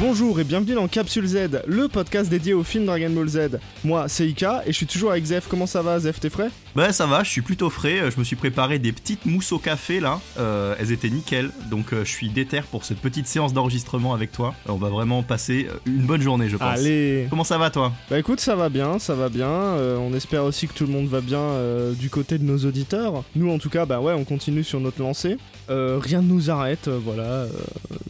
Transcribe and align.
Bonjour 0.00 0.40
et 0.40 0.44
bienvenue 0.44 0.72
dans 0.72 0.88
Capsule 0.88 1.26
Z, 1.26 1.62
le 1.66 1.86
podcast 1.86 2.30
dédié 2.30 2.54
au 2.54 2.64
film 2.64 2.86
Dragon 2.86 3.10
Ball 3.10 3.28
Z. 3.28 3.38
Moi, 3.84 4.06
c'est 4.08 4.26
Ika 4.26 4.62
et 4.64 4.72
je 4.72 4.76
suis 4.78 4.86
toujours 4.86 5.10
avec 5.10 5.26
Zef. 5.26 5.46
Comment 5.46 5.66
ça 5.66 5.82
va, 5.82 6.00
Zef 6.00 6.18
T'es 6.18 6.30
frais? 6.30 6.48
Bah 6.76 6.92
ça 6.92 7.06
va, 7.06 7.24
je 7.24 7.30
suis 7.30 7.42
plutôt 7.42 7.68
frais. 7.68 8.10
Je 8.12 8.18
me 8.18 8.24
suis 8.24 8.36
préparé 8.36 8.78
des 8.78 8.92
petites 8.92 9.26
mousses 9.26 9.50
au 9.50 9.58
café 9.58 9.98
là. 9.98 10.20
Euh, 10.38 10.76
elles 10.78 10.92
étaient 10.92 11.10
nickel. 11.10 11.50
Donc 11.68 11.92
euh, 11.92 12.04
je 12.04 12.10
suis 12.10 12.28
déter 12.28 12.60
pour 12.70 12.84
cette 12.84 12.98
petite 12.98 13.26
séance 13.26 13.52
d'enregistrement 13.52 14.14
avec 14.14 14.30
toi. 14.30 14.54
On 14.68 14.76
va 14.76 14.88
vraiment 14.88 15.24
passer 15.24 15.66
euh, 15.68 15.74
une 15.86 16.02
bonne 16.02 16.20
journée, 16.22 16.48
je 16.48 16.56
pense. 16.56 16.78
Allez 16.78 17.26
Comment 17.28 17.42
ça 17.44 17.58
va 17.58 17.70
toi? 17.70 17.92
Bah 18.08 18.20
écoute, 18.20 18.38
ça 18.40 18.54
va 18.54 18.68
bien, 18.68 19.00
ça 19.00 19.14
va 19.14 19.28
bien. 19.28 19.48
Euh, 19.48 19.96
on 19.98 20.14
espère 20.14 20.44
aussi 20.44 20.68
que 20.68 20.72
tout 20.74 20.86
le 20.86 20.92
monde 20.92 21.08
va 21.08 21.20
bien 21.20 21.40
euh, 21.40 21.92
du 21.92 22.08
côté 22.08 22.38
de 22.38 22.44
nos 22.44 22.58
auditeurs. 22.58 23.24
Nous, 23.34 23.50
en 23.50 23.58
tout 23.58 23.68
cas, 23.70 23.84
bah 23.84 24.00
ouais, 24.00 24.12
on 24.12 24.24
continue 24.24 24.62
sur 24.62 24.78
notre 24.78 25.00
lancée. 25.02 25.38
Euh, 25.70 25.98
rien 26.00 26.22
ne 26.22 26.28
nous 26.28 26.50
arrête, 26.50 26.86
euh, 26.88 26.98
voilà. 27.02 27.22
euh, 27.22 27.48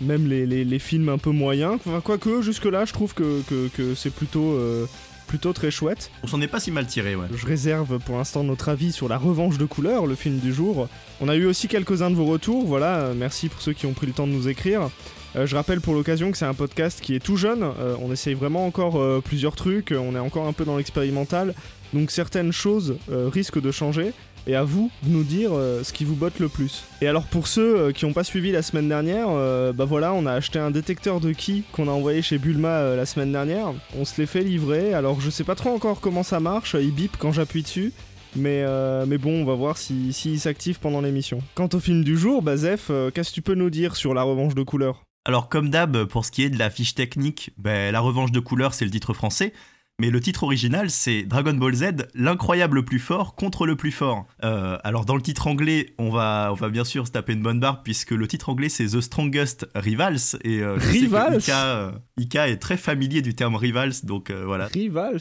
même 0.03 0.27
les, 0.29 0.45
les- 0.47 0.65
les 0.65 0.79
films 0.79 1.09
un 1.09 1.19
peu 1.19 1.31
moyens. 1.31 1.79
Enfin, 1.87 2.01
quoique, 2.03 2.43
jusque-là, 2.43 2.85
je 2.85 2.93
trouve 2.93 3.15
que, 3.15 3.41
que- 3.49 3.69
que 3.69 3.95
c'est 3.95 4.11
plutôt, 4.15 4.53
euh, 4.53 4.87
plutôt 5.31 5.53
très 5.53 5.71
chouette. 5.71 6.11
On 6.25 6.27
s'en 6.27 6.41
est 6.41 6.49
pas 6.49 6.59
si 6.59 6.73
mal 6.73 6.87
tiré, 6.87 7.15
ouais. 7.15 7.29
Je 7.33 7.47
réserve 7.47 8.01
pour 8.01 8.17
l'instant 8.17 8.43
notre 8.43 8.69
avis 8.69 8.91
sur 8.91 9.09
La 9.09 9.17
Revanche 9.17 9.59
de 9.59 9.65
couleur, 9.65 10.09
le 10.09 10.17
film 10.17 10.39
du 10.41 10.53
jour. 10.53 10.89
On 11.21 11.29
a 11.29 11.37
eu 11.37 11.45
aussi 11.45 11.69
quelques-uns 11.69 12.11
de 12.11 12.17
vos 12.17 12.27
retours, 12.27 12.67
voilà, 12.67 12.97
euh, 12.97 13.15
merci 13.17 13.49
pour 13.49 13.63
ceux 13.63 13.73
qui 13.73 13.87
ont 13.87 13.93
pris 13.93 14.09
le 14.09 14.13
temps 14.13 14.27
de 14.27 14.33
nous 14.33 14.49
écrire. 14.49 14.91
Euh, 15.37 15.47
je 15.47 15.55
rappelle 15.55 15.81
pour 15.81 15.95
l'occasion 15.95 16.33
que 16.33 16.37
c'est 16.37 16.47
un 16.47 16.55
podcast 16.55 17.01
qui 17.01 17.15
est 17.15 17.21
tout 17.21 17.37
jeune, 17.37 17.63
euh, 17.63 17.95
on 18.03 18.13
essaye 18.13 18.35
vraiment 18.35 18.67
encore 18.67 19.01
euh, 19.01 19.23
plusieurs 19.25 19.55
trucs, 19.55 19.95
on 19.97 20.17
est 20.17 20.19
encore 20.19 20.49
un 20.49 20.53
peu 20.53 20.65
dans 20.65 20.77
l'expérimental, 20.77 21.55
donc 21.93 22.11
certaines 22.11 22.53
choses 22.53 22.97
risquent 23.09 23.61
de 23.61 23.71
changer, 23.71 24.13
et 24.47 24.55
à 24.55 24.65
vous 24.65 24.91
de 25.03 25.11
nous 25.11 25.25
dire 25.25 25.51
euh, 25.53 25.83
ce 25.83 25.93
qui 25.93 26.05
vous 26.05 26.15
botte 26.15 26.39
le 26.39 26.49
plus. 26.49 26.85
Et 27.01 27.09
alors 27.09 27.25
pour 27.25 27.47
ceux 27.47 27.79
euh, 27.79 27.93
qui 27.93 28.07
n'ont 28.07 28.13
pas 28.13 28.25
suivi 28.25 28.53
la 28.53 28.63
semaine 28.63 28.89
dernière, 28.89 29.27
euh, 29.31 29.73
bah 29.73 29.85
voilà, 29.85 30.13
on 30.13 30.27
a 30.27 30.33
acheté 30.33 30.59
un 30.59 30.71
détecteur 30.71 31.21
de 31.21 31.33
ki 31.33 31.65
qu'on 31.73 31.89
a 31.89 31.93
envoyé 31.93 32.23
chez 32.23 32.39
Bulma 32.39 32.95
la 32.95 33.07
semaine 33.07 33.33
dernière. 33.33 33.73
On 33.99 34.05
se 34.05 34.21
l'est 34.21 34.27
fait 34.27 34.43
livrer, 34.43 34.95
alors 34.95 35.21
je 35.21 35.31
sais 35.31 35.45
pas 35.45 35.55
trop 35.55 35.71
encore 35.71 36.01
comment 36.01 36.23
ça 36.23 36.41
marche, 36.41 36.77
il 36.79 36.93
bip 36.93 37.17
quand 37.19 37.33
j'appuie 37.33 37.63
dessus. 37.63 37.93
Mais, 38.37 38.65
mais 39.09 39.19
bon, 39.19 39.43
on 39.43 39.45
va 39.45 39.55
voir 39.55 39.77
s'il 39.77 40.15
si, 40.15 40.31
s'il 40.31 40.41
s'active 40.41 40.79
pendant 40.79 41.01
l'émission. 41.01 41.41
Quant 41.57 41.69
au 41.73 41.81
film 41.81 42.05
du 42.05 42.17
jour, 42.17 42.43
bah 42.43 42.57
Zef, 42.57 42.91
qu'est-ce 43.13 43.31
que 43.31 43.35
tu 43.35 43.43
peux 43.43 43.55
nous 43.55 43.71
dire 43.71 43.97
sur 43.97 44.15
la 44.15 44.23
revanche 44.23 44.55
de 44.55 44.63
couleur? 44.63 45.03
Alors 45.25 45.49
comme 45.49 45.69
d'hab, 45.69 46.05
pour 46.05 46.25
ce 46.25 46.31
qui 46.31 46.45
est 46.45 46.51
de 46.51 46.59
la 46.59 46.71
fiche 46.71 46.95
technique, 46.95 47.51
ben, 47.59 47.93
la 47.93 48.01
revanche 48.01 48.31
de 48.31 48.41
couleur 48.41 48.73
c'est 48.73 48.85
le 48.85 48.91
titre 48.91 49.15
français. 49.15 49.53
Mais 50.01 50.09
le 50.09 50.21
titre 50.21 50.45
original, 50.45 50.91
c'est 50.91 51.25
Dragon 51.25 51.53
Ball 51.53 51.75
Z, 51.75 52.09
l'incroyable 52.15 52.85
plus 52.85 52.99
fort 52.99 53.35
contre 53.35 53.67
le 53.67 53.77
plus 53.77 53.93
fort. 53.93 54.27
Euh, 54.43 54.79
alors 54.83 55.05
dans 55.05 55.15
le 55.15 55.21
titre 55.21 55.47
anglais, 55.47 55.95
on 55.99 56.09
va, 56.09 56.49
on 56.53 56.55
va 56.55 56.71
bien 56.71 56.85
sûr 56.85 57.07
se 57.07 57.13
taper 57.13 57.35
une 57.35 57.43
bonne 57.43 57.61
barre 57.61 57.83
puisque 57.83 58.13
le 58.13 58.27
titre 58.27 58.49
anglais 58.49 58.71
c'est 58.71 58.87
The 58.87 59.01
Strongest 59.03 59.69
Rivals 59.75 60.39
et 60.43 60.61
euh, 60.61 60.75
Rivals 60.75 61.41
Ika, 61.41 61.67
euh, 61.67 61.93
Ika 62.17 62.49
est 62.49 62.57
très 62.57 62.79
familier 62.79 63.21
du 63.21 63.35
terme 63.35 63.57
rivals, 63.57 63.93
donc 64.05 64.31
voilà. 64.31 64.69
Rivals 64.69 65.21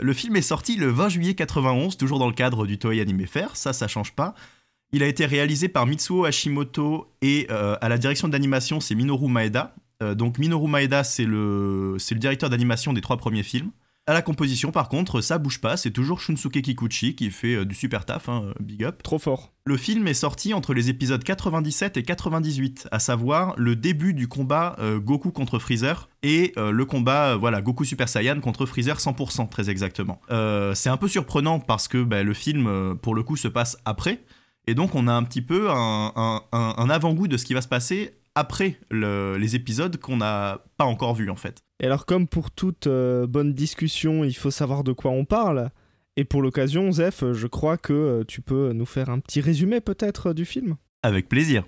le 0.00 0.12
film 0.12 0.36
est 0.36 0.42
sorti 0.42 0.76
le 0.76 0.90
20 0.90 1.08
juillet 1.08 1.34
91, 1.34 1.96
toujours 1.96 2.18
dans 2.18 2.28
le 2.28 2.34
cadre 2.34 2.66
du 2.66 2.78
Toei 2.78 3.00
Anime 3.00 3.26
Fair, 3.26 3.56
ça, 3.56 3.72
ça 3.72 3.88
change 3.88 4.12
pas. 4.12 4.34
Il 4.92 5.02
a 5.02 5.06
été 5.06 5.26
réalisé 5.26 5.68
par 5.68 5.86
Mitsuo 5.86 6.24
Hashimoto 6.24 7.12
et 7.20 7.46
euh, 7.50 7.76
à 7.80 7.88
la 7.88 7.98
direction 7.98 8.28
d'animation, 8.28 8.80
c'est 8.80 8.94
Minoru 8.94 9.28
Maeda. 9.28 9.74
Euh, 10.02 10.14
donc 10.14 10.38
Minoru 10.38 10.68
Maeda, 10.68 11.02
c'est 11.02 11.24
le, 11.24 11.96
c'est 11.98 12.14
le 12.14 12.20
directeur 12.20 12.50
d'animation 12.50 12.92
des 12.92 13.00
trois 13.00 13.16
premiers 13.16 13.42
films. 13.42 13.70
À 14.08 14.12
la 14.14 14.22
composition, 14.22 14.70
par 14.70 14.88
contre, 14.88 15.20
ça 15.20 15.36
bouge 15.36 15.60
pas, 15.60 15.76
c'est 15.76 15.90
toujours 15.90 16.20
Shunsuke 16.20 16.62
Kikuchi 16.62 17.16
qui 17.16 17.28
fait 17.32 17.56
euh, 17.56 17.64
du 17.64 17.74
super 17.74 18.04
taf, 18.04 18.28
hein, 18.28 18.52
big 18.60 18.84
up. 18.84 19.02
Trop 19.02 19.18
fort. 19.18 19.52
Le 19.64 19.76
film 19.76 20.06
est 20.06 20.14
sorti 20.14 20.54
entre 20.54 20.74
les 20.74 20.88
épisodes 20.90 21.24
97 21.24 21.96
et 21.96 22.04
98, 22.04 22.86
à 22.92 23.00
savoir 23.00 23.54
le 23.56 23.74
début 23.74 24.14
du 24.14 24.28
combat 24.28 24.76
euh, 24.78 25.00
Goku 25.00 25.32
contre 25.32 25.58
Freezer 25.58 26.08
et 26.22 26.52
euh, 26.56 26.70
le 26.70 26.84
combat 26.84 27.32
euh, 27.32 27.36
voilà 27.36 27.60
Goku 27.62 27.84
Super 27.84 28.08
Saiyan 28.08 28.38
contre 28.40 28.64
Freezer 28.64 28.98
100% 28.98 29.48
très 29.48 29.70
exactement. 29.70 30.20
Euh, 30.30 30.72
c'est 30.76 30.88
un 30.88 30.96
peu 30.98 31.08
surprenant 31.08 31.58
parce 31.58 31.88
que 31.88 32.04
bah, 32.04 32.22
le 32.22 32.32
film 32.32 32.68
euh, 32.68 32.94
pour 32.94 33.16
le 33.16 33.24
coup 33.24 33.34
se 33.36 33.48
passe 33.48 33.76
après 33.84 34.22
et 34.68 34.74
donc 34.76 34.94
on 34.94 35.08
a 35.08 35.12
un 35.14 35.24
petit 35.24 35.42
peu 35.42 35.68
un, 35.68 36.12
un- 36.14 36.42
un- 36.52 36.74
un 36.78 36.90
avant-goût 36.90 37.26
de 37.26 37.36
ce 37.36 37.44
qui 37.44 37.54
va 37.54 37.60
se 37.60 37.66
passer 37.68 38.12
après 38.36 38.78
le- 38.90 39.36
les 39.38 39.56
épisodes 39.56 39.96
qu'on 39.96 40.18
n'a 40.18 40.60
pas 40.76 40.84
encore 40.84 41.14
vus 41.14 41.30
en 41.30 41.36
fait. 41.36 41.58
Et 41.82 41.86
alors, 41.86 42.06
comme 42.06 42.28
pour 42.28 42.50
toute 42.52 42.86
euh, 42.86 43.26
bonne 43.26 43.52
discussion, 43.52 44.22
il 44.24 44.34
faut 44.34 44.50
savoir 44.52 44.84
de 44.84 44.92
quoi 44.92 45.10
on 45.10 45.24
parle. 45.24 45.70
Et 46.16 46.24
pour 46.24 46.40
l'occasion, 46.40 46.92
Zef, 46.92 47.24
je 47.32 47.46
crois 47.46 47.76
que 47.76 47.92
euh, 47.92 48.24
tu 48.26 48.40
peux 48.40 48.72
nous 48.72 48.86
faire 48.86 49.10
un 49.10 49.18
petit 49.18 49.40
résumé 49.40 49.80
peut-être 49.80 50.32
du 50.32 50.44
film? 50.44 50.76
Avec 51.02 51.28
plaisir. 51.28 51.64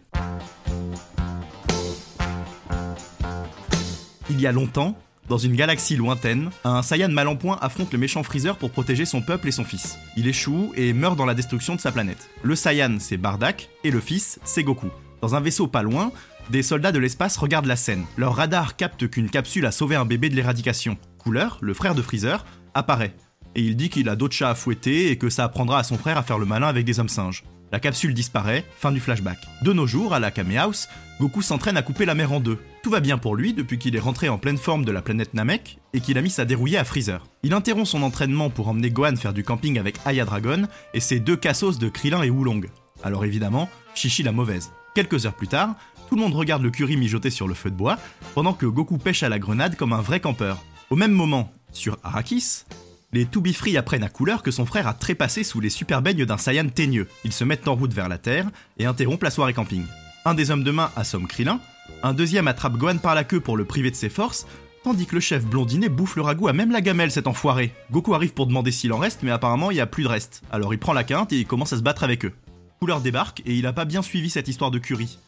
Il 4.31 4.41
y 4.41 4.47
a 4.47 4.53
longtemps, 4.53 4.97
dans 5.29 5.39
une 5.39 5.55
galaxie 5.55 5.97
lointaine, 5.97 6.51
un 6.65 6.83
Saiyan 6.83 7.09
mal 7.11 7.29
en 7.29 7.37
point 7.37 7.59
affronte 7.61 7.93
le 7.93 7.99
méchant 7.99 8.23
Freezer 8.23 8.57
pour 8.57 8.71
protéger 8.71 9.05
son 9.05 9.21
peuple 9.21 9.49
et 9.49 9.53
son 9.53 9.65
fils. 9.65 9.99
Il 10.17 10.27
échoue 10.27 10.73
et 10.77 10.93
meurt 10.95 11.17
dans 11.17 11.27
la 11.27 11.35
destruction 11.35 11.75
de 11.75 11.81
sa 11.81 11.93
planète. 11.93 12.29
Le 12.43 12.55
Saiyan, 12.55 12.97
c'est 13.01 13.17
Bardak, 13.19 13.69
et 13.85 13.91
le 13.91 14.01
fils, 14.01 14.39
c'est 14.45 14.63
Goku. 14.65 14.89
Dans 15.21 15.35
un 15.35 15.41
vaisseau 15.41 15.67
pas 15.67 15.83
loin, 15.83 16.13
des 16.51 16.63
soldats 16.63 16.93
de 16.93 16.99
l'espace 16.99 17.37
regardent 17.37 17.67
la 17.67 17.77
scène. 17.77 18.05
Leur 18.17 18.37
radar 18.37 18.77
capte 18.77 19.09
qu'une 19.09 19.31
capsule 19.31 19.67
a 19.67 19.73
sauvé 19.73 19.97
un 19.97 20.05
bébé 20.05 20.29
de 20.29 20.35
l'éradication. 20.35 20.97
Couleur, 21.19 21.59
le 21.61 21.75
frère 21.75 21.95
de 21.95 22.03
Freezer, 22.03 22.45
apparaît. 22.75 23.15
Et 23.55 23.63
il 23.63 23.77
dit 23.77 23.91
qu'il 23.91 24.09
a 24.09 24.17
d'autres 24.17 24.35
chats 24.35 24.51
à 24.51 24.55
fouetter 24.55 25.11
et 25.11 25.19
que 25.19 25.31
ça 25.31 25.45
apprendra 25.45 25.79
à 25.79 25.83
son 25.83 25.99
frère 25.99 26.19
à 26.19 26.23
faire 26.23 26.39
le 26.39 26.47
malin 26.47 26.69
avec 26.69 26.85
des 26.85 27.01
hommes 27.01 27.09
singes. 27.09 27.45
La 27.71 27.81
capsule 27.81 28.15
disparaît, 28.15 28.65
fin 28.79 28.93
du 28.93 29.01
flashback. 29.01 29.39
De 29.63 29.75
nos 29.75 29.87
jours, 29.87 30.15
à 30.15 30.21
la 30.21 30.31
Kame 30.31 30.57
House, 30.57 30.89
Goku 31.21 31.43
s'entraîne 31.43 31.77
à 31.77 31.83
couper 31.83 32.07
la 32.07 32.15
mer 32.15 32.33
en 32.33 32.41
deux. 32.41 32.59
Tout 32.83 32.91
va 32.91 33.01
bien 33.01 33.19
pour 33.19 33.37
lui 33.37 33.53
depuis 33.53 33.79
qu'il 33.79 33.95
est 33.95 34.01
rentré 34.01 34.31
en 34.31 34.39
pleine 34.39 34.57
forme 34.57 34.87
de 34.87 34.93
la 34.93 35.03
planète 35.03 35.35
Namek 35.35 35.79
et 35.93 36.01
qu'il 36.01 36.17
a 36.17 36.23
mis 36.23 36.31
sa 36.31 36.47
dérouillée 36.47 36.79
à 36.79 36.85
Freezer. 36.85 37.27
Il 37.43 37.53
interrompt 37.53 37.87
son 37.87 38.03
entraînement 38.03 38.49
pour 38.49 38.69
emmener 38.69 38.91
Gohan 38.91 39.17
faire 39.17 39.35
du 39.35 39.45
camping 39.45 39.79
avec 39.79 39.97
Aya 40.07 40.25
Dragon 40.25 40.63
et 40.95 41.01
ses 41.01 41.21
deux 41.21 41.37
cassos 41.37 41.79
de 41.79 41.89
Krillin 41.91 42.23
et 42.23 42.31
Oolong. 42.31 42.63
Alors 43.03 43.25
évidemment, 43.27 43.69
Chichi 43.95 44.23
la 44.23 44.33
mauvaise. 44.33 44.71
Quelques 44.95 45.27
heures 45.27 45.37
plus 45.37 45.49
tard, 45.49 45.75
tout 46.09 46.17
le 46.17 46.23
monde 46.23 46.35
regarde 46.35 46.63
le 46.63 46.71
curry 46.71 46.97
mijoter 46.97 47.31
sur 47.31 47.47
le 47.47 47.55
feu 47.55 47.71
de 47.71 47.77
bois 47.77 47.99
pendant 48.35 48.55
que 48.55 48.67
Goku 48.67 48.97
pêche 48.97 49.23
à 49.23 49.29
la 49.29 49.39
grenade 49.39 49.77
comme 49.77 49.93
un 49.93 50.01
vrai 50.01 50.21
campeur. 50.21 50.65
Au 50.91 50.97
même 50.97 51.13
moment, 51.13 51.53
sur 51.73 51.99
Arrakis, 52.03 52.65
les 53.13 53.27
To 53.27 53.43
apprennent 53.77 54.03
à 54.03 54.09
couleur 54.09 54.43
que 54.43 54.51
son 54.51 54.65
frère 54.65 54.87
a 54.87 54.95
trépassé 54.95 55.45
sous 55.45 55.61
les 55.61 55.71
super 55.71 56.01
baignes 56.01 56.25
d'un 56.25 56.39
Saiyan 56.39 56.69
teigneux. 56.69 57.09
Ils 57.25 57.33
se 57.33 57.45
mettent 57.45 57.69
en 57.69 57.75
route 57.75 57.93
vers 57.93 58.09
la 58.09 58.19
Terre 58.19 58.49
et 58.79 58.87
interrompent 58.87 59.23
la 59.23 59.31
soirée 59.31 59.53
camping. 59.53 59.85
Un 60.25 60.35
des 60.35 60.51
hommes 60.51 60.65
de 60.65 60.71
main 60.71 60.91
assomme 60.97 61.27
Krillin, 61.27 61.61
un 62.03 62.15
deuxième 62.15 62.49
attrape 62.49 62.77
Gohan 62.77 62.99
par 62.99 63.15
la 63.15 63.25
queue 63.25 63.41
pour 63.41 63.57
le 63.57 63.65
priver 63.65 63.91
de 63.91 63.97
ses 63.97 64.09
forces, 64.09 64.47
tandis 64.85 65.07
que 65.07 65.15
le 65.15 65.21
chef 65.21 65.45
blondinet 65.45 65.89
bouffe 65.91 66.17
le 66.17 66.23
ragoût 66.23 66.49
à 66.49 66.53
même 66.55 66.71
la 66.71 66.81
gamelle 66.81 67.11
cet 67.11 67.27
enfoiré. 67.27 67.75
Goku 67.91 68.15
arrive 68.15 68.33
pour 68.33 68.47
demander 68.47 68.73
s'il 68.73 68.93
en 68.95 68.99
reste, 68.99 69.23
mais 69.23 69.31
apparemment 69.31 69.71
il 69.71 69.77
y 69.77 69.81
a 69.81 69.87
plus 69.87 70.05
de 70.05 70.09
reste. 70.09 70.43
Alors 70.51 70.73
il 70.73 70.79
prend 70.79 70.93
la 70.93 71.05
quinte 71.05 71.33
et 71.33 71.39
il 71.39 71.47
commence 71.47 71.73
à 71.73 71.77
se 71.77 71.83
battre 71.83 72.05
avec 72.05 72.25
eux. 72.25 72.33
Couleur 72.81 73.01
débarque 73.01 73.43
et 73.45 73.55
il 73.55 73.67
a 73.67 73.73
pas 73.73 73.85
bien 73.85 74.03
suivi 74.03 74.31
cette 74.31 74.49
histoire 74.49 74.71
de 74.71 74.79
Curie. 74.79 75.19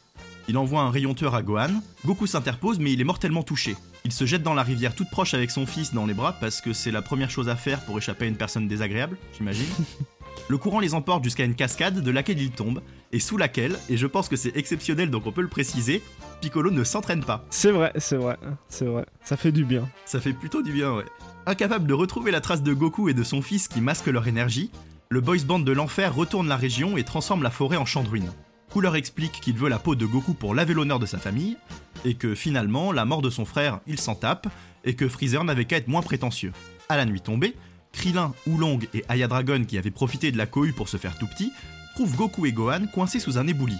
Il 0.50 0.58
envoie 0.58 0.80
un 0.80 0.90
rayonteur 0.90 1.36
à 1.36 1.44
Gohan, 1.44 1.80
Goku 2.04 2.26
s'interpose 2.26 2.80
mais 2.80 2.92
il 2.92 3.00
est 3.00 3.04
mortellement 3.04 3.44
touché. 3.44 3.76
Il 4.04 4.10
se 4.10 4.26
jette 4.26 4.42
dans 4.42 4.52
la 4.52 4.64
rivière 4.64 4.96
toute 4.96 5.08
proche 5.08 5.32
avec 5.32 5.52
son 5.52 5.64
fils 5.64 5.94
dans 5.94 6.06
les 6.06 6.12
bras 6.12 6.32
parce 6.40 6.60
que 6.60 6.72
c'est 6.72 6.90
la 6.90 7.02
première 7.02 7.30
chose 7.30 7.48
à 7.48 7.54
faire 7.54 7.78
pour 7.84 7.96
échapper 7.98 8.24
à 8.24 8.28
une 8.28 8.34
personne 8.34 8.66
désagréable, 8.66 9.16
j'imagine. 9.38 9.68
Le 10.48 10.58
courant 10.58 10.80
les 10.80 10.94
emporte 10.94 11.22
jusqu'à 11.22 11.44
une 11.44 11.54
cascade 11.54 12.00
de 12.00 12.10
laquelle 12.10 12.40
ils 12.42 12.50
tombent, 12.50 12.82
et 13.12 13.20
sous 13.20 13.36
laquelle, 13.36 13.78
et 13.88 13.96
je 13.96 14.08
pense 14.08 14.28
que 14.28 14.34
c'est 14.34 14.56
exceptionnel 14.56 15.08
donc 15.08 15.24
on 15.28 15.30
peut 15.30 15.40
le 15.40 15.46
préciser, 15.46 16.02
Piccolo 16.40 16.72
ne 16.72 16.82
s'entraîne 16.82 17.22
pas. 17.22 17.44
C'est 17.50 17.70
vrai, 17.70 17.92
c'est 17.98 18.16
vrai, 18.16 18.36
c'est 18.66 18.86
vrai. 18.86 19.06
Ça 19.22 19.36
fait 19.36 19.52
du 19.52 19.64
bien. 19.64 19.88
Ça 20.04 20.20
fait 20.20 20.32
plutôt 20.32 20.62
du 20.62 20.72
bien, 20.72 20.92
ouais. 20.92 21.06
Incapable 21.46 21.86
de 21.86 21.94
retrouver 21.94 22.32
la 22.32 22.40
trace 22.40 22.64
de 22.64 22.74
Goku 22.74 23.08
et 23.08 23.14
de 23.14 23.22
son 23.22 23.40
fils 23.40 23.68
qui 23.68 23.80
masquent 23.80 24.08
leur 24.08 24.26
énergie, 24.26 24.72
le 25.10 25.20
boys 25.20 25.44
band 25.46 25.60
de 25.60 25.70
l'enfer 25.70 26.12
retourne 26.12 26.48
la 26.48 26.56
région 26.56 26.96
et 26.96 27.04
transforme 27.04 27.44
la 27.44 27.50
forêt 27.50 27.76
en 27.76 27.84
champ 27.84 28.02
de 28.02 28.08
ruines. 28.08 28.32
Cooler 28.70 28.96
explique 28.96 29.40
qu'il 29.40 29.56
veut 29.56 29.68
la 29.68 29.80
peau 29.80 29.96
de 29.96 30.06
Goku 30.06 30.32
pour 30.32 30.54
laver 30.54 30.74
l'honneur 30.74 31.00
de 31.00 31.06
sa 31.06 31.18
famille, 31.18 31.56
et 32.04 32.14
que 32.14 32.36
finalement, 32.36 32.92
la 32.92 33.04
mort 33.04 33.20
de 33.20 33.30
son 33.30 33.44
frère, 33.44 33.80
il 33.88 33.98
s'en 33.98 34.14
tape, 34.14 34.46
et 34.84 34.94
que 34.94 35.08
Freezer 35.08 35.42
n'avait 35.42 35.64
qu'à 35.64 35.76
être 35.76 35.88
moins 35.88 36.02
prétentieux. 36.02 36.52
À 36.88 36.96
la 36.96 37.04
nuit 37.04 37.20
tombée, 37.20 37.56
Krillin, 37.92 38.32
Oolong 38.46 38.78
et 38.94 39.04
Aya 39.08 39.26
Dragon 39.26 39.64
qui 39.64 39.76
avaient 39.76 39.90
profité 39.90 40.30
de 40.30 40.38
la 40.38 40.46
cohue 40.46 40.72
pour 40.72 40.88
se 40.88 40.96
faire 40.96 41.18
tout 41.18 41.26
petit, 41.26 41.52
trouvent 41.96 42.14
Goku 42.14 42.46
et 42.46 42.52
Gohan 42.52 42.86
coincés 42.92 43.18
sous 43.18 43.38
un 43.38 43.46
éboulis. 43.48 43.78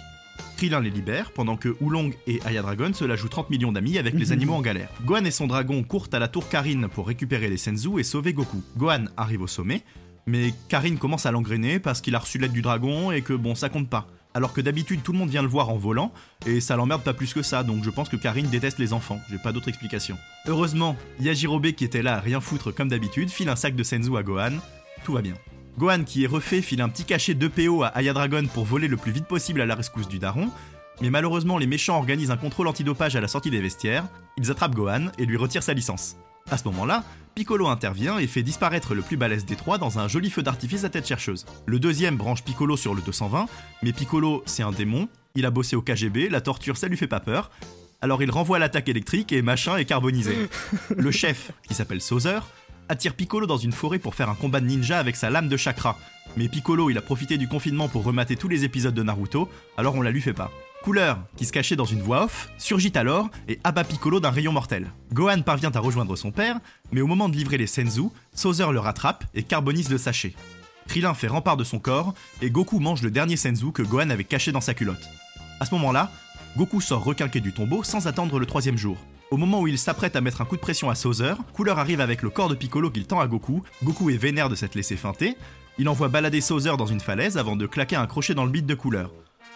Krillin 0.57 0.81
les 0.81 0.89
libère, 0.89 1.31
pendant 1.31 1.55
que 1.55 1.75
Oolong 1.79 2.11
et 2.27 2.41
Aya 2.43 2.61
Dragon 2.61 2.93
se 2.93 3.05
la 3.05 3.15
jouent 3.15 3.29
30 3.29 3.49
millions 3.49 3.71
d'amis 3.71 3.97
avec 3.97 4.13
les 4.13 4.31
animaux 4.33 4.55
en 4.55 4.61
galère. 4.61 4.89
Gohan 5.05 5.23
et 5.23 5.31
son 5.31 5.47
dragon 5.47 5.83
courent 5.83 6.09
à 6.11 6.19
la 6.19 6.27
tour 6.27 6.49
Karine 6.49 6.89
pour 6.89 7.07
récupérer 7.07 7.49
les 7.49 7.57
Senzu 7.57 7.97
et 7.97 8.03
sauver 8.03 8.33
Goku. 8.33 8.61
Gohan 8.75 9.05
arrive 9.15 9.41
au 9.41 9.47
sommet, 9.47 9.83
mais 10.25 10.53
Karine 10.67 10.97
commence 10.97 11.25
à 11.25 11.31
l'engrainer 11.31 11.79
parce 11.79 12.01
qu'il 12.01 12.13
a 12.15 12.19
reçu 12.19 12.37
l'aide 12.37 12.51
du 12.51 12.61
dragon 12.61 13.11
et 13.11 13.21
que 13.21 13.33
bon, 13.33 13.55
ça 13.55 13.69
compte 13.69 13.89
pas. 13.89 14.07
Alors 14.33 14.53
que 14.53 14.61
d'habitude 14.61 15.03
tout 15.03 15.11
le 15.11 15.17
monde 15.17 15.29
vient 15.29 15.41
le 15.41 15.47
voir 15.47 15.69
en 15.69 15.77
volant, 15.77 16.13
et 16.45 16.61
ça 16.61 16.75
l'emmerde 16.75 17.03
pas 17.03 17.13
plus 17.13 17.33
que 17.33 17.41
ça, 17.41 17.63
donc 17.63 17.83
je 17.83 17.89
pense 17.89 18.07
que 18.07 18.15
Karine 18.15 18.47
déteste 18.47 18.79
les 18.79 18.93
enfants, 18.93 19.19
j'ai 19.29 19.37
pas 19.37 19.51
d'autre 19.51 19.67
explication. 19.67 20.17
Heureusement, 20.47 20.95
Yajirobe 21.19 21.71
qui 21.71 21.83
était 21.83 22.01
là 22.01 22.15
à 22.15 22.19
rien 22.21 22.39
foutre 22.39 22.73
comme 22.73 22.87
d'habitude, 22.87 23.29
file 23.29 23.49
un 23.49 23.55
sac 23.57 23.75
de 23.75 23.83
Senzu 23.83 24.15
à 24.15 24.23
Gohan, 24.23 24.53
tout 25.03 25.13
va 25.13 25.21
bien. 25.21 25.33
Gohan 25.77 26.03
qui 26.03 26.23
est 26.23 26.27
refait 26.27 26.61
file 26.61 26.81
un 26.81 26.89
petit 26.89 27.05
cachet 27.05 27.33
de 27.33 27.47
PO 27.47 27.83
à 27.83 27.87
Aya 27.87 28.13
Dragon 28.13 28.45
pour 28.53 28.65
voler 28.65 28.87
le 28.87 28.97
plus 28.97 29.11
vite 29.11 29.25
possible 29.25 29.61
à 29.61 29.65
la 29.65 29.75
rescousse 29.75 30.07
du 30.07 30.19
daron, 30.19 30.49
Mais 31.01 31.09
malheureusement, 31.09 31.57
les 31.57 31.67
méchants 31.67 31.97
organisent 31.97 32.31
un 32.31 32.37
contrôle 32.37 32.67
antidopage 32.67 33.15
à 33.15 33.21
la 33.21 33.27
sortie 33.27 33.49
des 33.49 33.61
vestiaires, 33.61 34.05
ils 34.37 34.51
attrapent 34.51 34.75
Gohan 34.75 35.07
et 35.17 35.25
lui 35.25 35.37
retirent 35.37 35.63
sa 35.63 35.73
licence. 35.73 36.15
À 36.49 36.57
ce 36.57 36.65
moment-là, 36.65 37.03
Piccolo 37.33 37.67
intervient 37.67 38.19
et 38.19 38.27
fait 38.27 38.43
disparaître 38.43 38.93
le 38.93 39.01
plus 39.01 39.17
balèze 39.17 39.45
des 39.45 39.55
trois 39.55 39.77
dans 39.77 39.99
un 39.99 40.07
joli 40.07 40.29
feu 40.29 40.43
d'artifice 40.43 40.83
à 40.83 40.89
tête 40.89 41.07
chercheuse. 41.07 41.45
Le 41.65 41.79
deuxième 41.79 42.17
branche 42.17 42.43
Piccolo 42.43 42.75
sur 42.75 42.93
le 42.93 43.01
220, 43.01 43.45
mais 43.83 43.93
Piccolo 43.93 44.43
c'est 44.45 44.63
un 44.63 44.71
démon, 44.71 45.07
il 45.35 45.45
a 45.45 45.51
bossé 45.51 45.75
au 45.75 45.81
KGB, 45.81 46.29
la 46.29 46.41
torture 46.41 46.75
ça 46.75 46.87
lui 46.87 46.97
fait 46.97 47.07
pas 47.07 47.21
peur, 47.21 47.49
alors 48.01 48.21
il 48.21 48.31
renvoie 48.31 48.59
l'attaque 48.59 48.89
électrique 48.89 49.31
et 49.31 49.41
machin 49.41 49.77
est 49.77 49.85
carbonisé. 49.85 50.35
Le 50.97 51.11
chef, 51.11 51.51
qui 51.67 51.73
s'appelle 51.73 52.01
Sauzer, 52.01 52.45
attire 52.89 53.13
Piccolo 53.13 53.47
dans 53.47 53.57
une 53.57 53.71
forêt 53.71 53.99
pour 53.99 54.15
faire 54.15 54.29
un 54.29 54.35
combat 54.35 54.59
de 54.59 54.65
ninja 54.65 54.99
avec 54.99 55.15
sa 55.15 55.29
lame 55.29 55.47
de 55.47 55.57
chakra. 55.57 55.97
Mais 56.35 56.49
Piccolo, 56.49 56.89
il 56.89 56.97
a 56.97 57.01
profité 57.01 57.37
du 57.37 57.47
confinement 57.47 57.87
pour 57.87 58.03
remater 58.03 58.35
tous 58.35 58.47
les 58.49 58.65
épisodes 58.65 58.93
de 58.93 59.03
Naruto, 59.03 59.49
alors 59.77 59.95
on 59.95 60.01
la 60.01 60.11
lui 60.11 60.21
fait 60.21 60.33
pas. 60.33 60.51
Couleur, 60.83 61.19
qui 61.37 61.45
se 61.45 61.51
cachait 61.51 61.75
dans 61.75 61.85
une 61.85 62.01
voix 62.01 62.23
off, 62.23 62.49
surgit 62.57 62.91
alors 62.95 63.29
et 63.47 63.59
abat 63.63 63.83
Piccolo 63.83 64.19
d'un 64.19 64.31
rayon 64.31 64.51
mortel. 64.51 64.87
Gohan 65.13 65.43
parvient 65.43 65.69
à 65.71 65.79
rejoindre 65.79 66.15
son 66.15 66.31
père, 66.31 66.59
mais 66.91 67.01
au 67.01 67.07
moment 67.07 67.29
de 67.29 67.35
livrer 67.35 67.57
les 67.57 67.67
Senzu, 67.67 68.03
Sauzer 68.33 68.71
le 68.71 68.79
rattrape 68.79 69.23
et 69.33 69.43
carbonise 69.43 69.89
le 69.89 69.97
sachet. 69.97 70.33
Krillin 70.87 71.13
fait 71.13 71.27
rempart 71.27 71.57
de 71.57 71.63
son 71.63 71.79
corps 71.79 72.13
et 72.41 72.49
Goku 72.49 72.79
mange 72.79 73.01
le 73.01 73.11
dernier 73.11 73.37
Senzu 73.37 73.71
que 73.71 73.81
Gohan 73.81 74.09
avait 74.09 74.23
caché 74.23 74.51
dans 74.51 74.61
sa 74.61 74.73
culotte. 74.73 75.09
À 75.59 75.65
ce 75.65 75.73
moment-là, 75.75 76.11
Goku 76.57 76.81
sort 76.81 77.03
requinqué 77.03 77.39
du 77.39 77.53
tombeau 77.53 77.83
sans 77.83 78.07
attendre 78.07 78.39
le 78.39 78.45
troisième 78.45 78.77
jour. 78.77 78.97
Au 79.29 79.37
moment 79.37 79.61
où 79.61 79.67
il 79.67 79.77
s'apprête 79.77 80.17
à 80.17 80.21
mettre 80.21 80.41
un 80.41 80.45
coup 80.45 80.57
de 80.57 80.61
pression 80.61 80.89
à 80.89 80.95
Sauzer, 80.95 81.37
Cooler 81.53 81.71
arrive 81.71 82.01
avec 82.01 82.21
le 82.21 82.29
corps 82.29 82.49
de 82.49 82.55
Piccolo 82.55 82.91
qu'il 82.91 83.05
tend 83.05 83.21
à 83.21 83.27
Goku. 83.27 83.63
Goku 83.83 84.09
est 84.09 84.17
vénère 84.17 84.49
de 84.49 84.55
s'être 84.55 84.75
laissé 84.75 84.97
feinter. 84.97 85.37
Il 85.77 85.87
envoie 85.87 86.09
balader 86.09 86.41
Sauzer 86.41 86.75
dans 86.75 86.85
une 86.85 86.99
falaise 86.99 87.37
avant 87.37 87.55
de 87.55 87.65
claquer 87.65 87.95
un 87.95 88.07
crochet 88.07 88.33
dans 88.33 88.43
le 88.43 88.51
bide 88.51 88.65
de 88.65 88.75
Cooler. 88.75 89.05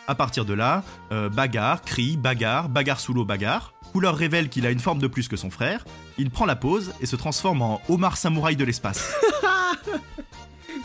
À 0.07 0.13
partir 0.13 0.45
de 0.45 0.53
là, 0.53 0.83
euh, 1.11 1.29
bagarre, 1.29 1.81
cri, 1.81 2.15
bagarre, 2.15 2.69
bagarre 2.69 2.99
sous 2.99 3.13
l'eau, 3.13 3.25
bagarre. 3.25 3.73
Cooler 3.91 4.09
révèle 4.09 4.49
qu'il 4.49 4.67
a 4.67 4.71
une 4.71 4.79
forme 4.79 4.99
de 4.99 5.07
plus 5.07 5.27
que 5.27 5.35
son 5.35 5.49
frère. 5.49 5.83
Il 6.19 6.29
prend 6.29 6.45
la 6.45 6.55
pause 6.55 6.93
et 7.01 7.07
se 7.07 7.15
transforme 7.15 7.63
en 7.63 7.81
Omar 7.89 8.17
Samouraï 8.17 8.55
de 8.55 8.63
l'espace. 8.63 9.15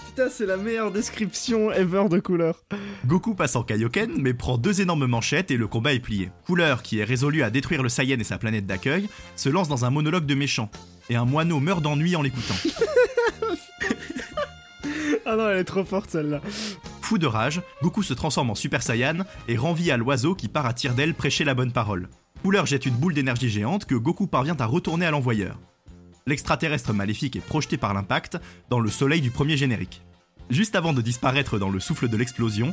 Putain, 0.06 0.28
c'est 0.30 0.46
la 0.46 0.56
meilleure 0.56 0.90
description 0.90 1.70
ever 1.70 2.08
de 2.08 2.18
couleur. 2.18 2.64
Goku 3.06 3.34
passe 3.34 3.56
en 3.56 3.62
Kaioken, 3.62 4.12
mais 4.16 4.32
prend 4.32 4.56
deux 4.56 4.80
énormes 4.80 5.06
manchettes 5.06 5.50
et 5.50 5.56
le 5.56 5.66
combat 5.66 5.92
est 5.92 6.00
plié. 6.00 6.30
Couleur, 6.46 6.82
qui 6.82 6.98
est 6.98 7.04
résolu 7.04 7.42
à 7.42 7.50
détruire 7.50 7.82
le 7.82 7.88
Saiyan 7.88 8.18
et 8.18 8.24
sa 8.24 8.38
planète 8.38 8.66
d'accueil, 8.66 9.08
se 9.36 9.50
lance 9.50 9.68
dans 9.68 9.84
un 9.84 9.90
monologue 9.90 10.26
de 10.26 10.34
méchant. 10.34 10.70
Et 11.10 11.16
un 11.16 11.26
moineau 11.26 11.60
meurt 11.60 11.82
d'ennui 11.82 12.16
en 12.16 12.22
l'écoutant. 12.22 12.54
ah 15.26 15.36
non, 15.36 15.50
elle 15.50 15.58
est 15.58 15.64
trop 15.64 15.84
forte 15.84 16.10
celle-là. 16.10 16.40
Fou 17.10 17.18
de 17.18 17.26
rage, 17.26 17.60
Goku 17.82 18.04
se 18.04 18.14
transforme 18.14 18.50
en 18.50 18.54
Super 18.54 18.82
Saiyan 18.82 19.24
et 19.48 19.56
rend 19.56 19.72
vie 19.72 19.90
à 19.90 19.96
l'oiseau 19.96 20.36
qui 20.36 20.46
part 20.46 20.66
à 20.66 20.72
tire 20.72 20.94
d'aile 20.94 21.14
prêcher 21.14 21.42
la 21.42 21.54
bonne 21.54 21.72
parole. 21.72 22.08
Couleur 22.44 22.66
jette 22.66 22.86
une 22.86 22.94
boule 22.94 23.14
d'énergie 23.14 23.50
géante 23.50 23.84
que 23.84 23.96
Goku 23.96 24.28
parvient 24.28 24.56
à 24.60 24.66
retourner 24.66 25.06
à 25.06 25.10
l'envoyeur 25.10 25.58
l'extraterrestre 26.30 26.92
maléfique 26.92 27.36
est 27.36 27.44
projeté 27.44 27.76
par 27.76 27.92
l'impact 27.92 28.38
dans 28.70 28.80
le 28.80 28.88
soleil 28.88 29.20
du 29.20 29.30
premier 29.30 29.56
générique. 29.56 30.02
Juste 30.48 30.76
avant 30.76 30.92
de 30.92 31.02
disparaître 31.02 31.58
dans 31.58 31.70
le 31.70 31.80
souffle 31.80 32.08
de 32.08 32.16
l'explosion, 32.16 32.72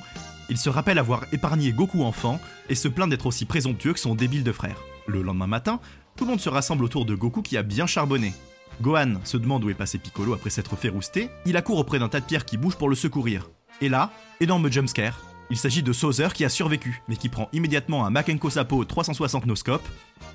il 0.50 0.58
se 0.58 0.70
rappelle 0.70 1.00
avoir 1.00 1.26
épargné 1.34 1.74
Goku 1.74 2.04
enfant 2.04 2.40
et 2.70 2.76
se 2.76 2.88
plaint 2.88 3.10
d'être 3.10 3.26
aussi 3.26 3.46
présomptueux 3.46 3.94
que 3.94 4.00
son 4.00 4.16
débile 4.16 4.44
de 4.44 4.52
frère. 4.52 4.78
Le 5.08 5.22
lendemain 5.22 5.48
matin, 5.48 5.80
tout 6.16 6.26
le 6.26 6.32
monde 6.32 6.40
se 6.40 6.50
rassemble 6.50 6.84
autour 6.84 7.06
de 7.06 7.16
Goku 7.16 7.42
qui 7.42 7.58
a 7.58 7.64
bien 7.64 7.88
charbonné. 7.88 8.34
Gohan 8.82 9.16
se 9.24 9.38
demande 9.38 9.64
où 9.64 9.70
est 9.72 9.74
passé 9.74 9.98
Piccolo 9.98 10.34
après 10.34 10.52
s'être 10.52 10.76
fait 10.76 10.90
rouster, 10.90 11.30
il 11.46 11.58
accourt 11.58 11.80
auprès 11.80 12.00
d'un 12.00 12.10
tas 12.10 12.20
de 12.20 12.26
pierres 12.26 12.46
qui 12.46 12.58
bouge 12.58 12.76
pour 12.76 12.90
le 12.90 12.96
secourir. 12.96 13.50
Et 13.80 13.90
là, 13.90 14.12
énorme 14.40 14.72
jumpscare, 14.72 15.22
il 15.52 15.58
s'agit 15.58 15.84
de 15.84 15.94
Sauzer 15.94 16.34
qui 16.34 16.44
a 16.44 16.50
survécu, 16.50 17.04
mais 17.08 17.16
qui 17.16 17.30
prend 17.30 17.48
immédiatement 17.54 18.06
un 18.06 18.10
Makenko 18.10 18.50
Sapo 18.50 18.84
360 18.84 19.46
noscope, 19.46 19.88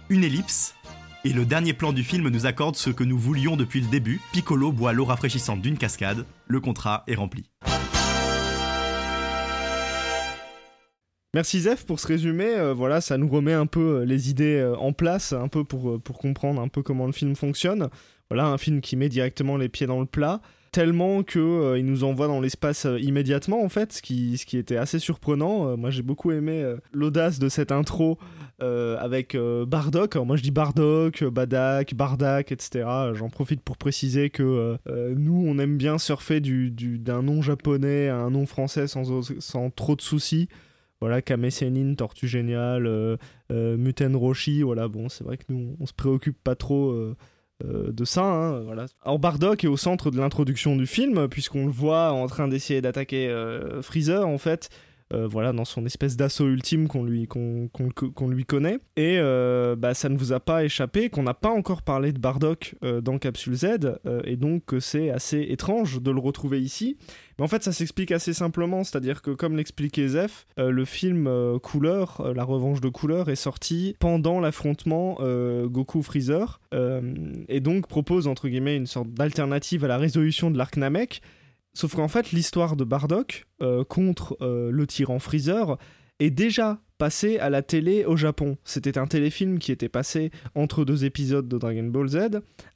une 0.09 0.23
ellipse 0.23 0.75
et 1.25 1.33
le 1.33 1.45
dernier 1.45 1.73
plan 1.73 1.93
du 1.93 2.05
film 2.05 2.29
nous 2.29 2.47
accorde 2.47 2.77
ce 2.77 2.91
que 2.91 3.03
nous 3.03 3.19
voulions 3.19 3.57
depuis 3.57 3.81
le 3.81 3.89
début. 3.89 4.21
Piccolo 4.33 4.71
boit 4.71 4.93
l'eau 4.93 5.05
rafraîchissante 5.05 5.61
d'une 5.61 5.77
cascade. 5.77 6.25
Le 6.47 6.61
contrat 6.61 7.03
est 7.09 7.15
rempli. 7.15 7.45
Merci 11.35 11.61
Zef 11.61 11.85
pour 11.85 11.99
ce 11.99 12.07
résumé. 12.07 12.47
Euh, 12.47 12.73
voilà, 12.73 13.01
ça 13.01 13.19
nous 13.19 13.29
remet 13.29 13.55
un 13.55 13.67
peu 13.67 14.01
euh, 14.01 14.05
les 14.05 14.31
idées 14.31 14.59
euh, 14.59 14.77
en 14.77 14.93
place, 14.93 15.33
un 15.33 15.49
peu 15.49 15.65
pour, 15.65 16.01
pour 16.01 16.19
comprendre 16.19 16.61
un 16.61 16.69
peu 16.69 16.83
comment 16.83 17.07
le 17.07 17.13
film 17.13 17.35
fonctionne. 17.35 17.89
Voilà, 18.31 18.47
un 18.47 18.59
film 18.59 18.81
qui 18.81 18.97
met 18.97 19.09
directement 19.09 19.57
les 19.57 19.69
pieds 19.69 19.87
dans 19.87 20.01
le 20.01 20.07
plat 20.07 20.41
tellement 20.73 21.23
que 21.23 21.39
euh, 21.39 21.83
nous 21.83 22.03
envoie 22.03 22.27
dans 22.27 22.41
l'espace 22.41 22.87
euh, 22.87 22.99
immédiatement 22.99 23.63
en 23.63 23.69
fait, 23.69 23.93
ce 23.93 24.03
qui, 24.03 24.39
ce 24.39 24.47
qui 24.47 24.57
était 24.57 24.79
assez 24.79 24.99
surprenant. 24.99 25.69
Euh, 25.69 25.77
moi 25.77 25.91
j'ai 25.91 26.03
beaucoup 26.03 26.33
aimé 26.33 26.65
l'audace 26.93 27.39
de 27.39 27.49
cette 27.49 27.71
intro 27.71 28.19
avec 28.59 29.37
Bardock. 29.67 30.15
moi 30.15 30.37
je 30.37 30.43
dis 30.43 30.53
Bardock, 30.53 31.25
Badak, 31.25 31.95
Bardak, 31.95 32.53
etc. 32.53 32.85
J'en 33.13 33.29
profite 33.29 33.61
pour 33.61 33.77
préciser 33.77 34.31
que 34.31 34.77
nous 34.89 35.45
on 35.47 35.59
aime 35.59 35.77
bien 35.77 35.99
surfer 35.99 36.41
du, 36.41 36.71
d'un 36.71 37.23
nom 37.23 37.43
japonais 37.43 38.09
à 38.09 38.17
un 38.17 38.31
nom 38.31 38.47
français 38.47 38.87
sans, 38.87 39.23
sans 39.41 39.71
trop 39.71 39.97
de 39.97 40.01
soucis. 40.01 40.49
Voilà, 41.01 41.21
Kame 41.21 41.49
Tortue 41.97 42.29
Géniale, 42.29 43.19
Muten 43.51 44.15
Roshi, 44.15 44.63
voilà, 44.63 44.87
bon, 44.87 45.09
c'est 45.09 45.25
vrai 45.25 45.37
que 45.37 45.45
nous, 45.49 45.77
on 45.81 45.87
se 45.87 45.93
préoccupe 45.93 46.39
pas 46.45 46.55
trop 46.55 46.91
euh, 46.91 47.17
de 47.65 48.05
ça. 48.05 48.23
Hein. 48.23 48.87
Alors 49.03 49.19
Bardock 49.19 49.65
est 49.65 49.69
au 49.69 49.77
centre 49.77 50.11
de 50.11 50.19
l'introduction 50.19 50.77
du 50.77 50.87
film, 50.87 51.29
puisqu'on 51.29 51.67
le 51.67 51.73
voit 51.73 52.13
en 52.13 52.27
train 52.27 52.49
d'essayer 52.49 52.81
d'attaquer 52.81 53.29
euh, 53.29 53.83
Freezer, 53.83 54.27
en 54.27 54.39
fait. 54.39 54.69
Euh, 55.13 55.27
voilà, 55.27 55.53
dans 55.53 55.65
son 55.65 55.85
espèce 55.87 56.17
d'assaut 56.17 56.49
ultime 56.49 56.89
qu'on 56.89 57.05
lui, 57.05 57.29
lui 58.29 58.45
connaît. 58.45 58.79
Et 58.97 59.19
bah, 59.77 59.95
ça 59.95 60.09
ne 60.09 60.17
vous 60.17 60.33
a 60.33 60.41
pas 60.41 60.65
échappé 60.65 61.11
qu'on 61.11 61.23
n'a 61.23 61.35
pas 61.35 61.51
encore 61.51 61.83
parlé 61.83 62.13
de 62.13 62.19
Bardock 62.19 62.75
dans 63.03 63.19
Capsule 63.19 63.55
Z, 63.55 63.67
et 64.25 64.37
donc 64.37 64.65
que 64.67 64.81
c'est 64.81 65.11
assez 65.11 65.41
étrange 65.49 66.01
de 66.01 66.11
le 66.11 66.21
retrouver 66.21 66.61
ici. 66.61 66.97
Mais 67.39 67.45
en 67.45 67.49
fait, 67.49 67.63
ça 67.63 67.73
s'explique 67.73 68.13
assez 68.13 68.35
simplement, 68.35 68.85
c'est-à-dire 68.85 69.23
que 69.23 69.31
comme 69.31 69.57
l'expliquait 69.57 70.09
Zef, 70.09 70.47
euh, 70.59 70.71
le 70.71 70.85
film 70.85 71.27
euh, 71.27 71.59
Couleur, 71.59 72.21
euh, 72.21 72.35
La 72.35 72.45
Revanche 72.45 72.81
de 72.81 72.89
Couleur, 72.89 73.31
est 73.31 73.37
sorti 73.37 73.97
pendant 73.99 74.41
l'affrontement 74.41 75.19
Goku-Freezer, 75.23 76.61
et 77.49 77.61
donc 77.61 77.87
propose 77.87 78.27
entre 78.27 78.49
guillemets 78.49 78.77
une 78.77 78.87
sorte 78.87 79.11
d'alternative 79.11 79.85
à 79.85 79.89
la 79.89 79.99
résolution 79.99 80.51
de 80.51 80.59
l'arc 80.59 80.77
Namek. 80.77 81.21
Sauf 81.75 81.95
qu'en 81.95 82.09
fait, 82.09 82.33
l'histoire 82.33 82.77
de 82.77 82.85
Bardock 82.85 83.47
contre 83.89 84.37
le 84.41 84.87
tyran 84.87 85.19
Freezer 85.19 85.79
est 86.19 86.31
déjà 86.31 86.81
passé 87.03 87.39
à 87.39 87.51
la 87.51 87.63
télé 87.63 88.05
au 88.05 88.17
Japon. 88.17 88.57
C'était 88.63 88.97
un 88.97 89.09
téléfilm 89.09 89.59
qui 89.59 89.73
était 89.73 89.89
passé 89.89 90.31
entre 90.55 90.85
deux 90.85 91.05
épisodes 91.05 91.49
de 91.49 91.59
Dragon 91.59 91.83
Ball 91.83 92.07
Z 92.07 92.19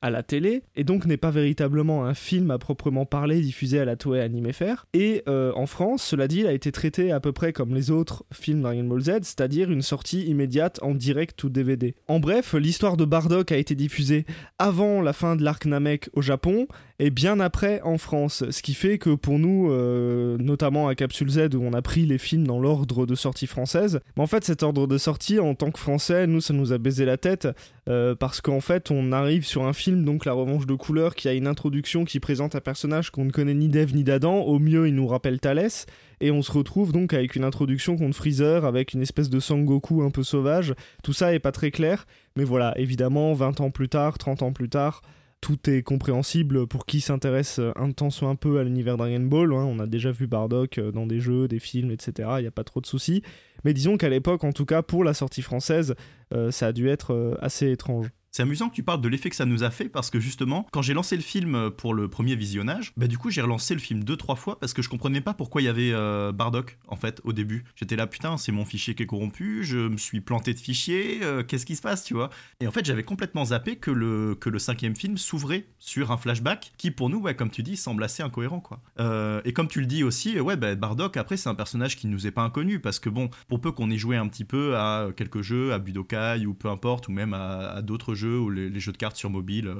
à 0.02 0.10
la 0.10 0.24
télé, 0.24 0.64
et 0.74 0.82
donc 0.82 1.06
n'est 1.06 1.16
pas 1.16 1.30
véritablement 1.30 2.04
un 2.04 2.14
film 2.14 2.50
à 2.50 2.58
proprement 2.58 3.06
parler 3.06 3.40
diffusé 3.40 3.78
à 3.78 3.84
la 3.84 3.94
Toei 3.94 4.20
Anime 4.20 4.52
Fair. 4.52 4.86
Et 4.94 5.22
euh, 5.28 5.52
en 5.54 5.66
France, 5.66 6.02
cela 6.02 6.26
dit, 6.26 6.40
il 6.40 6.48
a 6.48 6.52
été 6.52 6.72
traité 6.72 7.12
à 7.12 7.20
peu 7.20 7.30
près 7.30 7.52
comme 7.52 7.72
les 7.72 7.92
autres 7.92 8.24
films 8.32 8.62
Dragon 8.62 8.82
Ball 8.82 9.00
Z, 9.00 9.10
c'est-à-dire 9.22 9.70
une 9.70 9.82
sortie 9.82 10.22
immédiate 10.22 10.80
en 10.82 10.96
direct 10.96 11.44
ou 11.44 11.48
DVD. 11.48 11.94
En 12.08 12.18
bref, 12.18 12.54
l'histoire 12.54 12.96
de 12.96 13.04
Bardock 13.04 13.52
a 13.52 13.56
été 13.56 13.76
diffusée 13.76 14.26
avant 14.58 15.02
la 15.02 15.12
fin 15.12 15.36
de 15.36 15.44
l'arc 15.44 15.66
Namek 15.66 16.10
au 16.14 16.20
Japon, 16.20 16.66
et 16.98 17.10
bien 17.10 17.40
après 17.40 17.80
en 17.82 17.98
France. 17.98 18.44
Ce 18.50 18.62
qui 18.62 18.74
fait 18.74 18.98
que 18.98 19.10
pour 19.10 19.38
nous, 19.38 19.70
euh, 19.70 20.36
notamment 20.38 20.88
à 20.88 20.94
Capsule 20.94 21.30
Z 21.30 21.54
où 21.54 21.62
on 21.62 21.72
a 21.72 21.82
pris 21.82 22.06
les 22.06 22.18
films 22.18 22.46
dans 22.46 22.58
l'ordre 22.58 23.06
de 23.06 23.14
sortie 23.14 23.46
française, 23.46 24.00
mais 24.16 24.22
en 24.22 24.26
fait 24.26 24.44
cet 24.44 24.62
ordre 24.62 24.86
de 24.86 24.98
sortie 24.98 25.38
en 25.38 25.54
tant 25.54 25.70
que 25.70 25.78
français, 25.78 26.26
nous 26.26 26.40
ça 26.40 26.54
nous 26.54 26.72
a 26.72 26.78
baisé 26.78 27.04
la 27.04 27.16
tête 27.16 27.48
euh, 27.88 28.14
parce 28.14 28.40
qu'en 28.40 28.60
fait 28.60 28.90
on 28.90 29.12
arrive 29.12 29.44
sur 29.44 29.64
un 29.64 29.72
film 29.72 30.04
donc 30.04 30.24
La 30.24 30.32
Revanche 30.32 30.66
de 30.66 30.74
couleur 30.74 31.14
qui 31.14 31.28
a 31.28 31.32
une 31.32 31.46
introduction 31.46 32.04
qui 32.04 32.20
présente 32.20 32.54
un 32.54 32.60
personnage 32.60 33.10
qu'on 33.10 33.24
ne 33.24 33.30
connaît 33.30 33.54
ni 33.54 33.68
d'Eve 33.68 33.94
ni 33.94 34.04
d'Adam, 34.04 34.40
au 34.40 34.58
mieux 34.58 34.88
il 34.88 34.94
nous 34.94 35.06
rappelle 35.06 35.40
Thalès. 35.40 35.86
Et 36.20 36.30
on 36.30 36.40
se 36.40 36.50
retrouve 36.50 36.92
donc 36.92 37.12
avec 37.12 37.36
une 37.36 37.44
introduction 37.44 37.96
contre 37.98 38.16
Freezer, 38.16 38.64
avec 38.64 38.94
une 38.94 39.02
espèce 39.02 39.28
de 39.28 39.38
Sangoku 39.38 40.02
un 40.02 40.10
peu 40.10 40.22
sauvage. 40.22 40.74
Tout 41.02 41.12
ça 41.12 41.34
est 41.34 41.38
pas 41.38 41.52
très 41.52 41.70
clair, 41.70 42.06
mais 42.36 42.44
voilà, 42.44 42.72
évidemment, 42.78 43.34
20 43.34 43.60
ans 43.60 43.70
plus 43.70 43.90
tard, 43.90 44.16
30 44.16 44.42
ans 44.42 44.52
plus 44.52 44.70
tard, 44.70 45.02
tout 45.46 45.70
est 45.70 45.84
compréhensible 45.84 46.66
pour 46.66 46.86
qui 46.86 47.00
s'intéresse 47.00 47.60
un 47.76 47.92
temps 47.92 48.10
soit 48.10 48.28
un 48.28 48.34
peu 48.34 48.58
à 48.58 48.64
l'univers 48.64 48.96
Dragon 48.96 49.20
Ball. 49.20 49.52
Hein. 49.52 49.64
On 49.64 49.78
a 49.78 49.86
déjà 49.86 50.10
vu 50.10 50.26
Bardock 50.26 50.78
euh, 50.78 50.90
dans 50.90 51.06
des 51.06 51.20
jeux, 51.20 51.46
des 51.46 51.60
films, 51.60 51.92
etc. 51.92 52.30
Il 52.38 52.40
n'y 52.40 52.48
a 52.48 52.50
pas 52.50 52.64
trop 52.64 52.80
de 52.80 52.86
soucis. 52.86 53.22
Mais 53.64 53.72
disons 53.72 53.96
qu'à 53.96 54.08
l'époque, 54.08 54.42
en 54.42 54.50
tout 54.50 54.64
cas 54.64 54.82
pour 54.82 55.04
la 55.04 55.14
sortie 55.14 55.42
française, 55.42 55.94
euh, 56.34 56.50
ça 56.50 56.66
a 56.66 56.72
dû 56.72 56.88
être 56.88 57.14
euh, 57.14 57.36
assez 57.40 57.70
étrange. 57.70 58.08
C'est 58.36 58.42
amusant 58.42 58.68
que 58.68 58.74
tu 58.74 58.82
parles 58.82 59.00
de 59.00 59.08
l'effet 59.08 59.30
que 59.30 59.34
ça 59.34 59.46
nous 59.46 59.62
a 59.62 59.70
fait 59.70 59.88
parce 59.88 60.10
que 60.10 60.20
justement, 60.20 60.66
quand 60.70 60.82
j'ai 60.82 60.92
lancé 60.92 61.16
le 61.16 61.22
film 61.22 61.70
pour 61.70 61.94
le 61.94 62.06
premier 62.06 62.36
visionnage, 62.36 62.92
bah 62.98 63.06
du 63.06 63.16
coup 63.16 63.30
j'ai 63.30 63.40
relancé 63.40 63.72
le 63.72 63.80
film 63.80 64.04
deux 64.04 64.18
trois 64.18 64.36
fois 64.36 64.60
parce 64.60 64.74
que 64.74 64.82
je 64.82 64.90
comprenais 64.90 65.22
pas 65.22 65.32
pourquoi 65.32 65.62
il 65.62 65.64
y 65.64 65.68
avait 65.68 65.92
euh, 65.94 66.32
Bardock 66.32 66.76
en 66.86 66.96
fait 66.96 67.22
au 67.24 67.32
début. 67.32 67.64
J'étais 67.76 67.96
là 67.96 68.06
putain 68.06 68.36
c'est 68.36 68.52
mon 68.52 68.66
fichier 68.66 68.94
qui 68.94 69.04
est 69.04 69.06
corrompu, 69.06 69.64
je 69.64 69.78
me 69.78 69.96
suis 69.96 70.20
planté 70.20 70.52
de 70.52 70.58
fichier, 70.58 71.20
euh, 71.22 71.44
qu'est-ce 71.44 71.64
qui 71.64 71.76
se 71.76 71.80
passe 71.80 72.04
tu 72.04 72.12
vois? 72.12 72.28
Et 72.60 72.66
en 72.66 72.72
fait 72.72 72.84
j'avais 72.84 73.04
complètement 73.04 73.46
zappé 73.46 73.76
que 73.76 73.90
le 73.90 74.34
que 74.38 74.50
le 74.50 74.58
cinquième 74.58 74.96
film 74.96 75.16
s'ouvrait 75.16 75.68
sur 75.78 76.10
un 76.10 76.18
flashback 76.18 76.74
qui 76.76 76.90
pour 76.90 77.08
nous 77.08 77.20
ouais 77.20 77.36
comme 77.36 77.48
tu 77.48 77.62
dis 77.62 77.78
semble 77.78 78.04
assez 78.04 78.22
incohérent 78.22 78.60
quoi. 78.60 78.82
Euh, 79.00 79.40
et 79.46 79.54
comme 79.54 79.68
tu 79.68 79.80
le 79.80 79.86
dis 79.86 80.04
aussi 80.04 80.38
ouais 80.38 80.56
bah, 80.56 80.74
Bardock 80.74 81.16
après 81.16 81.38
c'est 81.38 81.48
un 81.48 81.54
personnage 81.54 81.96
qui 81.96 82.06
nous 82.06 82.26
est 82.26 82.32
pas 82.32 82.42
inconnu 82.42 82.80
parce 82.80 82.98
que 82.98 83.08
bon 83.08 83.30
pour 83.48 83.62
peu 83.62 83.72
qu'on 83.72 83.90
ait 83.90 83.96
joué 83.96 84.18
un 84.18 84.28
petit 84.28 84.44
peu 84.44 84.76
à 84.76 85.08
quelques 85.16 85.40
jeux 85.40 85.72
à 85.72 85.78
Budokai 85.78 86.44
ou 86.44 86.52
peu 86.52 86.68
importe 86.68 87.08
ou 87.08 87.12
même 87.12 87.32
à, 87.32 87.80
d'autres 87.80 88.14
jeux 88.14 88.25
ou 88.26 88.50
les, 88.50 88.80
jeux 88.80 88.92
de 88.92 88.96
cartes 88.96 89.16
sur 89.16 89.30
mobile 89.30 89.72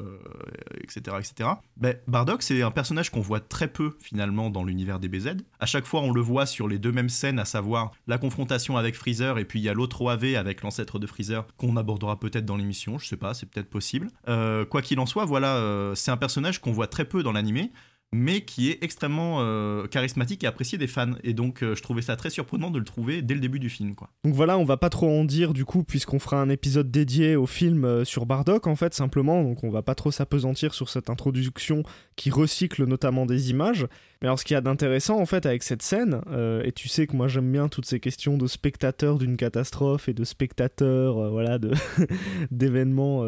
etc 0.83 1.17
etc. 1.19 1.51
Ben, 1.77 1.97
Bardock 2.07 2.43
c'est 2.43 2.63
un 2.63 2.71
personnage 2.71 3.11
qu'on 3.11 3.21
voit 3.21 3.41
très 3.41 3.69
peu 3.69 3.97
finalement 4.01 4.51
dans 4.51 4.65
l'univers 4.65 4.99
des 4.99 5.09
BZ. 5.09 5.37
À 5.61 5.67
chaque 5.67 5.87
fois, 5.87 6.01
on 6.03 6.13
le 6.13 6.21
voit 6.21 6.47
sur 6.47 6.69
les 6.69 6.79
deux 6.79 6.93
mêmes 6.93 7.09
scènes, 7.09 7.39
à 7.39 7.45
savoir 7.45 7.93
la 8.07 8.19
confrontation 8.19 8.77
avec 8.77 8.95
Freezer 8.95 9.39
et 9.39 9.45
puis 9.45 9.61
il 9.61 9.63
y 9.63 9.69
a 9.69 9.75
l'autre 9.75 10.03
OAV 10.03 10.37
avec 10.37 10.63
l'ancêtre 10.63 10.99
de 10.99 11.07
Freezer 11.07 11.47
qu'on 11.57 11.77
abordera 11.77 12.19
peut-être 12.19 12.45
dans 12.45 12.57
l'émission, 12.57 12.99
je 12.99 13.07
sais 13.07 13.17
pas, 13.17 13.35
c'est 13.35 13.47
peut-être 13.47 13.71
possible. 13.71 14.09
Euh, 14.29 14.65
quoi 14.65 14.83
qu'il 14.83 14.99
en 15.01 15.07
soit, 15.07 15.25
voilà, 15.25 15.57
euh, 15.57 15.95
c'est 15.95 16.11
un 16.11 16.17
personnage 16.17 16.61
qu'on 16.61 16.73
voit 16.73 16.87
très 16.87 17.05
peu 17.05 17.23
dans 17.23 17.33
l'animé 17.33 17.73
mais 18.13 18.43
qui 18.43 18.71
est 18.71 18.83
extrêmement 18.83 19.39
euh, 19.41 19.87
charismatique 19.87 20.45
et 20.45 20.47
apprécié 20.47 20.79
des 20.79 20.87
fans. 20.87 21.13
Et 21.25 21.35
donc, 21.35 21.63
euh, 21.63 21.75
je 21.75 21.83
trouvais 21.83 22.03
ça 22.03 22.17
très 22.17 22.31
surprenant 22.31 22.71
de 22.71 22.79
le 22.79 22.85
trouver 22.85 23.21
dès 23.21 23.35
le 23.35 23.41
début 23.41 23.59
du 23.59 23.69
film. 23.69 23.95
Donc 24.25 24.35
voilà, 24.35 24.59
on 24.59 24.65
va 24.65 24.77
pas 24.77 24.91
trop 24.91 25.09
en 25.09 25.25
dire 25.25 25.53
du 25.53 25.65
coup, 25.65 25.83
puisqu'on 25.83 26.19
fera 26.19 26.41
un 26.41 26.49
épisode 26.49 26.91
dédié 26.91 27.37
au 27.37 27.47
film 27.47 27.85
euh, 27.85 28.05
sur 28.05 28.27
Bardock, 28.27 28.67
en 28.67 28.77
fait, 28.77 28.95
simplement. 28.95 29.43
Donc 29.43 29.65
on 29.65 29.71
va 29.71 29.83
pas 29.83 29.95
trop 29.95 30.11
s'apesantir 30.11 30.75
sur 30.75 30.89
cette 30.89 31.11
introduction 31.11 31.83
qui 32.15 32.31
recycle 32.31 32.85
notamment 32.85 33.27
des 33.27 33.51
images. 33.51 33.87
Mais 34.23 34.29
alors, 34.29 34.39
ce 34.39 34.45
qu'il 34.45 34.55
y 34.55 34.59
a 34.59 34.63
d'intéressant, 34.63 35.19
en 35.19 35.27
fait, 35.27 35.45
avec 35.45 35.63
cette 35.63 35.83
scène, 35.83 36.23
et 36.65 36.73
tu 36.73 36.89
sais 36.89 37.07
que 37.07 37.15
moi 37.15 37.29
j'aime 37.29 37.53
bien 37.53 37.69
toutes 37.69 37.85
ces 37.85 38.01
questions 38.01 38.39
de 38.39 38.47
spectateurs 38.47 39.19
d'une 39.19 39.37
catastrophe 39.37 40.09
et 40.09 40.15
de 40.15 40.25
spectateurs, 40.25 41.31
voilà, 41.31 41.59
d'événements 42.51 43.27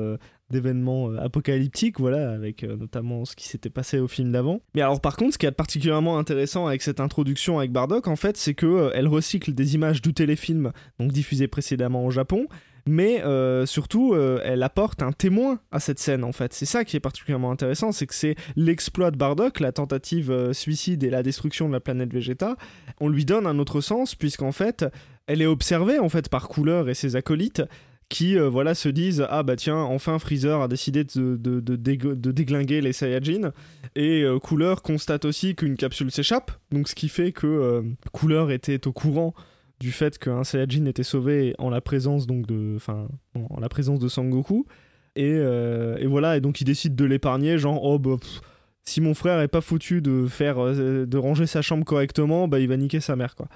d'événements 0.50 1.10
euh, 1.10 1.18
apocalyptiques, 1.18 2.00
voilà, 2.00 2.30
avec 2.30 2.64
euh, 2.64 2.76
notamment 2.76 3.24
ce 3.24 3.36
qui 3.36 3.46
s'était 3.46 3.70
passé 3.70 3.98
au 3.98 4.08
film 4.08 4.32
d'avant. 4.32 4.60
Mais 4.74 4.82
alors 4.82 5.00
par 5.00 5.16
contre, 5.16 5.34
ce 5.34 5.38
qui 5.38 5.46
est 5.46 5.50
particulièrement 5.50 6.18
intéressant 6.18 6.66
avec 6.66 6.82
cette 6.82 7.00
introduction 7.00 7.58
avec 7.58 7.72
Bardock, 7.72 8.08
en 8.08 8.16
fait, 8.16 8.36
c'est 8.36 8.54
que 8.54 8.66
euh, 8.66 8.90
elle 8.94 9.08
recycle 9.08 9.52
des 9.52 9.74
images 9.74 10.00
du 10.00 10.14
téléfilm, 10.14 10.72
donc 10.98 11.12
diffusé 11.12 11.48
précédemment 11.48 12.04
au 12.04 12.10
Japon, 12.10 12.46
mais 12.86 13.22
surtout 13.66 14.14
elle 14.16 14.62
apporte 14.62 15.02
un 15.02 15.12
témoin 15.12 15.60
à 15.70 15.78
cette 15.78 15.98
scène 15.98 16.24
en 16.24 16.32
fait. 16.32 16.54
C'est 16.54 16.64
ça 16.64 16.86
qui 16.86 16.96
est 16.96 17.00
particulièrement 17.00 17.50
intéressant, 17.50 17.92
c'est 17.92 18.06
que 18.06 18.14
c'est 18.14 18.34
l'exploit 18.56 19.10
de 19.10 19.18
Bardock, 19.18 19.60
la 19.60 19.72
tentative 19.72 20.52
suicide 20.52 21.04
et 21.04 21.10
la 21.10 21.22
destruction 21.22 21.68
de 21.68 21.74
la 21.74 21.80
planète 21.80 22.10
Vegeta. 22.10 22.56
On 22.98 23.10
lui 23.10 23.26
donne 23.26 23.46
un 23.46 23.58
autre 23.58 23.82
sens 23.82 24.14
puisqu'en 24.14 24.52
fait 24.52 24.86
elle 25.26 25.42
est 25.42 25.46
observée 25.46 25.98
en 25.98 26.08
fait 26.08 26.30
par 26.30 26.48
Couleur 26.48 26.88
et 26.88 26.94
ses 26.94 27.14
acolytes 27.14 27.62
qui 28.08 28.38
euh, 28.38 28.48
voilà 28.48 28.74
se 28.74 28.88
disent 28.88 29.26
ah 29.28 29.42
bah 29.42 29.56
tiens 29.56 29.76
enfin 29.76 30.18
Freezer 30.18 30.62
a 30.62 30.68
décidé 30.68 31.04
de, 31.04 31.36
de, 31.36 31.76
déglinguer 32.32 32.80
les 32.80 32.92
Saiyajin 32.92 33.52
et 33.96 34.22
euh, 34.22 34.38
Couleur 34.38 34.82
constate 34.82 35.24
aussi 35.24 35.54
qu'une 35.54 35.76
capsule 35.76 36.10
s'échappe. 36.10 36.50
Donc 36.70 36.88
ce 36.88 36.94
qui 36.94 37.08
fait 37.08 37.32
que 37.32 37.46
euh, 37.46 37.82
Couleur 38.12 38.50
était 38.50 38.86
au 38.86 38.92
courant 38.92 39.34
du 39.78 39.92
fait 39.92 40.18
qu'un 40.18 40.42
Saiyajin 40.42 40.86
était 40.86 41.02
sauvé 41.02 41.54
en 41.58 41.68
la 41.70 41.80
présence 41.80 42.26
donc 42.26 42.46
de 42.46 42.74
enfin 42.76 43.08
en 43.34 43.60
la 43.60 43.68
présence 43.68 43.98
de 43.98 44.08
Sangoku. 44.08 44.66
Et, 45.16 45.32
et, 45.32 46.06
voilà 46.06 46.36
et 46.36 46.40
donc 46.40 46.60
il 46.60 46.64
décide 46.64 46.94
de 46.94 47.04
l'épargner 47.04 47.58
genre 47.58 47.82
oh 47.82 47.98
bah 47.98 48.16
si 48.84 49.00
mon 49.00 49.14
frère 49.14 49.40
est 49.40 49.48
pas 49.48 49.60
foutu 49.60 50.00
de 50.00 50.26
faire 50.26 50.64
de 50.64 51.18
ranger 51.18 51.46
sa 51.46 51.60
chambre 51.60 51.84
correctement 51.84 52.46
bah 52.46 52.60
il 52.60 52.68
va 52.68 52.76
niquer 52.76 53.00
sa 53.00 53.16
mère 53.16 53.34
quoi. 53.34 53.48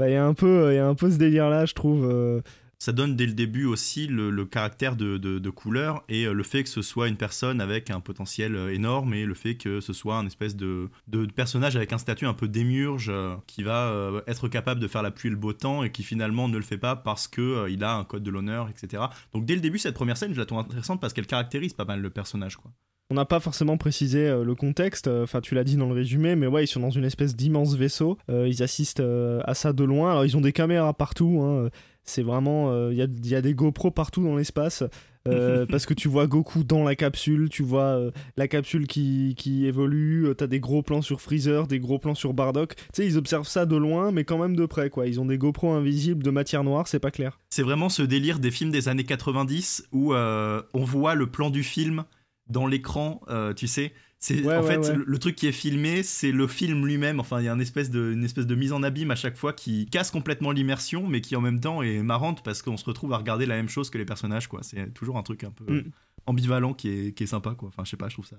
Il 0.00 0.10
y 0.10 0.16
a 0.16 0.26
un 0.26 0.34
peu 0.34 0.72
il 0.72 0.74
y 0.74 0.78
a 0.78 0.88
un 0.88 0.96
peu 0.96 1.12
ce 1.12 1.16
délire 1.16 1.50
là 1.50 1.66
je 1.66 1.74
trouve 1.74 2.42
ça 2.78 2.92
donne 2.92 3.16
dès 3.16 3.26
le 3.26 3.32
début 3.32 3.64
aussi 3.64 4.06
le, 4.06 4.44
caractère 4.44 4.96
de, 4.96 5.50
couleur 5.50 6.02
et 6.08 6.26
euh, 6.26 6.32
le 6.32 6.42
fait 6.42 6.64
que 6.64 6.68
ce 6.68 6.82
soit 6.82 7.08
une 7.08 7.16
personne 7.16 7.60
avec 7.60 7.90
un 7.90 8.00
potentiel 8.00 8.56
euh, 8.56 8.74
énorme 8.74 9.14
et 9.14 9.24
le 9.24 9.34
fait 9.34 9.54
que 9.54 9.80
ce 9.80 9.92
soit 9.92 10.16
un 10.16 10.26
espèce 10.26 10.56
de, 10.56 10.88
personnage 11.34 11.76
avec 11.76 11.92
un 11.92 11.98
statut 11.98 12.26
un 12.26 12.34
peu 12.34 12.48
démiurge 12.48 13.08
euh, 13.10 13.36
qui 13.46 13.62
va 13.62 14.22
être 14.26 14.48
capable 14.48 14.80
de 14.80 14.88
faire 14.88 15.02
la 15.02 15.10
pluie 15.10 15.28
et 15.28 15.30
le 15.30 15.36
beau 15.36 15.52
temps 15.52 15.82
et 15.82 15.90
qui 15.90 16.02
finalement 16.02 16.48
ne 16.48 16.56
le 16.56 16.62
fait 16.62 16.78
pas 16.78 16.96
parce 16.96 17.28
que 17.28 17.68
il 17.70 17.82
a 17.84 17.94
un 17.94 18.04
code 18.04 18.22
de 18.22 18.30
l'honneur, 18.30 18.68
etc. 18.68 19.04
Donc 19.32 19.46
dès 19.46 19.54
le 19.54 19.60
début, 19.60 19.78
cette 19.78 19.94
première 19.94 20.16
scène, 20.16 20.34
je 20.34 20.38
la 20.38 20.46
trouve 20.46 20.58
intéressante 20.58 21.00
parce 21.00 21.12
qu'elle 21.12 21.26
caractérise 21.26 21.72
pas 21.72 21.84
mal 21.84 22.00
le 22.00 22.10
personnage, 22.10 22.56
quoi. 22.56 22.70
On 23.10 23.14
n'a 23.14 23.26
pas 23.26 23.38
forcément 23.38 23.76
précisé 23.76 24.30
le 24.30 24.54
contexte, 24.54 25.08
enfin 25.08 25.42
tu 25.42 25.54
l'as 25.54 25.62
dit 25.62 25.76
dans 25.76 25.86
le 25.86 25.92
résumé, 25.92 26.36
mais 26.36 26.46
ouais, 26.46 26.64
ils 26.64 26.66
sont 26.66 26.80
dans 26.80 26.90
une 26.90 27.04
espèce 27.04 27.36
d'immense 27.36 27.74
vaisseau, 27.76 28.16
ils 28.28 28.62
assistent 28.62 29.02
à 29.44 29.54
ça 29.54 29.74
de 29.74 29.84
loin, 29.84 30.12
alors 30.12 30.24
ils 30.24 30.38
ont 30.38 30.40
des 30.40 30.54
caméras 30.54 30.94
partout, 30.94 31.42
hein, 31.42 31.68
c'est 32.04 32.22
vraiment. 32.22 32.70
Il 32.90 33.00
euh, 33.00 33.06
y, 33.24 33.34
a, 33.34 33.40
des 33.40 33.54
GoPro 33.54 33.90
partout 33.90 34.22
dans 34.22 34.36
l'espace. 34.36 34.84
Euh, 35.26 35.64
parce 35.70 35.86
que 35.86 35.94
tu 35.94 36.08
vois 36.08 36.26
Goku 36.26 36.64
dans 36.64 36.84
la 36.84 36.94
capsule, 36.94 37.48
tu 37.48 37.62
vois 37.62 37.96
euh, 37.96 38.10
la 38.36 38.46
capsule 38.46 38.86
qui, 38.86 39.34
qui 39.38 39.64
évolue, 39.64 40.28
t'as 40.36 40.46
des 40.46 40.60
gros 40.60 40.82
plans 40.82 41.00
sur 41.00 41.22
Freezer, 41.22 41.66
des 41.66 41.80
gros 41.80 41.98
plans 41.98 42.14
sur 42.14 42.34
Bardock. 42.34 42.74
Tu 42.76 42.84
sais, 42.92 43.06
ils 43.06 43.16
observent 43.16 43.48
ça 43.48 43.64
de 43.64 43.76
loin, 43.76 44.12
mais 44.12 44.24
quand 44.24 44.36
même 44.36 44.54
de 44.54 44.66
près, 44.66 44.90
quoi. 44.90 45.06
Ils 45.06 45.20
ont 45.20 45.24
des 45.24 45.38
GoPro 45.38 45.72
invisibles 45.72 46.22
de 46.22 46.30
matière 46.30 46.62
noire, 46.62 46.88
c'est 46.88 47.00
pas 47.00 47.10
clair. 47.10 47.40
C'est 47.48 47.62
vraiment 47.62 47.88
ce 47.88 48.02
délire 48.02 48.38
des 48.38 48.50
films 48.50 48.70
des 48.70 48.88
années 48.88 49.04
90 49.04 49.88
où 49.92 50.14
on 50.14 50.84
voit 50.84 51.14
le 51.14 51.26
plan 51.26 51.48
du 51.48 51.62
film 51.62 52.04
dans 52.48 52.66
l'écran, 52.66 53.22
tu 53.56 53.66
sais. 53.66 53.94
C'est 54.24 54.56
en 54.56 54.62
fait 54.62 54.88
Le, 54.88 55.18
truc 55.18 55.36
qui 55.36 55.46
est 55.46 55.52
filmé, 55.52 56.02
c'est 56.02 56.32
le 56.32 56.46
film 56.46 56.86
lui-même. 56.86 57.20
Enfin, 57.20 57.40
il 57.40 57.44
y 57.44 57.48
a 57.48 57.52
une 57.52 57.60
espèce 57.60 57.90
de 57.90 58.10
une 58.10 58.24
espèce 58.24 58.46
de 58.46 58.54
mise 58.54 58.72
en 58.72 58.82
abîme 58.82 59.10
à 59.10 59.16
chaque 59.16 59.36
fois 59.36 59.52
qui 59.52 59.84
casse 59.84 60.10
complètement 60.10 60.50
l'immersion, 60.50 61.06
mais 61.06 61.20
qui 61.20 61.36
en 61.36 61.42
même 61.42 61.60
temps 61.60 61.82
est 61.82 62.02
marrante 62.02 62.42
parce 62.42 62.62
qu'on 62.62 62.78
se 62.78 62.86
retrouve 62.86 63.12
à 63.12 63.18
regarder 63.18 63.44
la 63.44 63.56
même 63.56 63.68
chose 63.68 63.90
que 63.90 63.98
les 63.98 64.06
personnages. 64.06 64.48
quoi. 64.48 64.60
C'est 64.62 64.94
toujours 64.94 65.18
un 65.18 65.22
truc 65.22 65.44
un 65.44 65.50
peu 65.50 65.70
mm. 65.70 65.90
ambivalent 66.24 66.72
qui 66.72 66.88
est, 66.88 67.12
qui 67.12 67.24
est 67.24 67.26
sympa. 67.26 67.54
quoi. 67.54 67.68
Enfin, 67.68 67.84
je 67.84 67.90
sais 67.90 67.98
pas, 67.98 68.08
je 68.08 68.14
trouve 68.14 68.26
ça. 68.26 68.38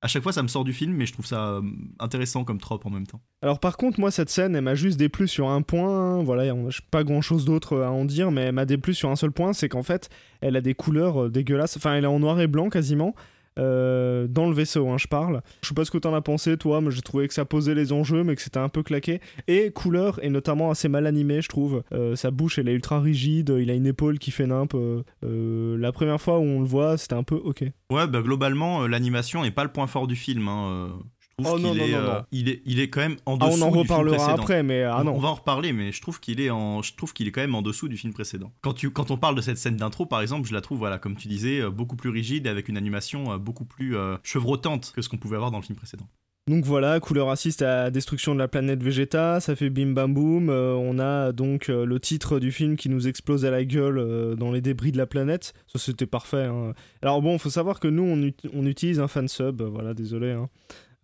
À 0.00 0.08
chaque 0.08 0.22
fois, 0.22 0.32
ça 0.32 0.42
me 0.42 0.48
sort 0.48 0.64
du 0.64 0.72
film, 0.72 0.94
mais 0.94 1.04
je 1.04 1.12
trouve 1.12 1.26
ça 1.26 1.56
euh, 1.56 1.62
intéressant 1.98 2.44
comme 2.44 2.58
trope 2.58 2.86
en 2.86 2.90
même 2.90 3.06
temps. 3.06 3.20
Alors 3.42 3.60
par 3.60 3.76
contre, 3.76 4.00
moi, 4.00 4.10
cette 4.10 4.30
scène, 4.30 4.56
elle 4.56 4.64
m'a 4.64 4.76
juste 4.76 4.98
déplu 4.98 5.28
sur 5.28 5.50
un 5.50 5.60
point. 5.60 6.22
Voilà, 6.22 6.54
pas 6.90 7.04
grand-chose 7.04 7.44
d'autre 7.44 7.82
à 7.82 7.90
en 7.90 8.06
dire, 8.06 8.30
mais 8.30 8.44
elle 8.44 8.54
m'a 8.54 8.64
déplu 8.64 8.94
sur 8.94 9.10
un 9.10 9.16
seul 9.16 9.32
point, 9.32 9.52
c'est 9.52 9.68
qu'en 9.68 9.82
fait, 9.82 10.08
elle 10.40 10.56
a 10.56 10.62
des 10.62 10.72
couleurs 10.72 11.24
euh, 11.24 11.28
dégueulasses. 11.28 11.76
Enfin, 11.76 11.96
elle 11.96 12.04
est 12.04 12.08
en 12.08 12.18
noir 12.18 12.40
et 12.40 12.46
blanc 12.46 12.70
quasiment. 12.70 13.14
Euh, 13.58 14.26
dans 14.28 14.46
le 14.46 14.54
vaisseau, 14.54 14.88
hein, 14.88 14.98
je 14.98 15.06
parle. 15.06 15.42
Je 15.62 15.68
sais 15.68 15.74
pas 15.74 15.84
ce 15.84 15.90
que 15.90 15.98
t'en 15.98 16.14
as 16.14 16.20
pensé, 16.20 16.56
toi, 16.56 16.80
mais 16.80 16.90
j'ai 16.90 17.02
trouvé 17.02 17.28
que 17.28 17.34
ça 17.34 17.44
posait 17.44 17.74
les 17.74 17.92
enjeux, 17.92 18.24
mais 18.24 18.36
que 18.36 18.42
c'était 18.42 18.58
un 18.58 18.68
peu 18.68 18.82
claqué. 18.82 19.20
Et 19.46 19.70
couleur 19.70 20.22
est 20.24 20.30
notamment 20.30 20.70
assez 20.70 20.88
mal 20.88 21.06
animé, 21.06 21.42
je 21.42 21.48
trouve. 21.48 21.82
Euh, 21.92 22.16
sa 22.16 22.30
bouche, 22.30 22.58
elle 22.58 22.68
est 22.68 22.74
ultra 22.74 23.00
rigide, 23.00 23.54
il 23.58 23.70
a 23.70 23.74
une 23.74 23.86
épaule 23.86 24.18
qui 24.18 24.30
fait 24.30 24.46
nimpe. 24.46 24.74
Euh, 24.74 25.76
la 25.78 25.92
première 25.92 26.20
fois 26.20 26.38
où 26.38 26.42
on 26.42 26.60
le 26.60 26.66
voit, 26.66 26.96
c'était 26.96 27.14
un 27.14 27.22
peu 27.22 27.36
ok. 27.36 27.64
Ouais, 27.90 28.06
bah 28.06 28.22
globalement, 28.22 28.86
l'animation 28.86 29.42
n'est 29.42 29.50
pas 29.50 29.64
le 29.64 29.72
point 29.72 29.86
fort 29.86 30.06
du 30.06 30.16
film. 30.16 30.48
Hein, 30.48 30.90
oh 31.38 31.58
non, 31.58 31.74
non, 31.74 31.74
non, 31.74 32.02
non, 32.02 32.24
il 32.32 32.48
est, 32.48 32.62
il 32.66 32.80
est 32.80 32.90
quand 32.90 33.00
même 33.00 33.16
en 33.26 33.36
dessous. 33.36 33.50
Ah, 33.52 33.56
on 33.58 33.62
en 33.62 33.70
reparlera 33.70 34.32
après, 34.32 34.62
mais 34.62 34.82
ah, 34.82 35.02
non. 35.04 35.14
On, 35.14 35.18
va 35.18 35.28
en 35.28 35.34
reparler, 35.34 35.72
mais 35.72 35.92
je 35.92 36.00
trouve 36.00 36.20
qu'il 36.20 36.40
est 36.40 36.50
en, 36.50 36.82
je 36.82 36.94
trouve 36.94 37.12
qu'il 37.12 37.28
est 37.28 37.32
quand 37.32 37.40
même 37.40 37.54
en 37.54 37.62
dessous 37.62 37.88
du 37.88 37.96
film 37.96 38.12
précédent. 38.12 38.52
Quand 38.60 38.72
tu, 38.72 38.90
quand 38.90 39.10
on 39.10 39.16
parle 39.16 39.34
de 39.36 39.40
cette 39.40 39.58
scène 39.58 39.76
d'intro, 39.76 40.06
par 40.06 40.20
exemple, 40.20 40.48
je 40.48 40.54
la 40.54 40.60
trouve, 40.60 40.78
voilà, 40.78 40.98
comme 40.98 41.16
tu 41.16 41.28
disais, 41.28 41.60
euh, 41.60 41.70
beaucoup 41.70 41.96
plus 41.96 42.10
rigide 42.10 42.46
avec 42.46 42.68
une 42.68 42.76
animation 42.76 43.32
euh, 43.32 43.38
beaucoup 43.38 43.64
plus 43.64 43.96
euh, 43.96 44.16
chevrotante 44.22 44.92
que 44.94 45.02
ce 45.02 45.08
qu'on 45.08 45.16
pouvait 45.16 45.36
avoir 45.36 45.50
dans 45.50 45.58
le 45.58 45.64
film 45.64 45.76
précédent. 45.76 46.08
Donc 46.48 46.64
voilà, 46.64 46.98
couleur 46.98 47.28
assiste 47.28 47.60
à 47.60 47.84
la 47.84 47.90
destruction 47.90 48.34
de 48.34 48.38
la 48.38 48.48
planète 48.48 48.82
Vegeta, 48.82 49.38
ça 49.38 49.54
fait 49.54 49.68
bim 49.68 49.92
bam 49.92 50.14
boum. 50.14 50.48
on 50.48 50.98
a 50.98 51.30
donc 51.32 51.68
le 51.68 52.00
titre 52.00 52.40
du 52.40 52.52
film 52.52 52.76
qui 52.76 52.88
nous 52.88 53.06
explose 53.06 53.44
à 53.44 53.50
la 53.50 53.66
gueule 53.66 54.34
dans 54.34 54.50
les 54.50 54.62
débris 54.62 54.90
de 54.90 54.96
la 54.96 55.04
planète. 55.04 55.52
Ça 55.66 55.78
c'était 55.78 56.06
parfait. 56.06 56.46
Hein. 56.46 56.72
Alors 57.02 57.20
bon, 57.20 57.36
faut 57.36 57.50
savoir 57.50 57.80
que 57.80 57.88
nous 57.88 58.02
on, 58.02 58.32
on 58.54 58.64
utilise 58.64 58.98
un 58.98 59.08
fansub, 59.08 59.60
voilà, 59.60 59.92
désolé. 59.92 60.30
Hein. 60.30 60.48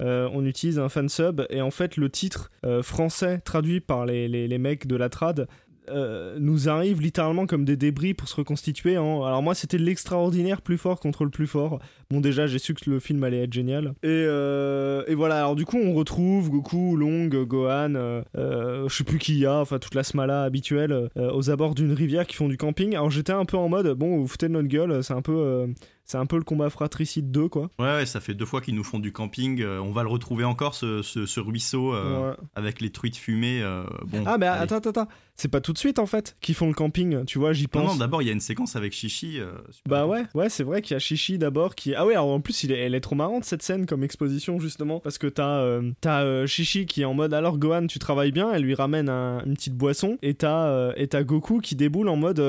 Euh, 0.02 0.28
on 0.32 0.44
utilise 0.44 0.78
un 0.78 0.88
fansub 0.88 1.46
et 1.50 1.60
en 1.60 1.70
fait 1.70 1.96
le 1.96 2.10
titre 2.10 2.50
euh, 2.66 2.82
français 2.82 3.38
traduit 3.38 3.80
par 3.80 4.06
les, 4.06 4.26
les, 4.26 4.58
mecs 4.58 4.88
de 4.88 4.96
la 4.96 5.08
trad 5.08 5.46
euh, 5.88 6.36
nous 6.40 6.68
arrive 6.68 7.00
littéralement 7.00 7.46
comme 7.46 7.64
des 7.64 7.76
débris 7.76 8.12
pour 8.12 8.26
se 8.26 8.34
reconstituer. 8.34 8.96
Alors 8.96 9.40
moi 9.40 9.54
c'était 9.54 9.78
l'extraordinaire 9.78 10.62
plus 10.62 10.78
fort 10.78 10.98
contre 10.98 11.22
le 11.22 11.30
plus 11.30 11.46
fort. 11.46 11.78
Bon 12.10 12.20
déjà 12.20 12.48
j'ai 12.48 12.58
su 12.58 12.74
que 12.74 12.90
le 12.90 12.98
film 12.98 13.22
allait 13.22 13.44
être 13.44 13.52
génial. 13.52 13.94
Et, 14.02 14.24
et 14.24 15.14
voilà, 15.14 15.38
alors 15.38 15.54
du 15.54 15.64
coup 15.64 15.78
on 15.78 15.94
retrouve 15.94 16.50
Goku, 16.50 16.96
Long, 16.96 17.26
Gohan, 17.26 18.22
je 18.34 18.88
sais 18.88 19.04
plus 19.04 19.18
qui 19.18 19.38
y 19.38 19.46
a, 19.46 19.60
enfin 19.60 19.78
toute 19.78 19.94
la 19.94 20.02
smala 20.02 20.42
habituelle, 20.42 21.08
aux 21.14 21.50
abords 21.50 21.76
d'une 21.76 21.92
rivière 21.92 22.26
qui 22.26 22.34
font 22.34 22.48
du 22.48 22.56
camping. 22.56 22.96
Alors 22.96 23.10
j'étais 23.10 23.32
un 23.32 23.44
peu 23.44 23.58
en 23.58 23.68
mode, 23.68 23.92
bon 23.96 24.18
vous 24.18 24.26
foutez 24.26 24.48
de 24.48 24.54
notre 24.54 24.68
gueule, 24.68 25.04
c'est 25.04 25.14
un 25.14 25.22
peu 25.22 25.68
c'est 26.04 26.18
un 26.18 26.26
peu 26.26 26.36
le 26.36 26.44
combat 26.44 26.70
fratricide 26.70 27.30
2, 27.30 27.48
quoi. 27.48 27.70
Ouais, 27.78 28.06
ça 28.06 28.20
fait 28.20 28.34
deux 28.34 28.44
fois 28.46 28.60
qu'ils 28.60 28.74
nous 28.74 28.84
font 28.84 28.98
du 28.98 29.12
camping. 29.12 29.62
euh, 29.62 29.78
on 29.80 29.92
va 29.92 30.02
le 30.02 30.08
retrouver 30.08 30.44
encore, 30.44 30.74
ce, 30.74 31.02
ce- 31.02 31.26
ce 31.26 31.40
ruisseau 31.40 31.94
euh, 31.94 32.30
Ouais. 32.30 32.36
avec 32.54 32.80
les 32.80 32.90
truites 32.90 33.16
fumées. 33.16 33.60
euh, 33.62 33.84
bon, 34.06 34.22
Ah, 34.26 34.36
mais 34.38 34.46
allez. 34.46 34.62
attends, 34.62 34.76
attends, 34.76 34.90
attends. 34.90 35.08
C'est 35.36 35.48
pas 35.48 35.60
tout 35.60 35.72
de 35.72 35.78
suite, 35.78 35.98
en 35.98 36.06
fait, 36.06 36.36
qu'ils 36.40 36.54
font 36.54 36.68
le 36.68 36.74
camping, 36.74 37.24
tu 37.24 37.40
vois, 37.40 37.52
j'y 37.52 37.64
Non, 37.64 37.68
pense. 37.82 37.92
non, 37.94 37.96
d'abord, 37.98 38.22
il 38.22 38.26
y 38.26 38.28
a 38.28 38.32
une 38.32 38.38
séquence 38.40 38.76
avec 38.76 38.92
Chichi. 38.92 39.40
euh, 39.40 39.50
Bah 39.88 40.06
ouais, 40.06 40.22
ouais, 40.34 40.48
c'est 40.48 40.62
vrai 40.62 40.80
qu'il 40.80 40.94
y 40.94 40.96
a 40.96 41.00
Chichi 41.00 41.38
d'abord 41.38 41.74
qui. 41.74 41.94
Ah 41.96 42.06
ouais, 42.06 42.12
alors 42.14 42.28
en 42.28 42.40
plus, 42.40 42.62
il 42.62 42.70
est- 42.70 42.78
elle 42.78 42.94
est 42.94 43.00
trop 43.00 43.16
marrante 43.16 43.44
cette 43.44 43.62
scène 43.62 43.84
comme 43.86 44.04
exposition 44.04 44.60
justement 44.60 45.00
parce 45.00 45.18
que 45.18 45.26
t'as 45.26 46.46
Chichi 46.46 46.86
qui 46.86 47.02
est 47.02 47.04
en 47.04 47.14
mode 47.14 47.34
alors 47.34 47.58
Gohan, 47.58 47.86
tu 47.88 47.98
travailles 47.98 48.30
bien, 48.32 48.52
elle 48.52 48.62
lui 48.62 48.74
ramène 48.74 49.08
un- 49.08 49.42
une 49.44 49.54
petite 49.54 49.74
boisson 49.74 50.18
et 50.22 50.34
t'as 50.34 51.22
Goku 51.24 51.58
qui 51.60 51.74
déboule 51.74 52.08
en 52.08 52.16
mode 52.16 52.40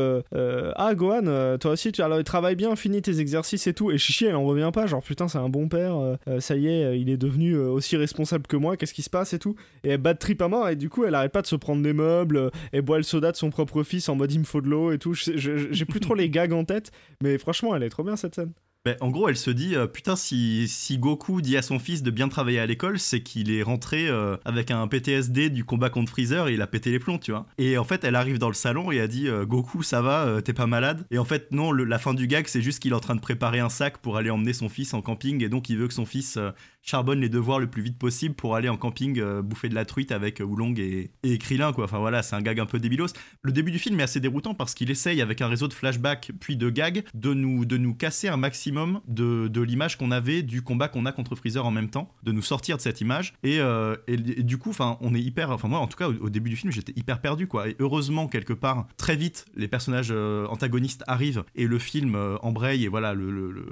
ah 0.75 0.93
Gohan, 0.95 1.57
toi 1.57 1.71
aussi 1.71 1.91
tu 1.91 2.01
alors 2.01 2.24
travaille 2.24 2.55
bien, 2.55 2.75
finis 2.75 3.01
tes 3.01 3.19
exercices 3.19 3.44
et 3.53 3.73
tout. 3.73 3.91
Et 3.91 3.97
Chichi 3.97 4.25
elle 4.25 4.35
en 4.35 4.45
revient 4.45 4.71
pas 4.73 4.87
genre 4.87 5.03
putain 5.03 5.27
c'est 5.27 5.37
un 5.37 5.49
bon 5.49 5.67
père, 5.67 5.95
euh, 5.95 6.15
euh, 6.27 6.39
ça 6.39 6.55
y 6.55 6.67
est, 6.67 6.99
il 6.99 7.09
est 7.09 7.17
devenu 7.17 7.53
euh, 7.53 7.69
aussi 7.69 7.97
responsable 7.97 8.47
que 8.47 8.57
moi, 8.57 8.77
qu'est-ce 8.77 8.93
qui 8.93 9.03
se 9.03 9.09
passe 9.09 9.33
et 9.33 9.39
tout. 9.39 9.55
Et 9.83 9.89
elle 9.89 9.99
bat 9.99 10.13
de 10.13 10.19
trip 10.19 10.41
à 10.41 10.47
mort 10.47 10.69
et 10.69 10.75
du 10.75 10.89
coup 10.89 11.05
elle 11.05 11.15
arrête 11.15 11.31
pas 11.31 11.41
de 11.41 11.47
se 11.47 11.55
prendre 11.55 11.81
des 11.81 11.93
meubles, 11.93 12.51
elle 12.71 12.81
boit 12.81 12.97
le 12.97 13.03
soda 13.03 13.31
de 13.31 13.37
son 13.37 13.49
propre 13.49 13.83
fils 13.83 14.09
en 14.09 14.15
mode 14.15 14.31
il 14.31 14.39
me 14.39 14.45
faut 14.45 14.61
de 14.61 14.67
l'eau 14.67 14.91
et 14.91 14.97
tout, 14.97 15.13
j'ai 15.13 15.85
plus 15.85 15.99
trop 15.99 16.15
les 16.15 16.29
gags 16.29 16.53
en 16.53 16.65
tête 16.65 16.91
mais 17.21 17.37
franchement, 17.37 17.75
elle 17.75 17.83
est 17.83 17.89
trop 17.89 18.03
bien 18.03 18.15
cette 18.15 18.35
scène. 18.35 18.51
Ben, 18.85 18.95
en 19.01 19.09
gros, 19.09 19.27
elle 19.27 19.35
se 19.35 19.49
dit 19.49 19.75
euh, 19.75 19.87
putain, 19.87 20.15
si, 20.15 20.69
Goku 20.99 21.41
dit 21.41 21.57
à 21.57 21.63
son 21.63 21.79
fils 21.79 22.03
de 22.03 22.11
bien 22.11 22.29
travailler 22.29 22.59
à 22.59 22.67
l'école, 22.67 22.99
c'est 22.99 23.21
qu'il 23.21 23.51
est 23.51 23.63
rentré 23.63 24.07
euh, 24.07 24.37
avec 24.45 24.69
un 24.69 24.87
PTSD 24.87 25.49
du 25.49 25.65
combat 25.65 25.89
contre 25.89 26.11
Freezer 26.11 26.49
et 26.49 26.53
il 26.53 26.61
a 26.61 26.67
pété 26.67 26.91
les 26.91 26.99
plombs, 26.99 27.17
tu 27.17 27.31
vois. 27.31 27.47
Et 27.57 27.79
en 27.79 27.83
fait, 27.83 28.03
elle 28.03 28.13
arrive 28.13 28.37
dans 28.37 28.47
le 28.47 28.53
salon 28.53 28.91
et 28.91 28.97
elle 28.97 29.07
dit 29.07 29.27
euh, 29.27 29.43
Goku, 29.43 29.81
ça 29.81 30.03
va, 30.03 30.39
t'es 30.43 30.53
pas 30.53 30.67
malade? 30.67 31.07
Et 31.09 31.17
en 31.17 31.25
fait, 31.25 31.51
non, 31.51 31.71
la 31.71 31.97
fin 31.97 32.13
du 32.13 32.27
gag, 32.27 32.45
c'est 32.47 32.61
juste 32.61 32.79
qu'il 32.79 32.91
est 32.91 32.95
en 32.95 32.99
train 32.99 33.15
de 33.15 33.21
préparer 33.21 33.59
un 33.59 33.69
sac 33.69 33.97
pour 33.97 34.17
aller 34.17 34.29
emmener 34.29 34.53
son 34.53 34.69
fils 34.69 34.93
en 34.93 35.01
camping 35.01 35.43
et 35.43 35.49
donc 35.49 35.67
il 35.69 35.77
veut 35.77 35.87
que 35.87 35.93
son 35.95 36.05
fils 36.05 36.37
charbonne 36.85 37.19
les 37.19 37.29
devoirs 37.29 37.59
le 37.59 37.67
plus 37.67 37.81
vite 37.81 37.97
possible 37.97 38.35
pour 38.35 38.55
aller 38.55 38.69
en 38.69 38.77
camping 38.77 39.19
euh, 39.19 39.41
bouffer 39.41 39.69
de 39.69 39.75
la 39.75 39.85
truite 39.85 40.11
avec 40.11 40.39
euh, 40.39 40.45
Oolong 40.45 40.75
et, 40.77 41.11
et 41.23 41.37
Krillin, 41.39 41.73
quoi. 41.73 41.85
Enfin 41.85 41.97
voilà, 41.97 42.21
c'est 42.23 42.35
un 42.35 42.41
gag 42.41 42.59
un 42.59 42.67
peu 42.67 42.79
débilos. 42.79 43.07
Le 43.41 43.51
début 43.51 43.71
du 43.71 43.79
film 43.79 43.99
est 43.99 44.03
assez 44.03 44.19
déroutant 44.19 44.53
parce 44.53 44.75
qu'il 44.75 44.91
essaye, 44.91 45.21
avec 45.21 45.41
un 45.41 45.47
réseau 45.47 45.67
de 45.67 45.73
flashbacks 45.73 46.31
puis 46.39 46.55
de 46.55 46.69
gags, 46.69 47.03
de 47.15 47.33
nous, 47.33 47.65
de 47.65 47.77
nous 47.77 47.95
casser 47.95 48.27
un 48.27 48.37
maximum 48.37 49.01
de, 49.07 49.47
de 49.47 49.61
l'image 49.61 49.97
qu'on 49.97 50.11
avait 50.11 50.43
du 50.43 50.61
combat 50.61 50.87
qu'on 50.87 51.05
a 51.07 51.11
contre 51.11 51.35
Freezer 51.35 51.65
en 51.65 51.71
même 51.71 51.89
temps, 51.89 52.13
de 52.23 52.31
nous 52.31 52.43
sortir 52.43 52.77
de 52.77 52.81
cette 52.81 53.01
image. 53.01 53.33
Et, 53.43 53.59
euh, 53.59 53.95
et- 54.07 54.17
du 54.17 54.57
coup, 54.59 54.69
enfin, 54.69 54.97
on 55.01 55.15
est 55.15 55.21
hyper. 55.21 55.49
Enfin, 55.49 55.67
moi, 55.67 55.79
en 55.79 55.87
tout 55.87 55.97
cas, 55.97 56.07
au, 56.07 56.29
début 56.29 56.51
du 56.51 56.55
film, 56.55 56.71
j'étais 56.71 56.93
hyper 56.95 57.19
perdu, 57.19 57.47
quoi. 57.47 57.67
Et 57.67 57.75
heureusement, 57.79 58.27
quelque 58.27 58.53
part, 58.53 58.87
très 58.97 59.15
vite, 59.15 59.45
les 59.55 59.67
personnages 59.67 60.11
antagonistes 60.11 61.03
arrivent 61.07 61.43
et 61.55 61.65
le 61.65 61.79
film 61.79 62.15
embraye 62.41 62.85
et 62.85 62.87
voilà, 62.87 63.13
le, 63.13 63.65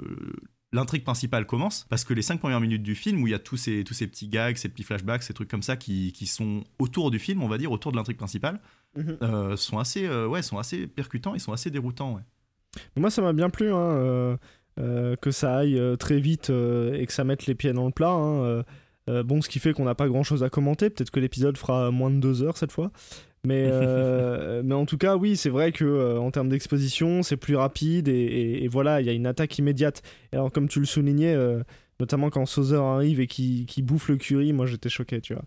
l'intrigue 0.74 1.04
principale 1.04 1.46
commence 1.46 1.86
parce 1.88 2.04
que 2.04 2.12
les 2.12 2.22
cinq 2.22 2.40
premières 2.40 2.60
minutes 2.60 2.82
du 2.82 2.96
film 2.96 3.22
où 3.22 3.28
il 3.28 3.30
y 3.30 3.34
a 3.34 3.38
tous 3.38 3.56
ces, 3.56 3.84
tous 3.84 3.94
ces 3.94 4.08
petits 4.08 4.26
gags, 4.28 4.56
ces 4.56 4.68
petits 4.68 4.82
flashbacks, 4.82 5.22
ces 5.22 5.32
trucs 5.32 5.48
comme 5.48 5.62
ça 5.62 5.76
qui, 5.76 6.12
qui 6.12 6.26
sont 6.26 6.64
autour 6.78 7.10
du 7.12 7.20
film, 7.20 7.42
on 7.42 7.48
va 7.48 7.58
dire, 7.58 7.70
autour 7.70 7.92
de 7.92 7.96
l'intrigue 7.96 8.16
principale, 8.16 8.60
euh, 8.98 9.56
sont 9.56 9.78
assez, 9.78 10.06
euh, 10.06 10.26
ouais, 10.26 10.42
sont 10.42 10.58
assez 10.58 10.86
percutants, 10.88 11.34
ils 11.34 11.40
sont 11.40 11.52
assez 11.52 11.70
déroutants, 11.70 12.14
ouais. 12.16 12.22
Moi, 12.96 13.08
ça 13.10 13.22
m'a 13.22 13.32
bien 13.32 13.50
plu 13.50 13.72
hein, 13.72 14.36
euh, 14.80 15.16
que 15.16 15.30
ça 15.30 15.58
aille 15.58 15.80
très 15.98 16.18
vite 16.18 16.50
et 16.50 17.04
que 17.06 17.12
ça 17.12 17.22
mette 17.22 17.46
les 17.46 17.54
pieds 17.54 17.72
dans 17.72 17.86
le 17.86 17.92
plat. 17.92 18.10
hein, 18.10 18.64
bon, 19.22 19.42
ce 19.42 19.48
qui 19.48 19.60
fait 19.60 19.72
qu'on 19.72 19.84
n'a 19.84 19.94
pas 19.94 20.08
grand 20.08 20.24
chose 20.24 20.42
à 20.42 20.50
commenter. 20.50 20.90
Peut-être 20.90 21.12
que 21.12 21.20
l'épisode 21.20 21.56
fera 21.56 21.92
moins 21.92 22.10
de 22.10 22.18
deux 22.18 22.42
heures 22.42 22.56
cette 22.56 22.72
fois. 22.72 22.90
Mais, 23.46 23.64
euh, 23.66 24.62
mais 24.64 24.74
en 24.74 24.86
tout 24.86 24.96
cas, 24.98 25.16
oui, 25.16 25.36
c'est 25.36 25.50
vrai 25.50 25.70
que 25.72 25.84
euh, 25.84 26.18
en 26.18 26.30
termes 26.30 26.48
d'exposition, 26.48 27.22
c'est 27.22 27.36
plus 27.36 27.56
rapide 27.56 28.08
et, 28.08 28.12
et- 28.12 28.64
et 28.64 28.68
voilà, 28.68 29.00
il 29.00 29.06
y 29.06 29.10
a 29.10 29.12
une 29.12 29.26
attaque 29.26 29.58
immédiate. 29.58 30.02
Et 30.32 30.36
alors, 30.36 30.50
comme 30.50 30.68
tu 30.68 30.80
le 30.80 30.86
soulignais, 30.86 31.34
euh, 31.34 31.62
notamment 32.00 32.30
quand 32.30 32.46
Sauzer 32.46 32.82
arrive 32.82 33.20
et 33.20 33.26
qui 33.26 33.66
qui 33.66 33.82
bouffe 33.82 34.08
le 34.08 34.16
curry, 34.16 34.52
moi 34.52 34.66
j'étais 34.66 34.88
choqué, 34.88 35.20
tu 35.20 35.34
vois. 35.34 35.44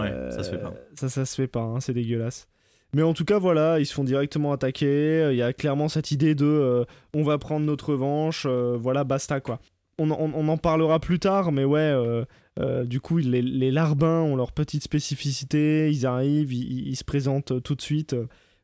Ouais, 0.00 0.10
ça 0.30 0.42
se 0.42 0.50
fait 0.50 0.58
pas. 0.58 0.74
Ça, 0.98 1.08
ça 1.08 1.24
se 1.26 1.34
fait 1.34 1.46
pas, 1.46 1.60
hein, 1.60 1.80
c'est 1.80 1.92
dégueulasse. 1.92 2.48
Mais 2.94 3.02
en 3.02 3.12
tout 3.12 3.24
cas, 3.24 3.38
voilà, 3.38 3.78
ils 3.80 3.86
se 3.86 3.92
font 3.92 4.04
directement 4.04 4.52
attaquer. 4.52 5.28
Il 5.30 5.36
y 5.36 5.42
a 5.42 5.52
clairement 5.52 5.88
cette 5.88 6.12
idée 6.12 6.34
de 6.34 6.86
on 7.14 7.22
va 7.22 7.36
prendre 7.36 7.66
notre 7.66 7.90
revanche, 7.92 8.46
voilà, 8.46 9.04
basta 9.04 9.40
quoi. 9.40 9.60
On, 9.98 10.10
en- 10.10 10.58
parlera 10.58 11.00
plus 11.00 11.18
tard, 11.18 11.52
mais 11.52 11.64
ouais, 11.64 11.80
euh, 11.80 12.24
euh, 12.58 12.84
du 12.84 13.00
coup, 13.00 13.16
les, 13.16 13.70
larbins 13.70 14.20
ont 14.20 14.36
leur 14.36 14.52
petite 14.52 14.82
spécificité, 14.82 15.90
ils 15.90 16.04
arrivent, 16.04 16.52
ils, 16.52 16.88
ils 16.88 16.96
se 16.96 17.04
présentent 17.04 17.62
tout 17.62 17.74
de 17.74 17.80
suite. 17.82 18.14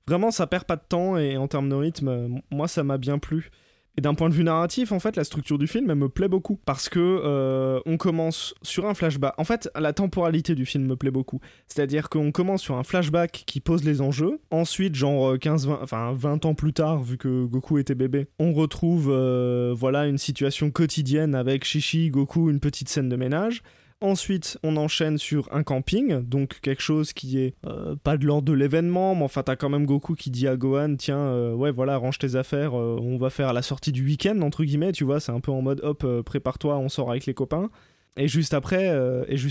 Vraiment, 0.07 0.31
ça 0.31 0.47
perd 0.47 0.65
pas 0.65 0.77
de 0.77 0.83
temps 0.87 1.17
et 1.17 1.37
en 1.37 1.49
termes 1.49 1.69
de 1.69 1.75
rythme, 1.75 2.41
moi, 2.51 2.69
ça 2.69 2.83
m'a 2.85 2.99
bien 2.99 3.19
plu. 3.19 3.51
Et 3.99 4.01
d'un 4.01 4.15
point 4.15 4.31
de 4.31 4.35
vue 4.35 4.45
narratif, 4.45 4.91
en 4.91 5.01
fait, 5.01 5.17
la 5.17 5.25
structure 5.25 5.59
du 5.59 5.67
film, 5.67 5.91
elle 5.91 5.97
me 5.97 6.09
plaît 6.09 6.29
beaucoup. 6.29 6.59
Parce 6.65 6.89
que 6.89 6.99
euh, 6.99 7.79
on 7.85 7.99
commence 7.99 8.55
sur 8.63 8.87
un 8.87 8.95
flashback. 8.95 9.35
En 9.37 9.45
fait, 9.45 9.69
la 9.75 9.93
temporalité 9.93 10.55
du 10.55 10.65
film 10.65 10.87
me 10.87 10.97
plaît 10.97 11.11
beaucoup. 11.11 11.41
C'est-à-dire 11.69 12.09
qu'on 12.09 12.33
commence 12.33 12.63
sur 12.63 12.77
un 12.77 12.85
flashback 12.85 13.45
qui 13.47 13.61
pose 13.61 13.85
les 13.85 14.01
enjeux. 14.01 14.41
Ensuite, 14.51 14.95
genre 14.95 15.33
euh, 15.33 15.37
15, 15.37 15.67
20, 15.67 15.81
enfin 15.83 16.13
20 16.15 16.47
ans 16.47 16.55
plus 16.55 16.73
tard, 16.73 17.03
vu 17.03 17.19
que 17.19 17.45
Goku 17.45 17.79
était 17.79 17.95
bébé, 17.95 18.29
on 18.39 18.55
retrouve 18.55 19.11
euh, 19.11 19.75
voilà 19.77 20.07
une 20.07 20.19
situation 20.19 20.71
quotidienne 20.71 21.35
avec 21.35 21.65
Shishi, 21.65 22.09
Goku, 22.09 22.49
une 22.49 22.61
petite 22.61 22.89
scène 22.89 23.11
de 23.11 23.17
ménage. 23.17 23.63
Ensuite, 24.03 24.59
on 24.65 24.77
enchaîne 24.77 25.17
sur 25.17 25.49
un 25.53 25.63
camping, 25.63 26.23
donc 26.23 26.59
quelque 26.61 26.83
chose 26.83 27.13
qui 27.13 27.39
est 27.39 27.55
euh, 27.67 27.95
pas 28.03 28.17
de 28.17 28.27
l'ordre 28.27 28.49
de 28.49 28.53
l'événement, 28.53 29.15
mais 29.15 29.23
enfin, 29.23 29.45
t'as 29.45 29.55
quand 29.55 29.69
même 29.69 29.87
Goku 29.87 30.15
qui 30.17 30.31
dit 30.33 30.49
à 30.49 30.57
Gohan 30.57 30.97
Tiens, 30.97 31.19
euh, 31.19 31.55
ouais, 31.55 31.71
voilà, 31.71 31.99
range 31.99 32.19
tes 32.19 32.35
affaires, 32.35 32.77
euh, 32.77 32.99
on 33.01 33.17
va 33.17 33.31
faire 33.31 33.53
la 33.53 33.63
sortie 33.63 33.93
du 33.93 34.05
week-end, 34.05 34.41
entre 34.43 34.65
guillemets, 34.65 34.91
tu 34.91 35.05
vois, 35.05 35.21
c'est 35.21 35.31
un 35.31 35.39
peu 35.39 35.53
en 35.53 35.63
mode 35.63 35.81
Hop, 35.85 36.05
prépare-toi, 36.25 36.79
on 36.79 36.89
sort 36.89 37.13
avec 37.13 37.27
les 37.27 37.35
copains. 37.35 37.71
Et 38.17 38.27
juste 38.29 38.53
après, 38.55 38.91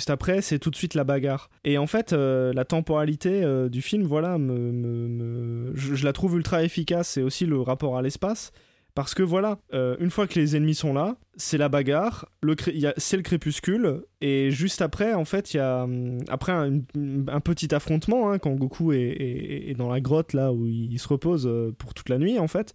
après, 0.10 0.42
c'est 0.42 0.60
tout 0.60 0.70
de 0.70 0.76
suite 0.76 0.94
la 0.96 1.04
bagarre. 1.06 1.50
Et 1.64 1.78
en 1.80 1.88
fait, 1.88 2.12
la 2.12 2.64
temporalité 2.66 3.44
du 3.72 3.82
film, 3.82 4.04
voilà, 4.04 4.38
me- 4.38 5.72
je, 5.74 5.96
je 5.96 6.06
la 6.06 6.14
trouve 6.14 6.36
ultra 6.36 6.62
efficace. 6.64 7.08
C'est 7.08 7.24
aussi 7.24 7.48
le 7.48 7.60
rapport 7.60 7.98
à 7.98 8.04
l'espace. 8.04 8.52
Parce 8.94 9.14
que 9.14 9.24
voilà, 9.24 9.60
euh, 9.74 9.96
une 10.00 10.10
fois 10.10 10.28
que 10.28 10.38
les 10.38 10.56
ennemis 10.56 10.76
sont 10.76 10.94
là, 10.94 11.16
c'est 11.38 11.58
la 11.58 11.70
bagarre, 11.70 12.28
le 12.42 12.56
c'est 12.98 13.16
le 13.16 13.24
crépuscule, 13.24 14.04
et 14.20 14.52
juste 14.52 14.82
après, 14.82 15.14
en 15.14 15.24
fait, 15.24 15.54
il 15.54 15.58
y 15.58 15.60
a 15.62 15.84
hum, 15.84 16.18
après 16.28 16.52
un, 16.52 16.80
petit 17.40 17.74
affrontement, 17.74 18.32
hein, 18.32 18.40
quand 18.40 18.52
Goku 18.52 18.92
est, 18.92 19.74
dans 19.78 19.90
la 19.90 20.02
grotte, 20.02 20.34
là, 20.34 20.52
où 20.52 20.68
il, 20.68 21.00
se 21.00 21.08
repose 21.08 21.48
euh, 21.48 21.74
pour 21.78 21.94
toute 21.94 22.10
la 22.10 22.18
nuit, 22.18 22.38
en 22.38 22.50
fait, 22.50 22.74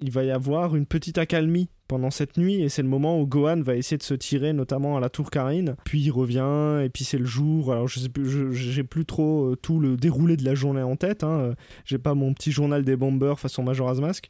il 0.00 0.10
va 0.10 0.24
y 0.24 0.32
avoir 0.32 0.74
une 0.74 0.84
petite 0.84 1.16
accalmie 1.16 1.68
pendant 1.86 2.10
cette 2.10 2.38
nuit, 2.38 2.60
et 2.60 2.68
c'est 2.68 2.82
le 2.82 2.88
moment 2.88 3.20
où 3.20 3.26
Gohan 3.26 3.60
va 3.60 3.76
essayer 3.76 3.98
de 3.98 4.02
se 4.02 4.14
tirer, 4.14 4.52
notamment 4.52 4.96
à 4.96 5.00
la 5.00 5.10
tour 5.10 5.30
Karine, 5.30 5.76
puis 5.84 6.00
il 6.00 6.10
revient, 6.10 6.82
et 6.84 6.88
puis 6.88 7.04
c'est 7.04 7.18
le 7.18 7.24
jour, 7.24 7.70
alors 7.70 7.86
je 7.86 8.00
sais 8.00 8.08
plus, 8.08 8.52
j'ai 8.52 8.82
plus 8.82 9.04
trop 9.04 9.52
euh, 9.52 9.56
tout 9.56 9.78
le 9.78 9.96
déroulé 9.96 10.36
de 10.36 10.44
la 10.44 10.56
journée 10.56 10.82
en 10.82 10.96
tête, 10.96 11.22
hein, 11.22 11.54
j'ai 11.84 11.98
pas 11.98 12.14
mon 12.14 12.34
petit 12.34 12.50
journal 12.50 12.84
des 12.84 12.96
bombers 12.96 13.38
façon 13.38 13.62
Majora's 13.62 14.00
Mask, 14.00 14.28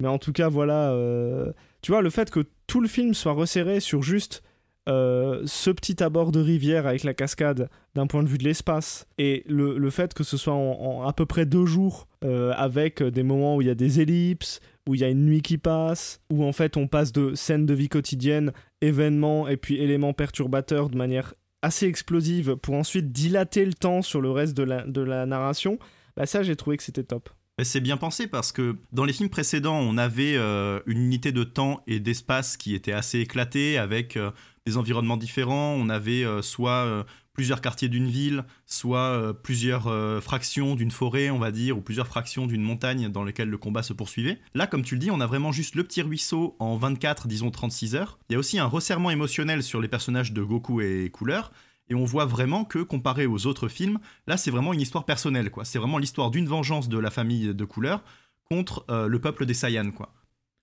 mais 0.00 0.08
en 0.08 0.18
tout 0.18 0.32
cas, 0.32 0.48
voilà. 0.48 0.92
euh, 0.92 1.52
tu 1.82 1.92
vois, 1.92 2.02
le 2.02 2.10
fait 2.10 2.30
que 2.30 2.40
tout 2.66 2.80
le 2.80 2.88
film 2.88 3.14
soit 3.14 3.32
resserré 3.32 3.80
sur 3.80 4.02
juste 4.02 4.42
euh, 4.88 5.42
ce 5.44 5.70
petit 5.70 6.02
abord 6.02 6.32
de 6.32 6.40
rivière 6.40 6.86
avec 6.86 7.04
la 7.04 7.14
cascade 7.14 7.68
d'un 7.94 8.06
point 8.06 8.22
de 8.22 8.28
vue 8.28 8.38
de 8.38 8.44
l'espace 8.44 9.06
et 9.18 9.44
le, 9.46 9.76
le 9.76 9.90
fait 9.90 10.14
que 10.14 10.24
ce 10.24 10.36
soit 10.36 10.54
en, 10.54 11.02
à 11.06 11.12
peu 11.12 11.26
près 11.26 11.44
deux 11.44 11.66
jours 11.66 12.08
euh, 12.24 12.52
avec 12.56 13.02
des 13.02 13.22
moments 13.22 13.56
où 13.56 13.60
il 13.60 13.66
y 13.68 13.70
a 13.70 13.74
des 13.74 14.00
ellipses, 14.00 14.60
où 14.88 14.94
il 14.94 15.02
y 15.02 15.04
a 15.04 15.08
une 15.08 15.26
nuit 15.26 15.42
qui 15.42 15.58
passe, 15.58 16.20
où 16.30 16.44
en 16.44 16.52
fait 16.52 16.76
on 16.78 16.88
passe 16.88 17.12
de 17.12 17.34
scènes 17.34 17.66
de 17.66 17.74
vie 17.74 17.88
quotidienne, 17.90 18.52
événements 18.80 19.48
et 19.48 19.58
puis 19.58 19.76
éléments 19.76 20.14
perturbateurs 20.14 20.88
de 20.88 20.96
manière 20.96 21.34
assez 21.62 21.86
explosive 21.86 22.56
pour 22.56 22.74
ensuite 22.74 23.12
dilater 23.12 23.66
le 23.66 23.74
temps 23.74 24.00
sur 24.00 24.22
le 24.22 24.30
reste 24.30 24.56
de 24.56 24.62
la, 24.62 24.86
de 24.86 25.02
la 25.02 25.26
narration, 25.26 25.78
bah 26.16 26.24
ça 26.24 26.42
j'ai 26.42 26.56
trouvé 26.56 26.78
que 26.78 26.82
c'était 26.82 27.04
top. 27.04 27.28
C'est 27.64 27.80
bien 27.80 27.96
pensé 27.96 28.26
parce 28.26 28.52
que 28.52 28.76
dans 28.92 29.04
les 29.04 29.12
films 29.12 29.28
précédents, 29.28 29.78
on 29.78 29.98
avait 29.98 30.36
euh, 30.36 30.80
une 30.86 30.98
unité 30.98 31.32
de 31.32 31.44
temps 31.44 31.82
et 31.86 32.00
d'espace 32.00 32.56
qui 32.56 32.74
était 32.74 32.92
assez 32.92 33.18
éclatée 33.20 33.78
avec 33.78 34.16
euh, 34.16 34.30
des 34.66 34.76
environnements 34.76 35.16
différents. 35.16 35.74
On 35.74 35.88
avait 35.88 36.24
euh, 36.24 36.42
soit 36.42 37.06
plusieurs 37.32 37.60
quartiers 37.60 37.88
d'une 37.88 38.08
ville, 38.08 38.44
soit 38.66 39.34
plusieurs 39.42 39.88
fractions 40.22 40.74
d'une 40.74 40.90
forêt, 40.90 41.30
on 41.30 41.38
va 41.38 41.50
dire, 41.50 41.78
ou 41.78 41.80
plusieurs 41.80 42.06
fractions 42.06 42.46
d'une 42.46 42.62
montagne 42.62 43.08
dans 43.08 43.24
lesquelles 43.24 43.48
le 43.48 43.56
combat 43.56 43.82
se 43.82 43.92
poursuivait. 43.92 44.38
Là, 44.54 44.66
comme 44.66 44.82
tu 44.82 44.94
le 44.94 45.00
dis, 45.00 45.10
on 45.10 45.20
a 45.20 45.26
vraiment 45.26 45.52
juste 45.52 45.74
le 45.74 45.84
petit 45.84 46.02
ruisseau 46.02 46.56
en 46.58 46.76
24, 46.76 47.28
disons 47.28 47.50
36 47.50 47.94
heures. 47.94 48.18
Il 48.28 48.34
y 48.34 48.36
a 48.36 48.38
aussi 48.38 48.58
un 48.58 48.66
resserrement 48.66 49.10
émotionnel 49.10 49.62
sur 49.62 49.80
les 49.80 49.88
personnages 49.88 50.32
de 50.32 50.42
Goku 50.42 50.82
et 50.82 51.08
Cooler. 51.10 51.40
Et 51.90 51.94
on 51.94 52.04
voit 52.04 52.24
vraiment 52.24 52.64
que, 52.64 52.78
comparé 52.78 53.26
aux 53.26 53.46
autres 53.46 53.68
films, 53.68 53.98
là, 54.26 54.36
c'est 54.36 54.50
vraiment 54.50 54.72
une 54.72 54.80
histoire 54.80 55.04
personnelle. 55.04 55.50
C'est 55.64 55.78
vraiment 55.78 55.98
l'histoire 55.98 56.30
d'une 56.30 56.46
vengeance 56.46 56.88
de 56.88 56.98
la 56.98 57.10
famille 57.10 57.52
de 57.52 57.64
couleur 57.64 58.02
contre 58.48 58.84
euh, 58.90 59.08
le 59.08 59.20
peuple 59.20 59.44
des 59.44 59.54
Saiyans. 59.54 59.92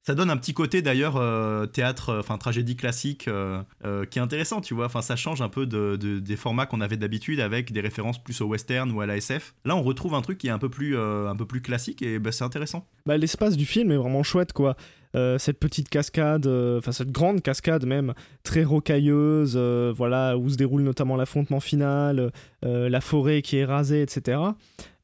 Ça 0.08 0.15
donne 0.15 0.30
un 0.30 0.38
petit 0.38 0.54
côté 0.54 0.82
d'ailleurs 0.82 1.17
euh, 1.17 1.65
théâtre, 1.65 2.12
euh, 2.12 2.20
enfin 2.22 2.38
tragédie 2.38 2.78
classique 2.78 3.28
euh, 3.28 3.62
qui 4.10 4.20
est 4.20 4.22
intéressant, 4.22 4.62
tu 4.62 4.74
vois. 4.74 4.86
Enfin, 4.86 5.02
ça 5.02 5.17
change 5.17 5.41
un 5.41 5.50
peu 5.50 5.65
de, 5.65 5.98
des 5.98 6.36
formats 6.38 6.65
qu'on 6.65 6.80
avait 6.80 6.96
d'habitude 6.96 7.41
avec 7.41 7.74
des 7.74 7.82
références 7.82 8.17
plus 8.17 8.39
au 8.39 8.46
western 8.46 8.89
ou 8.93 9.02
à 9.02 9.06
la 9.06 9.17
SF. 9.17 9.54
Là, 9.65 9.76
on 9.76 9.84
retrouve 9.84 10.13
un 10.13 10.22
truc 10.22 10.38
qui 10.38 10.48
est 10.48 10.52
un 10.52 10.60
peu 10.60 10.70
plus, 10.70 10.98
un 10.98 11.36
peu 11.36 11.46
plus 11.46 11.60
classique 11.60 12.02
et 12.04 12.20
bah, 12.20 12.32
c'est 12.32 12.46
intéressant. 12.46 12.88
Bah, 13.06 13.17
l'espace 13.17 13.58
du 13.58 13.65
film 13.65 13.91
est 13.91 13.98
vraiment 13.98 14.24
chouette, 14.24 14.54
quoi. 14.54 14.78
cette 15.13 15.60
petite 15.60 15.89
cascade, 15.89 16.48
enfin 16.48 16.93
cette 16.93 17.12
grande 17.12 17.41
cascade 17.41 17.86
même, 17.86 18.13
très 18.43 18.63
rocailleuse, 18.63 19.58
voilà, 19.93 20.38
où 20.38 20.48
se 20.48 20.56
déroule 20.56 20.84
notamment 20.84 21.17
l'affrontement 21.17 21.60
final, 21.60 22.32
la 22.62 23.02
forêt 23.02 23.41
qui 23.41 23.58
est 23.58 23.65
rasée, 23.65 24.04
etc. 24.04 24.39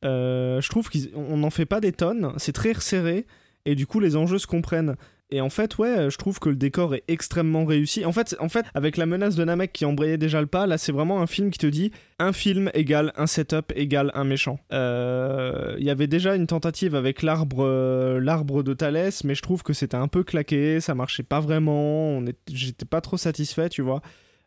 je 0.01 0.69
trouve 0.69 0.89
qu'on 0.89 1.35
n'en 1.35 1.49
fait 1.49 1.65
pas 1.65 1.81
des 1.81 1.91
tonnes, 1.91 2.31
c'est 2.37 2.53
très 2.53 2.71
resserré 2.71 3.25
et 3.65 3.75
du 3.75 3.87
coup 3.87 3.99
les 3.99 4.15
enjeux 4.15 4.39
se 4.39 4.47
comprennent. 4.47 4.95
Et 5.29 5.41
en 5.41 5.49
fait, 5.49 5.79
ouais, 5.79 6.11
je 6.11 6.17
trouve 6.17 6.37
que 6.37 6.49
le 6.49 6.55
décor 6.55 6.93
est 6.93 7.03
extrêmement 7.07 7.65
réussi. 7.65 8.05
En 8.05 8.11
fait, 8.11 8.35
en 8.39 8.49
fait 8.49 8.67
avec 8.75 8.97
la 8.97 9.07
menace 9.07 9.35
de 9.35 9.43
Namek 9.43 9.73
qui 9.73 9.83
embrayait 9.83 10.19
déjà 10.19 10.39
le 10.41 10.45
pas, 10.45 10.67
là, 10.67 10.77
c'est 10.77 10.91
vraiment 10.91 11.21
un 11.21 11.25
film 11.25 11.49
qui 11.49 11.57
te 11.57 11.65
dit 11.65 11.91
un 12.19 12.33
film 12.33 12.69
égale 12.75 13.11
un 13.15 13.25
setup 13.25 13.73
égale 13.75 14.11
un 14.13 14.25
méchant. 14.25 14.59
Euh, 14.71 15.75
il 15.79 15.85
y 15.85 15.89
avait 15.89 16.05
déjà 16.05 16.35
une 16.35 16.45
tentative 16.45 16.93
avec 16.93 17.23
l'arbre, 17.23 17.65
euh, 17.65 18.19
l'arbre 18.19 18.61
de 18.61 18.75
Thalès, 18.75 19.23
mais 19.23 19.33
je 19.33 19.41
trouve 19.41 19.63
que 19.63 19.73
c'était 19.73 19.97
un 19.97 20.07
peu 20.07 20.23
claqué, 20.23 20.79
ça 20.79 20.93
marchait 20.93 21.23
pas 21.23 21.39
vraiment. 21.39 22.21
J'étais 22.51 22.85
pas 22.85 23.01
trop 23.01 23.17
satisfait, 23.17 23.69
tu 23.69 23.81
vois 23.81 24.03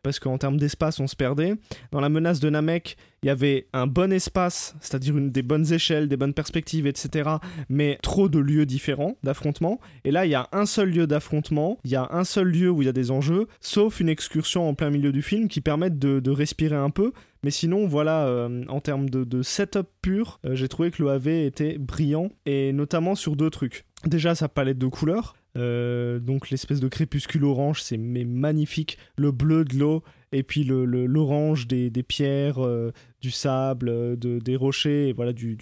parce 0.07 0.19
qu'en 0.19 0.37
termes 0.37 0.55
d'espace, 0.55 1.01
on 1.01 1.07
se 1.07 1.17
perdait. 1.17 1.55
Dans 1.91 1.99
la 1.99 2.07
menace 2.07 2.39
de 2.39 2.49
Namek, 2.49 2.95
il 3.23 3.25
y 3.25 3.29
avait 3.29 3.67
un 3.73 3.87
bon 3.87 4.13
espace, 4.13 4.73
c'est-à-dire 4.79 5.15
des 5.19 5.41
bonnes 5.41 5.73
échelles, 5.73 6.07
des 6.07 6.15
bonnes 6.15 6.33
perspectives, 6.33 6.87
etc., 6.87 7.29
mais 7.67 7.99
trop 8.01 8.29
de 8.29 8.39
lieux 8.39 8.65
différents 8.65 9.17
d'affrontement. 9.23 9.81
Et 10.05 10.11
là, 10.11 10.25
il 10.25 10.29
y 10.29 10.35
a 10.35 10.47
un 10.53 10.65
seul 10.65 10.91
lieu 10.91 11.07
d'affrontement, 11.07 11.77
il 11.83 11.91
y 11.91 11.97
a 11.97 12.07
un 12.09 12.23
seul 12.23 12.47
lieu 12.47 12.69
où 12.69 12.81
il 12.81 12.85
y 12.85 12.87
a 12.87 12.93
des 12.93 13.11
enjeux, 13.11 13.47
sauf 13.59 13.99
une 13.99 14.07
excursion 14.07 14.69
en 14.69 14.75
plein 14.75 14.91
milieu 14.91 15.11
du 15.11 15.21
film 15.21 15.49
qui 15.49 15.59
permettent 15.59 15.99
de, 15.99 16.31
respirer 16.31 16.77
un 16.77 16.89
peu. 16.89 17.11
Mais 17.43 17.51
sinon, 17.51 17.85
voilà, 17.85 18.27
euh, 18.27 18.63
en 18.69 18.79
termes 18.79 19.09
de, 19.09 19.41
setup 19.41 19.87
pur, 20.01 20.39
euh, 20.45 20.55
j'ai 20.55 20.69
trouvé 20.69 20.89
que 20.89 21.03
le 21.03 21.09
AV 21.09 21.27
était 21.27 21.77
brillant, 21.77 22.29
et 22.45 22.71
notamment 22.71 23.15
sur 23.15 23.35
deux 23.35 23.49
trucs. 23.49 23.83
Déjà, 24.05 24.35
sa 24.35 24.47
palette 24.47 24.77
de 24.77 24.87
couleurs. 24.87 25.35
Euh, 25.57 26.19
donc 26.19 26.49
l'espèce 26.49 26.79
de 26.79 26.87
crépuscule 26.87 27.43
orange, 27.43 27.81
c'est 27.81 27.97
magnifique. 27.97 28.97
Le 29.15 29.31
bleu 29.31 29.65
de 29.65 29.77
l'eau 29.77 30.03
et 30.33 30.43
puis 30.43 30.63
l'orange 30.65 31.67
le, 31.71 31.89
des, 31.89 32.03
pierres, 32.03 32.63
euh, 32.63 32.91
du 33.21 33.31
sable, 33.31 33.87
euh, 33.87 34.15
de, 34.17 34.39
des 34.39 34.57
rochers, 34.57 35.13
voilà 35.13 35.31
du, 35.31 35.57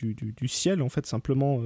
ciel 0.48 0.82
en 0.82 0.90
fait 0.90 1.06
simplement 1.06 1.62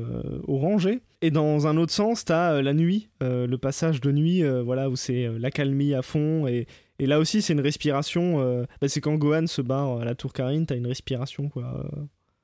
orangé. 0.48 1.02
Et 1.22 1.32
dans 1.32 1.68
un 1.68 1.78
autre 1.78 1.92
sens, 1.92 2.26
t'as 2.26 2.62
la 2.62 2.74
nuit, 2.74 3.10
le 3.22 3.56
passage 3.58 4.02
de 4.02 4.12
nuit, 4.12 4.44
voilà 4.64 4.90
où 4.90 4.96
c'est 4.96 5.28
l'accalmie 5.40 5.94
à 5.94 6.02
fond 6.02 6.48
et, 6.48 6.68
et 7.00 7.06
là 7.06 7.20
aussi 7.20 7.42
c'est 7.42 7.54
une 7.54 7.62
respiration. 7.62 8.66
Bah, 8.82 8.88
c'est 8.88 9.02
quand 9.02 9.16
Gohan 9.16 9.48
se 9.48 9.62
barre 9.62 10.00
à 10.00 10.06
la 10.06 10.16
tour 10.16 10.34
Karine, 10.34 10.66
t'as 10.66 10.76
une 10.76 10.88
respiration 10.88 11.50
quoi 11.50 11.86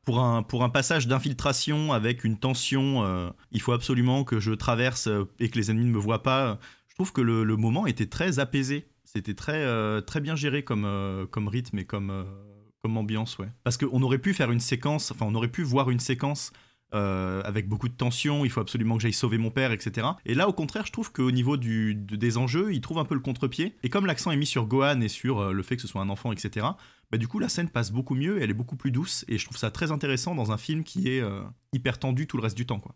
pour 0.06 0.20
un, 0.20 0.70
passage 0.70 1.08
d'infiltration 1.08 1.92
avec 1.92 2.24
une 2.24 2.38
tension, 2.38 3.04
euh, 3.04 3.30
il 3.52 3.60
faut 3.60 3.72
absolument 3.74 4.24
que 4.24 4.40
je 4.40 4.52
traverse 4.52 5.08
euh, 5.08 5.26
et 5.40 5.50
que 5.50 5.58
les 5.58 5.72
ennemis 5.72 5.86
ne 5.86 5.92
me 5.92 5.98
voient 5.98 6.24
pas. 6.24 6.60
Je 6.88 6.96
trouve 6.96 7.12
que 7.12 7.22
le, 7.22 7.44
moment 7.58 7.88
était 7.88 8.06
très 8.06 8.40
apaisé. 8.40 8.88
C'était 9.04 9.34
très, 9.34 9.64
euh, 9.64 10.02
très 10.02 10.22
bien 10.22 10.36
géré 10.36 10.64
comme, 10.64 10.86
rythme 11.36 11.80
et 11.80 11.86
comme, 11.86 12.26
ambiance, 12.84 13.40
ouais. 13.40 13.48
Parce 13.64 13.78
qu'on 13.78 14.02
aurait 14.04 14.20
pu 14.20 14.34
faire 14.34 14.52
une 14.52 14.60
séquence, 14.60 15.12
enfin, 15.12 15.26
on 15.28 15.34
aurait 15.34 15.48
pu 15.48 15.64
voir 15.64 15.90
une 15.90 16.00
séquence 16.00 16.52
avec 16.92 17.68
beaucoup 17.68 17.90
de 17.90 17.94
tension, 17.94 18.46
il 18.46 18.50
faut 18.50 18.62
absolument 18.62 18.96
que 18.96 19.02
j'aille 19.02 19.12
sauver 19.12 19.38
mon 19.38 19.52
père, 19.52 19.74
etc. 19.74 20.08
Et 20.26 20.34
là, 20.34 20.48
au 20.48 20.54
contraire, 20.54 20.86
je 20.86 20.94
trouve 20.94 21.12
qu'au 21.12 21.30
niveau 21.30 21.58
des 21.58 22.38
enjeux, 22.38 22.74
il 22.74 22.80
trouve 22.80 23.00
un 23.00 23.04
peu 23.04 23.16
le 23.16 23.20
contre-pied. 23.20 23.76
Et 23.84 23.90
comme 23.90 24.06
l'accent 24.06 24.32
est 24.32 24.38
mis 24.38 24.46
sur 24.46 24.66
Gohan 24.66 25.02
et 25.02 25.10
sur 25.10 25.52
le 25.52 25.62
fait 25.62 25.76
que 25.76 25.82
ce 25.82 25.90
soit 25.90 26.00
un 26.00 26.08
enfant, 26.08 26.32
etc., 26.32 26.68
bah, 27.12 27.18
du 27.18 27.28
coup 27.28 27.40
la 27.40 27.50
scène 27.50 27.70
passe 27.70 27.92
beaucoup 27.92 28.16
mieux, 28.16 28.42
elle 28.42 28.50
est 28.50 28.56
beaucoup 28.56 28.76
plus 28.76 28.92
douce, 28.92 29.26
et 29.28 29.38
je 29.38 29.46
trouve 29.46 29.58
ça 29.58 29.72
très 29.72 29.92
intéressant 29.92 30.36
dans 30.36 30.52
un 30.52 30.58
film 30.58 30.84
qui 30.84 31.08
est 31.10 31.22
euh, 31.22 31.42
hyper 31.74 32.00
tendu 32.00 32.28
tout 32.28 32.38
le 32.38 32.44
reste 32.44 32.58
du 32.58 32.66
temps. 32.66 32.80
quoi. 32.80 32.96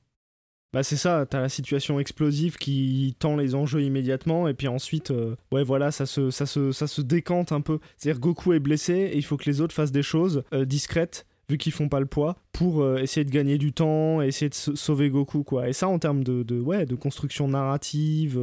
Bah 0.72 0.84
c'est 0.84 0.98
ça, 0.98 1.26
t'as 1.26 1.42
la 1.42 1.50
situation 1.50 2.00
explosive 2.00 2.58
qui 2.58 3.16
tend 3.18 3.36
les 3.36 3.56
enjeux 3.56 3.82
immédiatement 3.82 4.48
et 4.48 4.54
puis 4.54 4.68
ensuite, 4.68 5.10
euh, 5.10 5.36
ouais 5.52 5.64
voilà, 5.64 5.92
ça 5.92 6.06
se, 6.06 6.30
ça, 6.30 6.46
se, 6.46 6.72
ça 6.72 6.86
se 6.86 7.02
décante 7.02 7.52
un 7.52 7.62
peu. 7.62 7.80
C'est-à-dire 7.98 8.20
Goku 8.20 8.54
est 8.54 8.60
blessé 8.60 8.94
et 8.94 9.18
il 9.18 9.24
faut 9.24 9.36
que 9.36 9.50
les 9.50 9.62
autres 9.62 9.74
fassent 9.74 9.92
des 9.92 10.04
choses 10.04 10.44
euh, 10.54 10.66
discrètes 10.66 11.26
vu 11.50 11.58
qu'ils 11.58 11.72
font 11.72 11.90
pas 11.90 12.00
le 12.00 12.06
poids 12.06 12.38
pour 12.52 12.88
essayer 13.00 13.24
de 13.26 13.32
gagner 13.32 13.58
du 13.58 13.74
temps, 13.74 14.22
essayer 14.22 14.50
de 14.50 14.54
sauver 14.54 15.10
Goku 15.10 15.44
quoi. 15.44 15.68
Et 15.68 15.74
ça 15.74 15.88
en 15.88 15.98
termes 15.98 16.24
de, 16.24 16.60
ouais 16.60 16.86
de 16.86 16.94
construction 16.94 17.48
narrative, 17.48 18.40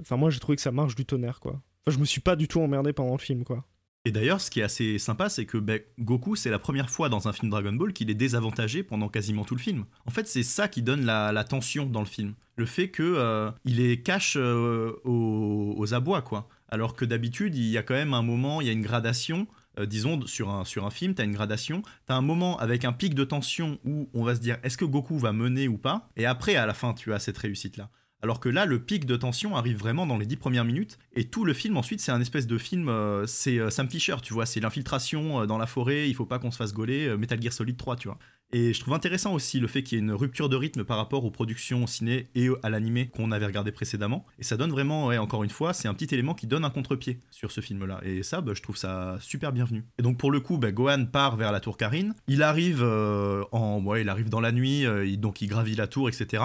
enfin 0.00 0.16
moi 0.16 0.30
j'ai 0.30 0.40
trouvé 0.40 0.56
que 0.56 0.62
ça 0.62 0.72
marche 0.72 0.94
du 0.94 1.04
tonnerre 1.04 1.40
quoi. 1.40 1.60
Enfin 1.86 1.94
je 1.94 1.98
me 1.98 2.06
suis 2.06 2.22
pas 2.22 2.36
du 2.36 2.48
tout 2.48 2.62
emmerdé 2.62 2.94
pendant 2.94 3.12
le 3.12 3.18
film 3.18 3.44
quoi. 3.44 3.66
Et 4.06 4.12
d'ailleurs, 4.12 4.40
ce 4.42 4.50
qui 4.50 4.60
est 4.60 4.62
assez 4.64 4.98
sympa, 4.98 5.30
c'est 5.30 5.46
que 5.46 5.56
ben, 5.56 5.80
Goku, 5.98 6.36
c'est 6.36 6.50
la 6.50 6.58
première 6.58 6.90
fois 6.90 7.08
dans 7.08 7.26
un 7.26 7.32
film 7.32 7.50
Dragon 7.50 7.72
Ball 7.72 7.94
qu'il 7.94 8.10
est 8.10 8.14
désavantagé 8.14 8.82
pendant 8.82 9.08
quasiment 9.08 9.44
tout 9.44 9.54
le 9.54 9.60
film. 9.60 9.86
En 10.04 10.10
fait, 10.10 10.28
c'est 10.28 10.42
ça 10.42 10.68
qui 10.68 10.82
donne 10.82 11.06
la, 11.06 11.44
tension 11.44 11.86
dans 11.86 12.00
le 12.00 12.06
film. 12.06 12.34
Le 12.56 12.66
fait 12.66 12.90
qu'il 12.90 13.04
euh, 13.06 13.50
est 13.66 14.02
cache 14.04 14.36
euh, 14.38 14.92
aux, 15.04 15.94
abois, 15.94 16.20
quoi. 16.20 16.48
Alors 16.68 16.94
que 16.94 17.06
d'habitude, 17.06 17.56
il 17.56 17.64
y 17.64 17.78
a 17.78 17.82
quand 17.82 17.94
même 17.94 18.12
un 18.12 18.22
moment, 18.22 18.60
il 18.60 18.66
y 18.66 18.70
a 18.70 18.74
une 18.74 18.82
gradation. 18.82 19.46
Euh, 19.78 19.86
disons, 19.86 20.26
sur 20.26 20.50
un, 20.50 20.66
sur 20.66 20.84
un 20.84 20.90
film, 20.90 21.14
tu 21.14 21.22
as 21.22 21.24
une 21.24 21.32
gradation. 21.32 21.80
Tu 22.06 22.12
as 22.12 22.16
un 22.16 22.20
moment 22.20 22.58
avec 22.58 22.84
un 22.84 22.92
pic 22.92 23.14
de 23.14 23.24
tension 23.24 23.78
où 23.84 24.10
on 24.12 24.22
va 24.22 24.34
se 24.34 24.40
dire 24.40 24.58
est-ce 24.64 24.76
que 24.76 24.84
Goku 24.84 25.18
va 25.18 25.32
mener 25.32 25.66
ou 25.66 25.78
pas? 25.78 26.10
Et 26.16 26.26
après, 26.26 26.56
à 26.56 26.66
la 26.66 26.74
fin, 26.74 26.92
tu 26.92 27.14
as 27.14 27.18
cette 27.18 27.38
réussite-là. 27.38 27.88
Alors 28.24 28.40
que 28.40 28.48
là, 28.48 28.64
le 28.64 28.78
pic 28.78 29.04
de 29.04 29.16
tension 29.16 29.54
arrive 29.54 29.76
vraiment 29.76 30.06
dans 30.06 30.16
les 30.16 30.24
dix 30.24 30.36
premières 30.36 30.64
minutes, 30.64 30.98
et 31.14 31.24
tout 31.24 31.44
le 31.44 31.52
film 31.52 31.76
ensuite, 31.76 32.00
c'est 32.00 32.10
un 32.10 32.22
espèce 32.22 32.46
de 32.46 32.56
film, 32.56 32.88
euh, 32.88 33.26
c'est 33.26 33.58
euh, 33.58 33.68
Sam 33.68 33.86
Fisher, 33.90 34.16
tu 34.22 34.32
vois, 34.32 34.46
c'est 34.46 34.60
l'infiltration 34.60 35.42
euh, 35.42 35.46
dans 35.46 35.58
la 35.58 35.66
forêt, 35.66 36.08
il 36.08 36.14
faut 36.14 36.24
pas 36.24 36.38
qu'on 36.38 36.50
se 36.50 36.56
fasse 36.56 36.72
gauler, 36.72 37.14
Metal 37.18 37.38
Gear 37.42 37.52
Solid 37.52 37.76
3, 37.76 37.96
tu 37.96 38.08
vois. 38.08 38.18
Et 38.54 38.72
je 38.72 38.80
trouve 38.80 38.94
intéressant 38.94 39.34
aussi 39.34 39.60
le 39.60 39.66
fait 39.66 39.82
qu'il 39.82 39.98
y 39.98 40.00
ait 40.00 40.04
une 40.04 40.12
rupture 40.12 40.48
de 40.48 40.56
rythme 40.56 40.84
par 40.84 40.96
rapport 40.96 41.26
aux 41.26 41.30
productions 41.30 41.86
ciné 41.86 42.28
et 42.34 42.48
à 42.62 42.70
l'animé 42.70 43.10
qu'on 43.14 43.30
avait 43.30 43.44
regardé 43.44 43.72
précédemment. 43.72 44.24
Et 44.38 44.44
ça 44.44 44.56
donne 44.56 44.70
vraiment, 44.70 45.06
encore 45.06 45.42
une 45.42 45.50
fois, 45.50 45.72
c'est 45.72 45.88
un 45.88 45.94
petit 45.94 46.14
élément 46.14 46.34
qui 46.34 46.46
donne 46.46 46.64
un 46.64 46.70
contre-pied 46.70 47.20
sur 47.30 47.50
ce 47.50 47.60
film-là. 47.60 48.00
Et 48.04 48.22
ça, 48.22 48.42
bah, 48.42 48.52
je 48.54 48.62
trouve 48.62 48.76
ça 48.76 49.16
super 49.20 49.52
bienvenu. 49.52 49.84
Et 49.98 50.02
donc 50.02 50.18
pour 50.18 50.30
le 50.30 50.38
coup, 50.38 50.56
bah, 50.56 50.70
Gohan 50.70 51.06
part 51.06 51.36
vers 51.36 51.50
la 51.50 51.58
tour 51.58 51.76
Karine. 51.76 52.14
Il 52.28 52.44
arrive 52.44 52.84
en, 52.84 53.82
ouais, 53.82 54.02
il 54.02 54.08
arrive 54.08 54.28
dans 54.28 54.40
la 54.40 54.52
nuit, 54.52 54.86
donc 55.18 55.42
il 55.42 55.48
gravit 55.48 55.74
la 55.74 55.88
tour, 55.88 56.08
etc. 56.08 56.44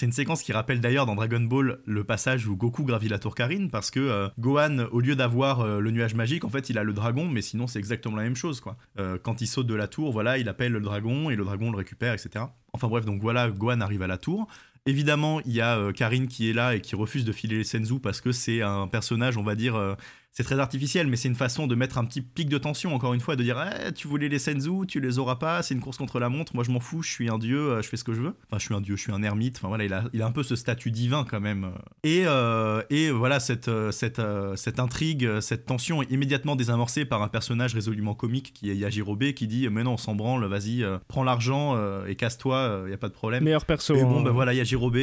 C'est 0.00 0.06
une 0.06 0.12
séquence 0.12 0.42
qui 0.42 0.54
rappelle 0.54 0.80
d'ailleurs 0.80 1.04
dans 1.04 1.14
Dragon 1.14 1.42
Ball 1.42 1.80
le 1.84 2.04
passage 2.04 2.46
où 2.46 2.56
Goku 2.56 2.84
gravit 2.84 3.08
la 3.08 3.18
tour 3.18 3.34
Karine 3.34 3.68
parce 3.68 3.90
que 3.90 4.00
euh, 4.00 4.28
Gohan, 4.38 4.86
au 4.92 5.00
lieu 5.00 5.14
d'avoir 5.14 5.60
euh, 5.60 5.78
le 5.78 5.90
nuage 5.90 6.14
magique, 6.14 6.46
en 6.46 6.48
fait, 6.48 6.70
il 6.70 6.78
a 6.78 6.84
le 6.84 6.94
dragon, 6.94 7.28
mais 7.28 7.42
sinon 7.42 7.66
c'est 7.66 7.78
exactement 7.78 8.16
la 8.16 8.22
même 8.22 8.34
chose, 8.34 8.62
quoi. 8.62 8.78
Euh, 8.98 9.18
quand 9.22 9.42
il 9.42 9.46
saute 9.46 9.66
de 9.66 9.74
la 9.74 9.88
tour, 9.88 10.10
voilà, 10.10 10.38
il 10.38 10.48
appelle 10.48 10.72
le 10.72 10.80
dragon 10.80 11.28
et 11.28 11.36
le 11.36 11.44
dragon 11.44 11.70
le 11.70 11.76
récupère, 11.76 12.14
etc. 12.14 12.46
Enfin 12.72 12.88
bref, 12.88 13.04
donc 13.04 13.20
voilà, 13.20 13.50
Gohan 13.50 13.82
arrive 13.82 14.00
à 14.00 14.06
la 14.06 14.16
tour. 14.16 14.48
Évidemment, 14.86 15.42
il 15.42 15.52
y 15.52 15.60
a 15.60 15.92
Karine 15.92 16.28
qui 16.28 16.48
est 16.48 16.54
là 16.54 16.74
et 16.74 16.80
qui 16.80 16.96
refuse 16.96 17.26
de 17.26 17.32
filer 17.32 17.58
les 17.58 17.64
Senzu 17.64 18.00
parce 18.00 18.22
que 18.22 18.32
c'est 18.32 18.62
un 18.62 18.88
personnage, 18.88 19.36
on 19.36 19.42
va 19.42 19.54
dire, 19.54 19.96
c'est 20.32 20.44
très 20.44 20.58
artificiel, 20.58 21.08
mais 21.08 21.16
c'est 21.16 21.28
une 21.28 21.34
façon 21.34 21.66
de 21.66 21.74
mettre 21.74 21.98
un 21.98 22.04
petit 22.04 22.20
pic 22.22 22.48
de 22.48 22.58
tension, 22.58 22.94
encore 22.94 23.14
une 23.14 23.20
fois, 23.20 23.34
de 23.34 23.42
dire 23.42 23.60
eh, 23.60 23.92
tu 23.92 24.06
voulais 24.06 24.28
les 24.28 24.38
Senzu, 24.38 24.86
tu 24.86 25.00
les 25.00 25.18
auras 25.18 25.36
pas, 25.36 25.62
c'est 25.62 25.74
une 25.74 25.80
course 25.80 25.96
contre 25.96 26.20
la 26.20 26.28
montre, 26.28 26.54
moi 26.54 26.62
je 26.62 26.70
m'en 26.70 26.78
fous, 26.78 27.02
je 27.02 27.10
suis 27.10 27.28
un 27.28 27.38
dieu, 27.38 27.58
euh, 27.58 27.82
je 27.82 27.88
fais 27.88 27.96
ce 27.96 28.04
que 28.04 28.12
je 28.12 28.20
veux. 28.20 28.34
Enfin, 28.46 28.58
je 28.58 28.64
suis 28.64 28.74
un 28.74 28.80
dieu, 28.80 28.96
je 28.96 29.02
suis 29.02 29.12
un 29.12 29.22
ermite, 29.22 29.56
enfin 29.56 29.68
voilà, 29.68 29.84
il 29.84 29.92
a, 29.92 30.04
il 30.12 30.22
a 30.22 30.26
un 30.26 30.30
peu 30.30 30.42
ce 30.42 30.54
statut 30.54 30.92
divin 30.92 31.26
quand 31.28 31.40
même. 31.40 31.72
Et, 32.04 32.24
euh, 32.26 32.82
et 32.90 33.10
voilà, 33.10 33.40
cette, 33.40 33.68
euh, 33.68 33.90
cette, 33.90 34.22
cette 34.54 34.78
intrigue, 34.78 35.40
cette 35.40 35.66
tension 35.66 36.00
est 36.02 36.10
immédiatement 36.10 36.54
désamorcée 36.54 37.04
par 37.04 37.22
un 37.22 37.28
personnage 37.28 37.74
résolument 37.74 38.14
comique 38.14 38.52
qui 38.52 38.70
est 38.70 38.76
Yajirobe 38.76 39.32
qui 39.32 39.48
dit 39.48 39.68
mais 39.68 39.82
non, 39.82 39.94
on 39.94 39.96
s'en 39.96 40.14
branle, 40.14 40.44
vas-y, 40.44 40.84
prends 41.08 41.24
l'argent 41.24 41.76
et 42.06 42.14
casse-toi, 42.14 42.84
il 42.86 42.90
y 42.90 42.94
a 42.94 42.98
pas 42.98 43.08
de 43.08 43.14
problème. 43.14 43.42
Meilleur 43.42 43.64
perso. 43.64 43.94
Et 43.96 44.02
bon, 44.04 44.22
ben 44.22 44.30
voilà, 44.30 44.54
Yajirobe 44.54 44.96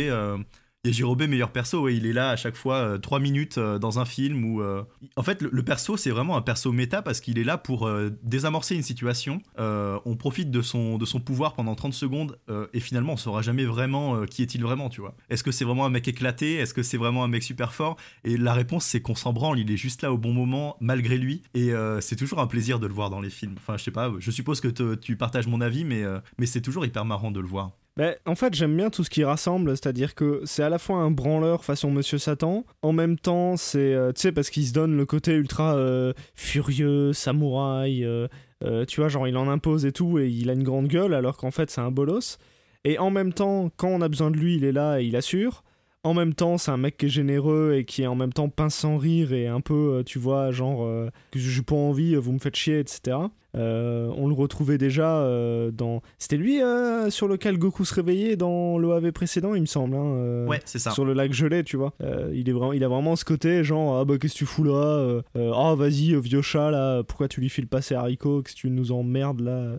et 0.88 1.28
meilleur 1.28 1.52
perso, 1.52 1.90
il 1.90 2.06
est 2.06 2.14
là 2.14 2.30
à 2.30 2.36
chaque 2.36 2.56
fois 2.56 2.98
3 3.00 3.18
euh, 3.18 3.22
minutes 3.22 3.58
euh, 3.58 3.80
dans 3.80 4.00
un 4.00 4.06
film 4.06 4.44
où. 4.46 4.62
Euh, 4.62 4.84
en 5.16 5.24
fait, 5.24 5.42
le, 5.42 5.64
perso, 5.64 5.98
c'est 5.98 6.10
vraiment 6.10 6.38
un 6.38 6.42
perso 6.42 6.72
méta 6.72 7.02
parce 7.02 7.20
qu'il 7.20 7.40
est 7.40 7.44
là 7.44 7.58
pour 7.58 7.90
désamorcer 8.24 8.76
une 8.76 8.84
situation. 8.84 9.42
on 9.58 10.16
profite 10.18 10.52
de 10.52 10.62
son, 10.62 10.98
de 10.98 11.06
son 11.06 11.20
pouvoir 11.20 11.54
pendant 11.54 11.76
30 11.76 11.94
secondes 11.94 12.40
et 12.74 12.80
finalement, 12.80 13.14
on 13.14 13.18
saura 13.18 13.42
jamais 13.42 13.66
vraiment 13.66 14.26
qui 14.26 14.42
est-il 14.42 14.62
vraiment, 14.62 14.90
tu 14.90 15.02
vois. 15.02 15.16
Est-ce 15.30 15.44
que 15.44 15.52
c'est 15.52 15.66
vraiment 15.66 15.86
un 15.86 15.90
mec 15.90 16.08
éclaté? 16.08 16.56
Est-ce 16.56 16.74
que 16.74 16.84
c'est 16.84 16.98
vraiment 16.98 17.24
un 17.24 17.28
mec 17.28 17.44
super 17.44 17.74
fort? 17.74 17.98
Et 18.24 18.38
la 18.38 18.54
réponse, 18.54 18.86
c'est 18.86 19.02
qu'on 19.02 19.16
s'en 19.16 19.34
branle, 19.34 19.60
il 19.60 19.72
est 19.72 19.78
juste 19.78 20.02
là 20.02 20.12
au 20.12 20.18
bon 20.18 20.34
moment, 20.34 20.78
malgré 20.80 21.18
lui. 21.18 21.42
Et 21.54 21.72
c'est 22.00 22.16
toujours 22.16 22.40
un 22.40 22.48
plaisir 22.48 22.80
de 22.80 22.88
le 22.88 22.94
voir 22.94 23.10
dans 23.10 23.22
les 23.22 23.30
films. 23.30 23.56
Enfin, 23.58 23.78
je 23.78 23.84
sais 23.84 23.92
pas, 23.92 24.14
je 24.20 24.32
suppose 24.32 24.62
que 24.62 24.96
tu 24.96 25.18
partages 25.18 25.48
mon 25.48 25.62
avis, 25.62 25.84
mais, 25.84 26.04
mais 26.38 26.46
c'est 26.46 26.62
toujours 26.62 26.86
hyper 26.86 27.06
marrant 27.06 27.32
de 27.32 27.40
le 27.40 27.48
voir. 27.48 27.72
Ben, 27.98 28.16
en 28.28 28.36
fait, 28.36 28.54
j'aime 28.54 28.78
bien 28.78 28.92
tout 28.92 29.04
ce 29.04 29.10
qui 29.10 29.24
rassemble, 29.24 29.72
c'est-à-dire 29.72 30.14
que 30.14 30.42
c'est 30.46 30.62
à 30.62 30.70
la 30.70 30.78
fois 30.78 30.98
un 30.98 31.10
branleur 31.10 31.66
façon 31.66 31.90
Monsieur 31.90 32.20
Satan, 32.20 32.64
en 32.84 32.94
même 32.94 33.18
temps, 33.18 33.58
c'est, 33.58 33.92
euh, 33.96 34.12
parce 34.36 34.52
qu'il 34.52 34.68
se 34.68 34.72
donne 34.72 34.96
le 34.96 35.08
côté 35.08 35.34
ultra 35.34 35.76
euh, 35.76 36.14
furieux, 36.36 37.12
samouraï, 37.12 38.06
euh, 38.06 38.28
tu 38.86 39.02
vois, 39.02 39.10
genre 39.10 39.28
il 39.28 39.36
en 39.36 39.50
impose 39.50 39.88
et 39.88 39.92
tout, 39.92 40.20
et 40.20 40.30
il 40.30 40.52
a 40.52 40.54
une 40.54 40.62
grande 40.62 40.88
gueule, 40.88 41.16
alors 41.16 41.38
qu'en 41.38 41.50
fait, 41.50 41.72
c'est 41.72 41.82
un 41.82 41.90
bolos. 41.90 42.38
Et 42.84 43.00
en 43.00 43.10
même 43.10 43.34
temps, 43.34 43.72
quand 43.78 43.90
on 43.90 44.02
a 44.02 44.08
besoin 44.10 44.30
de 44.30 44.38
lui, 44.38 44.58
il 44.58 44.64
est 44.64 44.72
là 44.72 45.02
et 45.02 45.06
il 45.06 45.16
assure. 45.16 45.64
En 46.08 46.14
même 46.14 46.34
temps, 46.34 46.58
c'est 46.58 46.72
un 46.72 46.78
mec 46.78 46.98
qui 46.98 47.08
est 47.08 47.10
généreux 47.10 47.76
et 47.76 47.86
qui 47.86 48.04
est 48.04 48.08
en 48.08 48.16
même 48.16 48.34
temps 48.34 48.50
pince 48.50 48.76
sans 48.76 48.98
rire 48.98 49.34
et 49.34 49.48
un 49.48 49.62
peu, 49.62 50.04
tu 50.06 50.20
vois, 50.20 50.52
genre, 50.52 50.88
que 51.32 51.40
j'ai 51.40 51.62
pas 51.62 51.76
envie, 51.76 52.16
vous 52.16 52.32
me 52.32 52.40
faites 52.40 52.56
chier, 52.56 52.80
etc. 52.80 53.18
on 53.54 54.28
le 54.28 54.34
retrouvait 54.34 54.78
déjà 54.78 55.28
dans. 55.72 56.02
C'était 56.18 56.38
lui 56.38 56.60
sur 57.10 57.28
lequel 57.28 57.58
Goku 57.58 57.86
se 57.86 57.94
réveillait 57.94 58.36
dans 58.36 58.78
l'OAV 58.78 59.12
précédent, 59.12 59.54
il 59.54 59.62
me 59.62 59.68
semble. 59.68 59.96
Hein, 59.96 60.46
ouais, 60.48 60.62
c'est 60.66 60.80
ça. 60.80 60.92
Sur 60.92 61.06
le 61.06 61.14
lac 61.14 61.34
gelé, 61.34 61.64
tu 61.64 61.78
vois. 61.78 61.94
il, 62.34 62.50
est 62.50 62.54
vraiment, 62.54 62.74
il 62.74 62.84
a 62.84 62.88
vraiment 62.88 63.16
ce 63.16 63.26
côté, 63.26 63.64
genre, 63.64 63.98
ah 63.98 64.06
bah 64.06 64.18
qu'est-ce 64.18 64.34
que 64.34 64.40
tu 64.40 64.46
fous 64.46 64.64
là 64.64 65.22
Ah 65.36 65.76
vas-y, 65.76 66.20
vieux 66.20 66.42
chat 66.42 66.72
là, 66.72 67.04
pourquoi 67.04 67.28
tu 67.28 67.42
lui 67.42 67.50
files 67.50 67.68
passer 67.68 67.96
haricots, 67.96 68.42
que 68.42 68.52
tu 68.54 68.70
nous 68.70 68.92
emmerdes 68.92 69.42
là 69.42 69.78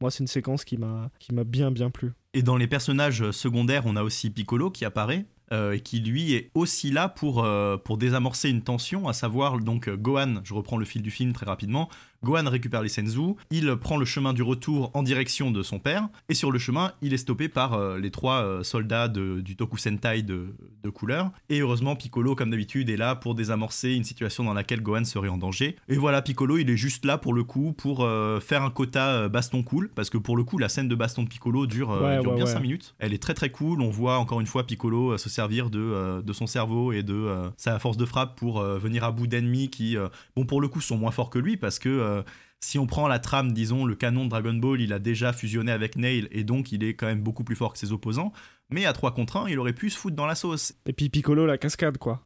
moi, 0.00 0.10
c'est 0.10 0.20
une 0.20 0.28
séquence 0.28 0.64
qui 0.64 0.76
m'a 0.76 1.10
bien 1.44 1.70
bien 1.70 1.90
plu. 1.90 2.12
Et 2.34 2.42
dans 2.42 2.56
les 2.56 2.68
personnages 2.68 3.30
secondaires, 3.32 3.82
on 3.86 3.96
a 3.96 4.02
aussi 4.02 4.30
Piccolo 4.30 4.70
qui 4.70 4.84
apparaît. 4.84 5.24
Euh, 5.50 5.78
qui 5.78 6.00
lui 6.00 6.34
est 6.34 6.50
aussi 6.52 6.90
là 6.90 7.08
pour, 7.08 7.42
euh, 7.42 7.78
pour 7.78 7.96
désamorcer 7.96 8.50
une 8.50 8.60
tension, 8.60 9.08
à 9.08 9.14
savoir 9.14 9.58
donc 9.58 9.88
Gohan, 9.88 10.40
je 10.44 10.52
reprends 10.52 10.76
le 10.76 10.84
fil 10.84 11.00
du 11.00 11.10
film 11.10 11.32
très 11.32 11.46
rapidement, 11.46 11.88
Gohan 12.24 12.48
récupère 12.50 12.82
les 12.82 12.88
Senzu, 12.88 13.34
il 13.50 13.76
prend 13.76 13.96
le 13.96 14.04
chemin 14.04 14.32
du 14.32 14.42
retour 14.42 14.90
en 14.94 15.02
direction 15.04 15.52
de 15.52 15.62
son 15.62 15.78
père, 15.78 16.08
et 16.28 16.34
sur 16.34 16.50
le 16.50 16.58
chemin, 16.58 16.92
il 17.00 17.14
est 17.14 17.18
stoppé 17.18 17.48
par 17.48 17.74
euh, 17.74 17.98
les 17.98 18.10
trois 18.10 18.42
euh, 18.42 18.62
soldats 18.64 19.08
du 19.08 19.56
Toku 19.56 19.76
Sentai 19.76 20.22
de, 20.22 20.48
couleur. 20.94 21.30
Et 21.50 21.60
heureusement, 21.60 21.96
Piccolo, 21.96 22.34
comme 22.34 22.50
d'habitude, 22.50 22.88
est 22.88 22.96
là 22.96 23.14
pour 23.14 23.34
désamorcer 23.34 23.92
une 23.92 24.04
situation 24.04 24.42
dans 24.42 24.54
laquelle 24.54 24.80
Gohan 24.80 25.04
serait 25.04 25.28
en 25.28 25.36
danger. 25.36 25.76
Et 25.88 25.96
voilà, 25.96 26.22
Piccolo, 26.22 26.56
il 26.56 26.70
est 26.70 26.78
juste 26.78 27.04
là 27.04 27.18
pour 27.18 27.34
le 27.34 27.44
coup, 27.44 27.74
pour 27.74 28.04
euh, 28.04 28.40
faire 28.40 28.62
un 28.62 28.70
quota 28.70 29.28
baston 29.28 29.62
cool, 29.62 29.90
parce 29.94 30.08
que 30.08 30.16
pour 30.16 30.36
le 30.36 30.44
coup, 30.44 30.56
la 30.56 30.70
scène 30.70 30.88
de 30.88 30.94
baston 30.94 31.24
de 31.24 31.28
Piccolo 31.28 31.66
dure, 31.66 31.94
bien 32.34 32.46
5 32.46 32.60
minutes. 32.60 32.94
Elle 32.98 33.12
est 33.12 33.22
très 33.22 33.34
très 33.34 33.50
cool, 33.50 33.82
on 33.82 33.90
voit 33.90 34.18
encore 34.18 34.40
une 34.40 34.46
fois 34.46 34.66
Piccolo 34.66 35.18
se 35.18 35.28
servir 35.28 35.68
de, 35.68 36.22
de 36.22 36.32
son 36.32 36.46
cerveau 36.46 36.92
et 36.92 37.02
de 37.02 37.50
sa 37.58 37.78
force 37.78 37.98
de 37.98 38.06
frappe 38.06 38.36
pour 38.36 38.62
venir 38.62 39.04
à 39.04 39.12
bout 39.12 39.26
d'ennemis 39.26 39.68
qui, 39.68 39.96
bon, 40.34 40.46
pour 40.46 40.62
le 40.62 40.68
coup, 40.68 40.80
sont 40.80 40.96
moins 40.96 41.10
forts 41.10 41.30
que 41.30 41.38
lui, 41.38 41.58
parce 41.58 41.78
que 41.78 42.07
euh, 42.08 42.22
si 42.60 42.78
on 42.78 42.86
prend 42.86 43.06
la 43.06 43.18
trame, 43.18 43.52
disons, 43.52 43.84
le 43.84 43.94
canon 43.94 44.24
de 44.24 44.30
Dragon 44.30 44.54
Ball, 44.54 44.80
il 44.80 44.92
a 44.92 44.98
déjà 44.98 45.32
fusionné 45.32 45.70
avec 45.70 45.96
Nail 45.96 46.28
et 46.32 46.44
donc 46.44 46.72
il 46.72 46.82
est 46.82 46.94
quand 46.94 47.06
même 47.06 47.20
beaucoup 47.22 47.44
plus 47.44 47.56
fort 47.56 47.72
que 47.72 47.78
ses 47.78 47.92
opposants. 47.92 48.32
Mais 48.70 48.84
à 48.84 48.92
3 48.92 49.14
contre 49.14 49.36
1, 49.36 49.48
il 49.48 49.58
aurait 49.58 49.72
pu 49.72 49.90
se 49.90 49.98
foutre 49.98 50.16
dans 50.16 50.26
la 50.26 50.34
sauce. 50.34 50.74
Et 50.86 50.92
puis 50.92 51.08
Piccolo, 51.08 51.46
la 51.46 51.58
cascade, 51.58 51.98
quoi. 51.98 52.22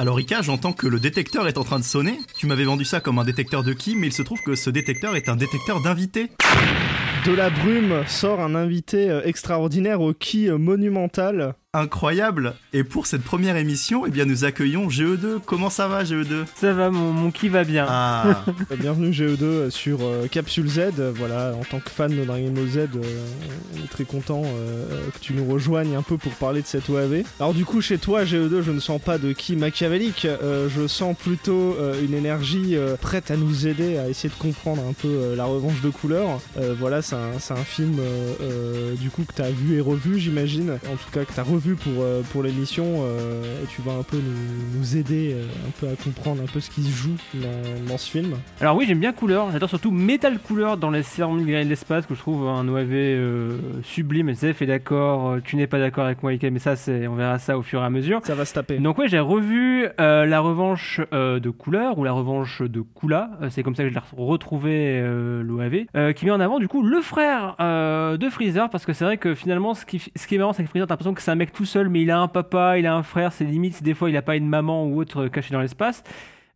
Alors 0.00 0.20
Ika, 0.20 0.42
j'entends 0.42 0.72
que 0.72 0.86
le 0.86 1.00
détecteur 1.00 1.48
est 1.48 1.58
en 1.58 1.64
train 1.64 1.80
de 1.80 1.84
sonner. 1.84 2.20
Tu 2.36 2.46
m'avais 2.46 2.62
vendu 2.62 2.84
ça 2.84 3.00
comme 3.00 3.18
un 3.18 3.24
détecteur 3.24 3.64
de 3.64 3.72
qui, 3.72 3.96
mais 3.96 4.06
il 4.06 4.12
se 4.12 4.22
trouve 4.22 4.40
que 4.42 4.54
ce 4.54 4.70
détecteur 4.70 5.16
est 5.16 5.28
un 5.28 5.34
détecteur 5.34 5.82
d'invités. 5.82 6.30
De 7.26 7.32
la 7.32 7.50
brume 7.50 8.04
sort 8.06 8.38
un 8.40 8.54
invité 8.54 9.10
euh, 9.10 9.22
extraordinaire 9.24 10.00
au 10.00 10.14
qui 10.14 10.48
euh, 10.48 10.56
monumental 10.56 11.54
incroyable. 11.74 12.54
Et 12.72 12.82
pour 12.82 13.06
cette 13.06 13.22
première 13.22 13.56
émission, 13.56 14.06
eh 14.06 14.10
bien, 14.10 14.24
nous 14.24 14.46
accueillons 14.46 14.88
GE2. 14.88 15.38
Comment 15.44 15.68
ça 15.68 15.86
va, 15.86 16.02
GE2 16.02 16.46
Ça 16.56 16.72
va, 16.72 16.88
mon, 16.88 17.12
mon 17.12 17.30
qui 17.30 17.50
va 17.50 17.64
bien. 17.64 17.84
Ah. 17.86 18.42
Bienvenue, 18.80 19.10
GE2, 19.10 19.68
sur 19.68 19.98
euh, 20.02 20.28
Capsule 20.28 20.66
Z. 20.66 20.92
Voilà, 21.14 21.52
en 21.54 21.64
tant 21.64 21.80
que 21.80 21.90
fan 21.90 22.10
de 22.10 22.24
Dragon 22.24 22.50
Ball 22.52 22.68
Z, 22.68 22.76
euh, 22.78 22.86
on 23.74 23.84
est 23.84 23.90
très 23.90 24.04
content 24.04 24.42
euh, 24.46 24.86
que 25.12 25.18
tu 25.18 25.34
nous 25.34 25.44
rejoignes 25.44 25.94
un 25.94 26.00
peu 26.00 26.16
pour 26.16 26.32
parler 26.32 26.62
de 26.62 26.66
cette 26.66 26.88
OAV. 26.88 27.24
Alors, 27.38 27.52
du 27.52 27.66
coup, 27.66 27.82
chez 27.82 27.98
toi, 27.98 28.24
GE2, 28.24 28.62
je 28.62 28.70
ne 28.70 28.80
sens 28.80 28.98
pas 28.98 29.18
de 29.18 29.32
qui 29.32 29.54
machiavélique. 29.54 30.26
je 30.42 30.86
sens 30.86 31.14
plutôt 31.18 31.76
une 32.02 32.14
énergie 32.14 32.76
prête 33.02 33.30
à 33.30 33.36
nous 33.36 33.66
aider 33.66 33.98
à 33.98 34.08
essayer 34.08 34.30
de 34.30 34.40
comprendre 34.40 34.82
un 34.88 34.94
peu 34.94 35.34
la 35.36 35.44
revanche 35.44 35.82
de 35.82 35.90
couleur. 35.90 36.40
voilà, 36.78 37.02
c'est 37.02 37.16
un, 37.16 37.36
un, 37.50 37.64
film, 37.64 37.98
du 38.98 39.10
coup, 39.10 39.24
que 39.24 39.34
tu 39.34 39.42
as 39.42 39.50
vu 39.50 39.76
et 39.76 39.80
revu, 39.80 40.18
j'imagine. 40.18 40.78
En 40.90 40.96
tout 40.96 41.10
cas, 41.12 41.24
que 41.24 41.32
tu 41.32 41.40
as 41.40 41.42
revu 41.42 41.57
pour, 41.60 42.02
euh, 42.02 42.22
pour 42.32 42.42
l'émission 42.42 42.84
euh, 43.02 43.62
et 43.62 43.66
tu 43.66 43.82
vas 43.82 43.92
un 43.92 44.02
peu 44.02 44.16
nous, 44.16 44.96
aider 44.96 45.34
euh, 45.34 45.44
un 45.66 45.70
peu 45.80 45.88
à 45.88 45.96
comprendre 45.96 46.42
un 46.42 46.46
peu 46.46 46.60
ce 46.60 46.70
qui 46.70 46.82
se 46.82 46.90
joue 46.90 47.16
dans, 47.86 47.98
ce 47.98 48.10
film. 48.10 48.36
Alors 48.60 48.76
oui, 48.76 48.84
j'aime 48.86 49.00
bien 49.00 49.12
Couleur, 49.12 49.50
j'adore 49.50 49.68
surtout 49.68 49.90
Metal 49.90 50.38
Couleur 50.38 50.76
dans 50.76 50.90
les 50.90 51.02
cérémonies 51.02 51.46
de 51.46 51.68
l'espace 51.68 52.06
que 52.06 52.14
je 52.14 52.20
trouve 52.20 52.46
un 52.46 52.68
OAV 52.68 53.82
sublime. 53.82 54.32
ZF 54.32 54.62
est 54.62 54.66
d'accord, 54.66 55.38
tu 55.42 55.56
n'es 55.56 55.66
pas 55.66 55.78
d'accord 55.78 56.04
avec 56.04 56.22
moi, 56.22 56.32
Ike, 56.32 56.44
mais 56.44 56.60
ça, 56.60 56.76
c'est, 56.76 57.08
on 57.08 57.16
verra 57.16 57.38
ça 57.38 57.58
au 57.58 57.62
fur 57.62 57.82
et 57.82 57.84
à 57.84 57.90
mesure. 57.90 58.20
Ça 58.24 58.34
va 58.34 58.44
se 58.44 58.54
taper. 58.54 58.78
Donc 58.78 58.98
ouais, 58.98 59.08
j'ai 59.08 59.18
revu 59.18 59.88
la 59.98 60.40
revanche 60.40 61.00
de 61.10 61.50
Couleur 61.50 61.98
ou 61.98 62.04
la 62.04 62.12
revanche 62.12 62.62
de 62.62 62.82
Kula, 62.82 63.30
c'est 63.50 63.62
comme 63.62 63.74
ça 63.74 63.82
que 63.82 63.88
je 63.88 63.94
l'ai 63.94 64.00
retrouvé 64.16 65.02
l'OAV, 65.44 66.12
qui 66.14 66.24
met 66.24 66.30
en 66.30 66.40
avant 66.40 66.60
du 66.60 66.68
coup 66.68 66.82
le 66.82 67.00
frère 67.00 67.56
de 67.58 68.28
Freezer 68.30 68.70
parce 68.70 68.86
que 68.86 68.92
c'est 68.92 69.04
vrai 69.04 69.16
que 69.16 69.34
finalement, 69.34 69.74
ce 69.74 69.84
qui, 69.84 69.98
ce 70.14 70.26
qui 70.26 70.36
est 70.36 70.38
marrant, 70.38 70.52
c'est 70.52 70.62
que 70.62 70.68
Freezer, 70.68 70.86
t'as 70.86 70.94
l'impression 70.94 71.14
que 71.14 71.22
c'est 71.22 71.30
un 71.30 71.36
mec 71.36 71.47
tout 71.52 71.64
seul, 71.64 71.88
mais 71.88 72.02
il 72.02 72.10
a 72.10 72.18
un 72.18 72.28
papa, 72.28 72.78
il 72.78 72.86
a 72.86 72.94
un 72.94 73.02
frère, 73.02 73.32
c'est 73.32 73.44
limite, 73.44 73.82
des 73.82 73.94
fois 73.94 74.10
il 74.10 74.12
n'a 74.12 74.22
pas 74.22 74.36
une 74.36 74.48
maman 74.48 74.84
ou 74.84 75.00
autre 75.00 75.24
euh, 75.24 75.28
cachée 75.28 75.52
dans 75.52 75.60
l'espace, 75.60 76.02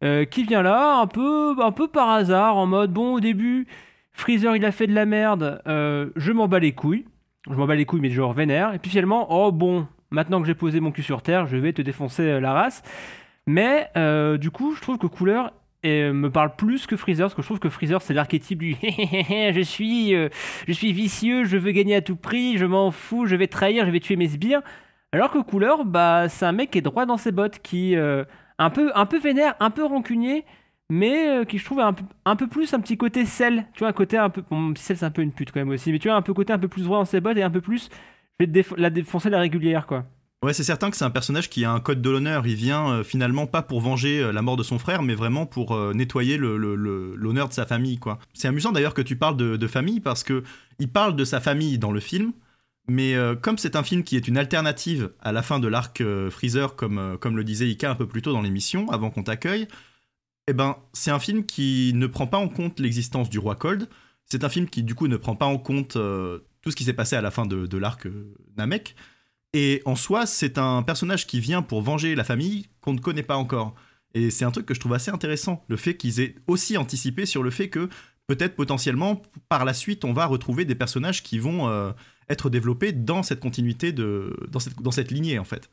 euh, 0.02 0.24
qui 0.24 0.44
vient 0.44 0.62
là, 0.62 0.98
un 1.00 1.06
peu, 1.06 1.54
par 1.92 2.10
hasard, 2.10 2.56
en 2.56 2.66
mode, 2.66 2.92
bon, 2.92 3.14
au 3.14 3.20
début, 3.20 3.66
Freezer 4.12 4.56
il 4.56 4.64
a 4.64 4.72
fait 4.72 4.86
de 4.86 4.94
la 4.94 5.06
merde, 5.06 5.62
euh, 5.66 6.10
je 6.16 6.32
m'en 6.32 6.48
bats 6.48 6.58
les 6.58 6.72
couilles, 6.72 7.06
je 7.50 7.54
m'en 7.54 7.66
bats 7.66 7.74
les 7.74 7.84
couilles, 7.84 8.00
mais 8.00 8.10
genre 8.10 8.32
vénère, 8.32 8.74
et 8.74 8.78
puis 8.78 8.90
finalement, 8.90 9.26
oh 9.30 9.52
bon, 9.52 9.86
maintenant 10.10 10.40
que 10.40 10.46
j'ai 10.46 10.54
posé 10.54 10.80
mon 10.80 10.90
cul 10.90 11.02
sur 11.02 11.22
Terre, 11.22 11.46
je 11.46 11.56
vais 11.56 11.72
te 11.72 11.82
défoncer 11.82 12.40
la 12.40 12.52
race. 12.52 12.82
Mais 13.46 13.90
du 14.38 14.50
coup, 14.52 14.74
je 14.76 14.80
trouve 14.80 14.98
que 14.98 15.08
Couleur 15.08 15.52
et 15.82 16.10
me 16.12 16.30
parle 16.30 16.54
plus 16.56 16.86
que 16.86 16.96
Freezer 16.96 17.26
parce 17.26 17.34
que 17.34 17.42
je 17.42 17.46
trouve 17.48 17.58
que 17.58 17.68
Freezer 17.68 18.00
c'est 18.02 18.14
l'archétype 18.14 18.58
du 18.58 18.76
je 18.82 19.62
suis 19.62 20.12
je 20.12 20.72
suis 20.72 20.92
vicieux 20.92 21.44
je 21.44 21.56
veux 21.56 21.72
gagner 21.72 21.96
à 21.96 22.00
tout 22.00 22.16
prix 22.16 22.56
je 22.56 22.66
m'en 22.66 22.90
fous 22.92 23.26
je 23.26 23.34
vais 23.34 23.48
trahir 23.48 23.84
je 23.84 23.90
vais 23.90 23.98
tuer 23.98 24.16
mes 24.16 24.28
sbires 24.28 24.62
alors 25.14 25.30
que 25.30 25.38
Couleur, 25.38 25.84
bah, 25.84 26.28
c'est 26.30 26.46
un 26.46 26.52
mec 26.52 26.70
qui 26.70 26.78
est 26.78 26.82
droit 26.82 27.04
dans 27.04 27.18
ses 27.18 27.32
bottes, 27.32 27.58
qui 27.58 27.96
euh, 27.96 28.24
un 28.58 28.70
peu, 28.70 28.90
un 28.94 29.04
peu 29.04 29.18
vénère, 29.18 29.54
un 29.60 29.70
peu 29.70 29.84
rancunier, 29.84 30.46
mais 30.88 31.28
euh, 31.28 31.44
qui 31.44 31.58
je 31.58 31.64
trouve 31.66 31.80
un, 31.80 31.94
un, 32.24 32.36
peu 32.36 32.46
plus 32.48 32.72
un 32.72 32.80
petit 32.80 32.96
côté 32.96 33.26
sel. 33.26 33.66
Tu 33.74 33.80
vois, 33.80 33.88
un 33.88 33.92
côté 33.92 34.16
un 34.16 34.30
peu. 34.30 34.42
Bon, 34.50 34.74
sel 34.74 34.96
c'est 34.96 35.04
un 35.04 35.10
peu 35.10 35.20
une 35.22 35.32
pute 35.32 35.52
quand 35.52 35.60
même 35.60 35.68
aussi, 35.68 35.92
mais 35.92 35.98
tu 35.98 36.08
vois, 36.08 36.16
un 36.16 36.22
peu 36.22 36.32
côté 36.32 36.52
un 36.54 36.58
peu 36.58 36.68
plus 36.68 36.84
droit 36.84 36.98
dans 36.98 37.04
ses 37.04 37.20
bottes 37.20 37.36
et 37.36 37.42
un 37.42 37.50
peu 37.50 37.60
plus. 37.60 37.90
Je 38.40 38.46
vais 38.46 38.64
la 38.78 38.88
défoncer 38.90 39.28
la 39.28 39.38
régulière, 39.40 39.86
quoi. 39.86 40.06
Ouais, 40.42 40.52
c'est 40.52 40.64
certain 40.64 40.90
que 40.90 40.96
c'est 40.96 41.04
un 41.04 41.10
personnage 41.10 41.48
qui 41.48 41.64
a 41.64 41.70
un 41.70 41.78
code 41.78 42.02
de 42.02 42.10
l'honneur. 42.10 42.46
Il 42.46 42.56
vient 42.56 42.90
euh, 42.90 43.04
finalement 43.04 43.46
pas 43.46 43.62
pour 43.62 43.80
venger 43.80 44.32
la 44.32 44.42
mort 44.42 44.56
de 44.56 44.64
son 44.64 44.78
frère, 44.78 45.02
mais 45.02 45.14
vraiment 45.14 45.46
pour 45.46 45.78
nettoyer 45.94 46.36
l'honneur 46.36 47.48
de 47.48 47.54
sa 47.54 47.64
famille. 47.64 48.00
C'est 48.34 48.48
amusant 48.48 48.72
d'ailleurs 48.72 48.94
que 48.94 49.02
tu 49.02 49.16
parles 49.16 49.36
de, 49.36 49.66
famille 49.68 50.00
parce 50.00 50.24
que 50.24 50.42
il 50.80 50.90
parle 50.90 51.14
de 51.14 51.24
sa 51.24 51.40
famille 51.40 51.78
dans 51.78 51.92
le 51.92 52.00
film, 52.00 52.32
mais 52.88 53.14
euh, 53.14 53.36
comme 53.36 53.58
c'est 53.58 53.76
un 53.76 53.82
film 53.82 54.02
qui 54.02 54.16
est 54.16 54.26
une 54.28 54.36
alternative 54.36 55.12
à 55.20 55.32
la 55.32 55.42
fin 55.42 55.60
de 55.60 55.68
l'arc 55.68 56.00
euh, 56.00 56.30
Freezer, 56.30 56.74
comme, 56.74 56.98
euh, 56.98 57.16
comme 57.16 57.36
le 57.36 57.44
disait 57.44 57.68
Ika 57.68 57.90
un 57.90 57.94
peu 57.94 58.08
plus 58.08 58.22
tôt 58.22 58.32
dans 58.32 58.42
l'émission, 58.42 58.90
avant 58.90 59.10
qu'on 59.10 59.22
t'accueille, 59.22 59.68
eh 60.48 60.52
ben, 60.52 60.76
c'est 60.92 61.12
un 61.12 61.20
film 61.20 61.46
qui 61.46 61.92
ne 61.94 62.06
prend 62.06 62.26
pas 62.26 62.38
en 62.38 62.48
compte 62.48 62.80
l'existence 62.80 63.30
du 63.30 63.38
roi 63.38 63.54
Cold. 63.54 63.88
C'est 64.26 64.44
un 64.44 64.48
film 64.48 64.68
qui, 64.68 64.82
du 64.82 64.94
coup, 64.94 65.06
ne 65.06 65.16
prend 65.16 65.36
pas 65.36 65.46
en 65.46 65.58
compte 65.58 65.92
tout 65.92 66.70
ce 66.70 66.76
qui 66.76 66.84
s'est 66.84 66.92
passé 66.92 67.16
à 67.16 67.20
la 67.20 67.30
fin 67.30 67.46
de, 67.46 67.66
de 67.66 67.78
l'arc 67.78 68.08
Namek. 68.56 68.96
Et 69.54 69.82
en 69.84 69.96
soi, 69.96 70.26
c'est 70.26 70.58
un 70.58 70.82
personnage 70.82 71.26
qui 71.26 71.40
vient 71.40 71.62
pour 71.62 71.82
venger 71.82 72.14
la 72.14 72.24
famille 72.24 72.68
qu'on 72.80 72.94
ne 72.94 73.00
connaît 73.00 73.22
pas 73.22 73.36
encore. 73.36 73.74
Et 74.14 74.30
c'est 74.30 74.44
un 74.44 74.50
truc 74.50 74.66
que 74.66 74.74
je 74.74 74.80
trouve 74.80 74.94
assez 74.94 75.10
intéressant, 75.10 75.64
le 75.68 75.76
fait 75.76 75.96
qu'ils 75.96 76.20
aient 76.20 76.34
aussi 76.46 76.76
anticipé 76.76 77.24
sur 77.26 77.42
le 77.42 77.50
fait 77.50 77.68
que 77.68 77.88
peut-être 78.26 78.56
potentiellement 78.56 79.22
par 79.48 79.64
la 79.64 79.72
suite 79.72 80.04
on 80.04 80.12
va 80.12 80.26
retrouver 80.26 80.64
des 80.66 80.74
personnages 80.74 81.22
qui 81.22 81.38
vont 81.38 81.94
être 82.28 82.50
développé 82.50 82.92
dans 82.92 83.22
cette 83.22 83.40
continuité, 83.40 83.92
de, 83.92 84.36
dans, 84.50 84.58
cette, 84.58 84.80
dans 84.80 84.90
cette 84.90 85.10
lignée 85.10 85.38
en 85.38 85.44
fait. 85.44 85.70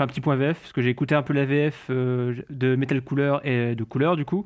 Un 0.00 0.06
petit 0.06 0.20
point 0.20 0.36
VF, 0.36 0.58
parce 0.58 0.72
que 0.72 0.82
j'ai 0.82 0.90
écouté 0.90 1.14
un 1.14 1.22
peu 1.22 1.32
la 1.32 1.44
VF 1.44 1.86
euh, 1.90 2.34
de 2.50 2.74
Metal 2.74 3.00
Couleur 3.02 3.46
et 3.46 3.74
de 3.74 3.84
Couleur 3.84 4.16
du 4.16 4.24
coup. 4.24 4.44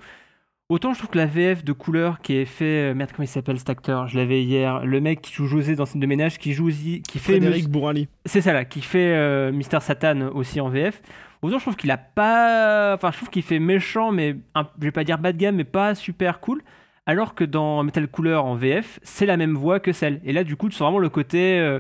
Autant 0.69 0.93
je 0.93 0.99
trouve 0.99 1.11
que 1.11 1.19
la 1.19 1.27
VF 1.27 1.65
de 1.65 1.73
Couleur 1.73 2.21
qui 2.21 2.35
est 2.35 2.45
fait. 2.45 2.91
Euh, 2.91 2.95
merde, 2.95 3.13
comment 3.15 3.25
il 3.25 3.29
s'appelle 3.29 3.59
cet 3.59 3.71
acteur? 3.71 4.09
Je 4.09 4.17
l'avais 4.17 4.43
hier. 4.43 4.85
Le 4.85 5.01
mec 5.01 5.23
qui 5.23 5.33
joue 5.33 5.47
José 5.47 5.77
dans 5.77 5.87
scène 5.87 6.01
de 6.01 6.07
ménage, 6.07 6.39
qui 6.39 6.53
joue 6.53 6.69
qui 6.69 7.03
fait. 7.15 7.39
Frédéric 7.39 7.69
Bourali. 7.69 8.09
C'est 8.25 8.41
ça 8.41 8.53
là, 8.53 8.65
qui 8.65 8.81
fait 8.81 9.15
euh, 9.15 9.53
Mister 9.53 9.79
Satan 9.81 10.31
aussi 10.35 10.61
en 10.61 10.69
VF. 10.69 11.03
Autant 11.43 11.59
je 11.59 11.65
trouve 11.65 11.77
qu'il 11.77 11.91
a 11.93 11.99
pas. 11.99 12.95
Enfin, 12.95 13.13
je 13.13 13.17
trouve 13.19 13.31
qu'il 13.31 13.43
fait 13.43 13.61
méchant, 13.61 14.11
mais 14.11 14.37
je 14.57 14.85
vais 14.85 14.91
pas 14.91 15.05
dire 15.05 15.19
bas 15.19 15.33
de 15.33 15.39
gamme, 15.39 15.57
mais 15.57 15.65
pas 15.65 15.95
super 15.95 16.41
cool 16.41 16.63
alors 17.07 17.35
que 17.35 17.45
dans 17.45 17.83
Metal 17.85 18.09
Cooler 18.09 18.35
en 18.35 18.57
VF, 18.57 18.99
c'est 19.03 19.27
la 19.27 19.37
même 19.37 19.55
voix 19.55 19.81
que 19.81 19.93
celle. 19.93 20.21
Et 20.25 20.33
là, 20.33 20.45
du 20.45 20.57
coup, 20.57 20.69
tu 20.69 20.75
sens 20.75 20.83
vraiment 20.83 20.99
le 20.99 21.09
côté, 21.09 21.59
euh, 21.59 21.79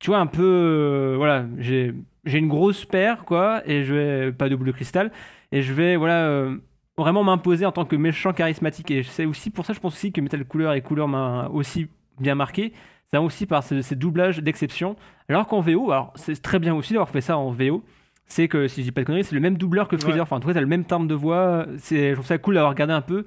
tu 0.00 0.10
vois, 0.10 0.18
un 0.18 0.26
peu, 0.26 0.42
euh, 0.42 1.14
voilà, 1.16 1.46
j'ai 1.58 1.94
une 2.24 2.48
grosse 2.48 2.84
paire, 2.84 3.24
quoi, 3.24 3.62
et 3.64 3.84
je 3.84 3.94
vais, 3.94 4.32
pas 4.32 4.48
de 4.48 4.56
boule 4.56 4.66
de 4.66 4.72
cristal, 4.72 5.12
et 5.52 5.62
je 5.62 5.72
vais, 5.72 5.96
voilà, 5.96 6.50
vraiment 6.98 7.24
m'imposer 7.24 7.66
en 7.66 7.72
tant 7.72 7.84
que 7.84 7.96
méchant 7.96 8.32
charismatique. 8.32 8.90
Et 8.90 9.02
c'est 9.02 9.26
aussi 9.26 9.50
pour 9.50 9.66
ça, 9.66 9.72
je 9.72 9.80
pense 9.80 9.94
aussi 9.94 10.12
que 10.12 10.20
Metal 10.20 10.44
Cooler 10.44 10.72
et 10.76 10.80
Cooler 10.80 11.06
m'a 11.06 11.48
aussi 11.52 11.88
bien 12.20 12.34
marqué. 12.34 12.72
Ça 13.12 13.22
aussi 13.22 13.46
par 13.46 13.62
ces, 13.62 13.94
doublages 13.94 14.40
d'exception. 14.40 14.96
Alors 15.28 15.46
qu'en 15.46 15.60
VO, 15.60 15.90
alors 15.90 16.12
c'est 16.16 16.40
très 16.42 16.58
bien 16.58 16.74
aussi 16.74 16.92
d'avoir 16.92 17.10
fait 17.10 17.20
ça 17.20 17.38
en 17.38 17.50
VO 17.50 17.84
c'est 18.28 18.48
que 18.48 18.66
si 18.66 18.80
je 18.80 18.86
dis 18.86 18.90
pas 18.90 19.02
de 19.02 19.06
conneries, 19.06 19.22
c'est 19.22 19.36
le 19.36 19.40
même 19.40 19.56
doubleur 19.56 19.86
que 19.86 19.96
Freezer. 19.96 20.20
Enfin, 20.20 20.38
en 20.38 20.40
tout 20.40 20.48
cas, 20.48 20.54
t'as 20.54 20.60
le 20.60 20.66
même 20.66 20.84
terme 20.84 21.06
de 21.06 21.14
voix. 21.14 21.64
C'est, 21.78 22.10
je 22.10 22.14
trouve 22.14 22.26
ça 22.26 22.38
cool 22.38 22.54
d'avoir 22.54 22.72
regardé 22.72 22.92
un 22.92 23.00
peu 23.00 23.24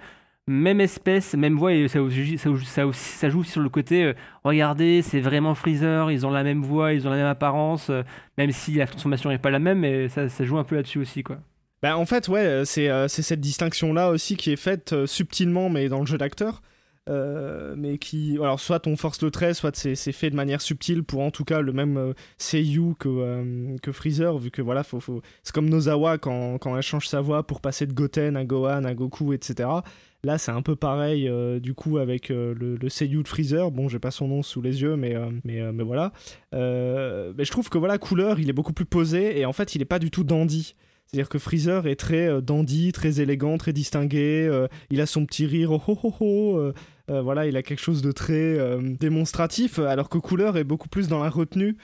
même 0.49 0.81
espèce, 0.81 1.35
même 1.35 1.57
voix, 1.57 1.73
et 1.73 1.87
ça, 1.87 1.99
ça, 2.37 2.49
ça, 2.65 2.83
ça 2.91 3.29
joue 3.29 3.43
sur 3.43 3.61
le 3.61 3.69
côté, 3.69 4.03
euh, 4.03 4.13
regardez, 4.43 5.03
c'est 5.03 5.19
vraiment 5.19 5.53
Freezer, 5.53 6.11
ils 6.11 6.25
ont 6.25 6.31
la 6.31 6.43
même 6.43 6.63
voix, 6.63 6.91
ils 6.93 7.07
ont 7.07 7.11
la 7.11 7.17
même 7.17 7.27
apparence, 7.27 7.91
euh, 7.91 8.01
même 8.37 8.51
si 8.51 8.73
la 8.73 8.87
transformation 8.87 9.29
n'est 9.29 9.37
pas 9.37 9.51
la 9.51 9.59
même, 9.59 9.79
mais 9.79 10.09
ça, 10.09 10.27
ça 10.27 10.43
joue 10.45 10.57
un 10.57 10.63
peu 10.63 10.75
là-dessus 10.75 10.97
aussi, 10.97 11.21
quoi. 11.21 11.37
Bah, 11.81 11.97
en 11.97 12.05
fait, 12.05 12.27
ouais, 12.27 12.45
euh, 12.45 12.65
c'est 12.65 13.07
cette 13.07 13.39
distinction-là 13.39 14.09
aussi 14.09 14.35
qui 14.35 14.51
est 14.51 14.57
faite 14.57 15.05
subtilement, 15.05 15.69
mais 15.69 15.89
dans 15.89 15.99
le 15.99 16.05
jeu 16.05 16.17
d'acteur. 16.17 16.61
mais 17.07 17.97
qui 17.97 18.37
alors 18.37 18.59
soit 18.59 18.85
on 18.85 18.95
force 18.95 19.23
le 19.23 19.31
trait 19.31 19.55
soit 19.55 19.75
c'est 19.75 20.11
fait 20.11 20.29
de 20.29 20.35
manière 20.35 20.61
subtile 20.61 21.03
pour 21.03 21.21
en 21.21 21.31
tout 21.31 21.43
cas 21.43 21.59
le 21.61 21.73
même 21.73 22.13
Seiyu 22.37 22.93
que, 22.99 23.75
que 23.81 23.91
Freezer 23.91 24.37
vu 24.37 24.51
que 24.51 24.61
voilà 24.61 24.83
faut, 24.83 24.99
faut... 24.99 25.23
c'est 25.41 25.51
comme 25.51 25.69
Nozawa 25.69 26.19
quand, 26.19 26.59
quand 26.59 26.77
elle 26.77 26.83
change 26.83 27.07
sa 27.07 27.21
voix 27.21 27.41
pour 27.47 27.61
passer 27.61 27.87
de 27.87 27.93
Goten 27.93 28.37
à 28.37 28.45
Gohan 28.45 28.83
à 28.83 28.93
Goku 28.93 29.33
etc 29.33 29.81
Là, 30.23 30.37
c'est 30.37 30.51
un 30.51 30.61
peu 30.61 30.75
pareil, 30.75 31.29
euh, 31.29 31.61
du 31.61 31.73
coup, 31.73 31.97
avec 31.97 32.29
euh, 32.29 32.53
le, 32.53 32.75
le 32.75 32.89
Seiyu 32.89 33.23
de 33.23 33.27
Freezer. 33.27 33.71
Bon, 33.71 33.87
j'ai 33.87 33.99
pas 33.99 34.11
son 34.11 34.27
nom 34.27 34.43
sous 34.43 34.61
les 34.61 34.81
yeux, 34.81 34.97
mais, 34.97 35.15
euh, 35.15 35.29
mais, 35.45 35.61
mais 35.71 35.83
voilà. 35.83 36.11
mais 36.51 37.45
je 37.45 37.51
trouve 37.51 37.69
que, 37.69 37.77
voilà, 37.77 37.97
couleur, 37.97 38.39
il 38.39 38.49
est 38.49 38.53
beaucoup 38.53 38.73
plus 38.73 38.85
posé, 38.85 39.39
et 39.39 39.45
en 39.45 39.53
fait, 39.53 39.75
il 39.75 39.81
est 39.81 39.85
pas 39.85 39.99
du 39.99 40.11
tout 40.11 40.25
dandy. 40.25 40.75
C'est-à-dire 41.11 41.29
que 41.29 41.39
Freezer 41.39 41.87
est 41.87 41.95
très 41.95 42.41
dandy, 42.41 42.91
très 42.91 43.19
élégant, 43.19 43.57
très 43.57 43.73
distingué. 43.73 44.67
il 44.91 45.01
a 45.01 45.05
son 45.05 45.25
petit 45.25 45.47
rire, 45.47 45.71
oh 45.71 45.81
oh 45.87 45.99
oh, 46.03 46.71
oh 47.09 47.21
voilà, 47.23 47.47
il 47.47 47.57
a 47.57 47.63
quelque 47.63 47.81
chose 47.81 48.03
de 48.03 48.11
très 48.11 48.57
démonstratif, 48.99 49.79
alors 49.79 50.09
que 50.09 50.19
Couleur 50.19 50.57
est 50.57 50.63
beaucoup 50.63 50.87
plus 50.87 51.07
dans 51.07 51.23
la 51.23 51.31
retenue, 51.31 51.77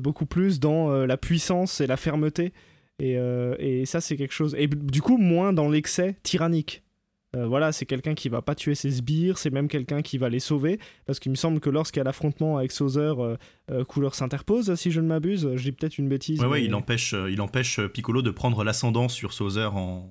beaucoup 0.00 0.24
plus 0.24 0.60
dans 0.60 0.90
la 1.04 1.16
puissance 1.18 1.82
et 1.82 1.86
la 1.86 1.98
fermeté. 1.98 2.54
Et, 2.98 3.18
et 3.58 3.84
ça, 3.84 4.00
c'est 4.00 4.16
quelque 4.16 4.32
chose. 4.32 4.56
Et 4.58 4.66
du 4.66 5.02
coup, 5.02 5.18
moins 5.18 5.52
dans 5.52 5.68
l'excès 5.68 6.16
tyrannique. 6.22 6.82
Euh, 7.36 7.46
voilà, 7.46 7.72
c'est 7.72 7.84
quelqu'un 7.84 8.14
qui 8.14 8.28
va 8.28 8.40
pas 8.40 8.54
tuer 8.54 8.74
ses 8.74 8.90
sbires, 8.90 9.36
c'est 9.36 9.50
même 9.50 9.68
quelqu'un 9.68 10.00
qui 10.00 10.16
va 10.16 10.30
les 10.30 10.40
sauver, 10.40 10.78
parce 11.04 11.18
qu'il 11.18 11.30
me 11.30 11.36
semble 11.36 11.60
que 11.60 11.68
lorsqu'il 11.68 11.98
y 11.98 12.00
a 12.00 12.04
l'affrontement 12.04 12.56
avec 12.56 12.72
Sauzer, 12.72 13.22
euh, 13.22 13.36
euh, 13.70 13.84
Couleur 13.84 14.14
s'interpose, 14.14 14.74
si 14.76 14.90
je 14.90 15.00
ne 15.00 15.06
m'abuse. 15.06 15.54
J'ai 15.56 15.72
peut-être 15.72 15.98
une 15.98 16.08
bêtise. 16.08 16.40
Ouais, 16.40 16.46
ouais, 16.46 16.64
il 16.64 16.74
empêche, 16.74 17.14
il 17.28 17.40
empêche 17.42 17.80
Piccolo 17.88 18.22
de 18.22 18.30
prendre 18.30 18.64
l'ascendant 18.64 19.08
sur 19.08 19.34
Sauzer 19.34 19.76
en, 19.76 20.08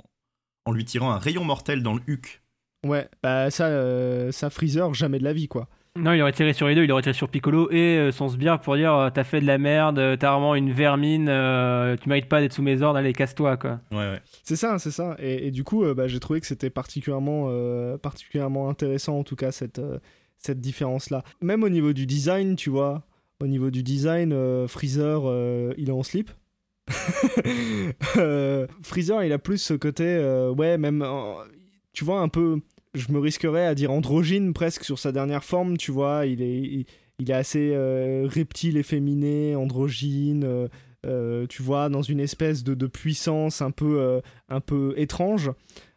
en 0.66 0.72
lui 0.72 0.86
tirant 0.86 1.12
un 1.12 1.18
rayon 1.18 1.44
mortel 1.44 1.82
dans 1.82 1.96
le 1.96 2.02
huc. 2.06 2.44
Ouais, 2.86 3.10
bah 3.24 3.50
ça, 3.50 4.32
ça 4.32 4.50
Freezer, 4.52 4.94
jamais 4.94 5.18
de 5.18 5.24
la 5.24 5.34
vie, 5.34 5.48
quoi. 5.48 5.68
Non, 5.98 6.14
il 6.14 6.22
aurait 6.22 6.32
tiré 6.32 6.54
sur 6.54 6.68
les 6.68 6.76
deux, 6.76 6.84
il 6.84 6.92
aurait 6.92 7.02
tiré 7.02 7.14
sur 7.14 7.28
Piccolo 7.30 7.72
et 7.72 7.98
euh, 7.98 8.12
son 8.12 8.30
sbire 8.30 8.60
pour 8.60 8.76
dire 8.76 8.94
euh, 8.94 9.10
t'as 9.10 9.24
fait 9.24 9.42
de 9.42 9.46
la 9.46 9.58
merde, 9.58 9.98
euh, 9.98 10.16
t'as 10.16 10.32
vraiment 10.32 10.54
une 10.56 10.72
vermine, 10.72 11.26
tu 11.26 12.10
mérites 12.10 12.30
pas 12.30 12.40
d'être 12.40 12.54
sous 12.54 12.62
mes 12.62 12.82
ordres, 12.82 13.00
allez 13.00 13.14
casse-toi 13.14 13.58
quoi. 13.58 13.80
Ouais, 13.92 13.98
ouais. 13.98 14.22
C'est 14.44 14.56
ça, 14.56 14.78
c'est 14.80 14.92
ça. 14.92 15.16
Et, 15.20 15.52
du 15.52 15.64
coup, 15.64 15.84
bah, 15.94 16.08
j'ai 16.08 16.20
trouvé 16.20 16.40
que 16.40 16.48
c'était 16.48 16.70
particulièrement, 16.70 17.50
particulièrement 17.98 18.70
intéressant 18.70 19.18
en 19.18 19.24
tout 19.24 19.36
cas 19.36 19.52
cette, 19.52 19.82
cette 20.38 20.60
différence-là. 20.60 21.24
Même 21.42 21.64
au 21.64 21.70
niveau 21.70 21.94
du 21.94 22.06
design, 22.06 22.56
tu 22.56 22.70
vois, 22.70 23.04
au 23.40 23.48
niveau 23.48 23.72
du 23.72 23.84
design, 23.84 24.36
Freezer, 24.68 25.74
il 25.78 25.90
est 25.90 25.94
en 25.94 26.04
slip. 26.04 26.30
Freezer, 28.82 29.24
il 29.24 29.34
a 29.34 29.40
plus 29.40 29.58
ce 29.58 29.74
côté, 29.74 30.18
ouais, 30.56 30.78
même, 30.78 31.06
tu 31.94 32.06
vois, 32.06 32.22
un 32.22 32.30
peu 32.30 32.60
je 32.98 33.12
me 33.12 33.20
risquerais 33.20 33.66
à 33.66 33.76
dire 33.76 33.92
androgyne 33.92 34.54
presque 34.54 34.84
sur 34.84 35.00
sa 35.00 35.12
dernière 35.12 35.44
forme, 35.44 35.78
tu 35.78 35.92
vois. 35.92 36.26
Il 36.26 36.42
est, 36.42 36.86
il, 37.20 37.32
est 37.32 37.34
assez 37.34 37.72
euh, 37.74 38.28
reptile, 38.30 38.78
efféminé, 38.78 39.56
androgyne, 39.56 40.44
euh, 40.44 40.68
euh, 41.06 41.46
tu 41.48 41.62
vois, 41.62 41.90
dans 41.90 42.02
une 42.02 42.20
espèce 42.20 42.64
de, 42.64 42.88
puissance 42.88 43.62
un 43.62 43.72
peu, 43.72 44.22
un 44.50 44.60
peu 44.60 44.94
étrange. 44.98 45.52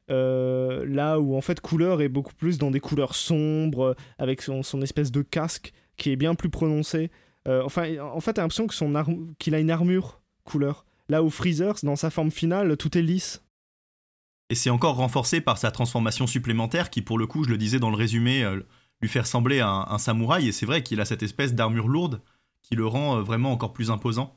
là 0.08 1.20
où 1.20 1.36
en 1.36 1.40
fait 1.40 1.60
couleur 1.60 2.02
est 2.02 2.08
beaucoup 2.08 2.34
plus 2.34 2.58
dans 2.58 2.70
des 2.70 2.80
couleurs 2.80 3.14
sombres, 3.14 3.96
avec 4.18 4.42
son, 4.42 4.82
espèce 4.82 5.10
de 5.10 5.22
casque 5.22 5.72
qui 5.96 6.10
est 6.10 6.16
bien 6.16 6.34
plus 6.34 6.50
prononcé. 6.50 7.10
enfin, 7.46 7.98
en 7.98 8.20
fait, 8.20 8.34
t'as 8.34 8.42
l'impression 8.42 8.68
son 8.68 9.34
qu'il 9.38 9.54
a 9.54 9.58
une 9.58 9.70
armure 9.70 10.20
couleur. 10.44 10.84
Là 11.08 11.24
où 11.24 11.30
Freezer, 11.30 11.74
dans 11.82 11.96
sa 11.96 12.10
forme 12.10 12.30
finale, 12.30 12.76
tout 12.76 12.96
est 12.96 13.02
lisse. 13.02 13.42
Et 14.50 14.56
c'est 14.56 14.68
encore 14.68 14.96
renforcé 14.96 15.40
par 15.40 15.58
sa 15.58 15.70
transformation 15.70 16.26
supplémentaire 16.26 16.90
qui, 16.90 17.02
pour 17.02 17.18
le 17.18 17.26
coup, 17.28 17.44
je 17.44 17.50
le 17.50 17.56
disais 17.56 17.78
dans 17.78 17.88
le 17.88 17.96
résumé, 17.96 18.42
euh, 18.42 18.60
lui 19.00 19.08
fait 19.08 19.20
ressembler 19.20 19.60
à 19.60 19.68
un, 19.70 19.98
samouraï. 19.98 20.48
Et 20.48 20.52
c'est 20.52 20.66
vrai 20.66 20.82
qu'il 20.82 21.00
a 21.00 21.04
cette 21.04 21.22
espèce 21.22 21.54
d'armure 21.54 21.86
lourde 21.86 22.20
qui 22.60 22.74
le 22.74 22.84
rend 22.84 23.16
euh, 23.16 23.22
vraiment 23.22 23.52
encore 23.52 23.72
plus 23.72 23.92
imposant. 23.92 24.36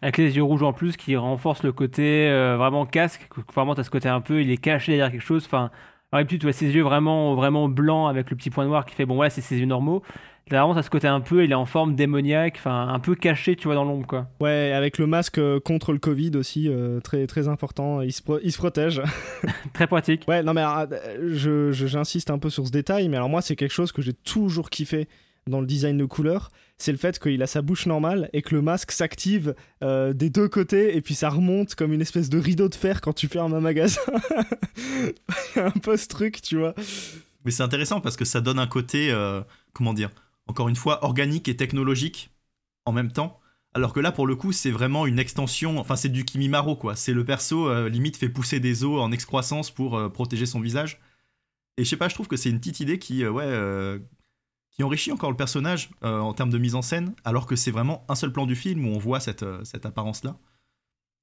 Avec 0.00 0.16
les 0.16 0.36
yeux 0.36 0.44
rouges 0.44 0.62
en 0.62 0.72
plus, 0.72 0.96
qui 0.96 1.16
renforce 1.16 1.64
le 1.64 1.72
côté 1.72 2.28
euh, 2.30 2.56
vraiment 2.56 2.86
casque. 2.86 3.28
Vraiment, 3.52 3.74
t'as 3.74 3.82
ce 3.82 3.90
côté 3.90 4.08
un 4.08 4.20
peu, 4.20 4.40
il 4.40 4.50
est 4.52 4.58
caché 4.58 4.92
derrière 4.92 5.10
quelque 5.10 5.20
chose. 5.26 5.44
Enfin, 5.44 5.72
tu 6.28 6.38
vois 6.38 6.52
ses 6.52 6.70
yeux 6.72 6.82
vraiment, 6.82 7.34
vraiment 7.34 7.68
blancs 7.68 8.08
avec 8.08 8.30
le 8.30 8.36
petit 8.36 8.50
point 8.50 8.64
noir 8.64 8.86
qui 8.86 8.94
fait, 8.94 9.06
bon, 9.06 9.18
ouais, 9.18 9.30
c'est 9.30 9.40
ses 9.40 9.58
yeux 9.58 9.66
normaux. 9.66 10.04
Vraiment, 10.50 10.76
à 10.76 10.82
ce 10.82 10.90
côté 10.90 11.06
un 11.06 11.20
peu, 11.20 11.44
il 11.44 11.52
est 11.52 11.56
en 11.56 11.64
forme 11.64 11.94
démoniaque, 11.94 12.56
enfin 12.56 12.88
un 12.88 12.98
peu 12.98 13.14
caché, 13.14 13.54
tu 13.54 13.68
vois, 13.68 13.76
dans 13.76 13.84
l'ombre, 13.84 14.06
quoi. 14.06 14.26
Ouais, 14.40 14.72
avec 14.74 14.98
le 14.98 15.06
masque 15.06 15.38
euh, 15.38 15.60
contre 15.60 15.92
le 15.92 15.98
Covid 15.98 16.32
aussi, 16.34 16.68
euh, 16.68 16.98
très 16.98 17.28
très 17.28 17.46
important. 17.46 18.00
Il 18.00 18.12
se, 18.12 18.20
il 18.42 18.50
se 18.50 18.58
protège. 18.58 19.00
très 19.72 19.86
pratique. 19.86 20.24
Ouais, 20.26 20.42
non 20.42 20.52
mais 20.52 20.64
je 21.32 21.70
j'insiste 21.70 22.30
un 22.30 22.38
peu 22.38 22.50
sur 22.50 22.66
ce 22.66 22.72
détail, 22.72 23.08
mais 23.08 23.16
alors 23.16 23.28
moi 23.28 23.42
c'est 23.42 23.54
quelque 23.54 23.72
chose 23.72 23.92
que 23.92 24.02
j'ai 24.02 24.12
toujours 24.12 24.70
kiffé 24.70 25.08
dans 25.46 25.60
le 25.60 25.66
design 25.66 25.96
de 25.96 26.04
couleur, 26.04 26.50
c'est 26.78 26.92
le 26.92 26.98
fait 26.98 27.18
qu'il 27.18 27.42
a 27.42 27.46
sa 27.46 27.62
bouche 27.62 27.86
normale 27.86 28.28
et 28.32 28.42
que 28.42 28.54
le 28.54 28.60
masque 28.60 28.90
s'active 28.90 29.54
euh, 29.82 30.12
des 30.12 30.30
deux 30.30 30.48
côtés 30.48 30.96
et 30.96 31.00
puis 31.00 31.14
ça 31.14 31.30
remonte 31.30 31.74
comme 31.74 31.92
une 31.92 32.02
espèce 32.02 32.28
de 32.28 32.38
rideau 32.38 32.68
de 32.68 32.74
fer 32.74 33.00
quand 33.00 33.12
tu 33.12 33.26
fermes 33.26 33.54
un 33.54 33.60
magasin. 33.60 34.00
Il 34.76 35.12
y 35.56 35.58
a 35.60 35.66
un 35.66 35.70
peu 35.70 35.96
ce 35.96 36.08
truc, 36.08 36.42
tu 36.42 36.58
vois. 36.58 36.74
Mais 37.44 37.52
c'est 37.52 37.62
intéressant 37.62 38.00
parce 38.00 38.16
que 38.16 38.24
ça 38.24 38.40
donne 38.40 38.58
un 38.58 38.66
côté, 38.66 39.12
comment 39.72 39.94
dire, 39.94 40.10
encore 40.50 40.68
une 40.68 40.76
fois, 40.76 41.04
organique 41.04 41.48
et 41.48 41.56
technologique 41.56 42.30
en 42.84 42.92
même 42.92 43.12
temps. 43.12 43.40
Alors 43.72 43.92
que 43.92 44.00
là, 44.00 44.10
pour 44.10 44.26
le 44.26 44.34
coup, 44.34 44.52
c'est 44.52 44.72
vraiment 44.72 45.06
une 45.06 45.20
extension, 45.20 45.78
enfin 45.78 45.94
c'est 45.94 46.08
du 46.08 46.24
Kimimaro, 46.24 46.74
quoi. 46.74 46.96
C'est 46.96 47.12
le 47.12 47.24
perso, 47.24 47.68
euh, 47.68 47.88
limite, 47.88 48.16
fait 48.16 48.28
pousser 48.28 48.58
des 48.58 48.84
os 48.84 49.00
en 49.00 49.12
excroissance 49.12 49.70
pour 49.70 49.96
euh, 49.96 50.08
protéger 50.08 50.44
son 50.44 50.60
visage. 50.60 51.00
Et 51.76 51.84
je 51.84 51.88
sais 51.88 51.96
pas, 51.96 52.08
je 52.08 52.14
trouve 52.14 52.26
que 52.26 52.36
c'est 52.36 52.50
une 52.50 52.58
petite 52.58 52.80
idée 52.80 52.98
qui, 52.98 53.22
euh, 53.24 53.30
ouais, 53.30 54.00
qui 54.72 54.82
enrichit 54.82 55.12
encore 55.12 55.30
le 55.30 55.36
personnage 55.36 55.90
en 56.02 56.34
termes 56.34 56.50
de 56.50 56.58
mise 56.58 56.74
en 56.74 56.82
scène, 56.82 57.14
alors 57.24 57.46
que 57.46 57.56
c'est 57.56 57.70
vraiment 57.70 58.04
un 58.08 58.14
seul 58.14 58.32
plan 58.32 58.44
du 58.44 58.56
film 58.56 58.86
où 58.86 58.90
on 58.90 58.98
voit 58.98 59.20
cette, 59.20 59.44
cette 59.64 59.86
apparence-là. 59.86 60.36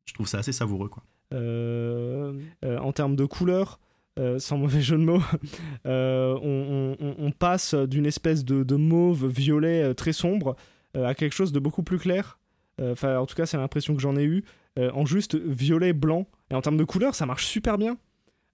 Je 0.06 0.13
trouve 0.13 0.28
ça 0.28 0.40
assez 0.40 0.54
savoureux, 0.54 0.90
quoi. 0.90 1.04
en 1.34 2.92
termes 2.94 3.16
de 3.16 3.26
couleur, 3.26 3.80
euh, 4.17 4.39
sans 4.39 4.58
mauvais 4.58 4.82
jeu 4.82 4.97
de 4.97 5.03
mots, 5.03 5.21
euh, 5.86 6.36
on, 6.41 7.32
passe 7.32 7.75
d'une 7.75 8.06
espèce 8.06 8.43
de, 8.43 8.75
mauve 8.75 9.27
violet 9.27 9.84
euh, 9.84 9.93
très 9.93 10.13
sombre 10.13 10.56
à 10.95 11.13
quelque 11.13 11.34
chose 11.34 11.51
de 11.51 11.60
beaucoup 11.60 11.84
plus 11.84 11.99
clair. 11.99 12.39
Enfin, 12.82 13.17
en 13.17 13.25
tout 13.25 13.36
cas, 13.36 13.45
c'est 13.45 13.58
l'impression 13.58 13.95
que 13.95 14.01
j'en 14.01 14.15
ai 14.15 14.23
eu 14.23 14.43
en 14.77 15.06
juste 15.06 15.36
violet 15.36 15.93
blanc. 15.93 16.27
Et 16.49 16.56
en 16.56 16.62
termes 16.62 16.77
de 16.77 16.84
couleurs, 16.84 17.13
ça 17.13 17.27
marche 17.27 17.45
super 17.45 17.77
bien. 17.77 17.97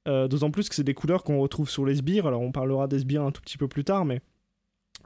D'autant 0.06 0.52
plus 0.52 0.67
que 0.67 0.76
c'est 0.76 0.84
des 0.84 0.93
couleurs 0.93 1.23
qu'on 1.23 1.39
retrouve 1.39 1.69
sur 1.69 1.86
les 1.86 1.95
sbires. 1.95 2.28
Alors, 2.28 2.41
on 2.41 2.52
parlera 2.52 2.88
des 2.88 2.99
sbires 2.99 3.23
un 3.23 3.32
tout 3.32 3.41
petit 3.41 3.58
peu 3.58 3.69
plus 3.69 3.86
tard, 3.86 4.04
mais 4.04 4.19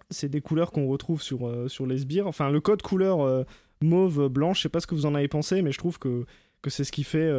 c'est 0.09 0.29
des 0.29 0.41
couleurs 0.41 0.71
qu'on 0.71 0.87
retrouve 0.87 1.21
sur, 1.21 1.69
sur 1.69 1.85
les 1.85 1.99
sbires. 1.99 2.25
Enfin, 2.25 2.49
le 2.49 2.59
code 2.59 2.81
couleur 2.81 3.45
mauve 3.81 4.29
blanc, 4.29 4.55
je 4.55 4.61
sais 4.61 4.69
pas 4.69 4.79
ce 4.79 4.87
que 4.87 4.95
vous 4.95 5.05
en 5.05 5.13
avez 5.13 5.27
pensé, 5.27 5.61
mais 5.61 5.71
je 5.71 5.77
trouve 5.77 5.99
que, 5.99 6.25
que 6.63 6.71
c'est 6.71 6.83
ce 6.83 6.91
qui 6.91 7.03
fait 7.03 7.31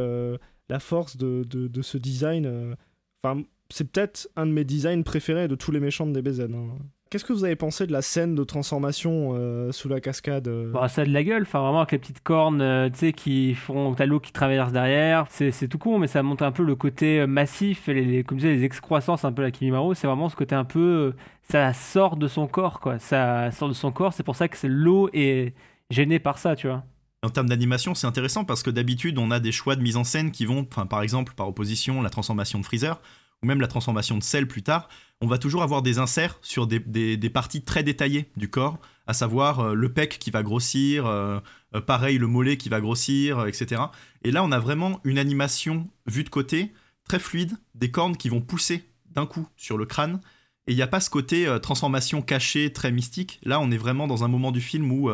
la 0.69 0.79
force 0.79 1.17
de, 1.17 1.43
de 1.43 1.81
ce 1.81 1.97
design 1.97 2.75
Enfin, 3.23 3.41
c'est 3.69 3.91
peut-être 3.91 4.29
un 4.35 4.45
de 4.45 4.51
mes 4.51 4.63
designs 4.63 5.03
préférés 5.03 5.47
de 5.47 5.55
tous 5.55 5.71
les 5.71 5.79
méchants 5.79 6.07
de 6.07 6.13
DBZ. 6.13 6.41
Hein. 6.41 6.77
Qu'est-ce 7.09 7.25
que 7.25 7.33
vous 7.33 7.43
avez 7.43 7.55
pensé 7.55 7.87
de 7.87 7.91
la 7.91 8.03
scène 8.03 8.35
de 8.35 8.43
transformation 8.43 9.31
euh, 9.33 9.71
sous 9.71 9.89
la 9.89 9.99
cascade 9.99 10.47
euh 10.47 10.71
bah, 10.71 10.87
Ça 10.87 11.01
a 11.01 11.05
de 11.05 11.11
la 11.11 11.23
gueule, 11.23 11.41
enfin 11.41 11.59
vraiment 11.59 11.79
avec 11.79 11.91
les 11.93 11.97
petites 11.97 12.21
cornes 12.21 12.61
euh, 12.61 12.89
qui 12.89 13.55
font. 13.55 13.95
T'as 13.95 14.05
l'eau 14.05 14.19
qui 14.19 14.31
traverse 14.31 14.71
derrière. 14.71 15.25
C'est 15.29 15.67
tout 15.67 15.79
con, 15.79 15.97
mais 15.97 16.05
ça 16.05 16.21
montre 16.21 16.43
un 16.43 16.51
peu 16.51 16.63
le 16.63 16.75
côté 16.75 17.25
massif, 17.25 17.89
et 17.89 17.95
les, 17.95 18.23
comme 18.23 18.37
je 18.37 18.45
disais, 18.45 18.55
les 18.57 18.63
excroissances 18.63 19.25
un 19.25 19.31
peu 19.31 19.41
la 19.41 19.49
Kimimaro. 19.49 19.95
C'est 19.95 20.05
vraiment 20.05 20.29
ce 20.29 20.35
côté 20.35 20.53
un 20.53 20.65
peu. 20.65 21.15
Ça 21.41 21.73
sort 21.73 22.15
de 22.15 22.27
son 22.27 22.47
corps, 22.47 22.79
quoi. 22.79 22.99
Ça 22.99 23.49
sort 23.51 23.69
de 23.69 23.73
son 23.73 23.91
corps, 23.91 24.13
c'est 24.13 24.23
pour 24.23 24.35
ça 24.35 24.47
que 24.47 24.67
l'eau 24.67 25.09
est 25.11 25.55
gênée 25.89 26.19
par 26.19 26.37
ça, 26.37 26.55
tu 26.55 26.67
vois. 26.67 26.83
En 27.21 27.29
termes 27.29 27.49
d'animation, 27.49 27.95
c'est 27.95 28.07
intéressant 28.07 28.45
parce 28.45 28.63
que 28.63 28.69
d'habitude, 28.69 29.17
on 29.17 29.29
a 29.29 29.39
des 29.39 29.51
choix 29.51 29.75
de 29.75 29.81
mise 29.81 29.97
en 29.97 30.05
scène 30.05 30.31
qui 30.31 30.45
vont, 30.45 30.63
par 30.63 31.01
exemple, 31.01 31.33
par 31.35 31.49
opposition, 31.49 32.01
la 32.01 32.09
transformation 32.09 32.59
de 32.59 32.65
Freezer, 32.65 33.01
ou 33.43 33.45
même 33.45 33.59
la 33.59 33.67
transformation 33.67 34.17
de 34.17 34.23
sel 34.23 34.47
plus 34.47 34.63
tard, 34.63 34.87
on 35.21 35.27
va 35.27 35.37
toujours 35.37 35.63
avoir 35.63 35.81
des 35.81 35.99
inserts 35.99 36.39
sur 36.41 36.65
des, 36.65 37.29
parties 37.29 37.61
très 37.61 37.83
détaillées 37.83 38.29
du 38.37 38.49
corps, 38.49 38.79
à 39.05 39.13
savoir 39.13 39.59
euh, 39.59 39.73
le 39.73 39.91
pec 39.91 40.17
qui 40.17 40.31
va 40.31 40.43
grossir, 40.43 41.05
euh, 41.05 41.39
euh, 41.75 41.81
pareil 41.81 42.17
le 42.17 42.27
mollet 42.27 42.57
qui 42.57 42.69
va 42.69 42.79
grossir, 42.79 43.45
etc. 43.45 43.81
Et 44.23 44.31
là, 44.31 44.43
on 44.43 44.51
a 44.51 44.59
vraiment 44.59 45.01
une 45.03 45.17
animation 45.17 45.89
vue 46.05 46.23
de 46.23 46.29
côté, 46.29 46.71
très 47.03 47.19
fluide, 47.19 47.57
des 47.75 47.91
cornes 47.91 48.15
qui 48.15 48.29
vont 48.29 48.41
pousser 48.41 48.85
d'un 49.09 49.25
coup 49.25 49.47
sur 49.57 49.77
le 49.77 49.85
crâne. 49.85 50.21
Et 50.67 50.73
il 50.73 50.75
n'y 50.75 50.83
a 50.83 50.87
pas 50.87 50.99
ce 50.99 51.09
côté 51.09 51.57
transformation 51.61 52.21
cachée, 52.21 52.71
très 52.71 52.91
mystique. 52.91 53.39
Là, 53.43 53.59
on 53.59 53.71
est 53.71 53.77
vraiment 53.77 54.07
dans 54.07 54.23
un 54.23 54.27
moment 54.27 54.51
du 54.51 54.61
film 54.61 54.91
où 54.91 55.09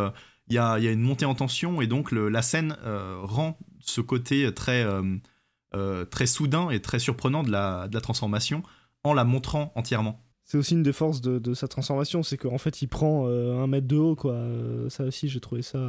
il 0.48 0.56
y, 0.56 0.58
a, 0.60 0.78
une 0.78 1.02
montée 1.02 1.26
en 1.26 1.36
tension 1.36 1.82
et 1.82 1.88
donc 1.88 2.12
la 2.12 2.42
scène 2.42 2.78
rend 3.24 3.58
ce 3.80 4.02
côté 4.02 4.54
très 4.54 4.86
très 6.10 6.26
soudain 6.26 6.70
et 6.70 6.80
très 6.82 7.00
surprenant 7.00 7.44
de 7.44 7.52
la, 7.52 7.88
de 7.88 7.94
la 7.94 8.02
transformation 8.02 8.64
en 9.04 9.14
la 9.14 9.24
montrant 9.24 9.72
entièrement. 9.76 10.22
C'est 10.44 10.58
aussi 10.58 10.76
une 10.76 10.84
des 10.84 10.94
forces 10.94 11.22
de, 11.22 11.40
de 11.40 11.54
sa 11.56 11.68
transformation, 11.68 12.22
c'est 12.22 12.38
qu'en 12.38 12.60
fait 12.60 12.82
il 12.82 12.88
prend 12.88 13.28
un 13.28 13.68
mètre 13.68 13.88
de 13.88 13.98
haut, 13.98 14.16
quoi. 14.16 14.40
ça 14.90 15.04
aussi, 15.06 15.28
j'ai 15.28 15.40
trouvé 15.40 15.62
ça. 15.62 15.80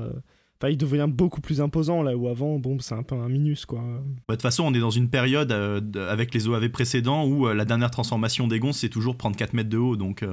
Enfin, 0.59 0.71
il 0.71 0.79
devient 0.79 1.07
beaucoup 1.07 1.43
plus 1.43 1.61
imposant 1.61 2.03
là 2.03 2.17
où 2.17 2.29
avant, 2.29 2.59
bon, 2.59 2.79
c'est 2.79 2.95
un 2.95 3.03
peu 3.03 3.15
un 3.15 3.29
minus 3.29 3.67
quoi. 3.67 3.81
Bah, 3.81 4.01
de 4.31 4.35
toute 4.37 4.43
façon, 4.43 4.65
on 4.65 4.73
est 4.73 4.81
dans 4.81 4.91
une 4.91 5.11
période 5.11 5.53
avec 5.53 6.33
les 6.33 6.49
OAV 6.49 6.71
précédents 6.71 7.27
où 7.27 7.47
la 7.47 7.65
dernière 7.67 7.91
transformation 7.91 8.49
des 8.49 8.61
c'est 8.73 8.89
toujours 8.89 9.17
prendre 9.17 9.37
4 9.37 9.53
mètres 9.53 9.69
de 9.69 9.79
haut, 9.79 9.97
donc. 9.97 10.25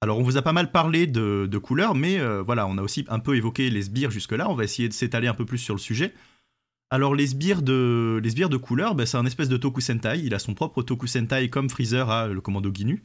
Alors 0.00 0.18
on 0.18 0.22
vous 0.22 0.36
a 0.36 0.42
pas 0.42 0.52
mal 0.52 0.70
parlé 0.70 1.06
de, 1.06 1.48
de 1.50 1.58
couleurs, 1.58 1.94
mais 1.94 2.20
euh, 2.20 2.40
voilà, 2.40 2.68
on 2.68 2.78
a 2.78 2.82
aussi 2.82 3.04
un 3.08 3.18
peu 3.18 3.36
évoqué 3.36 3.68
les 3.68 3.82
sbires 3.82 4.12
jusque-là, 4.12 4.48
on 4.48 4.54
va 4.54 4.64
essayer 4.64 4.88
de 4.88 4.94
s'étaler 4.94 5.26
un 5.26 5.34
peu 5.34 5.44
plus 5.44 5.58
sur 5.58 5.74
le 5.74 5.80
sujet. 5.80 6.14
Alors 6.90 7.16
les 7.16 7.26
sbires 7.26 7.62
de, 7.62 8.20
les 8.22 8.30
sbires 8.30 8.48
de 8.48 8.56
couleurs, 8.56 8.94
ben, 8.94 9.06
c'est 9.06 9.16
un 9.16 9.26
espèce 9.26 9.48
de 9.48 9.56
Toku 9.56 9.80
Sentai, 9.80 10.20
il 10.20 10.34
a 10.34 10.38
son 10.38 10.54
propre 10.54 10.82
Toku 10.82 11.08
Sentai 11.08 11.50
comme 11.50 11.68
Freezer 11.68 12.08
a 12.10 12.28
le 12.28 12.40
commando 12.40 12.72
Ginu. 12.72 13.02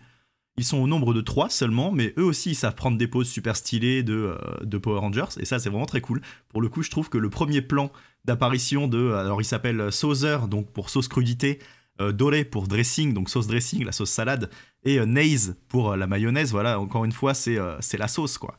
Ils 0.56 0.64
sont 0.64 0.78
au 0.78 0.86
nombre 0.88 1.16
de 1.16 1.22
3 1.22 1.50
seulement, 1.50 1.92
mais 1.92 2.14
eux 2.20 2.24
aussi 2.24 2.52
ils 2.52 2.56
savent 2.56 2.76
prendre 2.76 2.96
des 2.96 3.08
poses 3.08 3.28
super 3.28 3.56
stylées 3.56 4.04
de, 4.04 4.38
euh, 4.40 4.64
de 4.64 4.78
Power 4.78 5.00
Rangers, 5.00 5.40
et 5.40 5.46
ça 5.46 5.58
c'est 5.58 5.70
vraiment 5.70 5.88
très 5.88 6.02
cool. 6.02 6.22
Pour 6.50 6.62
le 6.62 6.70
coup 6.70 6.84
je 6.84 6.92
trouve 6.92 7.10
que 7.10 7.18
le 7.18 7.32
premier 7.32 7.64
plan 7.64 7.92
d'apparition 8.24 8.88
de... 8.88 9.14
Alors 9.14 9.42
il 9.42 9.46
s'appelle 9.46 9.92
Saucer, 9.92 10.48
donc 10.48 10.72
pour 10.72 10.92
sauce 10.92 11.08
crudité, 11.08 11.58
euh, 11.60 11.66
doré 12.00 12.44
pour 12.44 12.68
dressing, 12.68 13.14
donc 13.14 13.30
sauce 13.30 13.48
dressing, 13.48 13.86
la 13.86 13.92
sauce 13.92 14.10
salade, 14.10 14.50
et 14.86 15.00
euh, 15.00 15.54
pour 15.68 15.92
euh, 15.92 15.98
la 15.98 16.08
mayonnaise. 16.08 16.52
Voilà, 16.52 16.80
encore 16.80 17.06
une 17.06 17.12
fois, 17.12 17.34
c'est 17.34 17.58
euh, 17.58 17.78
c'est 17.80 17.98
la 17.98 18.08
sauce, 18.08 18.38
quoi. 18.38 18.58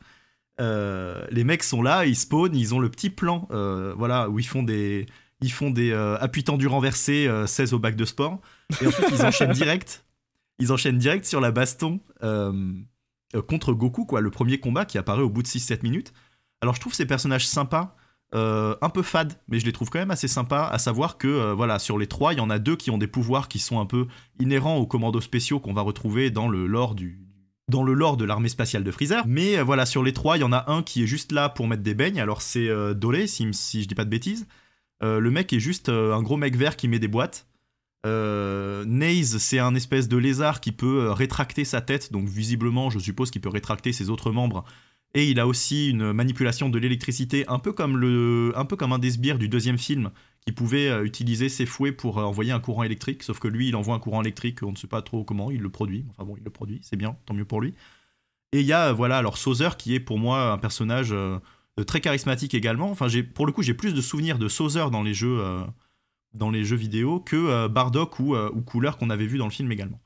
les 0.59 1.45
mecs 1.45 1.63
sont 1.63 1.83
là, 1.83 2.07
ils 2.07 2.17
spawnent, 2.17 2.57
ils 2.57 2.75
ont 2.75 2.79
le 2.79 2.91
petit 2.91 3.11
plan, 3.11 3.49
voilà, 3.97 4.29
où 4.29 4.39
ils 4.39 4.47
font 4.47 4.63
des, 4.63 5.07
ils 5.41 5.53
font 5.53 5.71
des 5.71 5.93
appuis 5.93 6.45
tendus 6.45 6.69
renversés, 6.69 7.29
16 7.47 7.75
au 7.75 7.79
bac 7.79 7.97
de 7.97 8.05
sport, 8.05 8.41
et 8.81 8.87
ensuite 8.87 9.09
ils 9.11 9.23
enchaînent 9.23 9.53
direct, 9.53 10.05
ils 10.59 10.73
enchaînent 10.73 10.99
direct 10.99 11.25
sur 11.25 11.41
la 11.41 11.51
baston 11.51 12.01
contre 13.49 13.73
Goku, 13.73 14.05
quoi, 14.05 14.21
le 14.21 14.31
premier 14.31 14.61
combat 14.61 14.85
qui 14.85 14.97
apparaît 14.97 15.23
au 15.23 15.31
bout 15.31 15.43
de 15.43 15.49
6-7 15.49 15.83
minutes. 15.83 16.13
Alors 16.61 16.75
je 16.77 16.81
trouve 16.81 16.95
ces 16.95 17.07
personnages 17.07 17.49
sympas, 17.49 17.97
euh, 18.35 18.75
un 18.81 18.89
peu 18.89 19.03
fade, 19.03 19.35
mais 19.47 19.61
je 19.61 19.65
les 19.65 19.73
trouve 19.73 19.91
quand 19.91 20.01
même 20.01 20.11
assez 20.11 20.27
sympas, 20.27 20.67
à 20.67 20.79
savoir 20.79 21.19
que 21.19 21.29
euh, 21.29 21.55
voilà, 21.55 21.79
sur 21.79 21.99
les 21.99 22.09
trois, 22.09 22.33
il 22.33 22.39
y 22.39 22.41
en 22.41 22.51
a 22.51 22.59
deux 22.59 22.75
qui 22.75 22.91
ont 22.91 22.99
des 22.99 23.07
pouvoirs 23.07 23.47
qui 23.47 23.61
sont 23.61 23.79
un 23.79 23.87
peu 23.87 24.09
inhérents 24.41 24.77
aux 24.77 24.87
commandos 24.87 25.21
spéciaux 25.21 25.61
qu'on 25.61 25.73
va 25.73 25.83
retrouver 25.83 26.31
dans 26.31 26.49
le 26.49 26.67
lore 26.67 26.95
du 26.95 27.21
dans 27.69 27.83
le 27.83 27.95
lore 27.95 28.19
de 28.19 28.27
l'armée 28.27 28.51
spatiale 28.51 28.85
de 28.85 28.91
Freezer. 28.91 29.25
Mais 29.27 29.57
euh, 29.57 29.63
voilà, 29.63 29.87
sur 29.87 30.03
les 30.03 30.13
trois, 30.13 30.37
il 30.37 30.41
y 30.41 30.45
en 30.45 30.53
a 30.53 30.71
un 30.71 30.83
qui 30.83 31.05
est 31.05 31.07
juste 31.07 31.33
là 31.33 31.49
pour 31.49 31.69
mettre 31.69 31.83
des 31.83 31.95
beignes. 31.95 32.21
Alors 32.21 32.43
c'est 32.43 32.69
Dolé, 32.95 33.27
si, 33.27 33.47
si, 33.53 33.83
je 33.83 33.89
dis 33.89 33.95
pas 33.95 34.05
de 34.05 34.11
bêtises. 34.11 34.47
le 35.01 35.31
mec 35.31 35.53
est 35.53 35.61
juste 35.61 35.89
un 35.89 36.21
gros 36.23 36.37
mec 36.37 36.57
vert 36.57 36.77
qui 36.77 36.89
met 36.89 36.99
des 36.99 37.09
boîtes. 37.09 37.47
Naze, 38.05 39.39
c'est 39.39 39.61
un 39.61 39.75
espèce 39.77 40.09
de 40.09 40.17
lézard 40.17 40.61
qui 40.61 40.73
peut 40.73 41.11
rétracter 41.11 41.65
sa 41.65 41.81
tête, 41.81 42.13
donc 42.13 42.29
visiblement, 42.29 42.91
je 42.91 42.99
suppose 42.99 43.31
qu'il 43.31 43.41
peut 43.41 43.49
rétracter 43.49 43.93
ses 43.93 44.11
autres 44.11 44.31
membres 44.31 44.65
et 45.15 45.31
il 45.31 45.39
a 45.39 45.47
aussi 45.47 45.91
une 45.91 46.13
manipulation 46.13 46.69
de 46.69 46.79
l'électricité, 46.79 47.45
un 47.49 47.59
peu 47.61 47.73
comme 47.73 47.95
un 48.93 48.99
des 48.99 49.11
sbires 49.13 49.39
du 49.39 49.49
deuxième 49.49 49.79
film, 49.79 50.11
qui 50.47 50.53
pouvait 50.53 50.89
euh, 50.89 51.05
utiliser 51.05 51.49
ses 51.49 51.67
fouets 51.67 51.93
pour 51.93 52.19
euh, 52.19 52.25
envoyer 52.25 52.53
un 52.53 52.61
courant 52.61 52.83
électrique. 52.83 53.23
Sauf 53.23 53.39
que 53.39 53.49
lui, 53.49 53.69
il 53.69 53.77
envoie 53.77 53.95
un 53.95 53.99
courant 53.99 54.21
électrique, 54.21 54.63
on 54.63 54.73
ne 54.73 54.77
sait 54.77 54.87
pas 54.87 55.03
trop 55.03 55.25
comment, 55.25 55.51
il 55.51 55.61
le 55.61 55.71
produit. 55.71 56.05
Enfin 56.11 56.25
bon, 56.25 56.37
il 56.37 56.45
le 56.45 56.51
produit, 56.51 56.81
c'est 56.83 56.97
bien, 56.97 57.17
tant 57.27 57.35
mieux 57.35 57.45
pour 57.45 57.61
lui. 57.61 57.75
Et 58.53 58.61
il 58.61 58.67
y 58.67 58.73
a, 58.73 58.93
voilà, 58.93 59.19
alors 59.19 59.39
Sauzer, 59.39 59.77
qui 59.77 59.95
est 59.95 60.01
pour 60.01 60.19
moi 60.19 60.53
un 60.53 60.59
personnage 60.59 61.13
euh, 61.13 61.39
très 61.87 62.01
charismatique 62.01 62.55
également. 62.55 62.91
Enfin, 62.91 63.09
pour 63.35 63.47
le 63.47 63.53
coup, 63.53 63.63
j'ai 63.63 63.75
plus 63.75 63.95
de 63.95 64.01
souvenirs 64.01 64.39
de 64.39 64.49
Sauzer 64.49 64.91
dans 64.91 65.03
les 65.03 65.15
jeux, 65.15 65.43
dans 66.35 66.51
les 66.51 66.65
jeux 66.65 66.77
vidéo 66.77 67.19
que 67.19 67.67
Bardock 67.67 68.21
ou, 68.21 68.37
ou 68.37 68.63
Couleur 68.63 68.97
qu'on 68.97 69.11
avait 69.11 69.27
vu 69.27 69.39
dans 69.39 69.47
le 69.47 69.51
film 69.51 69.73
également. 69.73 70.01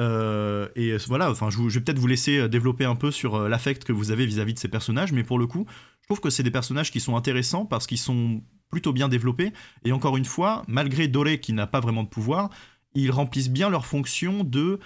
Euh, 0.00 0.68
et 0.76 0.96
voilà, 1.08 1.30
enfin, 1.30 1.50
je, 1.50 1.60
vais 1.60 1.80
peut-être 1.80 1.98
vous 1.98 2.06
laisser 2.06 2.38
euh, 2.38 2.48
développer 2.48 2.84
un 2.84 2.96
peu 2.96 3.10
sur 3.10 3.34
euh, 3.34 3.48
l'affect 3.48 3.84
que 3.84 3.92
vous 3.92 4.10
avez 4.10 4.24
vis-à-vis 4.24 4.54
de 4.54 4.58
ces 4.58 4.68
personnages, 4.68 5.12
mais 5.12 5.22
pour 5.24 5.38
le 5.38 5.46
coup, 5.46 5.66
je 6.00 6.06
trouve 6.06 6.20
que 6.20 6.30
c'est 6.30 6.42
des 6.42 6.50
personnages 6.50 6.90
qui 6.90 7.00
sont 7.00 7.16
intéressants 7.16 7.66
parce 7.66 7.86
qu'ils 7.86 7.98
sont 7.98 8.42
plutôt 8.70 8.92
bien 8.92 9.08
développés. 9.08 9.52
Et 9.84 9.92
encore 9.92 10.16
une 10.16 10.24
fois, 10.24 10.62
malgré 10.68 11.06
Doré 11.06 11.38
qui 11.38 11.52
n'a 11.52 11.66
pas 11.66 11.80
vraiment 11.80 12.02
de 12.02 12.08
pouvoir, 12.08 12.48
ils 12.94 13.10
remplissent 13.10 13.50
bien 13.50 13.68
leur 13.68 13.86
fonction 13.86 14.42
de 14.42 14.80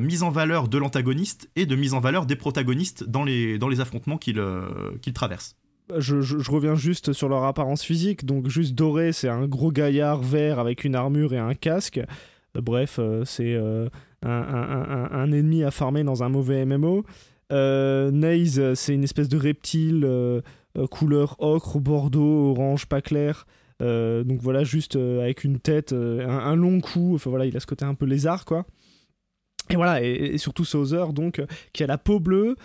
mise 0.00 0.22
en 0.22 0.30
valeur 0.30 0.68
de 0.68 0.78
l'antagoniste 0.78 1.50
et 1.56 1.66
de 1.66 1.76
mise 1.76 1.92
en 1.92 2.00
valeur 2.00 2.24
des 2.24 2.36
protagonistes 2.36 3.04
dans 3.04 3.24
les, 3.24 3.80
affrontements 3.80 4.16
qu'ils 4.16 5.12
traversent. 5.14 5.56
Je, 5.98 6.22
je, 6.22 6.50
reviens 6.50 6.74
juste 6.74 7.12
sur 7.12 7.28
leur 7.28 7.44
apparence 7.44 7.82
physique. 7.82 8.24
Donc, 8.24 8.48
juste 8.48 8.74
Doré, 8.74 9.12
c'est 9.12 9.28
un 9.28 9.46
gros 9.46 9.72
gaillard 9.72 10.22
vert 10.22 10.58
avec 10.58 10.84
une 10.84 10.94
armure 10.94 11.34
et 11.34 11.38
un 11.38 11.54
casque. 11.54 12.00
Bref, 12.54 13.00
c'est 13.24 13.58
un, 14.22 15.32
ennemi 15.32 15.64
à 15.64 15.70
farmer 15.70 16.04
dans 16.04 16.22
un 16.22 16.28
mauvais 16.28 16.64
MMO. 16.64 17.04
Euh, 17.52 18.10
Naze, 18.10 18.74
c'est 18.74 18.94
une 18.94 19.04
espèce 19.04 19.28
de 19.28 19.36
reptile 19.36 20.04
euh, 20.04 20.40
euh, 20.78 20.86
couleur 20.86 21.36
ocre, 21.40 21.80
bordeaux, 21.80 22.50
orange, 22.50 22.86
pas 22.86 23.00
clair. 23.00 23.46
donc 23.80 24.40
voilà, 24.40 24.64
juste 24.64 24.96
avec 24.96 25.44
une 25.44 25.58
tête, 25.58 25.92
un, 25.92 26.54
long 26.54 26.80
cou. 26.80 27.14
Enfin 27.14 27.30
voilà, 27.30 27.46
il 27.46 27.56
a 27.56 27.60
ce 27.60 27.66
côté 27.66 27.84
un 27.84 27.94
peu 27.94 28.06
lézard, 28.06 28.44
quoi. 28.44 28.66
Et 29.70 29.76
voilà, 29.76 30.02
et, 30.02 30.36
surtout 30.38 30.64
Sauzer, 30.64 31.12
donc, 31.12 31.42
qui 31.72 31.84
a 31.84 31.86
la 31.86 31.98
peau 31.98 32.18
bleue, 32.18 32.56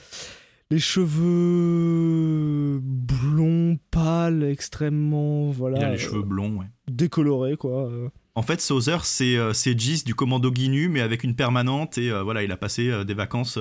les 0.71 0.79
cheveux 0.79 2.79
blonds, 2.81 3.77
pâles, 3.91 4.43
extrêmement. 4.43 5.51
Voilà. 5.51 5.77
Il 5.77 5.83
a 5.83 5.91
les 5.91 5.97
cheveux 5.97 6.23
blonds, 6.23 6.57
ouais. 6.57 6.65
Décolorés, 6.89 7.57
quoi. 7.57 7.89
En 8.37 8.41
fait, 8.41 8.59
Sauzer, 8.59 9.05
c'est 9.05 9.37
euh, 9.37 9.53
Gis 9.53 10.03
du 10.05 10.13
commando 10.13 10.51
Guinu, 10.51 10.89
mais 10.89 10.99
avec 10.99 11.23
une 11.23 11.35
permanente, 11.35 11.97
et 11.97 12.11
euh, 12.11 12.21
voilà, 12.21 12.43
il 12.43 12.51
a 12.51 12.57
passé 12.57 12.89
euh, 12.89 13.05
des 13.05 13.13
vacances 13.13 13.57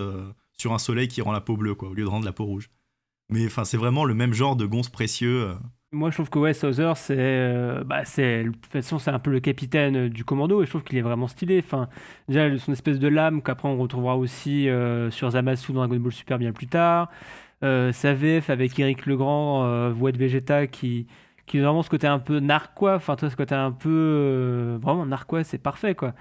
sur 0.53 0.73
un 0.73 0.79
soleil 0.79 1.07
qui 1.07 1.23
rend 1.23 1.31
la 1.31 1.41
peau 1.41 1.57
bleue, 1.57 1.77
quoi, 1.77 1.89
au 1.89 1.95
lieu 1.95 2.03
de 2.03 2.09
rendre 2.09 2.25
la 2.25 2.33
peau 2.33 2.45
rouge. 2.45 2.71
Mais 3.31 3.47
enfin, 3.47 3.65
c'est 3.65 3.77
vraiment 3.77 4.05
le 4.05 4.15
même 4.15 4.35
genre 4.35 4.57
de 4.57 4.67
gonce 4.67 4.89
précieux. 4.89 5.55
Moi, 5.93 6.11
je 6.11 6.17
trouve 6.17 6.29
que 6.29 6.41
ouais, 6.41 6.55
c'est, 6.55 7.85
bah, 7.87 8.05
c'est, 8.05 8.45
de 8.45 8.51
toute 8.51 8.67
façon, 8.67 8.99
c'est 8.99 9.13
un 9.13 9.21
peu 9.21 9.31
le 9.31 9.39
capitaine 9.39 10.09
du 10.09 10.25
commando, 10.25 10.61
et 10.61 10.67
je 10.67 10.71
trouve 10.71 10.83
qu'il 10.83 10.99
est 10.99 11.03
vraiment 11.03 11.29
stylé. 11.29 11.63
Enfin, 11.65 11.89
déjà, 12.29 12.59
son 12.59 12.73
espèce 12.73 12.99
de 12.99 13.07
lame 13.09 13.43
qu'après 13.43 13.69
on 13.69 13.79
retrouvera 13.79 14.17
aussi 14.17 14.69
sur 15.11 15.31
Zamasu 15.31 15.73
dans 15.73 15.87
Dragon 15.87 16.01
Ball 16.01 16.13
Super 16.13 16.39
bien 16.39 16.53
plus 16.53 16.67
tard. 16.67 17.11
sa 17.63 18.13
VF 18.13 18.51
avec 18.51 18.77
Eric 18.79 19.07
Legrand, 19.07 19.91
voix 19.91 20.11
de 20.11 20.19
Vegeta 20.19 20.67
qui 20.67 21.07
qui 21.47 21.59
est 21.59 21.61
vraiment 21.61 21.83
ce 21.83 21.91
côté 21.91 22.07
un 22.07 22.19
peu 22.19 22.41
narquois, 22.41 22.97
enfin 22.97 23.17
toi 23.17 23.31
ce 23.31 23.37
côté 23.37 23.55
un 23.55 23.73
peu 23.73 23.91
euh, 23.91 24.79
vraiment 24.81 25.07
narquois, 25.07 25.45
c'est 25.45 25.59
parfait 25.59 25.95
quoi. 25.95 26.15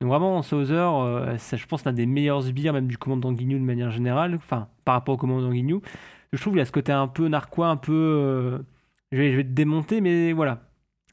Donc 0.00 0.10
vraiment 0.10 0.42
Sauzer, 0.42 0.74
euh, 0.74 1.36
je 1.36 1.66
pense 1.66 1.84
l'un 1.84 1.92
des 1.92 2.06
meilleurs 2.06 2.42
sbires 2.42 2.72
même 2.72 2.86
du 2.86 2.98
commandant 2.98 3.32
Guignou 3.32 3.58
de 3.58 3.64
manière 3.64 3.90
générale, 3.90 4.34
enfin 4.36 4.68
par 4.84 4.94
rapport 4.94 5.16
au 5.16 5.18
commandant 5.18 5.50
Guignou. 5.50 5.82
Je 6.32 6.40
trouve 6.40 6.52
qu'il 6.54 6.60
a 6.60 6.64
ce 6.64 6.72
côté 6.72 6.92
un 6.92 7.08
peu 7.08 7.28
narquois, 7.28 7.68
un 7.68 7.76
peu, 7.76 7.92
euh, 7.92 8.58
je, 9.12 9.18
vais, 9.18 9.44
te 9.44 9.48
démonter, 9.48 10.00
mais 10.00 10.32
voilà. 10.32 10.60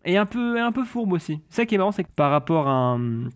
Et 0.04 0.18
un 0.18 0.26
peu, 0.26 0.62
un 0.62 0.72
peu 0.72 0.84
fourbe 0.84 1.14
aussi. 1.14 1.42
Ça 1.50 1.66
qui 1.66 1.76
est 1.76 1.78
marrant, 1.78 1.92
c'est 1.92 2.04
que 2.04 2.12
par 2.16 2.32
rapport 2.32 2.68
à 2.68 2.72
un, 2.72 3.30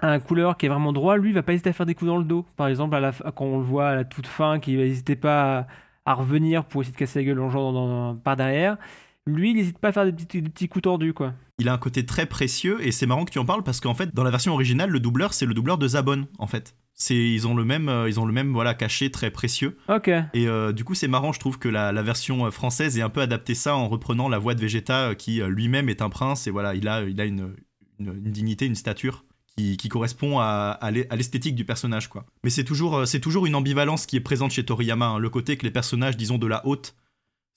un 0.00 0.20
couleur 0.20 0.56
qui 0.56 0.66
est 0.66 0.68
vraiment 0.68 0.92
droit, 0.92 1.16
lui 1.16 1.30
il 1.30 1.34
va 1.34 1.42
pas 1.42 1.52
hésiter 1.52 1.70
à 1.70 1.72
faire 1.72 1.86
des 1.86 1.94
coups 1.94 2.08
dans 2.08 2.18
le 2.18 2.24
dos. 2.24 2.46
Par 2.56 2.68
exemple, 2.68 2.94
à 2.94 3.00
la, 3.00 3.12
quand 3.12 3.44
on 3.44 3.58
le 3.58 3.64
voit 3.64 3.88
à 3.90 3.94
la 3.94 4.04
toute 4.04 4.26
fin, 4.26 4.58
qu'il 4.58 4.78
va 4.78 5.16
pas 5.16 5.66
à, 6.06 6.14
revenir 6.14 6.64
pour 6.64 6.82
essayer 6.82 6.94
de 6.94 6.98
casser 6.98 7.20
la 7.20 7.24
gueule 7.26 7.40
en 7.40 7.50
genre 7.50 7.72
dans, 7.72 8.16
par 8.16 8.36
derrière 8.36 8.78
lui, 9.28 9.50
il 9.50 9.56
n'hésite 9.56 9.78
pas 9.78 9.88
à 9.88 9.92
faire 9.92 10.04
des 10.04 10.12
petits, 10.12 10.68
coups 10.68 10.82
tordus, 10.82 11.12
quoi. 11.12 11.34
Il 11.58 11.68
a 11.68 11.72
un 11.72 11.78
côté 11.78 12.06
très 12.06 12.26
précieux, 12.26 12.84
et 12.86 12.92
c'est 12.92 13.06
marrant 13.06 13.24
que 13.24 13.30
tu 13.30 13.38
en 13.38 13.44
parles 13.44 13.62
parce 13.62 13.80
qu'en 13.80 13.94
fait, 13.94 14.14
dans 14.14 14.24
la 14.24 14.30
version 14.30 14.52
originale, 14.52 14.90
le 14.90 15.00
doubleur, 15.00 15.34
c'est 15.34 15.46
le 15.46 15.54
doubleur 15.54 15.78
de 15.78 15.88
Zabon, 15.88 16.26
en 16.38 16.46
fait. 16.46 16.74
C'est, 16.94 17.16
ils 17.16 17.46
ont 17.46 17.54
le 17.54 17.64
même, 17.64 17.88
euh, 17.88 18.08
ils 18.08 18.18
ont 18.18 18.26
le 18.26 18.32
même 18.32 18.52
voilà 18.52 18.74
cachet 18.74 19.10
très 19.10 19.30
précieux. 19.30 19.78
Ok. 19.88 20.08
Et 20.08 20.48
euh, 20.48 20.72
du 20.72 20.82
coup, 20.82 20.94
c'est 20.94 21.06
marrant, 21.06 21.32
je 21.32 21.38
trouve 21.38 21.58
que 21.58 21.68
la, 21.68 21.92
version 22.02 22.46
euh, 22.46 22.50
française 22.50 22.98
est 22.98 23.02
un 23.02 23.08
peu 23.08 23.20
adapté 23.20 23.54
ça 23.54 23.76
en 23.76 23.88
reprenant 23.88 24.28
la 24.28 24.38
voix 24.38 24.54
de 24.54 24.60
Vegeta, 24.60 25.14
qui 25.14 25.40
lui-même 25.40 25.88
est 25.88 26.02
un 26.02 26.08
prince 26.08 26.48
et 26.48 26.50
voilà, 26.50 26.74
il 26.74 26.88
a, 26.88 27.02
il 27.02 27.20
a 27.20 27.24
une, 27.24 27.54
dignité, 28.00 28.66
une 28.66 28.74
stature 28.74 29.24
qui, 29.56 29.88
correspond 29.88 30.38
à, 30.38 30.78
l'esthétique 30.92 31.56
du 31.56 31.64
personnage, 31.64 32.08
quoi. 32.08 32.24
Mais 32.44 32.50
c'est 32.50 32.62
toujours, 32.62 33.06
c'est 33.08 33.18
toujours 33.18 33.46
une 33.46 33.56
ambivalence 33.56 34.06
qui 34.06 34.16
est 34.16 34.20
présente 34.20 34.52
chez 34.52 34.64
Toriyama, 34.64 35.06
hein. 35.06 35.18
le 35.18 35.30
côté 35.30 35.56
que 35.56 35.64
les 35.64 35.72
personnages, 35.72 36.16
disons 36.16 36.38
de 36.38 36.46
la 36.46 36.64
haute, 36.64 36.94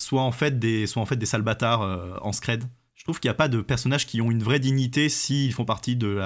soit 0.02 0.22
en 0.22 0.32
fait 0.32 0.60
des, 0.60 0.88
soit 0.88 1.02
en 1.02 1.06
fait 1.06 1.16
des 1.16 1.26
sales 1.26 1.42
bâtards 1.44 1.84
euh, 1.84 2.16
en 2.22 2.32
scred. 2.32 2.64
Je 2.96 3.04
trouve 3.04 3.20
qu'il 3.20 3.30
n'y 3.30 3.34
a 3.34 3.36
pas 3.36 3.48
de 3.48 3.62
personnages 3.62 4.06
qui 4.06 4.22
ont 4.22 4.30
une 4.30 4.44
vraie 4.44 4.60
dignité 4.60 5.10
s'ils 5.10 5.54
font 5.54 5.66
partie 5.66 5.96
de 5.96 6.18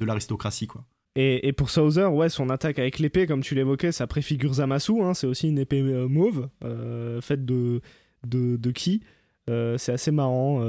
l'aristocratie, 0.00 0.66
quoi. 0.66 0.84
Et, 1.16 1.48
et, 1.48 1.52
pour 1.52 1.70
Sauzer, 1.70 2.12
ouais, 2.14 2.28
son 2.28 2.50
attaque 2.50 2.78
avec 2.78 3.00
l'épée, 3.00 3.26
comme 3.26 3.40
tu 3.40 3.56
l'évoquais, 3.56 3.90
ça 3.90 4.06
préfigure 4.06 4.54
Zamasu. 4.54 5.02
Hein, 5.02 5.12
c'est 5.12 5.26
aussi 5.26 5.48
une 5.48 5.58
épée 5.58 5.80
euh, 5.80 6.06
mauve, 6.06 6.48
euh, 6.64 7.20
faite 7.20 7.44
de, 7.44 7.80
de, 8.24 8.56
de 8.56 8.70
ki. 8.70 9.02
c'est 9.48 9.92
assez 9.92 10.12
marrant. 10.12 10.64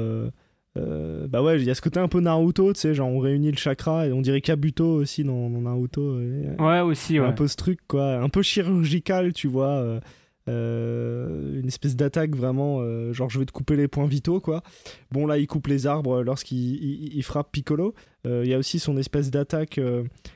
bah 0.74 1.42
ouais, 1.42 1.60
il 1.60 1.64
y 1.64 1.70
a 1.70 1.76
ce 1.76 1.80
côté 1.80 2.00
un 2.00 2.08
peu 2.08 2.20
Naruto, 2.20 2.72
tu 2.72 2.80
sais, 2.80 2.92
genre 2.92 3.08
on 3.08 3.20
réunit 3.20 3.52
le 3.52 3.56
chakra 3.56 4.08
et 4.08 4.12
on 4.12 4.20
dirait 4.20 4.40
Kabuto 4.40 4.84
aussi 4.84 5.22
dans, 5.22 5.48
Naruto. 5.48 6.18
ouais, 6.58 6.80
aussi, 6.80 7.20
ouais. 7.20 7.26
Un 7.26 7.32
peu 7.32 7.46
ce 7.46 7.54
truc, 7.54 7.78
quoi. 7.86 8.16
Un 8.16 8.28
peu 8.28 8.42
chirurgical, 8.42 9.32
tu 9.32 9.46
vois. 9.46 10.00
Euh, 10.48 11.60
une 11.60 11.68
espèce 11.68 11.94
d'attaque 11.94 12.34
vraiment, 12.34 12.78
euh, 12.80 13.12
genre 13.12 13.30
je 13.30 13.38
vais 13.38 13.46
te 13.46 13.52
couper 13.52 13.76
les 13.76 13.88
points 13.88 14.06
vitaux, 14.06 14.40
quoi. 14.40 14.62
Bon, 15.10 15.26
là, 15.26 15.38
il 15.38 15.46
coupe 15.46 15.68
les 15.68 15.86
arbres 15.86 16.22
lorsqu'il 16.22 17.22
frappe 17.22 17.52
Piccolo. 17.52 17.94
Il 18.24 18.46
y 18.46 18.54
a 18.54 18.58
aussi 18.58 18.78
son 18.78 18.96
espèce 18.98 19.32
d'attaque, 19.32 19.80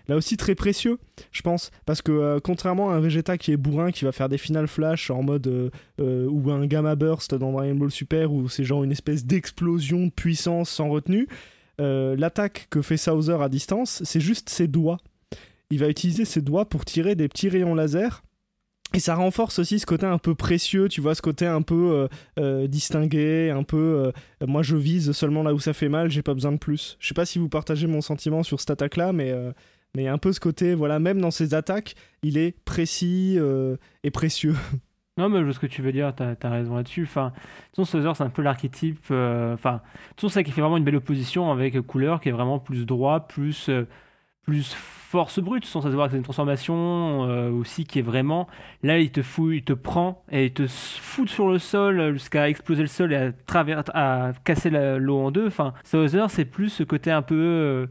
là 0.09 0.17
aussi 0.17 0.37
très 0.37 0.57
précieux, 0.57 0.99
je 1.31 1.43
pense, 1.43 1.71
parce 1.85 2.03
que 2.03 2.41
contrairement 2.41 2.91
à 2.91 2.95
un 2.95 3.01
Vegeta 3.01 3.39
qui 3.39 3.53
est 3.53 3.57
bourrin, 3.57 3.93
qui 3.93 4.05
va 4.05 4.11
faire 4.11 4.29
des 4.29 4.39
final 4.39 4.67
flash 4.67 5.09
en 5.09 5.23
mode 5.23 5.71
ou 6.01 6.51
un 6.51 6.67
Gamma 6.67 6.97
Burst 6.97 7.37
dans 7.37 7.53
Dragon 7.53 7.77
Ball 7.77 7.93
Super, 7.93 8.33
où 8.33 8.49
c'est 8.49 8.65
genre 8.65 8.83
une 8.83 8.91
espèce 8.91 9.25
d'explosion 9.25 10.07
de 10.07 10.11
puissance 10.11 10.69
sans 10.69 10.89
retenue, 10.89 11.29
l'attaque 11.79 12.67
que 12.71 12.83
fait 12.83 12.97
Sauzer 12.97 13.41
à 13.41 13.49
distance, 13.49 14.03
c'est 14.05 14.21
juste 14.21 14.49
ses 14.49 14.67
doigts 14.67 14.99
il 15.71 15.79
va 15.79 15.89
utiliser 15.89 16.25
ses 16.25 16.43
doigts 16.43 16.69
pour 16.69 16.85
tirer 16.85 17.15
des 17.15 17.29
petits 17.29 17.49
rayons 17.49 17.75
laser. 17.75 18.23
Et 18.95 19.01
ça 19.01 19.15
renforce 19.15 19.59
aussi 19.59 19.79
ce 19.79 19.87
côté 19.87 20.07
un 20.07 20.19
peu 20.19 20.35
précieux, 20.35 20.89
tu 20.89 21.01
vois, 21.01 21.15
ce 21.15 21.23
côté 21.23 21.45
un 21.47 21.63
peu 21.63 21.75
euh, 21.75 22.09
euh, 22.39 22.67
distingué, 22.67 23.51
un 23.51 23.63
peu. 23.63 24.13
Euh, 24.43 24.47
moi, 24.47 24.63
je 24.63 24.77
vise 24.77 25.13
seulement 25.13 25.43
là 25.43 25.53
où 25.55 25.59
ça 25.59 25.73
fait 25.73 25.89
mal, 25.89 26.11
j'ai 26.11 26.23
pas 26.23 26.35
besoin 26.35 26.53
de 26.53 26.59
plus. 26.59 26.97
Je 27.01 27.09
sais 27.09 27.15
pas 27.15 27.27
si 27.27 27.39
vous 27.39 27.49
partagez 27.49 27.87
mon 27.87 28.01
sentiment 28.01 28.43
sur 28.43 28.61
cette 28.61 28.71
attaque-là, 28.71 29.13
mais 29.13 29.35
mais 29.95 30.09
un 30.09 30.19
peu 30.19 30.33
ce 30.33 30.41
côté, 30.41 30.75
voilà, 30.75 30.99
même 30.99 31.21
dans 31.21 31.31
ses 31.31 31.55
attaques, 31.55 31.95
il 32.23 32.37
est 32.39 32.53
précis 32.65 33.39
et 34.03 34.11
précieux. 34.11 34.55
Non, 35.19 35.31
mais 35.31 35.51
ce 35.51 35.59
que 35.59 35.67
tu 35.67 35.81
veux 35.81 35.93
dire, 35.93 36.15
t'as 36.15 36.35
as 36.43 36.51
raison 36.51 36.77
là-dessus. 36.77 37.05
Enfin, 37.05 37.33
de 37.75 37.83
toute 37.83 37.87
c'est 37.87 38.23
un 38.23 38.29
peu 38.29 38.43
l'archétype. 38.43 38.99
Enfin, 39.11 39.81
de 40.11 40.17
toute 40.17 40.29
ça 40.29 40.43
qui 40.43 40.51
fait 40.51 40.61
vraiment 40.61 40.77
une 40.77 40.85
belle 40.85 40.97
opposition 40.97 41.51
avec 41.51 41.81
Couleur, 41.81 42.21
qui 42.21 42.29
est 42.29 42.33
vraiment 42.33 42.59
plus 42.59 42.85
droit, 42.85 43.21
plus 43.27 43.71
plus 44.47 44.73
force 44.73 45.41
brute, 45.41 45.65
sans 45.65 45.83
savoir 45.83 46.07
que 46.07 46.13
c'est 46.13 46.19
une 46.19 46.25
transformation 46.25 47.25
euh, 47.29 47.51
aussi 47.51 47.85
qui 47.85 47.99
est 47.99 48.03
vraiment. 48.03 48.47
Là, 48.83 48.99
il 48.99 49.11
te 49.11 49.23
fout, 49.23 49.55
il 49.55 49.65
te 49.65 49.73
prend 49.73 50.25
et 50.31 50.47
il 50.47 50.53
te 50.53 50.67
fout 50.67 51.29
sur 51.29 51.49
le 51.49 51.59
sol 51.59 52.13
jusqu'à 52.13 52.49
exploser 52.49 52.83
le 52.83 52.89
sol 52.89 53.13
et 53.13 53.17
à, 53.17 53.33
travers, 53.33 53.83
à 53.95 54.33
casser 54.45 54.71
l'eau 54.71 55.19
en 55.19 55.31
deux. 55.31 55.47
Enfin, 55.47 55.75
Sauzer, 55.85 56.31
c'est 56.31 56.45
plus 56.45 56.71
ce 56.71 56.83
côté 56.83 57.11
un 57.11 57.23
peu. 57.23 57.35
Euh, 57.35 57.87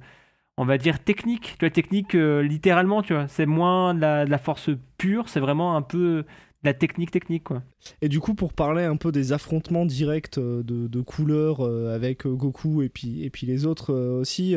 on 0.57 0.63
va 0.63 0.77
dire 0.77 1.03
technique, 1.03 1.55
tu 1.59 1.65
vois, 1.65 1.69
technique 1.69 2.15
euh, 2.15 2.41
littéralement, 2.41 3.01
tu 3.01 3.13
vois. 3.13 3.27
C'est 3.27 3.45
moins 3.45 3.93
de 3.93 3.99
la, 3.99 4.37
force 4.37 4.69
pure, 4.97 5.27
c'est 5.27 5.41
vraiment 5.41 5.75
un 5.75 5.81
peu 5.81 5.97
de 5.97 6.25
la 6.63 6.73
technique 6.73 7.11
technique 7.11 7.43
quoi. 7.43 7.61
Et 8.01 8.07
du 8.07 8.19
coup 8.19 8.33
pour 8.33 8.53
parler 8.53 8.85
un 8.85 8.95
peu 8.95 9.11
des 9.11 9.33
affrontements 9.33 9.85
directs 9.85 10.39
de, 10.39 10.63
de 10.63 11.01
couleurs 11.01 11.61
avec 11.61 12.25
Goku 12.25 12.81
et 12.81 12.89
puis, 12.89 13.23
et 13.23 13.29
puis 13.29 13.45
les 13.45 13.65
autres 13.65 13.93
aussi, 13.93 14.55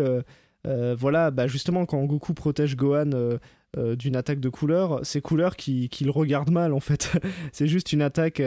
euh, 0.66 0.96
voilà, 0.98 1.30
bah 1.30 1.46
justement, 1.46 1.86
quand 1.86 2.04
Goku 2.04 2.34
protège 2.34 2.76
Gohan 2.76 3.10
euh, 3.12 3.38
euh, 3.76 3.96
d'une 3.96 4.16
attaque 4.16 4.40
de 4.40 4.48
couleur, 4.48 5.00
c'est 5.02 5.20
couleur 5.20 5.56
qui, 5.56 5.88
qui, 5.88 6.04
le 6.04 6.10
regarde 6.10 6.50
mal 6.50 6.72
en 6.72 6.80
fait. 6.80 7.12
c'est 7.52 7.68
juste 7.68 7.92
une 7.92 8.02
attaque, 8.02 8.42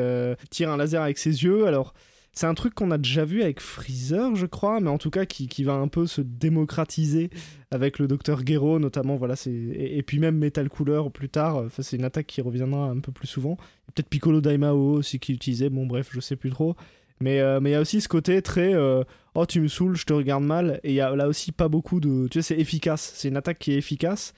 tire 0.50 0.70
un 0.70 0.78
laser 0.78 1.02
avec 1.02 1.18
ses 1.18 1.44
yeux. 1.44 1.68
Alors, 1.68 1.94
c'est 2.34 2.46
un 2.46 2.54
truc 2.54 2.74
qu'on 2.74 2.92
a 2.92 2.98
déjà 2.98 3.26
vu 3.26 3.42
avec 3.42 3.60
Freezer, 3.60 4.36
je 4.36 4.46
crois, 4.46 4.80
mais 4.80 4.90
en 4.90 4.98
tout 4.98 5.10
cas 5.10 5.26
qui, 5.26 5.64
va 5.64 5.74
un 5.74 5.90
peu 5.90 6.08
se 6.08 6.22
démocratiser 6.22 7.30
avec 7.72 8.00
le 8.00 8.08
docteur 8.08 8.46
Gero, 8.46 8.80
notamment. 8.80 9.18
Voilà, 9.18 9.36
et, 9.46 10.02
puis 10.04 10.20
même 10.20 10.38
Metal 10.38 10.70
Couleur 10.70 11.12
plus 11.12 11.30
tard. 11.30 11.66
C'est 11.80 11.98
une 11.98 12.06
attaque 12.06 12.28
qui 12.28 12.42
reviendra 12.42 12.90
un 12.90 13.00
peu 13.00 13.12
plus 13.12 13.28
souvent. 13.28 13.58
Peut-être 13.94 14.08
Piccolo 14.08 14.40
Daimao 14.40 14.94
aussi 14.94 15.20
qui 15.20 15.34
utilisait. 15.34 15.70
Bon, 15.70 15.86
bref, 15.86 16.10
je 16.14 16.22
sais 16.22 16.38
plus 16.38 16.52
trop. 16.52 16.76
Euh, 17.24 17.60
mais 17.60 17.72
il 17.72 17.74
y 17.74 17.76
a 17.76 17.82
aussi 17.82 18.02
ce 18.02 18.08
côté 18.08 18.42
très 18.42 18.74
euh, 18.74 19.04
oh 19.36 19.46
tu 19.46 19.62
me 19.62 19.68
saoules, 19.68 19.96
je 19.96 20.06
te 20.06 20.14
regarde 20.14 20.44
mal. 20.44 20.80
Et 20.84 20.90
il 20.90 20.96
y 20.96 21.02
a 21.02 21.16
là 21.16 21.28
aussi 21.28 21.52
pas 21.52 21.68
beaucoup 21.68 22.00
de. 22.00 22.28
Tu 22.28 22.42
sais, 22.42 22.54
c'est 22.54 22.60
efficace. 22.60 23.14
C'est 23.16 23.28
une 23.30 23.38
attaque 23.38 23.60
qui 23.60 23.74
est 23.74 23.78
efficace. 23.78 24.34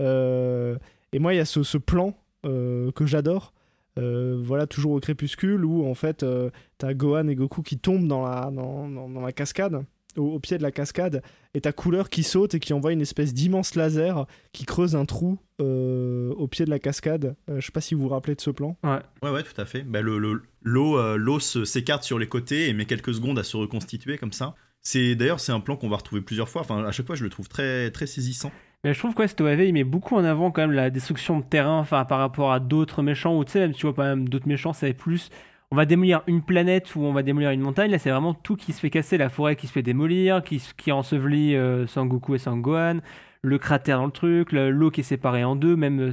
Euh, 0.00 0.76
et 1.12 1.18
moi, 1.18 1.34
il 1.34 1.38
y 1.38 1.40
a 1.40 1.44
ce, 1.44 1.62
ce 1.62 1.78
plan 1.78 2.14
que 2.44 3.06
j'adore. 3.06 3.52
voilà, 3.96 4.68
toujours 4.68 4.92
au 4.92 5.00
crépuscule 5.00 5.64
où 5.64 5.84
en 5.84 5.94
fait 5.94 6.24
t'as 6.78 6.94
Gohan 6.94 7.26
et 7.26 7.34
Goku 7.34 7.62
qui 7.62 7.76
tombent 7.76 8.06
dans 8.06 8.24
la, 8.24 8.52
dans, 8.52 8.88
dans 8.88 9.20
la 9.20 9.32
cascade 9.32 9.84
au, 10.16 10.38
pied 10.38 10.58
de 10.58 10.62
la 10.62 10.70
cascade, 10.70 11.22
et 11.54 11.60
ta 11.60 11.72
couleur 11.72 12.10
qui 12.10 12.22
saute 12.22 12.54
et 12.54 12.60
qui 12.60 12.72
envoie 12.72 12.92
une 12.92 13.00
espèce 13.00 13.34
d'immense 13.34 13.74
laser 13.74 14.26
qui 14.52 14.64
creuse 14.64 14.96
un 14.96 15.04
trou 15.04 15.38
euh, 15.60 16.32
au 16.34 16.48
pied 16.48 16.64
de 16.64 16.70
la 16.70 16.78
cascade. 16.78 17.36
Euh, 17.48 17.60
je 17.60 17.66
sais 17.66 17.72
pas 17.72 17.80
si 17.80 17.94
vous 17.94 18.02
vous 18.02 18.08
rappelez 18.08 18.34
de 18.34 18.40
ce 18.40 18.50
plan. 18.50 18.76
Ouais, 18.84 19.00
ouais, 19.22 19.30
ouais 19.30 19.42
tout 19.42 19.58
à 19.60 19.64
fait. 19.64 19.82
Bah, 19.82 20.00
le, 20.00 20.18
l'eau, 20.62 20.98
euh, 20.98 21.16
l'eau 21.16 21.40
s'écarte 21.40 22.02
sur 22.02 22.18
les 22.18 22.28
côtés 22.28 22.68
et 22.68 22.72
met 22.72 22.84
quelques 22.84 23.14
secondes 23.14 23.38
à 23.38 23.42
se 23.42 23.56
reconstituer 23.56 24.18
comme 24.18 24.32
ça. 24.32 24.54
C'est 24.82 25.16
d'ailleurs 25.16 25.40
c'est 25.40 25.52
un 25.52 25.60
plan 25.60 25.76
qu'on 25.76 25.88
va 25.88 25.96
retrouver 25.96 26.20
plusieurs 26.20 26.48
fois. 26.48 26.60
Enfin, 26.60 26.84
à 26.84 26.92
chaque 26.92 27.06
fois, 27.06 27.16
je 27.16 27.24
le 27.24 27.30
trouve 27.30 27.48
très 27.48 27.90
très 27.90 28.06
saisissant. 28.06 28.52
Mais 28.84 28.94
je 28.94 28.98
trouve 29.00 29.14
que 29.14 29.22
ouais, 29.22 29.28
cet 29.28 29.40
OAV, 29.40 29.62
il 29.62 29.72
met 29.72 29.82
beaucoup 29.82 30.14
en 30.14 30.22
avant 30.22 30.52
quand 30.52 30.60
même 30.60 30.72
la 30.72 30.90
destruction 30.90 31.40
de 31.40 31.44
terrain 31.44 31.80
enfin, 31.80 32.04
par 32.04 32.18
rapport 32.18 32.52
à 32.52 32.60
d'autres 32.60 33.02
méchants. 33.02 33.36
Ou 33.36 33.44
tu 33.44 33.52
sais, 33.52 33.60
même 33.60 33.72
tu 33.72 33.82
vois, 33.86 33.94
pas 33.94 34.04
même 34.04 34.28
d'autres 34.28 34.46
méchants, 34.46 34.72
c'est 34.72 34.92
plus 34.92 35.30
on 35.76 35.80
va 35.80 35.84
démolir 35.84 36.22
une 36.26 36.40
planète 36.40 36.96
ou 36.96 37.04
on 37.04 37.12
va 37.12 37.22
démolir 37.22 37.50
une 37.50 37.60
montagne. 37.60 37.90
Là, 37.90 37.98
c'est 37.98 38.08
vraiment 38.08 38.32
tout 38.32 38.56
qui 38.56 38.72
se 38.72 38.80
fait 38.80 38.88
casser, 38.88 39.18
la 39.18 39.28
forêt 39.28 39.56
qui 39.56 39.66
se 39.66 39.72
fait 39.72 39.82
démolir, 39.82 40.42
qui, 40.42 40.58
qui 40.78 40.90
ensevelit 40.90 41.54
euh, 41.54 41.86
Sangoku 41.86 42.34
et 42.34 42.38
Sangohan, 42.38 43.00
le 43.42 43.58
cratère 43.58 43.98
dans 43.98 44.06
le 44.06 44.10
truc, 44.10 44.52
l'eau 44.52 44.90
qui 44.90 45.02
est 45.02 45.04
séparée 45.04 45.44
en 45.44 45.54
deux, 45.54 45.76
même 45.76 46.00
euh, 46.00 46.12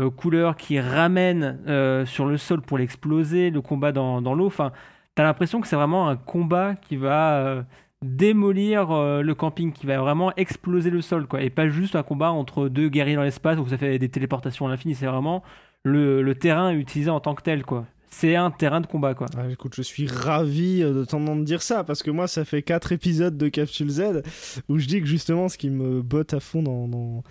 euh, 0.00 0.08
couleur 0.08 0.56
qui 0.56 0.80
ramène 0.80 1.58
sur 2.06 2.24
le 2.24 2.38
sol 2.38 2.62
pour 2.62 2.78
l'exploser, 2.78 3.50
le 3.50 3.60
combat 3.60 3.92
dans, 3.92 4.34
l'eau. 4.34 4.46
Enfin, 4.46 4.72
t'as 5.14 5.24
l'impression 5.24 5.60
que 5.60 5.68
c'est 5.68 5.76
vraiment 5.76 6.08
un 6.08 6.16
combat 6.16 6.74
qui 6.74 6.96
va 6.96 7.66
démolir 8.00 8.88
le 9.22 9.34
camping, 9.34 9.72
qui 9.72 9.84
va 9.84 9.98
vraiment 9.98 10.34
exploser 10.36 10.88
le 10.88 11.02
sol, 11.02 11.26
quoi. 11.26 11.42
Et 11.42 11.50
pas 11.50 11.68
juste 11.68 11.96
un 11.96 12.02
combat 12.02 12.32
entre 12.32 12.68
deux 12.68 12.88
guerriers 12.88 13.16
dans 13.16 13.22
l'espace 13.22 13.58
où 13.58 13.68
ça 13.68 13.76
fait 13.76 13.98
des 13.98 14.08
téléportations 14.08 14.66
à 14.66 14.70
l'infini. 14.70 14.94
C'est 14.94 15.06
vraiment 15.06 15.42
le, 15.82 16.22
le 16.22 16.34
terrain 16.34 16.72
utilisé 16.72 17.10
en 17.10 17.20
tant 17.20 17.34
que 17.34 17.42
tel, 17.42 17.62
quoi 17.62 17.84
c'est 18.08 18.36
un 18.36 18.50
terrain 18.50 18.80
de 18.80 18.86
combat 18.86 19.14
quoi. 19.14 19.26
Écoute, 19.50 19.74
je 19.74 19.82
suis 19.82 20.06
ravi 20.06 20.82
euh, 20.82 20.92
de 20.92 21.04
t'entendre 21.04 21.44
dire 21.44 21.62
ça 21.62 21.84
parce 21.84 22.02
que 22.02 22.10
moi 22.10 22.28
ça 22.28 22.44
fait 22.44 22.62
4 22.62 22.92
épisodes 22.92 23.36
de 23.36 23.48
Capsule 23.48 23.90
Z 23.90 24.22
où 24.68 24.78
je 24.78 24.86
dis 24.86 25.00
que 25.00 25.06
justement 25.06 25.48
ce 25.48 25.58
qui 25.58 25.70
me 25.70 26.02
botte 26.02 26.34
à 26.34 26.40
fond 26.40 26.62
dans, 26.62 26.88
dans, 26.88 27.22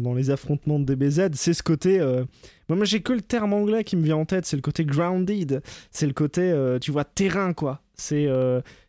dans, 0.00 0.14
les 0.14 0.30
affrontements 0.30 0.80
de 0.80 0.84
DBZ, 0.84 1.30
c'est 1.34 1.54
ce 1.54 1.62
côté 1.62 2.00
euh, 2.00 2.24
moi 2.68 2.84
j'ai 2.84 3.00
que 3.00 3.12
le 3.12 3.20
terme 3.20 3.52
anglais 3.52 3.84
qui 3.84 3.96
me 3.96 4.02
vient 4.02 4.16
en 4.16 4.24
tête, 4.24 4.44
c'est 4.44 4.56
le 4.56 4.62
côté 4.62 4.84
grounded, 4.84 5.62
c'est 5.90 6.06
le 6.06 6.12
côté 6.12 6.42
euh, 6.42 6.78
tu 6.78 6.90
vois 6.90 7.04
terrain 7.04 7.52
quoi. 7.52 7.82
C'est 8.00 8.28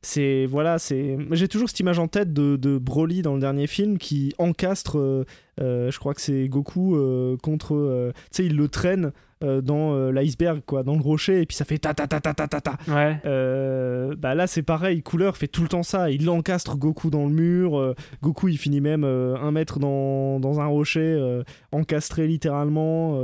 c'est 0.04 0.46
voilà, 0.46 0.78
c'est 0.78 1.18
j'ai 1.32 1.48
toujours 1.48 1.68
cette 1.68 1.80
image 1.80 1.98
en 1.98 2.08
tête 2.08 2.32
de, 2.32 2.58
de 2.58 2.78
Broly 2.78 3.24
dans 3.24 3.34
le 3.34 3.40
dernier 3.40 3.66
film 3.66 3.98
qui 3.98 4.36
encastre 4.38 5.26
je 5.58 5.98
crois 5.98 6.14
que 6.14 6.22
c'est 6.22 6.48
Goku 6.48 6.96
contre 7.42 8.14
tu 8.32 8.38
sais 8.38 8.46
il 8.46 8.56
le 8.56 8.68
traîne 8.68 9.12
euh, 9.42 9.62
dans 9.62 9.96
euh, 9.96 10.12
l'iceberg, 10.12 10.62
quoi, 10.66 10.84
dans 10.84 10.96
le 10.96 11.02
rocher, 11.02 11.42
et 11.42 11.46
puis 11.46 11.56
ça 11.56 11.64
fait 11.64 11.78
ta 11.78 11.94
ta 11.94 12.08
ta 12.08 12.20
ta 12.20 12.34
ta 12.34 12.50
ta 12.50 12.60
ta. 12.60 12.78
Ouais. 12.90 13.22
Euh, 13.24 14.14
bah 14.18 14.36
là, 14.36 14.48
c'est 14.48 14.64
pareil, 14.64 15.02
Couleur 15.02 15.38
fait 15.38 15.48
tout 15.48 15.62
le 15.62 15.70
temps 15.70 15.82
ça. 15.82 16.12
Il 16.12 16.30
encastre 16.30 16.76
Goku 16.76 17.10
dans 17.10 17.24
le 17.24 17.32
mur. 17.32 17.96
Goku, 18.22 18.50
il 18.50 18.58
finit 18.58 18.82
même 18.82 19.06
un 19.06 19.52
mètre 19.52 19.80
dans, 19.80 20.42
dans 20.42 20.60
un 20.60 20.66
rocher, 20.66 21.42
encastré 21.72 22.28
littéralement. 22.28 23.24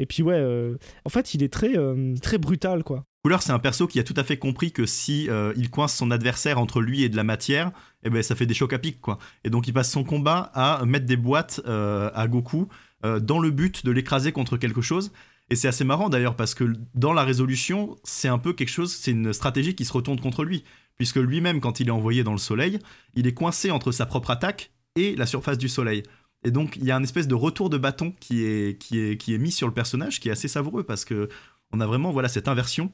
et 0.00 0.06
puis 0.06 0.24
ouais, 0.24 0.74
en 1.04 1.08
fait, 1.10 1.32
il 1.34 1.44
est 1.44 1.52
très, 1.52 1.74
très 2.20 2.38
brutal, 2.38 2.82
quoi. 2.82 3.04
Couleur, 3.22 3.40
c'est 3.40 3.52
un 3.52 3.60
perso 3.60 3.86
qui 3.86 4.00
a 4.00 4.02
tout 4.02 4.14
à 4.16 4.24
fait 4.24 4.38
compris 4.38 4.72
que 4.72 4.84
si 4.84 5.28
il 5.56 5.70
coince 5.70 5.94
son 5.94 6.10
adversaire 6.10 6.58
entre 6.58 6.80
lui 6.80 7.04
et 7.04 7.08
de 7.08 7.16
la 7.16 7.22
matière, 7.24 7.70
eh 8.02 8.10
ben 8.10 8.20
ça 8.20 8.34
fait 8.34 8.46
des 8.46 8.54
chocs 8.54 8.72
à 8.72 8.80
pic 8.80 9.00
quoi. 9.00 9.18
Et 9.44 9.50
donc 9.50 9.68
il 9.68 9.72
passe 9.72 9.92
son 9.92 10.02
combat 10.02 10.50
à 10.54 10.84
mettre 10.86 11.06
des 11.06 11.16
boîtes 11.16 11.60
à 11.64 12.26
Goku 12.26 12.66
dans 13.04 13.38
le 13.38 13.50
but 13.52 13.86
de 13.86 13.92
l'écraser 13.92 14.32
contre 14.32 14.56
quelque 14.56 14.80
chose. 14.80 15.12
Et 15.52 15.54
c'est 15.54 15.68
assez 15.68 15.84
marrant 15.84 16.08
d'ailleurs 16.08 16.34
parce 16.34 16.54
que 16.54 16.72
dans 16.94 17.12
la 17.12 17.24
résolution, 17.24 17.98
c'est 18.04 18.28
un 18.28 18.38
peu 18.38 18.54
quelque 18.54 18.70
chose, 18.70 18.90
c'est 18.90 19.10
une 19.10 19.34
stratégie 19.34 19.74
qui 19.74 19.84
se 19.84 19.92
retourne 19.92 20.18
contre 20.18 20.44
lui. 20.44 20.64
Puisque 20.96 21.16
lui-même, 21.16 21.60
quand 21.60 21.78
il 21.78 21.88
est 21.88 21.92
envoyé 21.92 22.24
dans 22.24 22.32
le 22.32 22.38
soleil, 22.38 22.78
il 23.12 23.26
est 23.26 23.34
coincé 23.34 23.70
entre 23.70 23.92
sa 23.92 24.06
propre 24.06 24.30
attaque 24.30 24.72
et 24.96 25.14
la 25.14 25.26
surface 25.26 25.58
du 25.58 25.68
soleil. 25.68 26.04
Et 26.42 26.50
donc, 26.50 26.76
il 26.76 26.86
y 26.86 26.90
a 26.90 26.96
un 26.96 27.02
espèce 27.02 27.28
de 27.28 27.34
retour 27.34 27.68
de 27.68 27.76
bâton 27.76 28.14
qui 28.18 28.44
est, 28.44 29.38
mis 29.38 29.52
sur 29.52 29.66
le 29.66 29.74
personnage, 29.74 30.20
qui 30.20 30.30
est 30.30 30.32
assez 30.32 30.48
savoureux 30.48 30.84
parce 30.84 31.04
que 31.04 31.28
on 31.70 31.80
a 31.80 31.86
vraiment 31.86 32.12
voilà, 32.12 32.30
cette 32.30 32.48
inversion 32.48 32.90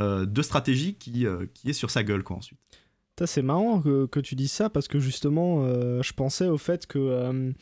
euh, 0.00 0.24
de 0.24 0.40
stratégie 0.40 0.94
qui, 0.94 1.26
euh, 1.26 1.44
qui 1.52 1.68
est 1.68 1.74
sur 1.74 1.90
sa 1.90 2.02
gueule 2.02 2.22
quoi, 2.22 2.36
ensuite. 2.38 2.58
C'est 3.26 3.42
marrant 3.42 3.82
que, 3.82 4.20
tu 4.20 4.36
dises 4.36 4.52
ça 4.52 4.70
parce 4.70 4.88
que 4.88 5.00
justement, 5.00 5.64
euh, 5.66 6.00
je 6.02 6.14
pensais 6.14 6.46
au 6.46 6.56
fait 6.56 6.86
que 6.86 7.52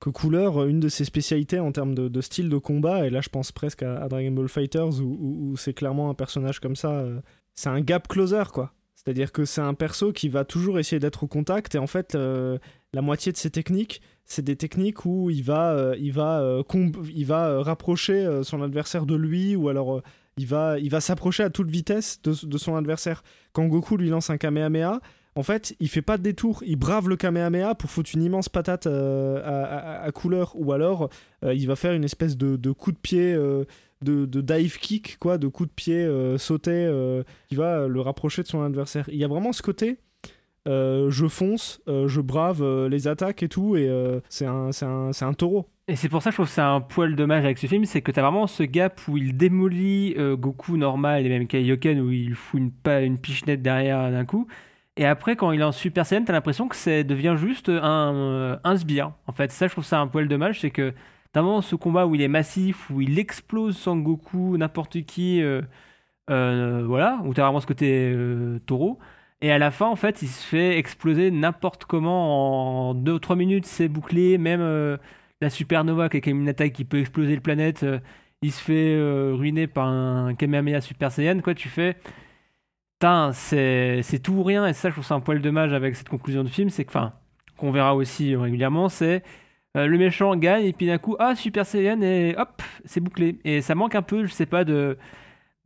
que 0.00 0.10
Couleur, 0.10 0.64
une 0.66 0.80
de 0.80 0.88
ses 0.88 1.04
spécialités 1.04 1.58
en 1.58 1.72
termes 1.72 1.94
de, 1.94 2.20
style 2.20 2.48
de 2.48 2.58
combat, 2.58 3.06
et 3.06 3.10
là 3.10 3.20
je 3.20 3.28
pense 3.28 3.52
presque 3.52 3.82
à, 3.82 4.08
Dragon 4.08 4.30
Ball 4.30 4.48
Fighters 4.48 5.00
où, 5.00 5.56
c'est 5.56 5.72
clairement 5.72 6.10
un 6.10 6.14
personnage 6.14 6.60
comme 6.60 6.76
ça, 6.76 6.92
euh, 6.92 7.20
c'est 7.54 7.68
un 7.68 7.80
gap 7.80 8.08
closer 8.08 8.44
quoi. 8.52 8.72
C'est-à-dire 8.94 9.32
que 9.32 9.44
c'est 9.44 9.60
un 9.60 9.74
perso 9.74 10.12
qui 10.12 10.28
va 10.28 10.44
toujours 10.44 10.78
essayer 10.78 10.98
d'être 10.98 11.22
au 11.22 11.26
contact 11.28 11.74
et 11.76 11.78
en 11.78 11.86
fait 11.86 12.14
euh, 12.14 12.58
la 12.92 13.02
moitié 13.02 13.32
de 13.32 13.36
ses 13.36 13.50
techniques, 13.50 14.02
c'est 14.24 14.42
des 14.42 14.56
techniques 14.56 15.06
où 15.06 15.30
il 15.30 15.42
va, 15.42 15.72
euh, 15.72 15.96
il 15.98 16.12
va, 16.12 16.62
il 17.14 17.26
va 17.26 17.62
rapprocher 17.62 18.40
son 18.42 18.62
adversaire 18.62 19.06
de 19.06 19.14
lui 19.14 19.56
ou 19.56 19.68
alors 19.68 20.02
il 20.38 20.46
va, 20.46 20.78
il 20.78 20.90
va 20.90 21.00
s'approcher 21.00 21.42
à 21.44 21.50
toute 21.50 21.70
vitesse 21.70 22.20
de, 22.22 22.58
son 22.58 22.76
adversaire. 22.76 23.22
Quand 23.52 23.66
Goku 23.66 23.96
lui 23.96 24.10
lance 24.10 24.28
un 24.28 24.36
Kamehameha, 24.36 25.00
en 25.36 25.42
fait, 25.44 25.76
il 25.78 25.88
fait 25.88 26.02
pas 26.02 26.16
de 26.18 26.22
détour, 26.22 26.62
il 26.66 26.76
brave 26.76 27.08
le 27.08 27.16
Kamehameha 27.16 27.74
pour 27.76 27.90
foutre 27.90 28.10
une 28.14 28.22
immense 28.22 28.48
patate 28.48 28.86
euh, 28.86 30.02
à, 30.04 30.10
couleur, 30.10 30.52
ou 30.56 30.72
alors 30.72 31.08
euh, 31.44 31.54
il 31.54 31.66
va 31.68 31.76
faire 31.76 31.92
une 31.92 32.04
espèce 32.04 32.36
de, 32.36 32.72
coup 32.72 32.90
de 32.90 32.96
pied 32.96 33.34
de, 33.34 34.26
de 34.26 34.40
dive 34.40 34.78
kick, 34.78 35.18
quoi, 35.18 35.38
de 35.38 35.46
coup 35.48 35.66
de 35.66 35.70
pied 35.70 36.04
euh, 36.04 36.36
sauté 36.38 36.70
euh, 36.72 37.22
qui 37.48 37.54
va 37.54 37.86
le 37.86 38.00
rapprocher 38.00 38.42
de 38.42 38.48
son 38.48 38.62
adversaire. 38.62 39.08
Il 39.12 39.18
y 39.18 39.24
a 39.24 39.28
vraiment 39.28 39.52
ce 39.52 39.62
côté. 39.62 39.98
euh, 40.68 41.10
je 41.10 41.26
fonce, 41.28 41.80
euh, 41.88 42.08
je 42.08 42.20
brave 42.20 42.60
euh, 42.62 42.88
les 42.88 43.06
attaques 43.06 43.42
et 43.42 43.48
tout, 43.48 43.76
et 43.76 43.88
euh, 43.88 44.20
c'est 44.28 44.46
un, 44.46 44.70
un, 44.82 45.10
un 45.18 45.32
taureau. 45.34 45.68
Et 45.88 45.94
c'est 45.94 46.08
pour 46.08 46.20
ça 46.22 46.30
que 46.30 46.32
je 46.32 46.36
trouve 46.38 46.46
que 46.46 46.52
c'est 46.52 46.60
un 46.60 46.80
poil 46.80 47.14
dommage 47.14 47.44
avec 47.44 47.58
ce 47.58 47.68
film, 47.68 47.84
c'est 47.84 48.02
que 48.02 48.10
t'as 48.10 48.22
vraiment 48.22 48.48
ce 48.48 48.64
gap 48.64 49.00
où 49.06 49.16
il 49.16 49.36
démolit 49.36 50.14
euh, 50.18 50.34
Goku 50.36 50.76
normal 50.76 51.24
et 51.24 51.28
même 51.28 51.46
Kaioken 51.46 52.00
où 52.00 52.10
il 52.10 52.34
fout 52.34 52.58
une, 52.60 52.72
pas, 52.72 53.02
une 53.02 53.18
pichenette 53.18 53.62
derrière 53.62 54.10
d'un 54.10 54.24
coup. 54.24 54.48
Et 54.96 55.04
après, 55.06 55.36
quand 55.36 55.52
il 55.52 55.60
est 55.60 55.64
en 55.64 55.72
Super 55.72 56.06
Saiyan, 56.06 56.24
t'as 56.24 56.32
l'impression 56.32 56.68
que 56.68 56.76
ça 56.76 57.02
devient 57.02 57.34
juste 57.38 57.68
un, 57.68 58.14
euh, 58.14 58.56
un 58.64 58.76
sbire. 58.76 59.12
En 59.26 59.32
fait, 59.32 59.50
ça, 59.52 59.66
je 59.66 59.72
trouve 59.72 59.84
ça 59.84 60.00
un 60.00 60.06
poil 60.06 60.26
dommage, 60.28 60.60
c'est 60.60 60.70
que 60.70 60.94
vraiment 61.36 61.60
ce 61.60 61.76
combat 61.76 62.06
où 62.06 62.14
il 62.14 62.22
est 62.22 62.28
massif, 62.28 62.90
où 62.90 63.00
il 63.00 63.18
explose 63.18 63.76
Sangoku, 63.76 64.56
n'importe 64.56 65.02
qui, 65.04 65.42
euh, 65.42 65.62
euh, 66.30 66.84
voilà, 66.86 67.20
où 67.24 67.34
t'as 67.34 67.42
vraiment 67.44 67.60
ce 67.60 67.66
côté 67.66 68.10
euh, 68.14 68.58
taureau. 68.66 68.98
Et 69.42 69.52
à 69.52 69.58
la 69.58 69.70
fin, 69.70 69.86
en 69.86 69.96
fait, 69.96 70.22
il 70.22 70.28
se 70.28 70.46
fait 70.46 70.78
exploser 70.78 71.30
n'importe 71.30 71.84
comment 71.84 72.90
en 72.90 72.94
2 72.94 73.12
ou 73.12 73.18
3 73.18 73.36
minutes, 73.36 73.66
c'est 73.66 73.88
bouclé, 73.88 74.38
même. 74.38 74.60
la 75.42 75.50
supernova 75.50 76.08
qui 76.08 76.16
est 76.18 76.20
quand 76.22 76.30
même 76.30 76.40
une 76.40 76.48
attaque 76.48 76.72
qui 76.72 76.84
peut 76.86 77.00
exploser 77.00 77.34
le 77.34 77.42
planète, 77.42 77.84
il 78.42 78.52
se 78.52 78.62
fait 78.62 78.96
ruiner 79.32 79.66
par 79.66 79.88
un 79.88 80.34
Kamehameha 80.34 80.80
Super 80.80 81.12
Saiyan, 81.12 81.40
quoi, 81.40 81.54
tu 81.54 81.68
fais. 81.68 81.96
C'est 83.32 84.20
tout 84.22 84.32
ou 84.34 84.42
rien, 84.42 84.66
et 84.66 84.72
ça, 84.72 84.88
je 84.88 84.94
trouve 84.94 85.04
ça 85.04 85.14
un 85.14 85.20
poil 85.20 85.40
dommage 85.42 85.72
avec 85.72 85.96
cette 85.96 86.08
conclusion 86.08 86.42
de 86.44 86.48
film, 86.48 86.70
c'est 86.70 86.84
que, 86.84 86.90
enfin, 86.90 87.12
qu'on 87.58 87.70
verra 87.70 87.94
aussi 87.94 88.34
régulièrement, 88.36 88.88
c'est 88.88 89.22
euh, 89.76 89.86
le 89.86 89.98
méchant 89.98 90.34
gagne, 90.36 90.64
et 90.64 90.72
puis 90.72 90.86
d'un 90.86 90.96
coup, 90.98 91.16
ah, 91.18 91.34
Super 91.34 91.66
Saiyan, 91.66 92.00
et 92.00 92.34
hop, 92.38 92.62
c'est 92.86 93.00
bouclé. 93.00 93.38
Et 93.44 93.60
ça 93.60 93.74
manque 93.74 93.94
un 93.94 94.02
peu, 94.02 94.24
je 94.26 94.32
sais 94.32 94.46
pas, 94.46 94.64
de. 94.64 94.96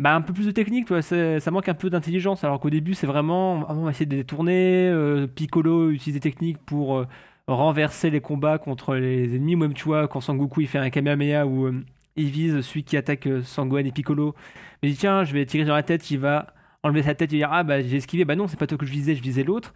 Bah, 0.00 0.14
un 0.14 0.22
peu 0.22 0.32
plus 0.32 0.46
de 0.46 0.50
technique, 0.52 0.88
c'est- 1.02 1.40
ça 1.40 1.50
manque 1.52 1.68
un 1.68 1.74
peu 1.74 1.90
d'intelligence, 1.90 2.44
alors 2.44 2.60
qu'au 2.60 2.70
début, 2.70 2.94
c'est 2.94 3.06
vraiment. 3.06 3.64
ah, 3.68 3.74
on 3.76 3.84
va 3.84 3.90
essayer 3.92 4.06
de 4.06 4.16
détourner, 4.16 4.88
euh, 4.90 5.26
Piccolo 5.28 5.90
utilise 5.90 6.14
des 6.14 6.20
techniques 6.20 6.58
pour. 6.66 6.98
euh, 6.98 7.06
renverser 7.48 8.10
les 8.10 8.20
combats 8.20 8.58
contre 8.58 8.94
les 8.94 9.34
ennemis. 9.36 9.56
Même, 9.56 9.74
tu 9.74 9.84
vois, 9.84 10.06
quand 10.08 10.20
Sangoku 10.20 10.60
il 10.60 10.68
fait 10.68 10.78
un 10.78 10.90
Kamehameha 10.90 11.44
euh, 11.46 11.82
il 12.16 12.26
vise 12.30 12.60
celui 12.60 12.84
qui 12.84 12.96
attaque 12.96 13.28
Sangohan 13.42 13.84
et 13.84 13.92
Piccolo, 13.92 14.34
mais 14.82 14.88
il 14.90 14.92
dit 14.92 14.98
tiens, 14.98 15.24
je 15.24 15.32
vais 15.34 15.44
tirer 15.46 15.64
dans 15.64 15.74
la 15.74 15.82
tête, 15.82 16.10
il 16.12 16.18
va 16.20 16.54
enlever 16.82 17.02
sa 17.02 17.14
tête, 17.14 17.30
va 17.30 17.36
dire 17.36 17.48
ah 17.52 17.62
bah 17.62 17.82
j'ai 17.82 17.96
esquivé, 17.96 18.24
bah 18.24 18.36
non, 18.36 18.46
c'est 18.48 18.58
pas 18.58 18.66
toi 18.66 18.78
que 18.78 18.86
je 18.86 18.92
visais, 18.92 19.14
je 19.14 19.22
visais 19.22 19.44
l'autre. 19.44 19.74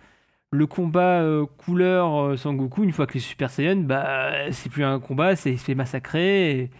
Le 0.53 0.67
combat 0.67 1.21
euh, 1.21 1.47
couleur 1.47 2.15
euh, 2.21 2.37
Sangoku, 2.37 2.85
une 2.85 2.93
fois 2.93 3.07
que 3.07 3.15
les 3.15 3.21
Super 3.21 3.51
Saiyan, 3.51 3.77
bah 3.77 4.53
c'est 4.53 4.71
plus 4.71 4.85
un 4.85 5.01
combat, 5.01 5.37
c'est 5.37 5.53
il 5.53 5.59
se 5.59 5.65
fait 5.65 5.75
massacrer. 5.75 6.51
Et, 6.51 6.71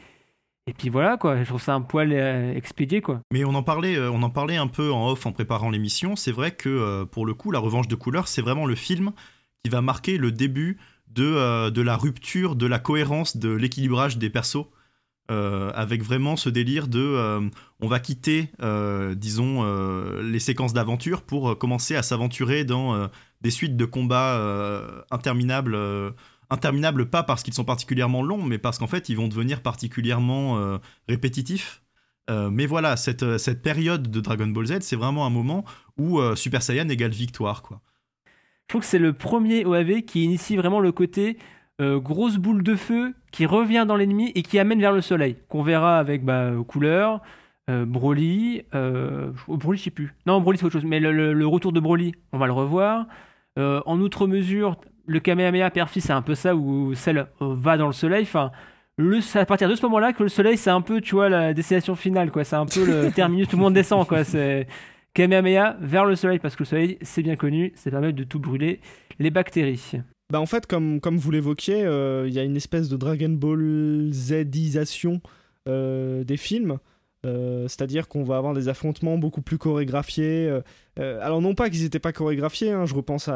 et 0.67 0.73
puis 0.73 0.89
voilà 0.89 1.17
quoi, 1.17 1.43
je 1.43 1.49
trouve 1.49 1.61
ça 1.61 1.75
un 1.75 1.83
poil 1.83 2.13
euh, 2.13 2.55
expédié 2.55 3.03
quoi. 3.03 3.21
Mais 3.33 3.45
on 3.45 3.55
en 3.55 3.63
parlait, 3.63 3.97
euh, 3.97 4.11
on 4.11 4.23
en 4.23 4.31
parlait 4.31 4.57
un 4.57 4.69
peu 4.69 4.93
en 4.93 5.11
off 5.11 5.27
en 5.27 5.33
préparant 5.33 5.71
l'émission. 5.71 6.17
C'est 6.17 6.33
vrai 6.33 6.53
que 6.53 6.69
euh, 6.69 7.05
pour 7.05 7.27
le 7.27 7.35
coup, 7.35 7.51
La 7.51 7.59
Revanche 7.59 7.89
de 7.89 7.95
couleur, 7.97 8.29
c'est 8.29 8.43
vraiment 8.43 8.65
le 8.65 8.75
film 8.75 9.13
qui 9.63 9.71
va 9.71 9.83
marquer 9.83 10.19
le 10.19 10.31
début 10.33 10.79
de, 11.09 11.71
de 11.71 11.83
la 11.83 11.97
rupture, 11.97 12.57
de 12.57 12.67
la 12.67 12.79
cohérence, 12.79 13.37
de 13.37 13.51
l'équilibrage 13.51 14.19
des 14.19 14.31
persos. 14.31 14.67
Euh, 15.31 15.73
avec 15.75 16.03
vraiment 16.03 16.37
ce 16.37 16.51
délire 16.51 16.87
de 16.87 17.01
euh, 17.01 17.41
on 17.81 17.89
va 17.89 17.99
quitter 17.99 18.51
euh, 18.61 19.15
disons 19.15 19.65
les 20.21 20.39
séquences 20.39 20.75
d'aventure 20.75 21.23
pour 21.23 21.57
commencer 21.57 21.97
à 21.97 22.03
s'aventurer 22.03 22.65
dans 22.65 23.09
des 23.41 23.51
suites 23.51 23.75
de 23.75 23.87
combats 23.87 24.39
interminables 25.11 25.79
interminables 26.51 27.09
pas 27.09 27.23
parce 27.23 27.43
qu'ils 27.43 27.55
sont 27.55 27.65
particulièrement 27.65 28.23
longs 28.23 28.43
mais 28.43 28.59
parce 28.59 28.77
qu'en 28.77 28.87
fait 28.87 29.09
ils 29.09 29.17
vont 29.17 29.29
devenir 29.29 29.63
particulièrement 29.63 30.79
répétitifs 31.09 31.81
mais 32.29 32.67
voilà, 32.67 32.97
cette, 32.97 33.39
cette 33.39 33.63
période 33.63 34.11
de 34.11 34.21
Dragon 34.21 34.47
Ball 34.47 34.67
Z, 34.67 34.79
c'est 34.81 34.97
vraiment 34.97 35.27
un 35.27 35.31
moment 35.31 35.65
où 35.99 36.19
Super 36.37 36.63
Saiyan 36.63 36.89
égale 36.89 37.11
victoire, 37.11 37.61
quoi. 37.61 37.83
Je 38.63 38.69
trouve 38.69 38.81
que 38.81 38.87
c'est 38.87 38.99
le 38.99 39.13
premier 39.13 39.67
OAV 39.67 40.01
qui 40.07 40.25
initie 40.25 40.57
vraiment 40.57 40.81
le 40.81 40.91
côté 40.91 41.37
euh, 41.81 41.99
grosse 41.99 42.37
boule 42.39 42.63
de 42.63 42.77
feu 42.77 43.15
qui 43.33 43.47
revient 43.47 43.85
dans 43.87 43.97
l'ennemi 43.97 44.31
et 44.35 44.43
qui 44.43 44.59
amène 44.59 44.81
vers 44.81 44.93
le 44.93 45.01
soleil. 45.01 45.37
Qu'on 45.49 45.63
verra 45.63 45.99
avec 45.99 46.25
bah, 46.25 46.35
euh, 46.45 46.63
Couleur, 46.63 47.21
euh, 47.71 47.85
Broly. 47.85 48.63
Euh, 48.75 49.33
Broly, 49.49 49.79
je 49.79 49.85
sais 49.85 49.91
plus. 49.91 50.15
Non, 50.27 50.41
Broly, 50.41 50.59
c'est 50.59 50.65
autre 50.67 50.73
chose. 50.75 50.85
Mais 50.85 51.01
le, 51.01 51.13
le- 51.13 51.33
le 51.33 51.47
retour 51.47 51.73
de 51.73 51.81
Broly, 51.81 52.15
on 52.33 52.39
va 52.39 52.47
le 52.47 52.53
revoir. 52.53 53.07
Euh, 53.59 53.81
en 53.87 53.99
outre 54.01 54.27
mesure, 54.27 54.77
le 55.07 55.21
Kamehameha 55.21 55.71
Père-Fils, 55.71 56.05
c'est 56.07 56.13
un 56.13 56.23
peu 56.23 56.35
ça 56.35 56.55
où 56.57 56.95
celle 56.95 57.27
va 57.41 57.77
dans 57.77 57.87
le 57.87 57.93
soleil. 57.93 58.23
Enfin. 58.23 58.51
Le, 58.97 59.21
c'est 59.21 59.41
à 59.41 59.45
partir 59.45 59.69
de 59.69 59.75
ce 59.75 59.83
moment-là 59.87 60.13
que 60.13 60.23
le 60.23 60.29
soleil, 60.29 60.57
c'est 60.57 60.71
un 60.71 60.81
peu, 60.81 61.01
tu 61.01 61.17
vois, 61.17 61.29
la 61.29 61.53
destination 61.53 61.97
finale, 61.97 62.31
quoi. 62.31 62.45
C'est 62.45 62.55
un 62.55 62.65
peu 62.65 62.87
le 62.87 63.11
terminus, 63.15 63.49
tout 63.49 63.57
le 63.57 63.63
monde 63.63 63.75
descend, 63.75 64.07
quoi. 64.07 64.23
C'est 64.23 64.69
Kamehameha 65.15 65.77
vers 65.81 66.05
le 66.05 66.15
soleil, 66.15 66.39
parce 66.39 66.55
que 66.55 66.63
le 66.63 66.69
soleil, 66.69 66.99
c'est 67.03 67.23
bien 67.25 67.35
connu, 67.35 67.73
ça 67.75 67.91
permet 67.91 68.13
de 68.13 68.23
tout 68.23 68.39
brûler 68.39 68.79
les 69.19 69.31
bactéries. 69.31 69.95
Bah 70.31 70.41
en 70.41 70.47
fait, 70.47 70.67
comme, 70.67 71.01
vous 71.03 71.31
l'évoquiez, 71.31 71.85
euh, 71.85 72.27
il 72.27 72.35
y 72.35 72.39
a 72.39 72.45
une 72.45 72.57
espèce 72.57 72.89
de 72.89 72.97
Dragon 72.97 73.29
Ball 73.29 74.11
Zisation 74.13 75.21
euh, 75.69 76.25
des 76.25 76.37
films. 76.37 76.79
Euh, 77.25 77.67
C'est-à-dire 77.69 78.09
qu'on 78.09 78.23
va 78.23 78.37
avoir 78.37 78.55
des 78.55 78.69
affrontements 78.69 79.17
beaucoup 79.19 79.43
plus 79.43 79.59
chorégraphiés. 79.59 80.47
euh, 80.49 80.61
euh, 81.01 81.19
alors 81.23 81.41
non 81.41 81.55
pas 81.57 81.71
qu'ils 81.71 81.83
n'étaient 81.83 81.99
pas 81.99 82.13
chorégraphiés, 82.13 82.71
hein, 82.71 82.87
je 82.87 82.95
repense 82.95 83.29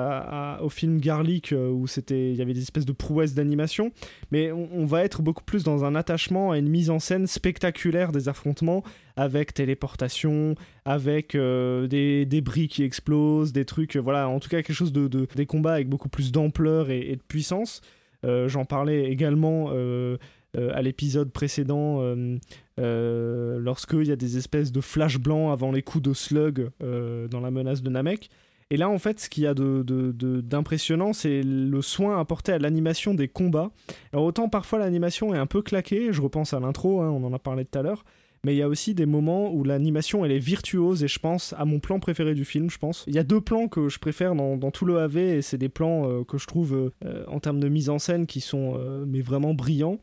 au 0.61 0.69
film 0.69 1.01
Garlic 1.01 1.53
où 1.53 1.87
il 2.11 2.35
y 2.35 2.41
avait 2.41 2.53
des 2.53 2.63
espèces 2.63 2.85
de 2.85 2.93
prouesses 2.93 3.35
d'animation, 3.35 3.91
mais 4.31 4.53
on, 4.53 4.85
va 4.85 5.03
être 5.03 5.23
beaucoup 5.23 5.43
plus 5.43 5.65
dans 5.65 5.85
un 5.85 5.97
attachement 5.97 6.53
à 6.53 6.59
une 6.59 6.69
mise 6.69 6.89
en 6.89 7.01
scène 7.01 7.27
spectaculaire 7.27 8.13
des 8.13 8.29
affrontements 8.29 8.85
avec 9.17 9.55
téléportation, 9.55 10.55
avec 10.85 11.37
des 11.37 12.27
débris 12.27 12.69
qui 12.69 12.85
explosent, 12.85 13.53
des 13.53 13.65
trucs, 13.65 13.97
voilà, 13.97 14.29
en 14.29 14.39
tout 14.39 14.49
cas 14.49 14.63
quelque 14.63 14.73
chose 14.73 14.93
de, 14.93 15.09
de- 15.09 15.27
des 15.35 15.47
combats 15.47 15.73
avec 15.73 15.89
beaucoup 15.89 16.09
plus 16.09 16.31
d'ampleur 16.31 16.91
et, 16.91 17.17
de 17.17 17.23
puissance. 17.27 17.81
J'en 18.23 18.67
parlais 18.67 19.11
également 19.11 19.73
à 20.55 20.83
l'épisode 20.83 21.33
précédent, 21.33 22.15
euh, 22.79 23.59
lorsqu'il 23.59 24.07
y 24.07 24.13
a 24.13 24.17
des 24.17 24.37
espèces 24.37 24.73
de 24.73 24.81
flashs 24.81 25.19
blancs 25.19 25.53
avant 25.53 25.73
les 25.73 25.83
coups 25.83 26.03
de 26.03 26.15
slug 26.15 26.71
euh, 26.83 27.29
dans 27.29 27.41
la 27.41 27.51
menace 27.51 27.83
de 27.83 27.91
Namek. 27.91 28.31
Et 28.71 28.77
là, 28.77 28.89
en 28.91 28.99
fait, 28.99 29.19
ce 29.19 29.31
qu'il 29.31 29.45
y 29.45 29.47
a 29.47 29.55
de- 29.55 29.83
de- 29.83 30.13
de- 30.13 30.41
d'impressionnant, 30.43 31.13
c'est 31.15 31.43
le 31.43 31.81
soin 31.81 32.21
apporté 32.21 32.53
à 32.53 32.59
l'animation 32.59 33.15
des 33.15 33.27
combats. 33.27 33.71
Alors, 34.13 34.27
autant 34.27 34.49
parfois 34.51 34.79
l'animation 34.79 35.35
est 35.35 35.39
un 35.39 35.47
peu 35.47 35.63
claquée, 35.63 36.13
je 36.13 36.21
repense 36.21 36.53
à 36.53 36.61
l'intro, 36.61 37.01
hein, 37.01 37.09
on 37.11 37.25
en 37.25 37.33
a 37.33 37.39
parlé 37.39 37.65
tout 37.65 37.79
à 37.79 37.83
l'heure, 37.83 38.05
mais 38.45 38.55
il 38.55 38.59
y 38.59 38.63
a 38.63 38.69
aussi 38.69 38.95
des 38.95 39.07
moments 39.07 39.51
où 39.55 39.65
l'animation 39.65 40.23
elle 40.25 40.33
est 40.33 40.39
virtuose 40.39 41.03
et 41.03 41.09
je 41.09 41.19
pense 41.19 41.55
à 41.57 41.65
mon 41.65 41.81
plan 41.81 41.99
préféré 41.99 42.35
du 42.35 42.45
film, 42.45 42.69
je 42.69 42.77
pense. 42.77 43.05
Il 43.07 43.15
y 43.15 43.19
a 43.19 43.25
deux 43.25 43.41
plans 43.41 43.69
que 43.69 43.89
je 43.89 43.99
préfère 43.99 44.35
dans, 44.35 44.71
tout 44.71 44.85
le 44.85 44.99
AV 44.99 45.17
et 45.17 45.43
c'est 45.43 45.59
des 45.59 45.71
plans 45.71 46.07
euh, 46.07 46.23
que 46.25 46.37
je 46.37 46.47
trouve 46.47 46.93
en 47.27 47.41
termes 47.41 47.61
de 47.61 47.69
mise 47.69 47.89
en 47.89 47.99
scène 47.99 48.27
qui 48.27 48.41
sont 48.43 48.79
mais 49.07 49.23
vraiment 49.23 49.55
brillants. 49.55 49.99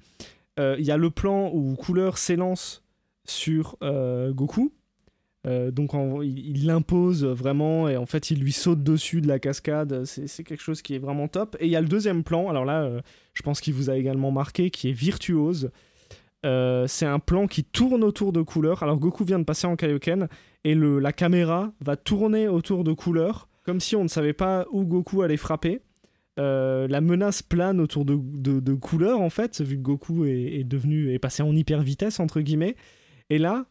Euh, 0.59 0.75
Il 0.79 0.85
y 0.85 0.91
a 0.91 0.97
le 0.97 1.09
plan 1.09 1.51
où 1.53 1.75
Couleur 1.75 2.17
s'élance 2.17 2.83
sur 3.25 3.77
euh, 3.81 4.31
Goku. 4.33 4.71
Euh, 5.47 5.69
donc 5.69 5.91
il 6.23 6.65
l'impose 6.65 7.23
vraiment 7.23 7.87
et 7.87 7.97
en 7.97 8.07
fait 8.07 8.31
il 8.31 8.39
lui 8.39 8.51
saute 8.51 8.81
dessus 8.81 9.21
de 9.21 9.27
la 9.27 9.37
cascade, 9.37 10.03
c'est 10.05 10.43
quelque 10.43 10.63
chose 10.63 10.81
qui 10.81 10.95
est 10.95 10.99
vraiment 10.99 11.27
top. 11.27 11.55
Et 11.59 11.67
il 11.67 11.71
y 11.71 11.75
a 11.75 11.81
le 11.81 11.87
deuxième 11.87 12.23
plan, 12.23 12.49
alors 12.49 12.65
là 12.65 12.89
je 13.33 13.43
pense 13.43 13.61
qu'il 13.61 13.75
vous 13.75 13.91
a 13.91 13.95
également 13.95 14.31
marqué, 14.31 14.71
qui 14.71 14.89
est 14.89 14.93
virtuose. 14.93 15.69
C'est 16.43 17.05
un 17.05 17.19
plan 17.19 17.45
qui 17.45 17.63
tourne 17.63 18.03
autour 18.03 18.33
de 18.33 18.41
Couleur. 18.41 18.81
Alors 18.81 18.97
Goku 18.97 19.23
vient 19.23 19.37
de 19.37 19.43
passer 19.43 19.67
en 19.67 19.75
Kaioken 19.75 20.29
et 20.63 20.73
la 20.73 21.13
caméra 21.13 21.71
va 21.79 21.95
tourner 21.95 22.47
autour 22.47 22.83
de 22.83 22.93
Couleur 22.93 23.47
comme 23.65 23.79
si 23.79 23.95
on 23.95 24.03
ne 24.03 24.07
savait 24.07 24.33
pas 24.33 24.65
où 24.71 24.83
Goku 24.83 25.23
allait 25.23 25.37
frapper. 25.37 25.81
Euh, 26.37 26.87
la 26.89 26.99
menace 26.99 27.41
plane 27.41 27.79
autour 27.79 28.03
de, 28.03 28.17
de, 28.17 28.59
de 28.59 28.73
Couleur 28.73 29.21
en 29.21 29.29
fait, 29.29 29.61
vu 29.61 29.77
que 29.77 29.81
Goku 29.81 30.25
est, 30.25 30.59
est 30.59 30.63
devenu 30.65 31.13
est 31.13 31.19
passé 31.19 31.43
en 31.43 31.55
hyper 31.55 31.81
vitesse 31.81 32.19
entre 32.19 32.41
guillemets. 32.41 32.75
Et 33.29 33.37
là, 33.37 33.65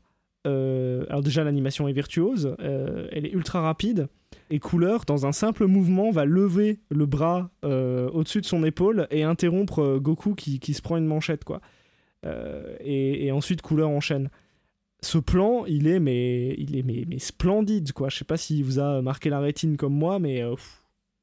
euh, 0.46 1.04
alors 1.10 1.22
déjà 1.22 1.44
l'animation 1.44 1.88
est 1.88 1.92
virtuose, 1.92 2.56
euh, 2.60 3.06
elle 3.12 3.26
est 3.26 3.32
ultra 3.32 3.60
rapide. 3.60 4.08
Et 4.50 4.60
Couleur, 4.60 5.04
dans 5.04 5.26
un 5.26 5.32
simple 5.32 5.66
mouvement, 5.66 6.10
va 6.10 6.24
lever 6.24 6.80
le 6.90 7.06
bras 7.06 7.50
au-dessus 7.62 8.40
de 8.40 8.46
son 8.46 8.64
épaule 8.64 9.06
et 9.10 9.22
interrompre 9.22 9.98
Goku 9.98 10.34
qui, 10.34 10.58
qui 10.58 10.74
se 10.74 10.82
prend 10.82 10.96
une 10.96 11.06
manchette, 11.06 11.44
quoi. 11.44 11.60
Et, 12.80 13.30
ensuite, 13.30 13.62
Couleur 13.62 13.88
enchaîne. 13.88 14.30
Ce 15.00 15.18
plan, 15.18 15.64
il 15.66 15.86
est 15.86 16.00
mais 16.00 16.54
il 16.58 16.76
est 16.76 16.82
mais, 16.82 17.04
mais 17.08 17.18
splendide, 17.20 17.92
quoi. 17.92 18.08
Je 18.08 18.18
sais 18.18 18.24
pas 18.24 18.36
s'il 18.36 18.64
vous 18.64 18.80
a 18.80 19.02
marqué 19.02 19.30
la 19.30 19.38
rétine 19.38 19.76
comme 19.76 19.94
moi, 19.94 20.18
mais 20.18 20.42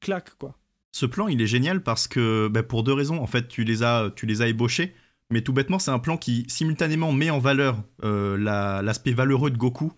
claque, 0.00 0.34
quoi. 0.38 0.56
Ce 0.92 1.06
plan, 1.06 1.26
il 1.28 1.40
est 1.40 1.46
génial 1.46 1.82
parce 1.82 2.06
que, 2.06 2.48
bah, 2.48 2.62
pour 2.62 2.82
deux 2.84 2.92
raisons, 2.92 3.18
en 3.22 3.26
fait, 3.26 3.48
tu 3.48 3.64
les 3.64 3.82
as, 3.82 4.10
tu 4.14 4.26
les 4.26 4.42
as 4.42 4.48
ébauchés, 4.48 4.94
mais 5.30 5.40
tout 5.40 5.54
bêtement, 5.54 5.78
c'est 5.78 5.90
un 5.90 5.98
plan 5.98 6.18
qui 6.18 6.44
simultanément 6.48 7.12
met 7.12 7.30
en 7.30 7.38
valeur 7.38 7.82
euh, 8.04 8.36
la- 8.36 8.82
l'aspect 8.82 9.12
valeureux 9.12 9.50
de 9.50 9.56
Goku, 9.56 9.92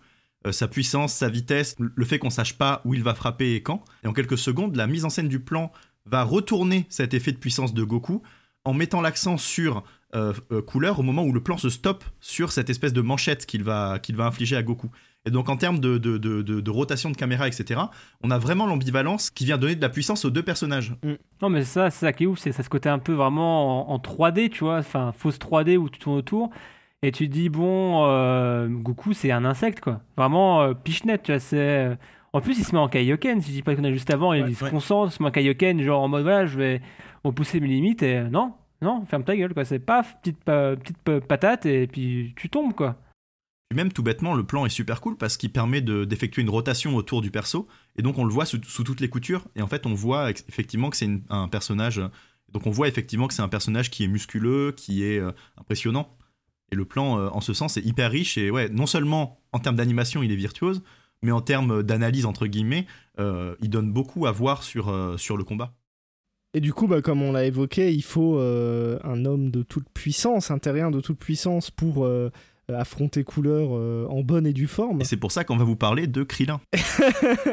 euh, 0.47 0.53
sa 0.53 0.69
puissance, 0.69 1.13
sa 1.13 1.27
vitesse, 1.27 1.75
le 1.79 2.05
fait 2.05 2.17
qu'on 2.17 2.29
sache 2.29 2.57
pas 2.57 2.81
où 2.85 2.93
il 2.93 3.03
va 3.03 3.13
frapper 3.13 3.55
et 3.55 3.61
quand. 3.61 3.83
Et 4.03 4.07
en 4.07 4.13
quelques 4.13 4.37
secondes, 4.37 4.75
la 4.77 4.87
mise 4.87 5.03
en 5.03 5.09
scène 5.09 5.27
du 5.27 5.41
plan 5.41 5.71
va 6.05 6.23
retourner 6.23 6.85
cet 6.89 7.13
effet 7.13 7.33
de 7.33 7.37
puissance 7.37 7.73
de 7.73 7.83
Goku 7.83 8.23
en 8.63 8.73
mettant 8.73 9.01
l'accent 9.01 9.37
sur 9.37 9.83
euh, 10.15 10.31
couleur 10.65 10.99
au 10.99 11.03
moment 11.03 11.23
où 11.25 11.33
le 11.33 11.43
plan 11.43 11.57
se 11.57 11.69
stoppe 11.69 12.05
sur 12.21 12.53
cette 12.53 12.69
espèce 12.69 12.93
de 12.93 13.01
manchette 13.01 13.45
qu'il 13.45 13.63
va 13.63 13.99
infliger 14.19 14.55
à 14.55 14.63
Goku. 14.63 14.89
Et 15.25 15.31
donc 15.31 15.49
en 15.49 15.57
termes 15.57 15.79
de, 15.79 15.97
de, 15.97 16.17
de, 16.17 16.41
de- 16.41 16.61
de 16.61 16.71
rotation 16.71 17.09
de 17.09 17.17
caméra, 17.17 17.47
etc., 17.47 17.81
on 18.21 18.29
a 18.31 18.37
vraiment 18.37 18.67
l'ambivalence 18.67 19.29
qui 19.31 19.45
vient 19.45 19.57
donner 19.57 19.75
de 19.75 19.81
la 19.81 19.89
puissance 19.89 20.23
aux 20.25 20.29
deux 20.29 20.43
personnages. 20.43 20.93
Non, 21.41 21.49
mais 21.49 21.63
ça, 21.63 21.89
c'est 21.89 22.05
ça 22.05 22.13
qui 22.13 22.23
est 22.25 22.27
ouf, 22.27 22.39
c'est 22.39 22.51
ça, 22.51 22.61
ce 22.63 22.69
côté 22.69 22.89
un 22.89 22.99
peu 22.99 23.13
vraiment 23.13 23.89
en, 23.91 23.95
en 23.95 23.97
3D, 23.97 24.49
tu 24.49 24.63
vois, 24.63 24.77
enfin, 24.77 25.11
fausse 25.17 25.37
3D 25.39 25.77
où 25.77 25.89
tu 25.89 25.99
tournes 25.99 26.17
autour. 26.17 26.49
Et 27.01 27.11
tu 27.11 27.27
te 27.27 27.33
dis, 27.33 27.49
bon, 27.49 28.05
euh, 28.07 28.67
Goku, 28.67 29.13
c'est 29.13 29.31
un 29.31 29.45
insecte, 29.45 29.79
quoi. 29.81 30.01
Vraiment, 30.17 30.61
euh, 30.61 30.73
pichenette, 30.73 31.23
tu 31.23 31.31
vois, 31.31 31.39
c'est. 31.39 31.57
euh, 31.59 31.95
En 32.33 32.41
plus, 32.41 32.57
il 32.59 32.63
se 32.65 32.73
met 32.73 32.79
en 32.81 32.87
Kaioken, 32.87 33.41
si 33.41 33.49
je 33.49 33.55
dis 33.57 33.61
pas 33.61 33.75
qu'on 33.75 33.83
a 33.83 33.91
juste 33.91 34.11
avant, 34.11 34.33
il 34.33 34.55
se 34.55 34.63
ouais. 34.63 34.69
concentre, 34.71 35.11
il 35.11 35.15
se 35.15 35.21
met 35.23 35.29
en 35.29 35.31
Kaioken, 35.31 35.81
genre 35.81 36.01
en 36.03 36.07
mode, 36.07 36.23
voilà, 36.23 36.45
je 36.45 36.57
vais 36.57 36.81
repousser 37.23 37.59
mes 37.59 37.67
limites, 37.67 38.01
et 38.03 38.21
non, 38.23 38.53
non, 38.81 39.05
ferme 39.05 39.23
ta 39.23 39.35
gueule, 39.35 39.53
quoi. 39.53 39.65
C'est 39.65 39.79
paf, 39.79 40.17
petite, 40.21 40.39
petite 40.43 40.97
pa- 40.99 41.21
patate, 41.21 41.65
et 41.65 41.87
puis 41.87 42.33
tu 42.35 42.49
tombes, 42.49 42.73
quoi. 42.73 42.95
Puis 43.69 43.75
même 43.75 43.91
tout 43.91 44.03
bêtement, 44.03 44.35
le 44.35 44.43
plan 44.43 44.65
est 44.65 44.69
super 44.69 45.01
cool 45.01 45.17
parce 45.17 45.37
qu'il 45.37 45.51
permet 45.51 45.81
de- 45.81 46.05
d'effectuer 46.05 46.41
une 46.43 46.49
rotation 46.49 46.95
autour 46.95 47.21
du 47.21 47.31
perso. 47.31 47.67
Et 47.97 48.01
donc 48.03 48.17
on 48.17 48.23
le 48.25 48.31
voit 48.31 48.45
sous, 48.45 48.59
toutes 48.59 48.99
les 48.99 49.09
coutures. 49.09 49.47
Et 49.55 49.61
en 49.61 49.67
fait, 49.67 49.85
on 49.85 49.93
voit 49.93 50.29
effectivement 50.29 50.89
que 50.89 50.97
c'est 50.97 51.09
un 51.29 51.47
personnage. 51.47 52.01
Donc 52.51 52.67
on 52.67 52.71
voit 52.71 52.87
effectivement 52.87 53.27
que 53.27 53.33
c'est 53.33 53.41
un 53.41 53.47
personnage 53.49 53.89
qui 53.89 54.03
est 54.03 54.07
musculeux, 54.07 54.71
qui 54.71 55.03
est 55.03 55.19
euh, 55.19 55.31
impressionnant. 55.57 56.15
Et 56.71 56.75
le 56.75 56.85
plan, 56.85 57.19
euh, 57.19 57.29
en 57.31 57.41
ce 57.41 57.53
sens, 57.53 57.77
est 57.77 57.85
hyper 57.85 58.11
riche. 58.11 58.37
Et 58.37 58.51
ouais, 58.51 58.69
non 58.69 58.85
seulement 58.85 59.41
en 59.51 59.59
termes 59.59 59.75
d'animation, 59.75 60.21
il 60.21 60.31
est 60.31 60.35
virtuose, 60.35 60.83
mais 61.23 61.31
en 61.31 61.41
termes 61.41 61.81
d'analyse, 61.81 62.25
entre 62.25 62.45
guillemets, 62.45 62.85
euh, 63.19 63.55
il 63.61 63.69
donne 63.69 63.91
beaucoup 63.91 64.27
à 64.27 64.31
voir 64.31 64.61
sur, 64.63 64.89
euh, 64.89 65.17
sur 65.17 65.37
le 65.37 65.43
combat. 65.43 65.73
Et 66.53 66.61
du 66.61 66.71
coup, 66.71 66.87
bah, 66.87 67.01
comme 67.01 67.21
on 67.21 67.33
l'a 67.33 67.45
évoqué, 67.45 67.93
il 67.93 68.03
faut 68.03 68.37
euh, 68.39 68.97
un 69.03 69.25
homme 69.25 69.51
de 69.51 69.61
toute 69.63 69.89
puissance, 69.89 70.51
un 70.51 70.59
terrien 70.59 70.91
de 70.91 71.01
toute 71.01 71.19
puissance 71.19 71.69
pour 71.69 72.05
euh, 72.05 72.31
affronter 72.73 73.23
couleur 73.23 73.69
euh, 73.77 74.07
en 74.09 74.21
bonne 74.21 74.47
et 74.47 74.53
due 74.53 74.67
forme. 74.67 75.01
Et 75.01 75.03
c'est 75.03 75.17
pour 75.17 75.31
ça 75.31 75.43
qu'on 75.43 75.57
va 75.57 75.63
vous 75.65 75.75
parler 75.75 76.07
de 76.07 76.23
Krillin. 76.23 76.59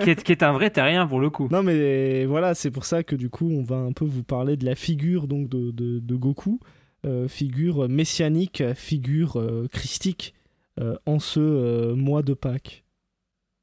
qui, 0.02 0.10
est, 0.10 0.22
qui 0.22 0.32
est 0.32 0.42
un 0.42 0.52
vrai 0.52 0.70
terrien 0.70 1.06
pour 1.06 1.20
le 1.20 1.28
coup. 1.30 1.48
Non 1.50 1.62
mais 1.62 2.24
voilà, 2.24 2.54
c'est 2.54 2.70
pour 2.70 2.84
ça 2.84 3.02
que 3.02 3.14
du 3.16 3.28
coup 3.28 3.50
on 3.50 3.62
va 3.62 3.76
un 3.76 3.92
peu 3.92 4.04
vous 4.04 4.22
parler 4.24 4.56
de 4.56 4.64
la 4.64 4.74
figure 4.74 5.26
donc 5.28 5.48
de, 5.48 5.70
de- 5.70 5.98
de 5.98 6.14
Goku, 6.16 6.60
euh, 7.04 7.28
figure 7.28 7.88
messianique, 7.88 8.62
figure 8.74 9.38
euh, 9.38 9.68
christique 9.70 10.34
euh, 10.80 10.96
en 11.04 11.18
ce 11.18 11.40
euh, 11.40 11.94
mois 11.94 12.22
de 12.22 12.32
Pâques. 12.34 12.84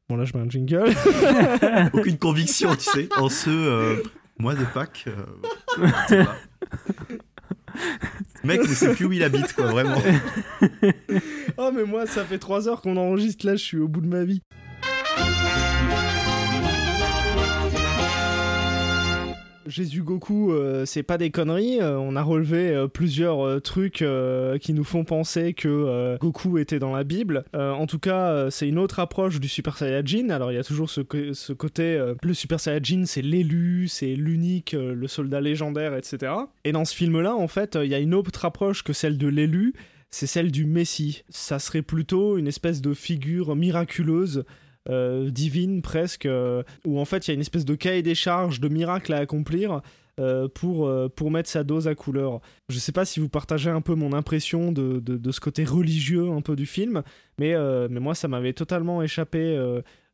Bon 0.10 0.16
là 0.18 0.26
je 0.26 0.36
mets 0.38 0.44
un 0.44 0.50
jingle. 0.50 0.92
Aucune 1.94 2.18
conviction, 2.18 2.76
tu 2.76 2.84
sais. 2.84 3.10
En 3.18 3.30
ce 3.30 3.50
euh, 3.50 4.04
mois 4.40 4.56
de 4.56 4.66
Pâques. 4.66 5.06
Mec, 8.44 8.62
ne 8.62 8.74
sait 8.74 8.94
plus 8.94 9.06
où 9.06 9.12
il 9.12 9.24
habite, 9.24 9.54
quoi, 9.54 9.66
vraiment. 9.66 10.02
oh 11.58 11.72
mais 11.74 11.84
moi 11.84 12.06
ça 12.06 12.24
fait 12.24 12.38
3 12.38 12.68
heures 12.68 12.82
qu'on 12.82 12.98
enregistre 12.98 13.46
là, 13.46 13.56
je 13.56 13.64
suis 13.64 13.78
au 13.78 13.88
bout 13.88 14.02
de 14.02 14.08
ma 14.08 14.24
vie. 14.24 14.42
Jésus 19.70 20.02
Goku, 20.02 20.52
euh, 20.52 20.86
c'est 20.86 21.04
pas 21.04 21.20
des 21.20 21.30
conneries. 21.30 21.80
euh, 21.80 21.98
on 21.98 22.16
a 22.16 22.24
relevé 22.24 22.70
euh, 22.70 22.88
plusieurs 22.88 23.62
trucs 23.62 24.04
qui 24.62 24.74
nous 24.74 24.84
font 24.84 25.04
penser 25.04 25.54
que 25.54 26.18
Goku 26.20 26.58
était 26.58 26.80
dans 26.80 26.96
la 26.96 27.04
Bible. 27.04 27.46
En 27.54 27.86
tout 27.86 28.00
cas, 28.00 28.50
c'est 28.50 28.68
une 28.68 28.80
autre 28.80 29.00
approche 29.00 29.40
du 29.40 29.48
Super 29.48 29.78
Saiyajin. 29.78 30.30
Alors, 30.30 30.52
il 30.52 30.56
y 30.56 30.58
a 30.58 30.64
toujours 30.64 30.90
ce, 30.90 31.02
côté. 31.02 32.14
le 32.22 32.34
Super 32.34 32.60
Saiyajin, 32.60 33.04
c'est 33.06 33.22
l'élu, 33.22 33.88
c'est 33.88 34.16
l'unique, 34.16 34.74
le 34.74 35.08
soldat 35.08 35.42
légendaire, 35.42 35.96
etc. 35.96 36.34
Et 36.64 36.72
dans 36.72 36.86
ce 36.86 36.96
film-là, 36.96 37.36
en 37.36 37.48
fait, 37.48 37.78
il 37.82 37.90
y 37.90 37.96
a 37.96 38.00
une 38.00 38.14
autre 38.14 38.46
approche 38.46 38.84
que 38.84 38.94
celle 38.94 39.18
de 39.18 39.28
l'élu. 39.28 39.74
C'est 40.12 40.28
celle 40.28 40.52
du 40.52 40.66
Messie. 40.66 41.24
Ça 41.30 41.60
serait 41.60 41.84
plutôt 41.84 42.38
une 42.38 42.48
espèce 42.48 42.82
de 42.82 42.94
figure 42.94 43.56
miraculeuse 43.56 44.44
euh, 44.90 45.30
divine 45.30 45.82
presque, 45.82 46.26
euh, 46.26 46.64
où 46.86 47.00
en 47.00 47.06
fait 47.06 47.28
il 47.28 47.32
y 47.32 47.32
a 47.32 47.36
une 47.36 47.42
espèce 47.42 47.66
de 47.66 47.76
cahier 47.76 48.02
des 48.02 48.16
charges, 48.16 48.60
de 48.60 48.70
miracles 48.70 49.14
à 49.14 49.18
accomplir 49.18 49.82
euh, 50.20 50.48
pour, 50.48 50.92
pour 51.16 51.32
mettre 51.32 51.50
sa 51.50 51.64
dose 51.64 51.88
à 51.88 51.96
couleur. 51.96 52.40
Je 52.70 52.80
sais 52.80 52.92
pas 52.92 53.06
si 53.06 53.20
vous 53.20 53.30
partagez 53.30 53.70
un 53.70 53.82
peu 53.82 53.96
mon 53.96 54.14
impression 54.14 54.72
de, 54.72 55.00
de, 55.00 55.18
de 55.18 55.32
ce 55.32 55.40
côté 55.40 55.64
religieux 55.64 56.30
un 56.30 56.42
peu 56.42 56.56
du 56.56 56.66
film, 56.66 57.04
mais, 57.38 57.56
mais 57.90 58.00
moi 58.00 58.16
ça 58.16 58.28
m'avait 58.28 58.54
totalement 58.54 59.02
échappé 59.04 59.58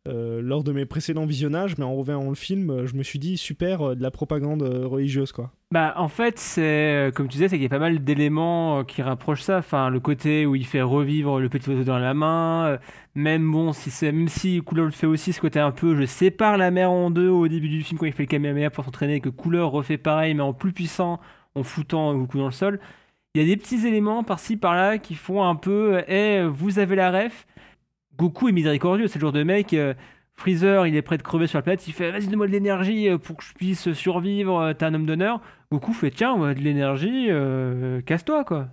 euh, 0.07 0.39
lors 0.41 0.63
de 0.63 0.71
mes 0.71 0.85
précédents 0.85 1.25
visionnages, 1.25 1.77
mais 1.77 1.83
en 1.83 1.95
revoyant 1.95 2.29
le 2.29 2.35
film, 2.35 2.69
euh, 2.69 2.85
je 2.85 2.95
me 2.95 3.01
suis 3.01 3.17
dit 3.17 3.37
super, 3.37 3.81
euh, 3.81 3.95
de 3.95 4.03
la 4.03 4.11
propagande 4.11 4.61
religieuse 4.61 5.31
quoi. 5.31 5.51
Bah, 5.71 5.93
en 5.97 6.07
fait, 6.07 6.37
c'est 6.37 7.11
comme 7.15 7.27
tu 7.27 7.33
disais, 7.33 7.49
c'est 7.49 7.55
qu'il 7.55 7.63
y 7.63 7.65
a 7.65 7.69
pas 7.69 7.79
mal 7.79 8.03
d'éléments 8.03 8.83
qui 8.83 9.01
rapprochent 9.01 9.41
ça. 9.41 9.57
Enfin, 9.57 9.89
le 9.89 9.99
côté 9.99 10.45
où 10.45 10.55
il 10.55 10.65
fait 10.65 10.83
revivre 10.83 11.39
le 11.39 11.49
petit 11.49 11.69
oiseau 11.69 11.83
dans 11.83 11.97
la 11.97 12.13
main, 12.13 12.77
même 13.15 13.51
bon, 13.51 13.73
si 13.73 13.89
c'est 13.89 14.11
même 14.11 14.27
si 14.27 14.61
Couleur 14.61 14.85
le 14.85 14.91
fait 14.91 15.07
aussi, 15.07 15.33
ce 15.33 15.41
côté 15.41 15.59
un 15.59 15.71
peu, 15.71 15.95
je 15.95 16.05
sépare 16.05 16.57
la 16.57 16.69
mer 16.69 16.91
en 16.91 17.09
deux 17.09 17.29
au 17.29 17.47
début 17.47 17.67
du 17.67 17.81
film 17.81 17.99
quand 17.99 18.05
il 18.05 18.13
fait 18.13 18.23
le 18.23 18.27
Kamehameha 18.27 18.69
pour 18.69 18.85
s'entraîner, 18.85 19.19
que 19.21 19.29
Couleur 19.29 19.71
refait 19.71 19.97
pareil 19.97 20.35
mais 20.35 20.43
en 20.43 20.53
plus 20.53 20.71
puissant, 20.71 21.19
en 21.55 21.63
foutant 21.63 22.13
Goku 22.15 22.37
dans 22.37 22.45
le 22.45 22.51
sol. 22.51 22.79
Il 23.33 23.41
y 23.41 23.43
a 23.43 23.47
des 23.47 23.57
petits 23.57 23.85
éléments 23.85 24.23
par-ci 24.23 24.55
par-là 24.55 24.97
qui 24.97 25.15
font 25.15 25.43
un 25.43 25.55
peu, 25.55 26.01
eh, 26.07 26.43
vous 26.47 26.79
avez 26.79 26.95
la 26.95 27.11
ref. 27.11 27.45
Goku 28.17 28.49
est 28.49 28.51
miséricordieux, 28.51 29.07
c'est 29.07 29.19
le 29.19 29.21
genre 29.21 29.31
de 29.31 29.43
mec. 29.43 29.73
euh, 29.73 29.93
Freezer, 30.37 30.85
il 30.85 30.95
est 30.95 31.01
prêt 31.01 31.17
de 31.17 31.23
crever 31.23 31.47
sur 31.47 31.57
la 31.57 31.61
planète, 31.61 31.87
il 31.87 31.93
fait 31.93 32.11
vas-y 32.11 32.27
donne-moi 32.27 32.47
de 32.47 32.51
l'énergie 32.51 33.07
euh, 33.07 33.17
pour 33.17 33.37
que 33.37 33.43
je 33.43 33.53
puisse 33.53 33.93
survivre, 33.93 34.59
euh, 34.59 34.73
t'es 34.73 34.85
un 34.85 34.93
homme 34.93 35.05
d'honneur. 35.05 35.41
Goku 35.71 35.93
fait 35.93 36.11
tiens, 36.11 36.35
ouais, 36.35 36.53
de 36.53 36.59
l'énergie, 36.59 37.29
casse-toi 38.05 38.43
quoi. 38.43 38.67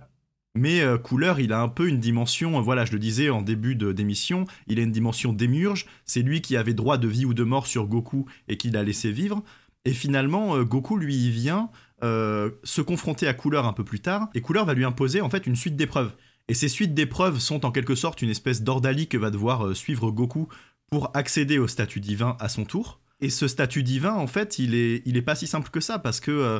Mais 0.55 0.81
euh, 0.81 0.97
Couleur, 0.99 1.39
il 1.39 1.51
a 1.51 1.61
un 1.61 1.69
peu 1.69 1.87
une 1.87 1.99
dimension, 1.99 2.61
voilà, 2.61 2.85
je 2.85 2.91
le 2.91 2.99
disais 2.99 3.29
en 3.29 3.41
début 3.41 3.75
d'émission, 3.75 4.45
il 4.67 4.79
a 4.79 4.83
une 4.83 4.91
dimension 4.91 5.33
démiurge. 5.33 5.87
C'est 6.05 6.21
lui 6.21 6.41
qui 6.41 6.57
avait 6.57 6.75
droit 6.75 6.97
de 6.97 7.07
vie 7.07 7.25
ou 7.25 7.33
de 7.33 7.43
mort 7.43 7.65
sur 7.65 7.87
Goku 7.87 8.25
et 8.47 8.57
qui 8.57 8.69
l'a 8.69 8.83
laissé 8.83 9.11
vivre. 9.11 9.41
Et 9.85 9.93
finalement, 9.93 10.61
Goku, 10.61 10.97
lui, 10.97 11.29
vient 11.31 11.69
se 12.01 12.81
confronter 12.81 13.27
à 13.27 13.33
Couleur 13.33 13.65
un 13.65 13.73
peu 13.73 13.83
plus 13.83 13.99
tard, 13.99 14.29
et 14.35 14.41
Couleur 14.41 14.65
va 14.65 14.75
lui 14.75 14.85
imposer 14.85 15.21
en 15.21 15.29
fait 15.29 15.47
une 15.47 15.55
suite 15.55 15.75
d'épreuves. 15.75 16.13
Et 16.47 16.53
ces 16.53 16.67
suites 16.67 16.93
d'épreuves 16.93 17.39
sont 17.39 17.65
en 17.65 17.71
quelque 17.71 17.95
sorte 17.95 18.21
une 18.21 18.29
espèce 18.29 18.63
d'ordalie 18.63 19.07
que 19.07 19.17
va 19.17 19.31
devoir 19.31 19.67
euh, 19.67 19.73
suivre 19.73 20.11
Goku 20.11 20.49
pour 20.91 21.09
accéder 21.15 21.57
au 21.57 21.67
statut 21.67 21.99
divin 21.99 22.35
à 22.39 22.49
son 22.49 22.65
tour. 22.65 22.99
Et 23.21 23.29
ce 23.29 23.47
statut 23.47 23.83
divin, 23.83 24.13
en 24.13 24.27
fait, 24.27 24.59
il 24.59 24.75
est, 24.75 25.01
il 25.05 25.15
est 25.15 25.21
pas 25.21 25.35
si 25.35 25.47
simple 25.47 25.69
que 25.69 25.79
ça, 25.79 25.99
parce 25.99 26.19
que 26.19 26.31
euh, 26.31 26.59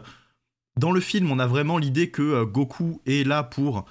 dans 0.80 0.92
le 0.92 1.02
film, 1.02 1.30
on 1.32 1.40
a 1.40 1.48
vraiment 1.48 1.78
l'idée 1.78 2.10
que 2.10 2.22
euh, 2.22 2.46
Goku 2.46 3.02
est 3.06 3.28
là 3.28 3.44
pour 3.44 3.86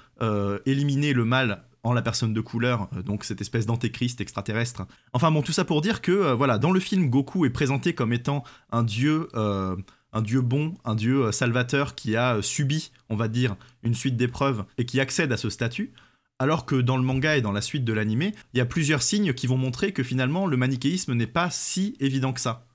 éliminer 0.65 1.11
le 1.11 1.25
mal 1.25 1.65
en 1.83 1.91
la 1.91 2.01
personne 2.01 2.33
de 2.33 2.39
couleur, 2.39 2.87
donc 3.03 3.25
cette 3.25 3.41
espèce 3.41 3.65
d'antéchrist 3.65 4.21
extraterrestre. 4.21 4.87
Enfin 5.11 5.31
bon, 5.31 5.41
tout 5.41 5.51
ça 5.51 5.65
pour 5.65 5.81
dire 5.81 5.99
que, 5.99 6.31
voilà, 6.31 6.57
dans 6.57 6.71
le 6.71 6.79
film, 6.79 7.09
Goku 7.09 7.45
est 7.45 7.49
présenté 7.49 7.93
comme 7.93 8.13
étant 8.13 8.45
un 8.71 8.83
dieu, 8.83 9.27
un 10.13 10.21
dieu 10.21 10.41
bon, 10.41 10.75
un 10.85 10.95
dieu 10.95 11.25
euh, 11.25 11.31
salvateur 11.31 11.95
qui 11.95 12.15
a 12.15 12.35
euh, 12.35 12.41
subi, 12.41 12.91
on 13.09 13.15
va 13.15 13.27
dire, 13.27 13.55
une 13.83 13.95
suite 13.95 14.15
d'épreuves 14.15 14.63
et 14.77 14.85
qui 14.85 14.99
accède 14.99 15.31
à 15.31 15.37
ce 15.37 15.49
statut. 15.49 15.91
Alors 16.39 16.65
que 16.65 16.75
dans 16.75 16.97
le 16.97 17.03
manga 17.03 17.37
et 17.37 17.41
dans 17.41 17.51
la 17.51 17.61
suite 17.61 17.85
de 17.85 17.93
l'animé, 17.93 18.33
il 18.53 18.57
y 18.57 18.61
a 18.61 18.65
plusieurs 18.65 19.01
signes 19.03 19.33
qui 19.33 19.47
vont 19.47 19.57
montrer 19.57 19.91
que 19.91 20.03
finalement 20.03 20.47
le 20.47 20.57
manichéisme 20.57 21.13
n'est 21.13 21.27
pas 21.27 21.49
si 21.49 21.95
évident 21.99 22.33
que 22.33 22.41
ça. 22.41 22.65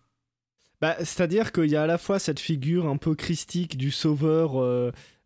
Bah, 0.80 0.96
C'est-à-dire 1.00 1.52
qu'il 1.52 1.66
y 1.66 1.76
a 1.76 1.82
à 1.82 1.86
la 1.86 1.98
fois 1.98 2.18
cette 2.18 2.40
figure 2.40 2.86
un 2.86 2.96
peu 2.96 3.14
christique 3.14 3.76
du 3.76 3.90
sauveur 3.90 4.52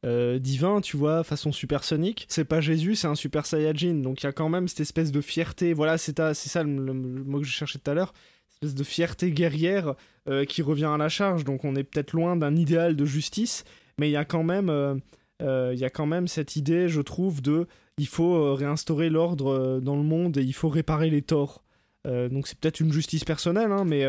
euh, 0.05 0.39
divin, 0.39 0.81
tu 0.81 0.97
vois, 0.97 1.25
façon 1.25 1.53
supersonique. 1.53 2.27
C'est 2.29 2.47
pas 2.47 2.61
Jésus, 2.61 2.97
c'est 2.97 3.07
un 3.07 3.15
super 3.15 3.45
saiyajin. 3.47 3.95
Donc 4.03 4.23
il 4.23 4.25
y 4.25 4.29
a 4.29 4.33
quand 4.33 4.49
même 4.49 4.67
cette 4.67 4.81
espèce 4.81 5.13
de 5.13 5.21
fierté. 5.21 5.75
Voilà, 5.75 5.99
c'est 5.99 6.19
ça 6.35 6.63
le, 6.63 6.85
le- 6.87 6.93
mot 6.95 7.39
que 7.39 7.47
je 7.47 7.53
cherchais 7.53 7.79
tout 7.79 7.91
à 7.91 7.95
l'heure. 7.95 8.15
Espèce 8.51 8.75
de 8.75 8.85
fierté 8.85 9.31
guerrière 9.31 9.95
euh, 10.29 10.45
qui 10.45 10.63
revient 10.63 10.91
à 10.93 10.97
la 10.97 11.09
charge. 11.09 11.45
Donc 11.45 11.65
on 11.65 11.75
est 11.75 11.85
peut-être 11.85 12.13
loin 12.13 12.37
d'un 12.37 12.55
idéal 12.55 12.95
de 12.97 13.05
justice, 13.05 13.65
mais 13.99 14.09
il 14.09 14.13
y 14.13 14.17
a 14.17 14.25
quand 14.25 14.45
même. 14.45 14.71
euh, 14.71 14.95
euh, 15.43 15.75
y 15.75 15.85
a 15.85 15.91
quand 15.91 16.07
même 16.07 16.29
cette 16.29 16.55
idée, 16.55 16.89
je 16.89 17.01
trouve, 17.01 17.43
de 17.43 17.67
il 17.99 18.07
faut 18.07 18.55
réinstaurer 18.55 19.11
l'ordre 19.11 19.81
dans 19.81 19.97
le 19.97 20.05
monde 20.05 20.39
et 20.39 20.43
il 20.43 20.53
faut 20.53 20.69
réparer 20.69 21.11
les 21.11 21.23
torts. 21.23 21.65
Donc 22.05 22.47
c'est 22.47 22.59
peut-être 22.59 22.81
une 22.81 22.93
justice 22.93 23.25
personnelle, 23.25 23.73
hein, 23.73 23.85
mais, 23.85 24.05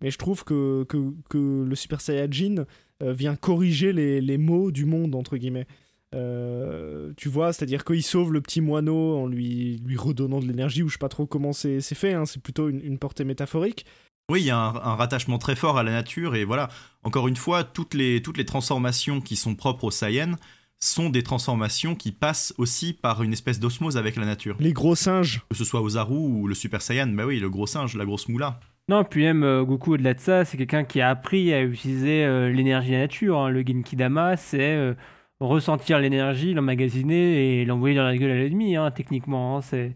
mais 0.00 0.10
je 0.10 0.18
trouve 0.18 0.44
que, 0.44 0.84
que, 0.84 1.12
que 1.28 1.64
le 1.64 1.74
Super 1.74 2.00
Saiyajin 2.00 2.64
vient 3.00 3.36
corriger 3.36 3.92
les, 3.92 4.20
les 4.20 4.38
maux 4.38 4.70
du 4.70 4.86
monde, 4.86 5.14
entre 5.14 5.36
guillemets. 5.36 5.66
Tu 6.12 7.28
vois, 7.28 7.52
c'est-à-dire 7.52 7.84
qu'il 7.84 8.02
sauve 8.02 8.32
le 8.32 8.40
petit 8.40 8.60
moineau 8.60 9.16
en 9.16 9.26
lui, 9.26 9.80
lui 9.84 9.96
redonnant 9.96 10.40
de 10.40 10.46
l'énergie, 10.46 10.82
ou 10.82 10.88
je 10.88 10.94
sais 10.94 10.98
pas 10.98 11.08
trop 11.08 11.26
comment 11.26 11.52
c'est 11.52 11.80
fait, 11.80 12.14
hein, 12.14 12.24
c'est 12.24 12.42
plutôt 12.42 12.68
une 12.70 12.98
portée 12.98 13.24
métaphorique. 13.24 13.84
Oui, 14.32 14.40
il 14.40 14.46
y 14.46 14.50
a 14.50 14.56
un, 14.56 14.74
un 14.74 14.94
rattachement 14.94 15.36
très 15.36 15.54
fort 15.56 15.76
à 15.76 15.82
la 15.82 15.92
nature 15.92 16.34
et 16.34 16.44
voilà, 16.44 16.70
encore 17.02 17.28
une 17.28 17.36
fois, 17.36 17.64
toutes 17.64 17.92
les, 17.92 18.22
toutes 18.22 18.38
les 18.38 18.46
transformations 18.46 19.20
qui 19.20 19.36
sont 19.36 19.54
propres 19.54 19.84
au 19.84 19.90
Saiyan 19.90 20.36
sont 20.80 21.10
des 21.10 21.22
transformations 21.22 21.94
qui 21.94 22.12
passent 22.12 22.54
aussi 22.56 22.94
par 22.94 23.22
une 23.22 23.34
espèce 23.34 23.60
d'osmose 23.60 23.98
avec 23.98 24.16
la 24.16 24.24
nature. 24.24 24.56
Les 24.58 24.72
gros 24.72 24.94
singes. 24.94 25.42
Que 25.50 25.56
ce 25.56 25.64
soit 25.64 25.82
Ozaru 25.82 26.16
ou 26.16 26.48
le 26.48 26.54
Super 26.54 26.80
Saiyan, 26.80 27.08
bah 27.08 27.26
oui, 27.26 27.40
le 27.40 27.50
gros 27.50 27.66
singe, 27.66 27.94
la 27.94 28.06
grosse 28.06 28.26
moula. 28.30 28.58
Non, 28.88 29.04
puis 29.04 29.22
même 29.22 29.44
euh, 29.44 29.64
Goku, 29.64 29.92
au-delà 29.94 30.14
de 30.14 30.20
ça, 30.20 30.44
c'est 30.46 30.56
quelqu'un 30.56 30.84
qui 30.84 31.02
a 31.02 31.10
appris 31.10 31.52
à 31.52 31.62
utiliser 31.62 32.24
euh, 32.24 32.50
l'énergie 32.50 32.88
de 32.88 32.94
la 32.94 33.00
nature. 33.00 33.38
hein. 33.38 33.50
Le 33.50 33.60
Genki 33.60 33.96
Dama, 33.96 34.36
c'est 34.38 34.74
euh, 34.74 34.94
ressentir 35.40 35.98
l'énergie, 36.00 36.54
l'emmagasiner 36.54 37.60
et 37.60 37.64
l'envoyer 37.64 37.94
dans 37.94 38.02
la 38.04 38.16
gueule 38.16 38.32
à 38.32 38.36
l'ennemi, 38.36 38.76
hein, 38.76 38.90
techniquement. 38.90 39.58
hein. 39.58 39.60
C'est 39.60 39.94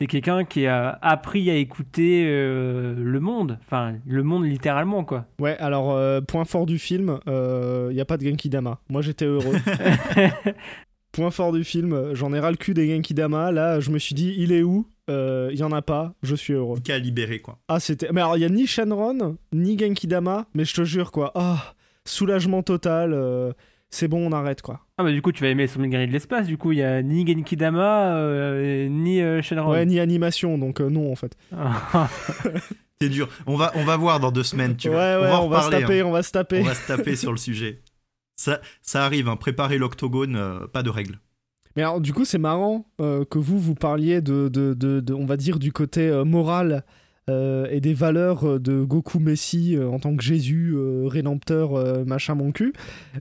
c'est 0.00 0.06
quelqu'un 0.06 0.44
qui 0.44 0.66
a 0.66 0.98
appris 1.02 1.50
à 1.50 1.56
écouter 1.56 2.24
euh, 2.26 2.94
le 2.96 3.20
monde, 3.20 3.58
enfin 3.60 3.96
le 4.06 4.22
monde 4.22 4.46
littéralement 4.46 5.04
quoi. 5.04 5.26
Ouais, 5.38 5.58
alors, 5.58 5.92
euh, 5.92 6.22
point 6.22 6.46
fort 6.46 6.64
du 6.64 6.78
film, 6.78 7.20
il 7.26 7.92
n'y 7.92 8.00
a 8.00 8.04
pas 8.06 8.16
de 8.16 8.26
Genki 8.26 8.48
Dama. 8.48 8.80
Moi, 8.88 9.02
j'étais 9.02 9.26
heureux. 9.26 9.56
point 11.12 11.30
fort 11.30 11.52
du 11.52 11.64
film, 11.64 11.92
euh, 11.92 12.14
j'en 12.14 12.32
ai 12.32 12.40
ras 12.40 12.50
le 12.50 12.56
cul 12.56 12.72
des 12.72 12.88
Genki 12.88 13.12
Dama. 13.12 13.52
Là, 13.52 13.80
je 13.80 13.90
me 13.90 13.98
suis 13.98 14.14
dit, 14.14 14.34
il 14.38 14.52
est 14.52 14.62
où? 14.62 14.86
Il 15.08 15.56
y 15.56 15.64
en 15.64 15.72
a 15.72 15.82
pas, 15.82 16.14
je 16.22 16.36
suis 16.36 16.52
heureux. 16.52 16.78
Qu'à 16.78 16.96
libérer, 16.96 17.40
quoi. 17.40 17.58
Ah, 17.66 17.80
c'était. 17.80 18.10
Mais 18.12 18.20
alors, 18.20 18.36
il 18.36 18.42
y 18.42 18.44
a 18.44 18.48
ni 18.48 18.68
Shenron, 18.68 19.36
ni 19.52 19.76
Genki 19.76 20.06
Dama, 20.06 20.46
mais 20.54 20.64
je 20.64 20.72
te 20.72 20.84
jure, 20.84 21.10
quoi. 21.10 21.32
Ah, 21.34 21.74
soulagement 22.04 22.62
total. 22.62 23.12
C'est 23.90 24.08
bon, 24.08 24.26
on 24.28 24.32
arrête, 24.32 24.62
quoi. 24.62 24.80
Ah 24.98 25.02
bah 25.04 25.10
du 25.12 25.20
coup 25.22 25.32
tu 25.32 25.42
vas 25.42 25.48
aimer 25.50 25.66
Son 25.66 25.82
guerrier 25.82 26.06
de 26.06 26.12
l'espace, 26.12 26.46
du 26.46 26.56
coup 26.58 26.72
il 26.72 26.78
y 26.78 26.82
a 26.82 27.02
ni 27.02 27.26
Genki 27.26 27.56
Dama, 27.56 28.14
euh, 28.16 28.88
ni 28.88 29.20
euh, 29.20 29.42
Shenron. 29.42 29.72
Ouais, 29.72 29.86
ni 29.86 29.98
animation, 30.00 30.58
donc 30.58 30.80
euh, 30.80 30.88
non, 30.90 31.10
en 31.10 31.16
fait. 31.16 31.36
C'est 33.02 33.08
dur. 33.08 33.28
On 33.46 33.56
va, 33.56 33.72
on 33.76 33.84
va 33.84 33.96
voir 33.96 34.20
dans 34.20 34.30
deux 34.30 34.42
semaines, 34.42 34.76
tu 34.76 34.88
ouais, 34.88 34.94
vois. 34.94 35.20
ouais, 35.22 35.26
on 35.28 35.30
va, 35.30 35.42
on 35.42 35.48
va 35.48 35.62
se 35.62 35.70
taper, 35.70 36.00
hein. 36.00 36.04
on 36.06 36.10
va 36.12 36.22
se 36.22 36.32
taper. 36.32 36.60
On 36.60 36.64
va 36.64 36.74
se 36.74 36.86
taper 36.86 37.16
sur 37.16 37.30
le 37.32 37.38
sujet. 37.38 37.80
Ça, 38.36 38.60
ça 38.82 39.04
arrive, 39.04 39.28
hein. 39.28 39.36
préparer 39.36 39.78
l'octogone, 39.78 40.36
euh, 40.36 40.66
pas 40.66 40.82
de 40.82 40.90
règles. 40.90 41.18
Mais 41.76 41.82
alors, 41.82 42.00
du 42.00 42.12
coup, 42.12 42.24
c'est 42.24 42.38
marrant 42.38 42.86
euh, 43.00 43.24
que 43.24 43.38
vous, 43.38 43.58
vous 43.58 43.74
parliez 43.74 44.20
de, 44.20 44.48
de, 44.48 44.74
de- 44.74 45.00
de- 45.00 45.14
on 45.14 45.24
va 45.24 45.36
dire, 45.36 45.58
du 45.58 45.72
côté 45.72 46.08
euh, 46.08 46.24
moral 46.24 46.84
euh, 47.30 47.66
et 47.70 47.80
des 47.80 47.94
valeurs 47.94 48.44
euh, 48.44 48.58
de 48.58 48.82
Goku 48.82 49.20
Messi 49.20 49.76
euh, 49.76 49.88
en 49.88 50.00
tant 50.00 50.16
que 50.16 50.22
Jésus, 50.22 50.74
rédempteur, 51.04 52.04
machin 52.06 52.34
mon 52.34 52.52
cul. 52.52 52.72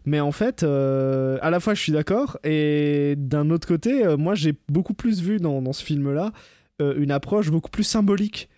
Mais 0.05 0.19
en 0.19 0.31
fait, 0.31 0.63
à 0.63 1.49
la 1.49 1.59
fois, 1.59 1.73
je 1.73 1.81
suis 1.81 1.91
d'accord, 1.91 2.37
et 2.43 3.15
d'un 3.17 3.49
autre 3.49 3.67
côté, 3.67 4.03
moi, 4.17 4.35
j'ai 4.35 4.53
beaucoup 4.67 4.93
plus 4.93 5.21
vu 5.21 5.37
dans, 5.37 5.61
dans 5.61 5.73
ce 5.73 5.83
film-là 5.83 6.31
une 6.79 7.11
approche 7.11 7.51
beaucoup 7.51 7.69
plus 7.69 7.83
symbolique. 7.83 8.49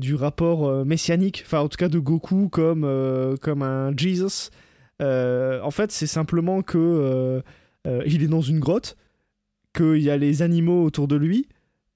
du 0.00 0.14
rapport 0.14 0.84
messianique, 0.84 1.42
enfin 1.46 1.60
en 1.60 1.68
tout 1.68 1.76
cas 1.76 1.88
de 1.88 1.98
Goku 1.98 2.48
comme, 2.48 2.82
comme 3.40 3.62
un 3.62 3.96
Jesus. 3.96 4.50
En 5.00 5.70
fait, 5.70 5.92
c'est 5.92 6.06
simplement 6.06 6.62
que 6.62 7.42
il 7.84 8.22
est 8.22 8.28
dans 8.28 8.42
une 8.42 8.60
grotte, 8.60 8.96
qu'il 9.74 9.98
y 9.98 10.10
a 10.10 10.16
les 10.16 10.42
animaux 10.42 10.84
autour 10.84 11.08
de 11.08 11.16
lui, 11.16 11.46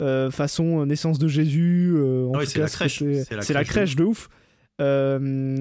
euh, 0.03 0.30
façon 0.30 0.84
naissance 0.84 1.18
de 1.18 1.28
Jésus. 1.28 1.92
euh, 1.96 2.24
oui, 2.34 2.46
c'est 2.46 2.59
la 2.61 2.66
crèche. 2.68 2.98
C'est 2.98 3.34
la 3.36 3.42
C'est 3.42 3.55
la 3.55 3.64
crèche 3.64 3.68
crèche 3.68 3.96
de 3.96 4.05
ouf. 4.05 4.28
Euh, 4.80 5.18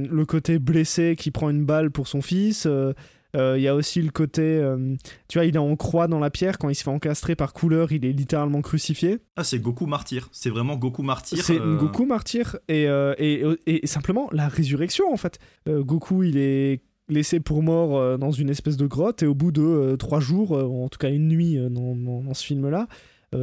le 0.09 0.25
côté 0.25 0.59
blessé 0.59 1.15
qui 1.17 1.31
prend 1.31 1.49
une 1.49 1.65
balle 1.65 1.91
pour 1.91 2.07
son 2.07 2.21
fils. 2.21 2.65
euh, 2.65 2.93
euh, 3.35 3.55
Il 3.57 3.61
y 3.63 3.67
a 3.67 3.75
aussi 3.75 4.01
le 4.01 4.09
côté, 4.11 4.41
euh, 4.41 4.95
tu 5.27 5.37
vois, 5.37 5.45
il 5.45 5.55
est 5.55 5.59
en 5.59 5.75
croix 5.75 6.07
dans 6.07 6.19
la 6.19 6.29
pierre 6.29 6.57
quand 6.57 6.69
il 6.69 6.75
se 6.75 6.83
fait 6.83 6.89
encastrer 6.89 7.35
par 7.35 7.53
couleur, 7.53 7.91
il 7.91 8.05
est 8.05 8.11
littéralement 8.11 8.61
crucifié. 8.61 9.19
Ah, 9.35 9.43
c'est 9.43 9.59
Goku 9.59 9.85
martyr. 9.85 10.27
C'est 10.31 10.49
vraiment 10.49 10.75
Goku 10.75 11.03
martyr. 11.03 11.43
C'est 11.43 11.59
euh, 11.59 11.77
Goku 11.77 12.05
martyr 12.05 12.57
et, 12.67 12.87
euh, 12.87 13.13
et, 13.17 13.43
et- 13.67 13.83
et 13.83 13.87
simplement 13.87 14.27
la 14.31 14.47
résurrection 14.47 15.11
en 15.13 15.17
fait. 15.17 15.39
Euh, 15.69 15.83
Goku 15.83 16.23
il 16.23 16.37
est 16.37 16.81
laissé 17.09 17.39
pour 17.39 17.61
mort 17.61 17.97
euh, 17.97 18.17
dans 18.17 18.31
une 18.31 18.49
espèce 18.49 18.77
de 18.77 18.87
grotte 18.87 19.21
et 19.23 19.27
au 19.27 19.35
bout 19.35 19.51
de 19.51 19.61
euh, 19.61 19.97
trois 19.97 20.19
jours, 20.21 20.57
euh, 20.57 20.63
en 20.63 20.87
tout 20.89 20.97
cas 20.99 21.09
une 21.09 21.27
nuit 21.27 21.57
euh, 21.57 21.69
dans, 21.69 21.95
dans- 21.95 22.21
dans 22.23 22.33
ce 22.33 22.45
film-là, 22.45 22.87
euh, 22.89 22.95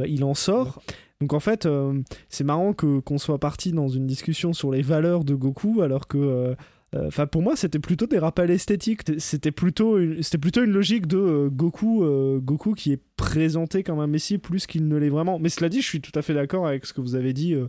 il 0.07 0.23
en 0.23 0.33
sort. 0.33 0.81
Donc 1.21 1.33
en 1.33 1.39
fait, 1.39 1.65
euh, 1.65 2.01
c'est 2.29 2.43
marrant 2.43 2.73
que 2.73 2.99
qu'on 2.99 3.17
soit 3.17 3.39
parti 3.39 3.71
dans 3.71 3.89
une 3.89 4.07
discussion 4.07 4.53
sur 4.53 4.71
les 4.71 4.81
valeurs 4.81 5.23
de 5.23 5.35
Goku 5.35 5.81
alors 5.81 6.07
que 6.07 6.17
euh, 6.17 6.55
Enfin, 6.95 7.27
pour 7.27 7.43
moi, 7.43 7.55
c'était 7.55 7.77
plutôt 7.77 8.07
des 8.07 8.17
rappels 8.17 8.49
esthétiques. 8.49 9.01
C'était 9.19 9.51
plutôt, 9.51 9.99
une, 9.99 10.23
c'était 10.23 10.39
plutôt 10.39 10.63
une 10.63 10.71
logique 10.71 11.05
de 11.05 11.17
euh, 11.17 11.49
Goku, 11.51 12.03
euh, 12.03 12.39
Goku 12.39 12.73
qui 12.73 12.91
est 12.91 13.01
présenté 13.15 13.83
comme 13.83 13.99
un 13.99 14.07
messie 14.07 14.39
plus 14.39 14.65
qu'il 14.65 14.87
ne 14.87 14.97
l'est 14.97 15.09
vraiment. 15.09 15.37
Mais 15.37 15.49
cela 15.49 15.69
dit, 15.69 15.81
je 15.81 15.87
suis 15.87 16.01
tout 16.01 16.11
à 16.15 16.23
fait 16.23 16.33
d'accord 16.33 16.65
avec 16.65 16.87
ce 16.87 16.93
que 16.93 17.01
vous 17.01 17.13
avez 17.13 17.31
dit 17.31 17.53
euh, 17.53 17.67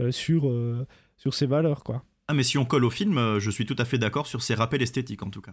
euh, 0.00 0.12
sur 0.12 0.48
euh, 0.48 0.86
sur 1.16 1.34
ses 1.34 1.46
valeurs, 1.46 1.82
quoi. 1.82 2.04
Ah, 2.28 2.34
mais 2.34 2.44
si 2.44 2.58
on 2.58 2.64
colle 2.64 2.84
au 2.84 2.90
film, 2.90 3.18
euh, 3.18 3.40
je 3.40 3.50
suis 3.50 3.66
tout 3.66 3.74
à 3.76 3.84
fait 3.84 3.98
d'accord 3.98 4.28
sur 4.28 4.40
ces 4.40 4.54
rappels 4.54 4.82
esthétiques 4.82 5.24
en 5.24 5.30
tout 5.30 5.40
cas. 5.40 5.52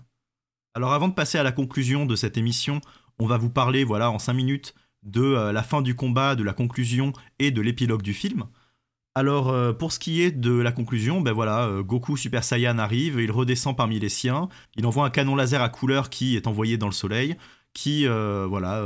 Alors 0.75 0.93
avant 0.93 1.07
de 1.07 1.13
passer 1.13 1.39
à 1.39 1.43
la 1.43 1.51
conclusion 1.51 2.05
de 2.05 2.15
cette 2.15 2.37
émission, 2.37 2.81
on 3.17 3.25
va 3.25 3.37
vous 3.37 3.49
parler, 3.49 3.83
voilà, 3.83 4.11
en 4.11 4.19
5 4.19 4.33
minutes, 4.33 4.75
de 5.07 5.21
euh, 5.21 5.51
la 5.51 5.63
fin 5.63 5.81
du 5.81 5.95
combat, 5.95 6.35
de 6.35 6.43
la 6.43 6.53
conclusion 6.53 7.13
et 7.39 7.49
de 7.49 7.61
l'épilogue 7.61 8.03
du 8.03 8.13
film. 8.13 8.45
Alors 9.15 9.49
euh, 9.49 9.73
pour 9.73 9.91
ce 9.91 9.99
qui 9.99 10.21
est 10.21 10.31
de 10.31 10.51
la 10.51 10.71
conclusion, 10.71 11.21
ben 11.21 11.31
voilà, 11.31 11.65
euh, 11.65 11.81
Goku 11.81 12.17
Super 12.17 12.43
Saiyan 12.43 12.77
arrive, 12.77 13.19
il 13.19 13.31
redescend 13.31 13.75
parmi 13.75 13.99
les 13.99 14.09
siens, 14.09 14.49
il 14.75 14.85
envoie 14.85 15.05
un 15.05 15.09
canon 15.09 15.35
laser 15.35 15.61
à 15.61 15.69
couleur 15.69 16.11
qui 16.11 16.35
est 16.35 16.45
envoyé 16.45 16.77
dans 16.77 16.85
le 16.85 16.91
soleil, 16.91 17.35
qui 17.73 18.07
voilà 18.07 18.81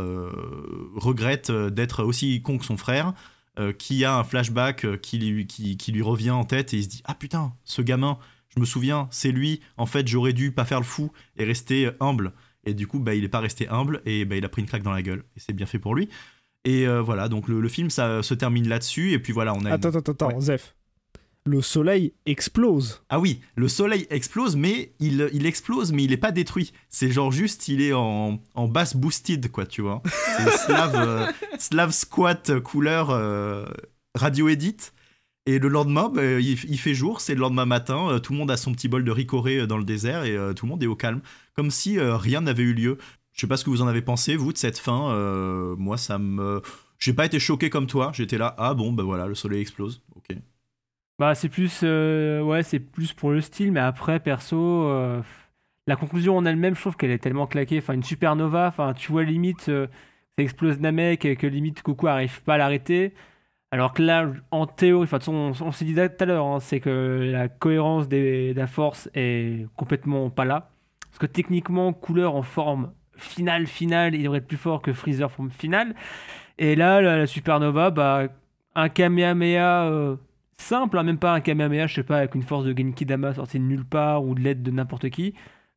regrette 0.96 1.50
d'être 1.50 2.04
aussi 2.04 2.42
con 2.42 2.58
que 2.58 2.66
son 2.66 2.76
frère, 2.76 3.14
qui 3.78 4.04
a 4.04 4.18
un 4.18 4.26
flashback 4.26 5.00
qui 5.00 5.18
lui, 5.18 6.02
revient 6.02 6.32
en 6.32 6.44
tête 6.44 6.74
et 6.74 6.78
il 6.78 6.84
se 6.84 6.90
dit 6.90 7.02
ah 7.06 7.16
putain 7.16 7.54
ce 7.64 7.82
gamin 7.82 8.18
je 8.54 8.60
me 8.60 8.66
souviens 8.66 9.08
c'est 9.10 9.32
lui 9.32 9.62
en 9.78 9.86
fait 9.86 10.10
j'aurais 10.10 10.34
dû 10.34 10.52
pas 10.52 10.66
faire 10.66 10.80
le 10.80 10.86
fou 10.86 11.14
et 11.38 11.46
rester 11.46 11.90
humble 12.02 12.34
et 12.66 12.74
du 12.74 12.88
coup 12.88 13.00
bah 13.00 13.14
il 13.16 13.24
est 13.24 13.30
pas 13.30 13.40
resté 13.40 13.68
humble 13.70 14.02
et 14.06 14.26
bah 14.26 14.36
il 14.36 14.46
a 14.46 14.50
pris 14.50 14.62
une 14.62 14.68
claque 14.68 14.84
dans 14.84 14.92
la 14.94 15.02
gueule. 15.02 15.24
Et 15.36 15.40
c'est 15.40 15.54
bien 15.54 15.66
fait 15.66 15.80
pour 15.80 15.96
lui. 15.96 16.10
Et 16.64 16.88
euh, 16.88 17.02
voilà. 17.02 17.28
Donc 17.28 17.48
le, 17.48 17.60
le 17.60 17.70
film 17.70 17.90
ça 17.90 18.22
se 18.24 18.34
termine 18.34 18.68
là-dessus. 18.70 19.12
Et 19.14 19.20
puis 19.20 19.34
voilà 19.34 19.54
on 19.54 19.60
a 19.66 19.70
une- 19.70 19.74
Attends, 19.74 19.90
attends, 19.96 20.12
attends, 20.12 20.28
Ouais. 20.36 20.42
Zef. 20.42 20.76
Le 21.44 21.60
soleil 21.64 22.14
explose. 22.28 23.02
ah 23.10 23.20
oui 23.20 23.42
le 23.56 23.68
soleil 23.68 24.06
explose 24.12 24.56
mais 24.56 24.94
il, 25.00 25.28
il 25.34 25.48
explose 25.48 25.92
mais 25.92 26.04
il 26.04 26.12
est 26.14 26.18
pas 26.18 26.32
détruit. 26.32 26.72
C'est 26.90 27.12
genre 27.12 27.32
juste 27.32 27.68
il 27.68 27.82
est 27.82 27.94
en, 27.94 28.40
en 28.54 28.68
basse 28.68 28.96
boosted 28.96 29.50
quoi 29.52 29.66
tu 29.66 29.82
vois. 29.82 30.04
Slav 30.66 30.94
euh, 30.96 31.26
Slav 31.58 31.92
squat 31.92 32.60
couleur 32.60 33.10
euh, 33.10 33.66
radio 34.14 34.50
edit 34.50 34.78
et 35.48 35.58
le 35.58 35.70
lendemain, 35.70 36.10
bah, 36.10 36.40
il, 36.40 36.78
fait 36.78 36.94
jour, 36.94 37.20
c'est 37.20 37.34
le 37.34 37.40
lendemain 37.40 37.66
matin, 37.66 38.10
euh, 38.10 38.20
tout 38.20 38.34
le 38.34 38.38
monde 38.38 38.52
a 38.52 38.58
son 38.58 38.74
petit 38.74 38.88
bol 38.88 39.04
de 39.04 39.12
ricoré 39.12 39.60
euh, 39.60 39.68
dans 39.68 39.78
le 39.78 39.84
désert 39.84 40.24
et 40.24 40.38
euh, 40.38 40.54
tout 40.54 40.68
le 40.68 40.70
monde 40.70 40.84
est 40.84 40.88
au 40.88 40.96
calme, 40.96 41.22
comme 41.56 41.72
si 41.72 42.00
rien 42.00 42.42
n'avait 42.42 42.64
eu 42.64 42.74
lieu. 42.74 42.98
Je 43.34 43.42
sais 43.42 43.48
pas 43.48 43.58
ce 43.58 43.66
que 43.66 43.72
vous 43.72 43.82
en 43.82 43.88
avez 43.88 44.04
pensé, 44.04 44.36
vous, 44.36 44.54
de 44.54 44.58
cette 44.58 44.78
fin. 44.78 45.16
moi, 45.78 45.98
ça 45.98 46.20
me. 46.20 46.62
J'ai 47.00 47.14
pas 47.14 47.26
été 47.26 47.40
choqué 47.40 47.70
comme 47.70 47.88
toi, 47.88 48.12
j'étais 48.14 48.38
là, 48.38 48.54
ah 48.60 48.74
bon, 48.74 48.92
bah 48.94 49.04
voilà, 49.04 49.26
le 49.26 49.34
soleil 49.34 49.62
explose, 49.62 50.04
ok. 50.16 50.38
Bah, 51.18 51.34
c'est 51.34 51.50
plus, 51.50 51.82
ouais, 51.82 52.62
plus 52.92 53.14
pour 53.14 53.32
le 53.32 53.42
style, 53.42 53.72
mais 53.72 53.80
après, 53.80 54.20
perso, 54.20 54.88
la 55.88 55.96
conclusion 55.96 56.38
en 56.38 56.46
elle-même, 56.46 56.76
je 56.76 56.82
trouve 56.82 56.98
qu'elle 56.98 57.12
est 57.12 57.20
tellement 57.20 57.48
claquée. 57.48 57.80
Enfin, 57.80 57.94
une 57.94 58.04
supernova, 58.04 58.68
enfin, 58.68 58.94
tu 58.94 59.12
vois 59.12 59.24
limite, 59.24 59.62
ça 59.62 59.88
explose 60.38 60.80
Namek 60.80 61.26
et 61.26 61.36
que 61.36 61.48
limite 61.48 61.84
Goku 61.84 62.08
arrive 62.08 62.44
pas 62.44 62.56
à 62.56 62.58
l'arrêter. 62.58 63.14
Alors 63.72 63.94
que 63.94 64.02
là, 64.04 64.30
en 64.52 64.68
théorie, 64.68 65.04
enfin, 65.06 65.20
on, 65.28 65.54
on 65.62 65.72
s'est 65.72 65.86
dit 65.86 65.96
tout 65.96 66.02
à 66.20 66.26
l'heure, 66.26 66.46
hein, 66.46 66.60
c'est 66.60 66.82
que 66.82 67.30
la 67.32 67.48
cohérence 67.48 68.08
des- 68.10 68.54
de 68.54 68.60
la 68.60 68.68
force 68.68 69.10
est 69.14 69.66
complètement 69.78 70.30
pas 70.30 70.44
là. 70.46 70.70
Parce 71.08 71.20
que 71.20 71.26
techniquement, 71.26 71.94
couleur 71.94 72.36
en 72.36 72.42
forme 72.44 72.92
finale, 73.16 73.68
finale, 73.68 74.16
il 74.16 74.24
devrait 74.24 74.40
être 74.40 74.48
plus 74.48 74.58
fort 74.58 74.82
que 74.82 74.92
Freezer 74.94 75.32
forme 75.32 75.52
finale. 75.52 75.96
Et 76.58 76.76
là, 76.76 77.02
la, 77.02 77.28
supernova, 77.28 77.92
bah, 77.92 78.28
un 78.76 78.90
Kamehameha 78.90 79.86
euh, 79.90 80.18
simple, 80.58 80.98
hein, 80.98 81.04
même 81.04 81.18
pas 81.20 81.34
un 81.34 81.42
Kamehameha, 81.42 81.88
je 81.88 81.96
sais 81.96 82.04
pas, 82.04 82.18
avec 82.20 82.36
une 82.36 82.44
force 82.44 82.66
de 82.66 82.78
Genki 82.78 83.06
Dama 83.06 83.34
sortie 83.34 83.60
de 83.60 83.64
nulle 83.66 83.86
part 83.86 84.24
ou 84.26 84.36
de 84.36 84.42
l'aide 84.42 84.64
de 84.64 84.72
n'importe 84.72 85.10
qui, 85.10 85.34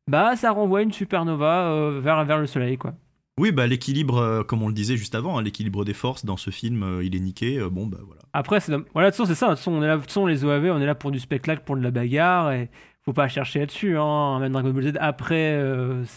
bah 0.07 0.35
ça 0.35 0.51
renvoie 0.51 0.81
une 0.83 0.91
supernova 0.93 1.69
euh, 1.71 2.01
vers 2.01 2.39
le 2.39 2.47
soleil, 2.47 2.77
quoi. 2.77 2.93
Oui, 3.37 3.51
bah 3.51 3.67
l'équilibre, 3.67 4.17
euh, 4.17 4.43
comme 4.43 4.63
on 4.63 4.69
le 4.69 4.73
disait 4.73 4.95
juste 4.95 5.13
avant, 5.13 5.37
hein, 5.37 5.41
l'équilibre 5.41 5.83
des 5.83 5.93
forces 5.93 6.23
dans 6.23 6.37
ce 6.37 6.51
film, 6.51 6.83
euh, 6.83 7.03
il 7.03 7.17
est 7.17 7.19
niqué, 7.19 7.59
euh, 7.59 7.69
bon 7.69 7.85
bah 7.85 7.97
voilà. 8.05 8.21
Après, 8.31 8.61
c'est 8.61 8.71
voilà, 8.93 9.11
de 9.11 9.15
toute 9.15 9.25
façon, 9.25 9.25
c'est 9.25 9.35
ça, 9.35 9.47
de 9.47 9.51
toute 9.51 9.59
façon, 9.59 9.73
on 9.73 9.81
là, 9.81 9.99
façon, 9.99 10.25
les 10.25 10.45
OAV, 10.45 10.71
on 10.71 10.79
est 10.79 10.85
là 10.85 10.95
pour 10.95 11.11
du 11.11 11.19
spectacle, 11.19 11.61
pour 11.65 11.75
de 11.75 11.81
la 11.81 11.91
bagarre, 11.91 12.53
et 12.53 12.69
faut 13.03 13.11
pas 13.11 13.27
chercher 13.27 13.59
là-dessus, 13.59 13.97
hein. 13.97 14.39
Même 14.39 14.53
Dragon 14.53 14.69
Ball 14.69 14.83
Z, 14.83 14.93
après, 15.01 15.61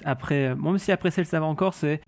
après, 0.04 0.54
bon, 0.54 0.70
même 0.70 0.78
si 0.78 0.92
après 0.92 1.10
celle, 1.10 1.26
ça 1.26 1.40
va 1.40 1.46
encore, 1.46 1.74
c'est, 1.74 2.00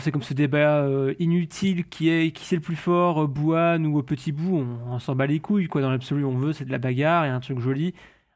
c'est 0.00 0.10
comme 0.10 0.22
ce 0.22 0.34
débat 0.34 0.84
inutile 1.20 1.84
qui 1.84 2.08
est, 2.10 2.32
qui 2.32 2.44
c'est 2.44 2.56
le 2.56 2.60
plus 2.62 2.76
fort, 2.76 3.28
Bouhan 3.28 3.84
ou 3.84 4.02
Petit 4.02 4.32
Bout, 4.32 4.58
on, 4.58 4.94
on 4.94 4.98
s'en 4.98 5.14
bat 5.14 5.26
les 5.26 5.38
couilles, 5.38 5.68
quoi, 5.68 5.80
dans 5.80 5.90
l'absolu, 5.90 6.24
on 6.24 6.36
veut, 6.36 6.52
c'est 6.52 6.64
de 6.64 6.72
la 6.72 6.78
bagarre 6.78 7.24
et 7.24 7.28
un 7.28 7.38
truc 7.38 7.60
joli, 7.60 7.94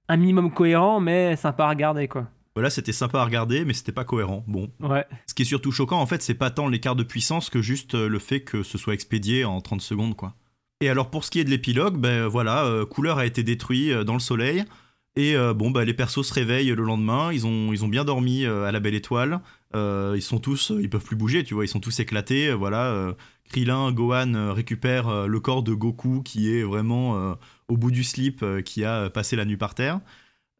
un 0.08 0.16
minimum 0.16 0.52
cohérent, 0.52 1.00
mais 1.00 1.34
sympa 1.34 1.64
à 1.64 1.70
regarder, 1.70 2.06
quoi. 2.06 2.28
Voilà, 2.55 2.70
c'était 2.70 2.92
sympa 2.92 3.20
à 3.20 3.24
regarder, 3.24 3.64
mais 3.64 3.72
c'était 3.74 3.92
pas 3.92 4.05
cohérent. 4.05 4.44
Bon, 4.46 4.70
Ouais. 4.80 5.05
Ce 5.26 5.34
qui 5.34 5.42
est 5.42 5.46
surtout 5.46 5.72
choquant, 5.72 6.00
en 6.00 6.07
fait, 6.07 6.22
c'est 6.22 6.34
pas 6.34 6.50
tant 6.50 6.68
l'écart 6.68 6.94
de 6.96 7.02
puissance 7.02 7.50
que 7.50 7.61
juste 7.62 7.94
euh, 7.96 8.09
le 8.09 8.18
fait 8.20 8.40
que 8.40 8.62
ce 8.62 8.78
soit 8.78 8.94
expédié 8.94 9.44
en 9.44 9.61
30 9.61 9.80
secondes, 9.80 10.14
quoi. 10.14 10.34
Et 10.80 10.88
alors, 10.88 11.11
pour 11.11 11.24
ce 11.24 11.30
qui 11.30 11.40
est 11.40 11.44
de 11.44 11.50
l'épilogue, 11.50 11.96
ben 11.98 12.26
voilà, 12.26 12.64
euh, 12.64 12.84
Couleur 12.86 13.18
a 13.18 13.26
été 13.26 13.42
détruit 13.42 13.90
euh, 13.92 14.05
dans 14.05 14.12
le 14.14 14.20
soleil. 14.20 14.64
Et 15.16 15.36
euh, 15.36 15.55
bon, 15.55 15.70
bah, 15.70 15.84
les 15.84 15.94
persos 15.94 16.22
se 16.26 16.34
réveillent 16.34 16.74
le 16.74 16.82
lendemain, 16.82 17.32
ils 17.32 17.46
ont, 17.46 17.72
ils 17.72 17.84
ont 17.84 17.88
bien 17.88 18.05
dormi 18.05 18.44
euh, 18.44 18.64
à 18.66 18.72
la 18.72 18.80
belle 18.80 18.94
étoile. 18.96 19.40
Euh, 19.76 20.14
ils 20.16 20.22
sont 20.22 20.38
tous, 20.38 20.72
ils 20.80 20.90
peuvent 20.90 21.05
plus 21.05 21.14
bouger, 21.16 21.44
tu 21.44 21.55
vois, 21.55 21.64
ils 21.64 21.68
sont 21.68 21.80
tous 21.80 21.98
éclatés. 22.00 22.48
euh, 22.48 22.55
voilà, 22.55 22.86
euh, 22.86 23.12
Krillin, 23.48 23.92
Gohan 23.92 24.34
euh, 24.34 24.52
récupèrent 24.52 25.09
euh, 25.09 25.26
le 25.26 25.38
corps 25.40 25.62
de 25.62 25.72
Goku 25.72 26.22
qui 26.22 26.52
est 26.52 26.62
vraiment 26.64 27.16
euh, 27.16 27.34
au 27.68 27.76
bout 27.76 27.90
du 27.92 28.02
slip, 28.05 28.42
euh, 28.42 28.61
qui 28.61 28.84
a 28.84 29.09
passé 29.11 29.36
la 29.36 29.44
nuit 29.44 29.57
par 29.57 29.74
terre. 29.76 30.00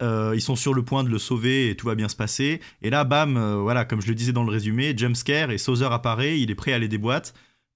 Euh, 0.03 0.33
ils 0.35 0.41
sont 0.41 0.57
sur 0.57 0.75
le 0.75 0.83
point 0.83 1.05
de 1.05 1.09
le 1.09 1.19
sauver 1.19 1.71
et 1.71 1.77
tout 1.77 1.87
va 1.87 1.95
bien 1.95 2.09
se 2.09 2.17
passer. 2.17 2.61
Et 2.83 2.91
là, 2.91 3.05
bam, 3.05 3.37
euh, 3.37 3.57
voilà, 3.57 3.85
comme 3.85 4.01
je 4.01 4.09
le 4.09 4.15
disais 4.15 4.33
dans 4.33 4.45
le 4.45 4.51
résumé, 4.51 4.97
jumpscare 4.97 5.51
et 5.51 5.59
Sauzer 5.59 5.93
apparaît, 5.93 6.41
il 6.41 6.51
est 6.51 6.55
prêt 6.57 6.73
à 6.73 6.79
les 6.79 6.89
déboîter. 6.89 7.31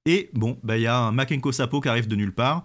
Et 0.07 0.31
bon, 0.33 0.59
bah, 0.63 0.79
il 0.79 0.83
y 0.83 0.87
a 0.87 0.99
un 0.99 1.13
Makenko 1.13 1.53
Sapo 1.53 1.81
qui 1.81 1.89
arrive 1.89 2.09
de 2.09 2.17
nulle 2.17 2.35
part. 2.35 2.65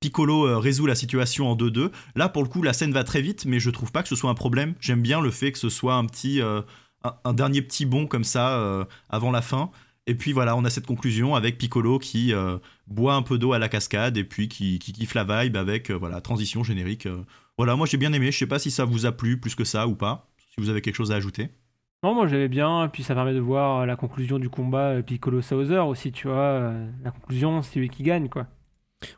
Piccolo 0.00 0.46
euh, 0.46 0.58
résout 0.58 0.86
la 0.86 0.94
situation 0.94 1.48
en 1.48 1.56
2-2. 1.56 1.90
Là, 2.16 2.28
pour 2.28 2.42
le 2.42 2.48
coup, 2.48 2.62
la 2.62 2.72
scène 2.72 2.92
va 2.92 3.04
très 3.04 3.20
vite, 3.20 3.44
mais 3.46 3.60
je 3.60 3.70
trouve 3.70 3.92
pas 3.92 4.02
que 4.02 4.08
ce 4.08 4.16
soit 4.16 4.30
un 4.30 4.34
problème. 4.34 4.74
J'aime 4.80 5.02
bien 5.02 5.20
le 5.20 5.30
fait 5.30 5.52
que 5.52 5.58
ce 5.58 5.68
soit 5.68 5.94
un 5.94 6.04
petit, 6.06 6.40
un, 6.40 7.34
dernier 7.34 7.62
petit 7.62 7.86
bond 7.86 8.06
comme 8.06 8.24
ça 8.24 8.86
avant 9.08 9.30
la 9.30 9.42
fin. 9.42 9.70
Et 10.06 10.14
puis 10.14 10.32
voilà, 10.32 10.56
on 10.56 10.64
a 10.64 10.70
cette 10.70 10.86
conclusion 10.86 11.34
avec 11.34 11.58
Piccolo 11.58 11.98
qui 11.98 12.32
boit 12.86 13.14
un 13.14 13.22
peu 13.22 13.38
d'eau 13.38 13.52
à 13.52 13.58
la 13.58 13.68
cascade 13.68 14.16
et 14.16 14.24
puis 14.24 14.48
qui, 14.48 14.78
qui 14.78 14.92
kiffe 14.92 15.14
la 15.14 15.24
vibe 15.24 15.56
avec 15.56 15.90
voilà 15.90 16.20
transition 16.20 16.62
générique. 16.62 17.08
Voilà, 17.58 17.74
moi 17.74 17.86
j'ai 17.86 17.96
bien 17.96 18.12
aimé. 18.12 18.30
Je 18.30 18.38
sais 18.38 18.46
pas 18.46 18.60
si 18.60 18.70
ça 18.70 18.84
vous 18.84 19.04
a 19.04 19.12
plu 19.12 19.38
plus 19.38 19.54
que 19.56 19.64
ça 19.64 19.86
ou 19.88 19.96
pas. 19.96 20.30
Si 20.54 20.60
vous 20.60 20.70
avez 20.70 20.80
quelque 20.80 20.94
chose 20.94 21.12
à 21.12 21.16
ajouter. 21.16 21.50
Non, 22.04 22.14
moi 22.14 22.28
j'aimais 22.28 22.48
bien, 22.48 22.84
et 22.84 22.88
puis 22.88 23.02
ça 23.02 23.16
permet 23.16 23.34
de 23.34 23.40
voir 23.40 23.84
la 23.84 23.96
conclusion 23.96 24.38
du 24.38 24.48
combat 24.48 24.90
euh, 24.90 25.02
Piccolo 25.02 25.42
Sauzer 25.42 25.84
aussi, 25.84 26.12
tu 26.12 26.28
vois. 26.28 26.36
Euh, 26.36 26.88
la 27.02 27.10
conclusion, 27.10 27.60
c'est 27.62 27.80
lui 27.80 27.88
qui 27.88 28.04
gagne, 28.04 28.28
quoi. 28.28 28.46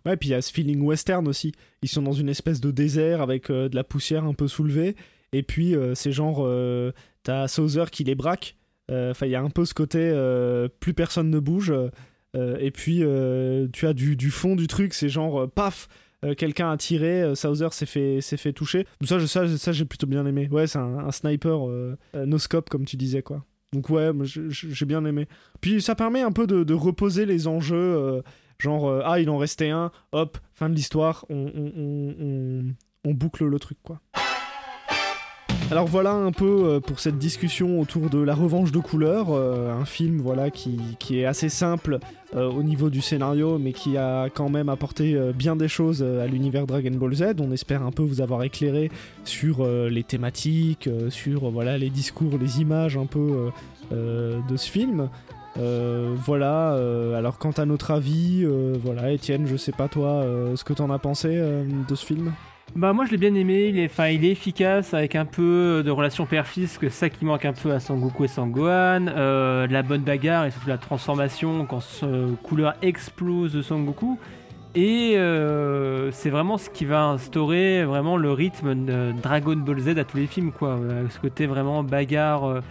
Ouais, 0.07 0.17
puis 0.17 0.31
il 0.31 0.33
y 0.33 0.35
a 0.35 0.41
ce 0.41 0.51
feeling 0.51 0.81
western 0.81 1.29
aussi. 1.29 1.53
Ils 1.83 1.91
sont 1.91 2.01
dans 2.01 2.13
une 2.13 2.31
espèce 2.31 2.59
de 2.61 2.71
désert 2.71 3.21
avec 3.21 3.51
euh, 3.51 3.69
de 3.69 3.77
la 3.77 3.85
poussière 3.85 4.25
un 4.25 4.33
peu 4.33 4.49
soulevée, 4.49 4.97
et 5.33 5.43
puis 5.43 5.77
c'est 5.95 6.11
genre, 6.11 6.45
t'as 7.23 7.47
Sauzer 7.47 7.91
qui 7.93 8.03
les 8.03 8.17
braque. 8.17 8.57
Enfin, 8.91 9.27
il 9.27 9.31
y 9.31 9.37
a 9.37 9.41
un 9.41 9.51
peu 9.51 9.65
ce 9.65 9.75
côté, 9.75 10.13
plus 10.81 10.93
personne 10.93 11.31
ne 11.31 11.39
bouge, 11.39 11.73
et 12.35 12.73
puis 12.73 13.05
tu 13.73 13.87
as 13.87 13.93
du, 13.93 14.17
du, 14.17 14.31
fond 14.33 14.57
du 14.57 14.67
truc, 14.67 14.93
c'est 14.93 15.09
genre, 15.09 15.49
paf 15.49 15.87
euh, 16.25 16.35
quelqu'un 16.35 16.71
a 16.71 16.77
tiré, 16.77 17.23
euh, 17.23 17.35
Souther 17.35 17.73
s'est 17.73 17.87
fait, 17.87 18.21
fait 18.21 18.53
toucher. 18.53 18.87
Ça, 19.05 19.27
ça, 19.27 19.57
ça 19.57 19.73
j'ai 19.73 19.85
plutôt 19.85 20.07
bien 20.07 20.27
aimé. 20.27 20.49
Ouais, 20.51 20.67
c'est 20.67 20.79
un, 20.79 21.11
sniper 21.11 21.69
euh, 21.69 21.97
no 22.15 22.39
scope, 22.39 22.69
comme 22.69 22.85
tu 22.85 22.97
disais, 22.97 23.23
quoi. 23.23 23.45
Donc 23.73 23.89
ouais, 23.89 24.11
j'ai 24.25 24.87
bien 24.87 25.05
aimé. 25.05 25.29
Puis 25.61 25.81
ça 25.81 25.95
permet 25.95 26.23
un 26.23 26.33
peu 26.33 26.47
de, 26.47 26.75
reposer 26.75 27.25
les 27.25 27.47
enjeux, 27.47 28.23
genre, 28.59 29.01
ah, 29.05 29.21
il 29.21 29.31
en 29.31 29.39
restait 29.39 29.71
un, 29.71 29.93
hop, 30.11 30.39
fin 30.53 30.69
de 30.69 30.75
l'histoire, 30.75 31.25
on, 31.31 31.53
on, 31.55 32.75
on 33.05 33.15
boucle 33.15 33.45
le 33.45 33.59
truc, 33.61 33.79
quoi. 33.83 34.01
Alors 35.71 35.87
voilà 35.87 36.15
un 36.15 36.33
peu 36.33 36.65
euh, 36.65 36.81
pour 36.81 36.99
cette 36.99 37.17
discussion 37.17 37.81
autour 37.81 38.11
de 38.11 38.19
La 38.19 38.35
Revanche 38.35 38.73
de 38.73 38.81
couleur, 38.81 39.29
euh, 39.31 39.73
un 39.73 39.85
film 39.85 40.21
voilà 40.21 40.51
qui, 40.51 40.81
est 41.13 41.25
assez 41.25 41.49
simple 41.49 42.01
euh, 42.35 42.51
au 42.51 42.65
niveau 42.65 42.91
du 42.91 43.01
scénario, 43.01 43.57
mais 43.57 43.73
qui 43.73 43.97
a 43.97 44.31
quand 44.31 44.49
même 44.49 44.69
apporté 44.69 45.17
bien 45.33 45.55
des 45.55 45.69
choses 45.69 46.03
à 46.03 46.27
l'univers 46.27 46.67
Dragon 46.67 46.91
Ball 46.91 47.15
Z. 47.15 47.35
On 47.39 47.53
espère 47.53 47.85
un 47.85 47.93
peu 47.93 48.03
vous 48.03 48.21
avoir 48.21 48.43
éclairé 48.43 48.91
sur 49.23 49.65
les 49.65 50.03
thématiques, 50.03 50.89
sur 51.09 51.51
voilà 51.51 51.79
les 51.79 51.91
discours, 51.91 52.37
les 52.41 52.61
images 52.61 52.97
un 52.97 53.07
peu 53.07 53.51
de 53.93 54.57
ce 54.57 54.69
film. 54.69 55.09
voilà, 55.57 56.73
alors 57.17 57.39
quant 57.39 57.53
à 57.53 57.65
notre 57.65 57.93
avis, 57.93 58.45
voilà, 58.83 59.13
Étienne, 59.13 59.47
je 59.47 59.57
sais 59.57 59.73
pas 59.73 59.87
toi 59.87 60.25
ce 60.57 60.65
que 60.65 60.73
t'en 60.73 60.91
as 60.91 60.99
pensé 60.99 61.29
de 61.29 61.95
ce 61.95 62.05
film? 62.05 62.33
Bah 62.77 62.93
moi 62.93 63.05
je 63.05 63.11
l'ai 63.11 63.17
bien 63.17 63.35
aimé, 63.35 63.67
il 63.67 63.79
est, 63.79 63.91
il 64.13 64.25
est 64.25 64.31
efficace 64.31 64.95
avec 64.95 65.17
un 65.17 65.25
peu 65.25 65.83
de 65.85 65.91
relation 65.91 66.25
père-fils, 66.25 66.79
que 66.79 66.89
ça 66.89 67.11
qui 67.11 67.25
manque 67.25 67.45
un 67.45 67.53
peu 67.53 67.73
à 67.73 67.81
Sangoku 67.81 68.25
et 68.25 68.29
Sangohan, 68.29 69.07
euh, 69.09 69.67
la 69.67 69.83
bonne 69.83 70.03
bagarre 70.03 70.47
et 70.47 70.51
surtout 70.51 70.69
la 70.69 70.79
transformation 70.79 71.67
quand 71.67 71.81
ce 71.81 72.33
couleur 72.37 72.75
explose 72.81 73.53
de 73.55 73.63
Sangoku. 73.63 74.19
Et 74.77 75.15
euh, 75.17 76.13
c'est 76.13 76.31
vraiment 76.31 76.57
ce 76.59 76.71
qui 76.71 76.85
va 76.85 77.03
instaurer 77.03 77.85
vraiment 77.85 78.17
le 78.17 78.31
rythme 78.31 78.77
Dragon 79.21 79.57
Ball 79.57 79.81
Z 79.81 79.99
à 79.99 80.05
tous 80.05 80.19
les 80.19 80.29
films, 80.29 80.53
quoi. 80.53 80.79
Euh, 80.79 81.09
ce 81.11 81.19
côté 81.19 81.47
vraiment 81.47 81.83
bagarre 81.83 82.63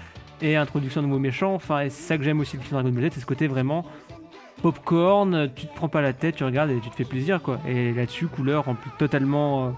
et 0.41 0.56
introduction 0.56 1.02
de 1.02 1.08
nouveaux 1.08 1.20
méchants. 1.20 1.54
Enfin, 1.56 1.82
c'est 1.84 1.89
ça 1.89 2.18
que 2.18 2.24
j'aime 2.24 2.39
aussi 2.39 2.56
le 2.56 2.64
film 2.64 2.82
Dragon 2.82 2.95
Ball 2.95 3.10
Z, 3.10 3.16
c'est 3.16 3.20
ce 3.20 3.26
côté 3.26 3.47
vraiment 3.47 3.86
popcorn, 4.62 5.49
tu 5.55 5.66
te 5.66 5.76
prends 5.76 5.89
pas 5.89 6.01
la 6.01 6.14
tête, 6.14 6.36
tu 6.36 6.43
regardes 6.43 6.72
et 6.72 6.80
tu 6.80 6.89
te 6.89 6.95
fais 6.95 7.05
plaisir 7.05 7.41
quoi. 7.41 7.60
Et 7.68 7.93
là-dessus, 7.93 8.28
couleur 8.28 8.66
remplit 8.66 8.91
totalement, 8.97 9.74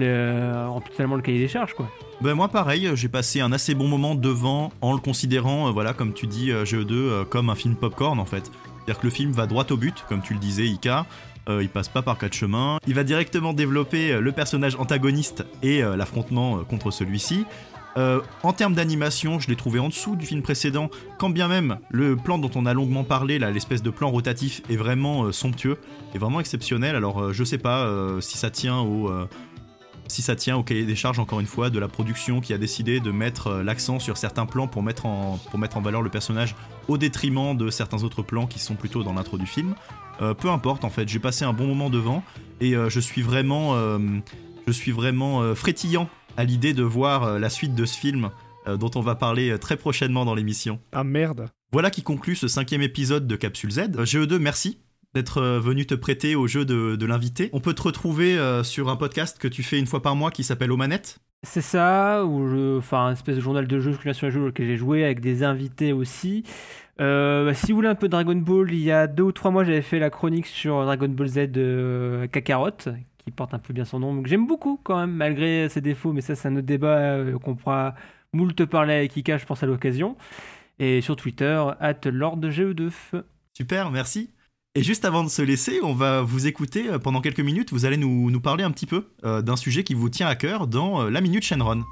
euh, 0.00 0.66
le, 0.66 0.80
totalement 0.90 1.16
le 1.16 1.22
cahier 1.22 1.38
des 1.38 1.48
charges 1.48 1.74
quoi. 1.74 1.88
Ben 2.20 2.34
moi 2.34 2.48
pareil, 2.48 2.90
j'ai 2.94 3.08
passé 3.08 3.40
un 3.40 3.52
assez 3.52 3.74
bon 3.74 3.88
moment 3.88 4.14
devant 4.14 4.72
en 4.80 4.92
le 4.92 5.00
considérant, 5.00 5.68
euh, 5.68 5.72
voilà 5.72 5.92
comme 5.92 6.12
tu 6.12 6.26
dis 6.26 6.50
euh, 6.50 6.64
GE2, 6.64 7.24
comme 7.26 7.50
un 7.50 7.54
film 7.54 7.76
popcorn 7.76 8.18
en 8.18 8.24
fait. 8.24 8.50
C'est-à-dire 8.76 9.00
que 9.00 9.06
le 9.06 9.12
film 9.12 9.32
va 9.32 9.46
droit 9.46 9.64
au 9.70 9.76
but, 9.76 10.04
comme 10.08 10.20
tu 10.20 10.34
le 10.34 10.40
disais 10.40 10.66
Ika, 10.66 11.06
il 11.48 11.68
passe 11.68 11.88
pas 11.88 12.00
par 12.00 12.16
quatre 12.16 12.32
chemins, 12.32 12.78
il 12.86 12.94
va 12.94 13.04
directement 13.04 13.52
développer 13.52 14.18
le 14.18 14.32
personnage 14.32 14.76
antagoniste 14.76 15.44
et 15.62 15.82
l'affrontement 15.82 16.64
contre 16.64 16.90
celui-ci. 16.90 17.44
Euh, 17.96 18.20
en 18.42 18.52
termes 18.52 18.74
d'animation, 18.74 19.38
je 19.38 19.48
l'ai 19.48 19.56
trouvé 19.56 19.78
en 19.78 19.88
dessous 19.88 20.16
du 20.16 20.26
film 20.26 20.42
précédent, 20.42 20.90
quand 21.18 21.30
bien 21.30 21.48
même 21.48 21.78
le 21.90 22.16
plan 22.16 22.38
dont 22.38 22.50
on 22.54 22.66
a 22.66 22.74
longuement 22.74 23.04
parlé, 23.04 23.38
l'espèce 23.38 23.82
de 23.82 23.90
plan 23.90 24.10
rotatif, 24.10 24.62
est 24.68 24.76
vraiment 24.76 25.24
euh, 25.24 25.32
somptueux, 25.32 25.78
est 26.14 26.18
vraiment 26.18 26.40
exceptionnel. 26.40 26.96
Alors 26.96 27.22
euh, 27.22 27.32
je 27.32 27.44
sais 27.44 27.58
pas 27.58 27.88
si 28.20 28.38
ça 28.38 28.50
tient 28.50 28.78
au 28.78 29.10
si 30.06 30.20
ça 30.20 30.36
tient 30.36 30.56
au 30.56 30.62
cahier 30.62 30.84
des 30.84 30.96
charges 30.96 31.18
encore 31.18 31.40
une 31.40 31.46
fois 31.46 31.70
de 31.70 31.78
la 31.78 31.88
production 31.88 32.40
qui 32.40 32.52
a 32.52 32.58
décidé 32.58 33.00
de 33.00 33.10
mettre 33.10 33.62
l'accent 33.62 33.98
sur 33.98 34.16
certains 34.16 34.46
plans 34.46 34.66
pour 34.66 34.82
mettre 34.82 35.06
en 35.06 35.38
pour 35.50 35.58
mettre 35.58 35.76
en 35.76 35.80
valeur 35.80 36.02
le 36.02 36.10
personnage 36.10 36.54
au 36.88 36.98
détriment 36.98 37.56
de 37.56 37.70
certains 37.70 38.02
autres 38.02 38.22
plans 38.22 38.46
qui 38.46 38.58
sont 38.58 38.74
plutôt 38.74 39.02
dans 39.02 39.14
l'intro 39.14 39.38
du 39.38 39.46
film. 39.46 39.74
peu 40.18 40.50
importe 40.50 40.84
en 40.84 40.90
fait, 40.90 41.08
j'ai 41.08 41.18
passé 41.18 41.44
un 41.44 41.52
bon 41.52 41.66
moment 41.66 41.90
devant 41.90 42.22
et 42.60 42.74
je 42.88 43.00
suis 43.00 43.22
vraiment 43.22 43.76
je 44.66 44.72
suis 44.72 44.92
vraiment 44.92 45.54
frétillant 45.54 46.08
à 46.36 46.44
l'idée 46.44 46.74
de 46.74 46.82
voir 46.82 47.24
euh, 47.24 47.38
la 47.38 47.50
suite 47.50 47.74
de 47.74 47.84
ce 47.84 47.98
film 47.98 48.30
euh, 48.66 48.76
dont 48.76 48.90
on 48.94 49.00
va 49.00 49.14
parler 49.14 49.50
euh, 49.50 49.58
très 49.58 49.76
prochainement 49.76 50.24
dans 50.24 50.34
l'émission. 50.34 50.80
Ah 50.92 51.04
merde. 51.04 51.48
Voilà 51.72 51.90
qui 51.90 52.02
conclut 52.02 52.36
ce 52.36 52.48
cinquième 52.48 52.82
épisode 52.82 53.26
de 53.26 53.36
Capsule 53.36 53.70
Z. 53.70 53.80
GE2, 53.90 54.38
merci 54.38 54.78
d'être 55.14 55.42
venu 55.58 55.86
te 55.86 55.94
prêter 55.94 56.34
au 56.34 56.48
jeu 56.48 56.64
de, 56.64 57.06
l'invité. 57.06 57.48
On 57.52 57.60
peut 57.60 57.74
te 57.74 57.82
retrouver 57.82 58.36
sur 58.64 58.88
un 58.88 58.96
podcast 58.96 59.38
que 59.38 59.46
tu 59.46 59.62
fais 59.62 59.78
une 59.78 59.86
fois 59.86 60.02
par 60.02 60.16
mois 60.16 60.32
qui 60.32 60.42
s'appelle 60.42 60.72
Aux 60.72 60.76
Manettes. 60.76 61.20
C'est 61.44 61.60
ça, 61.60 62.24
ou 62.24 62.48
je, 62.48 62.78
enfin, 62.78 63.06
un 63.06 63.12
espèce 63.12 63.36
de 63.36 63.40
journal 63.40 63.68
de 63.68 63.78
jeu 63.78 63.96
sur 64.12 64.26
un 64.26 64.30
jeu 64.30 64.48
auquel 64.48 64.66
j'ai 64.66 64.76
joué 64.76 65.04
avec 65.04 65.20
des 65.20 65.44
invités 65.44 65.92
aussi. 65.92 66.42
Bah, 66.98 67.54
si 67.54 67.70
vous 67.70 67.76
voulez 67.76 67.88
un 67.88 67.94
peu 67.94 68.08
de 68.08 68.10
Dragon 68.10 68.34
Ball, 68.34 68.72
il 68.72 68.80
y 68.80 68.90
a 68.90 69.06
deux 69.06 69.22
ou 69.22 69.30
trois 69.30 69.52
mois, 69.52 69.62
j'avais 69.62 69.82
fait 69.82 70.00
la 70.00 70.10
chronique 70.10 70.46
sur 70.46 70.84
Dragon 70.84 71.08
Ball 71.08 71.28
Z 71.28 72.30
Kakarot, 72.32 72.70
qui 73.24 73.30
porte 73.30 73.54
un 73.54 73.58
peu 73.58 73.72
bien 73.72 73.84
son 73.84 74.00
nom. 74.00 74.14
Donc 74.14 74.26
j'aime 74.26 74.46
beaucoup 74.46 74.78
quand 74.82 74.98
même, 74.98 75.12
malgré 75.12 75.68
ses 75.68 75.80
défauts, 75.80 76.12
mais 76.12 76.20
ça 76.20 76.34
c'est 76.34 76.48
un 76.48 76.56
autre 76.56 76.66
débat 76.66 76.98
euh, 76.98 77.38
qu'on 77.38 77.56
pourra 77.56 77.94
moult 78.32 78.64
parler 78.66 78.94
avec 78.94 79.16
Ika, 79.16 79.38
je 79.38 79.46
pense, 79.46 79.62
à 79.62 79.66
l'occasion. 79.66 80.16
Et 80.78 81.00
sur 81.00 81.16
Twitter, 81.16 81.64
at 81.80 82.00
LordGE2. 82.04 82.90
Super, 83.56 83.90
merci. 83.90 84.30
Et 84.74 84.82
juste 84.82 85.04
avant 85.04 85.22
de 85.22 85.28
se 85.28 85.40
laisser, 85.40 85.78
on 85.82 85.94
va 85.94 86.22
vous 86.22 86.46
écouter 86.46 86.88
euh, 86.88 86.98
pendant 86.98 87.20
quelques 87.20 87.40
minutes. 87.40 87.72
Vous 87.72 87.84
allez 87.84 87.96
nous, 87.96 88.30
nous 88.30 88.40
parler 88.40 88.64
un 88.64 88.70
petit 88.70 88.86
peu 88.86 89.08
euh, 89.24 89.40
d'un 89.40 89.56
sujet 89.56 89.84
qui 89.84 89.94
vous 89.94 90.08
tient 90.10 90.26
à 90.26 90.34
cœur 90.34 90.66
dans 90.66 91.08
la 91.08 91.20
Minute 91.20 91.44
Shenron. 91.44 91.84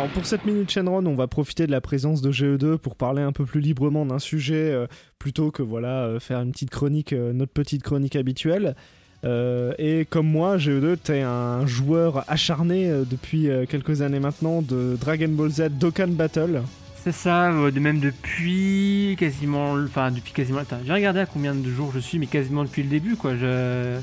Alors 0.00 0.12
pour 0.12 0.24
cette 0.24 0.46
minute 0.46 0.70
Shenron, 0.70 1.04
on 1.04 1.14
va 1.14 1.26
profiter 1.26 1.66
de 1.66 1.70
la 1.70 1.82
présence 1.82 2.22
de 2.22 2.32
GE2 2.32 2.78
pour 2.78 2.96
parler 2.96 3.20
un 3.20 3.32
peu 3.32 3.44
plus 3.44 3.60
librement 3.60 4.06
d'un 4.06 4.18
sujet 4.18 4.70
euh, 4.72 4.86
plutôt 5.18 5.50
que 5.50 5.62
voilà 5.62 6.04
euh, 6.04 6.18
faire 6.18 6.40
une 6.40 6.52
petite 6.52 6.70
chronique, 6.70 7.12
euh, 7.12 7.34
notre 7.34 7.52
petite 7.52 7.82
chronique 7.82 8.16
habituelle. 8.16 8.76
et 9.24 10.06
comme 10.08 10.26
moi, 10.26 10.56
GE2, 10.56 10.96
t'es 10.96 11.20
un 11.20 11.66
joueur 11.66 12.24
acharné 12.30 12.90
depuis 13.10 13.50
quelques 13.68 14.00
années 14.00 14.20
maintenant 14.20 14.62
de 14.62 14.96
Dragon 14.98 15.28
Ball 15.28 15.50
Z 15.50 15.68
Dokkan 15.78 16.08
Battle. 16.08 16.62
C'est 17.02 17.12
ça, 17.12 17.50
euh, 17.50 17.70
de 17.70 17.80
même 17.80 17.98
depuis 17.98 19.16
quasiment, 19.18 19.72
enfin 19.72 20.10
depuis 20.10 20.32
quasiment, 20.34 20.60
j'ai 20.84 20.92
regardé 20.92 21.20
à 21.20 21.24
combien 21.26 21.54
de 21.54 21.70
jours 21.70 21.92
je 21.94 21.98
suis, 21.98 22.18
mais 22.18 22.26
quasiment 22.26 22.62
depuis 22.62 22.82
le 22.82 22.90
début 22.90 23.16
quoi. 23.16 23.32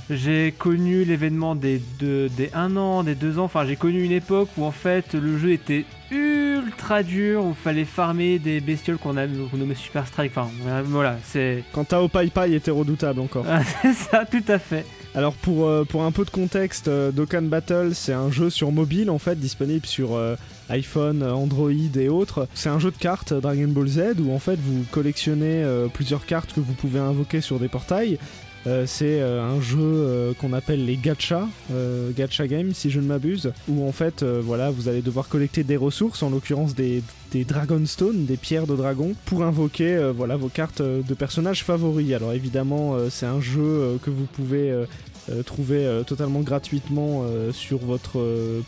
J'ai 0.10 0.52
connu 0.58 1.04
l'événement 1.04 1.54
des, 1.54 1.80
deux, 2.00 2.28
des 2.30 2.50
1 2.56 2.76
an, 2.76 3.04
des 3.04 3.14
2 3.14 3.38
ans, 3.38 3.44
enfin 3.44 3.68
j'ai 3.68 3.76
connu 3.76 4.04
une 4.04 4.12
époque 4.12 4.50
où 4.58 4.66
en 4.66 4.72
fait 4.72 5.14
le 5.14 5.38
jeu 5.38 5.52
était 5.52 5.86
ultra 6.12 7.04
dur, 7.04 7.44
où 7.46 7.54
fallait 7.54 7.86
farmer 7.86 8.40
des 8.40 8.60
bestioles 8.60 8.98
qu'on 8.98 9.18
a 9.18 9.28
nommé 9.28 9.76
Super 9.76 10.08
Strike, 10.08 10.32
enfin 10.36 10.50
voilà, 10.86 11.18
c'est... 11.24 11.64
Quand 11.74 11.86
Tao 11.86 12.08
Pai 12.08 12.28
Pai 12.28 12.54
était 12.54 12.72
redoutable 12.72 13.20
encore. 13.20 13.46
c'est 13.82 13.94
ça, 13.94 14.26
tout 14.26 14.44
à 14.48 14.60
fait. 14.60 14.86
Alors 15.18 15.34
pour, 15.34 15.66
euh, 15.66 15.84
pour 15.84 16.04
un 16.04 16.12
peu 16.12 16.26
de 16.26 16.30
contexte, 16.30 16.88
euh, 16.90 17.12
Dokkan 17.12 17.42
Battle 17.42 17.96
c'est 17.96 18.14
un 18.14 18.30
jeu 18.30 18.52
sur 18.52 18.72
mobile 18.72 19.10
en 19.10 19.18
fait 19.18 19.36
disponible 19.40 19.88
sur 19.88 20.16
euh, 20.16 20.36
iPhone, 20.70 21.24
Android 21.24 21.72
et 21.72 22.08
autres. 22.08 22.48
C'est 22.54 22.70
un 22.70 22.78
jeu 22.78 22.92
de 22.92 22.98
cartes 22.98 23.34
Dragon 23.34 23.68
Ball 23.68 23.88
Z 23.88 24.02
où 24.20 24.32
en 24.32 24.38
fait 24.38 24.60
vous 24.60 24.86
collectionnez 24.92 25.66
plusieurs 25.92 26.26
cartes 26.28 26.54
que 26.54 26.60
vous 26.60 26.74
pouvez 26.74 27.00
invoquer 27.00 27.42
sur 27.42 27.58
des 27.58 27.68
portails. 27.68 28.20
Euh, 28.66 28.86
c'est 28.86 29.22
euh, 29.22 29.44
un 29.44 29.62
jeu 29.62 29.80
euh, 29.80 30.34
qu'on 30.34 30.52
appelle 30.52 30.86
les 30.86 30.98
gacha, 30.98 31.48
gacha 32.16 32.48
games 32.48 32.74
si 32.74 32.90
je 32.90 33.00
ne 33.00 33.06
m'abuse, 33.06 33.52
où 33.68 33.88
en 33.88 33.92
fait 33.92 34.24
voilà 34.24 34.72
vous 34.72 34.90
allez 34.90 35.02
devoir 35.02 35.30
collecter 35.30 35.64
des 35.64 35.78
ressources, 35.78 36.24
en 36.24 36.30
l'occurrence 36.30 36.76
des, 36.76 37.04
des 37.32 37.46
Dragonstone, 37.46 38.26
des 38.26 38.38
pierres 38.38 38.68
de 38.68 38.76
dragon, 38.76 39.14
pour 39.26 39.44
invoquer 39.44 40.12
voilà 40.16 40.36
vos 40.38 40.50
cartes 40.50 40.82
de 40.82 41.14
personnages 41.14 41.64
favoris. 41.64 42.14
Alors 42.14 42.34
évidemment 42.34 42.96
c'est 43.10 43.26
un 43.26 43.42
jeu 43.42 44.00
que 44.02 44.10
vous 44.10 44.26
pouvez 44.26 44.74
trouver 45.46 46.02
totalement 46.06 46.42
gratuitement 46.42 47.26
sur 47.52 47.80
votre 47.80 48.20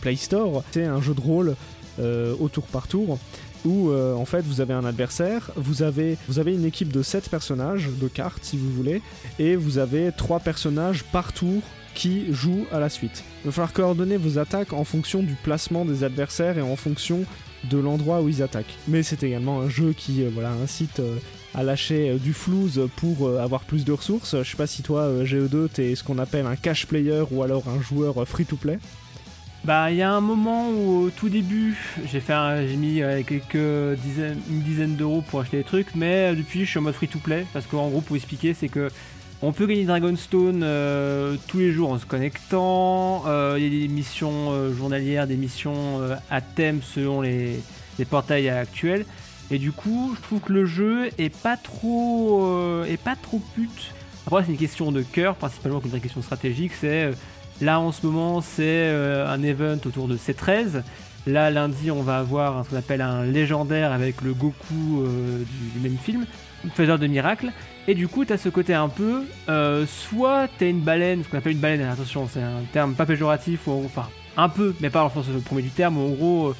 Play 0.01 0.15
Store. 0.15 0.63
C'est 0.71 0.85
un 0.85 1.01
jeu 1.01 1.13
de 1.13 1.21
rôle 1.21 1.55
au 1.99 2.49
tour 2.49 2.65
par 2.65 2.87
tour 2.87 3.17
où 3.65 3.89
euh, 3.89 4.13
en 4.13 4.25
fait 4.25 4.41
vous 4.41 4.61
avez 4.61 4.73
un 4.73 4.85
adversaire, 4.85 5.51
vous 5.55 5.83
avez, 5.83 6.17
une 6.37 6.65
équipe 6.65 6.91
de 6.91 7.01
7 7.01 7.29
personnages 7.29 7.89
de 7.99 8.07
cartes 8.07 8.43
si 8.43 8.57
vous 8.57 8.71
voulez, 8.71 9.01
et 9.37 9.55
vous 9.55 9.77
avez 9.77 10.11
3 10.15 10.39
personnages 10.39 11.03
par 11.03 11.33
tour 11.33 11.61
qui 11.95 12.31
jouent 12.31 12.65
à 12.71 12.79
la 12.79 12.89
suite. 12.89 13.23
Il 13.43 13.47
va 13.47 13.51
falloir 13.51 13.73
coordonner 13.73 14.17
vos 14.17 14.37
attaques 14.37 14.73
en 14.73 14.83
fonction 14.83 15.21
du 15.21 15.33
placement 15.33 15.85
des 15.85 16.03
adversaires 16.03 16.57
et 16.57 16.61
en 16.61 16.75
fonction 16.75 17.25
de 17.69 17.77
l'endroit 17.77 18.21
où 18.21 18.29
ils 18.29 18.41
attaquent. 18.41 18.77
Mais 18.87 19.03
c'est 19.03 19.23
également 19.23 19.61
un 19.61 19.69
jeu 19.69 19.93
qui 19.93 20.23
euh, 20.23 20.63
incite 20.63 20.99
euh, 20.99 21.17
à 21.53 21.63
lâcher 21.63 22.17
du 22.19 22.33
flouze 22.33 22.87
pour 22.95 23.29
avoir 23.39 23.61
plus 23.63 23.83
de 23.85 23.91
ressources. 23.91 24.35
Je 24.37 24.49
sais 24.49 24.57
pas 24.57 24.67
si 24.67 24.83
toi, 24.83 25.01
euh, 25.01 25.25
GE2, 25.25 25.67
t'es 25.69 25.95
ce 25.95 26.03
qu'on 26.03 26.19
appelle 26.19 26.45
un 26.45 26.55
cash 26.55 26.85
player 26.85 27.23
ou 27.31 27.43
alors 27.43 27.63
un 27.67 27.81
joueur 27.81 28.27
free 28.27 28.45
to 28.45 28.55
play. 28.55 28.79
Bah, 29.65 29.91
il 29.91 29.97
y 29.97 30.01
a 30.01 30.11
un 30.11 30.21
moment 30.21 30.69
où, 30.69 31.05
au 31.05 31.09
tout 31.09 31.27
début, 31.27 31.77
j'ai 32.05 32.21
fait, 32.21 32.33
j'ai 32.67 32.77
mis 32.77 33.01
euh, 33.01 33.21
quelques 33.23 33.99
dizaines, 33.99 34.39
une 34.49 34.61
dizaine 34.61 34.95
d'euros 34.95 35.21
pour 35.21 35.41
acheter 35.41 35.57
des 35.57 35.63
trucs, 35.63 35.95
mais 35.95 36.31
euh, 36.31 36.35
depuis, 36.35 36.61
je 36.61 36.69
suis 36.69 36.79
en 36.79 36.83
mode 36.83 36.93
free 36.93 37.09
to 37.09 37.19
play 37.19 37.45
parce 37.51 37.67
qu'en 37.67 37.89
gros, 37.89 37.99
pour 37.99 38.15
expliquer, 38.15 38.53
c'est 38.53 38.69
que 38.69 38.89
on 39.41 39.51
peut 39.51 39.67
gagner 39.67 39.83
Dragonstone 39.83 40.61
euh, 40.63 41.35
tous 41.47 41.59
les 41.59 41.71
jours 41.71 41.91
en 41.91 41.99
se 41.99 42.05
connectant. 42.05 43.23
Il 43.57 43.63
y 43.63 43.67
a 43.67 43.69
des 43.69 43.87
missions 43.87 44.73
journalières, 44.73 45.27
des 45.27 45.37
missions 45.37 46.01
à 46.29 46.41
thème 46.41 46.81
selon 46.83 47.21
les, 47.21 47.59
les 47.99 48.05
portails 48.05 48.49
actuels. 48.49 49.05
Et 49.49 49.57
du 49.57 49.71
coup, 49.71 50.13
je 50.17 50.21
trouve 50.21 50.41
que 50.41 50.51
le 50.51 50.65
jeu 50.65 51.09
est 51.17 51.33
pas 51.33 51.55
trop, 51.55 52.83
est 52.83 53.01
pas 53.01 53.15
trop 53.15 53.41
pute. 53.55 53.93
Après, 54.27 54.43
c'est 54.43 54.51
une 54.51 54.57
question 54.57 54.91
de 54.91 55.03
cœur, 55.03 55.35
principalement 55.35 55.79
comme 55.79 55.95
une 55.95 56.01
question 56.01 56.21
stratégique. 56.21 56.73
C'est 56.77 57.13
Là 57.61 57.79
en 57.79 57.91
ce 57.91 58.05
moment 58.05 58.41
c'est 58.41 58.63
euh, 58.63 59.27
un 59.27 59.43
event 59.43 59.77
autour 59.85 60.07
de 60.07 60.17
C13. 60.17 60.83
Là 61.27 61.51
lundi 61.51 61.91
on 61.91 62.01
va 62.01 62.19
avoir 62.19 62.63
ce 62.65 62.69
qu'on 62.69 62.77
appelle 62.77 63.01
un 63.01 63.23
légendaire 63.23 63.91
avec 63.91 64.21
le 64.21 64.33
Goku 64.33 65.03
euh, 65.03 65.43
du, 65.73 65.79
même 65.81 65.97
film, 65.97 66.25
faiseur 66.73 66.99
de 66.99 67.07
miracles. 67.07 67.51
Et 67.87 67.95
du 67.95 68.07
coup 68.07 68.25
t'as 68.25 68.37
ce 68.37 68.49
côté 68.49 68.73
un 68.73 68.89
peu, 68.89 69.23
euh, 69.49 69.85
soit 69.87 70.47
t'as 70.57 70.69
une 70.69 70.81
baleine, 70.81 71.23
ce 71.23 71.29
qu'on 71.29 71.37
appelle 71.37 71.53
une 71.53 71.59
baleine, 71.59 71.81
attention 71.81 72.27
c'est 72.31 72.41
un 72.41 72.63
terme 72.71 72.93
pas 72.93 73.05
péjoratif, 73.05 73.67
enfin 73.67 74.07
un 74.39 74.49
peu, 74.49 74.73
mais 74.79 74.89
pas 74.89 75.03
le 75.03 75.09
sens 75.21 75.25
premier 75.43 75.61
du 75.61 75.69
terme, 75.69 75.97
en 75.97 76.07
gros 76.09 76.47
euh, 76.49 76.55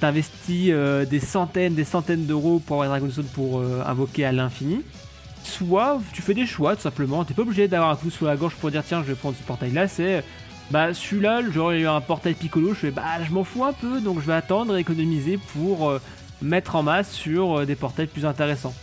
t'investis 0.00 0.70
euh, 0.70 1.04
des 1.04 1.20
centaines, 1.20 1.74
des 1.74 1.84
centaines 1.84 2.26
d'euros 2.26 2.60
pour 2.64 2.82
avoir 2.82 2.98
Dragonstone 2.98 3.26
pour 3.26 3.58
euh, 3.58 3.82
invoquer 3.86 4.24
à 4.24 4.32
l'infini. 4.32 4.82
Soit 5.42 6.00
tu 6.12 6.22
fais 6.22 6.34
des 6.34 6.46
choix 6.46 6.74
tout 6.76 6.82
simplement, 6.82 7.24
t'es 7.24 7.34
pas 7.34 7.42
obligé 7.42 7.68
d'avoir 7.68 7.90
un 7.90 7.96
coup 7.96 8.10
sous 8.10 8.24
la 8.24 8.36
gorge 8.36 8.54
pour 8.54 8.70
dire 8.70 8.82
tiens 8.86 9.02
je 9.02 9.08
vais 9.08 9.14
prendre 9.14 9.36
ce 9.36 9.42
portail 9.42 9.72
là, 9.72 9.88
c'est 9.88 10.24
bah 10.70 10.94
celui-là, 10.94 11.42
j'aurais 11.52 11.80
eu 11.80 11.86
un 11.86 12.00
portail 12.00 12.34
piccolo, 12.34 12.70
je 12.70 12.74
fais 12.74 12.90
bah 12.90 13.02
je 13.26 13.32
m'en 13.32 13.44
fous 13.44 13.64
un 13.64 13.72
peu, 13.72 14.00
donc 14.00 14.20
je 14.20 14.26
vais 14.26 14.32
attendre 14.32 14.76
et 14.76 14.80
économiser 14.80 15.38
pour 15.52 15.90
euh, 15.90 16.00
mettre 16.40 16.76
en 16.76 16.82
masse 16.82 17.12
sur 17.12 17.60
euh, 17.60 17.66
des 17.66 17.74
portails 17.74 18.06
plus 18.06 18.24
intéressants. 18.24 18.74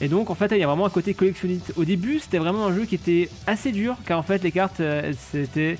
Et 0.00 0.08
donc 0.08 0.30
en 0.30 0.34
fait 0.34 0.52
il 0.52 0.58
y 0.58 0.62
a 0.62 0.66
vraiment 0.66 0.86
un 0.86 0.90
côté 0.90 1.12
collectionniste. 1.12 1.72
Au 1.76 1.84
début 1.84 2.20
c'était 2.20 2.38
vraiment 2.38 2.66
un 2.66 2.74
jeu 2.74 2.84
qui 2.84 2.94
était 2.94 3.28
assez 3.46 3.72
dur, 3.72 3.96
car 4.06 4.18
en 4.18 4.22
fait 4.22 4.42
les 4.44 4.52
cartes 4.52 4.80
euh, 4.80 5.12
c'était 5.32 5.76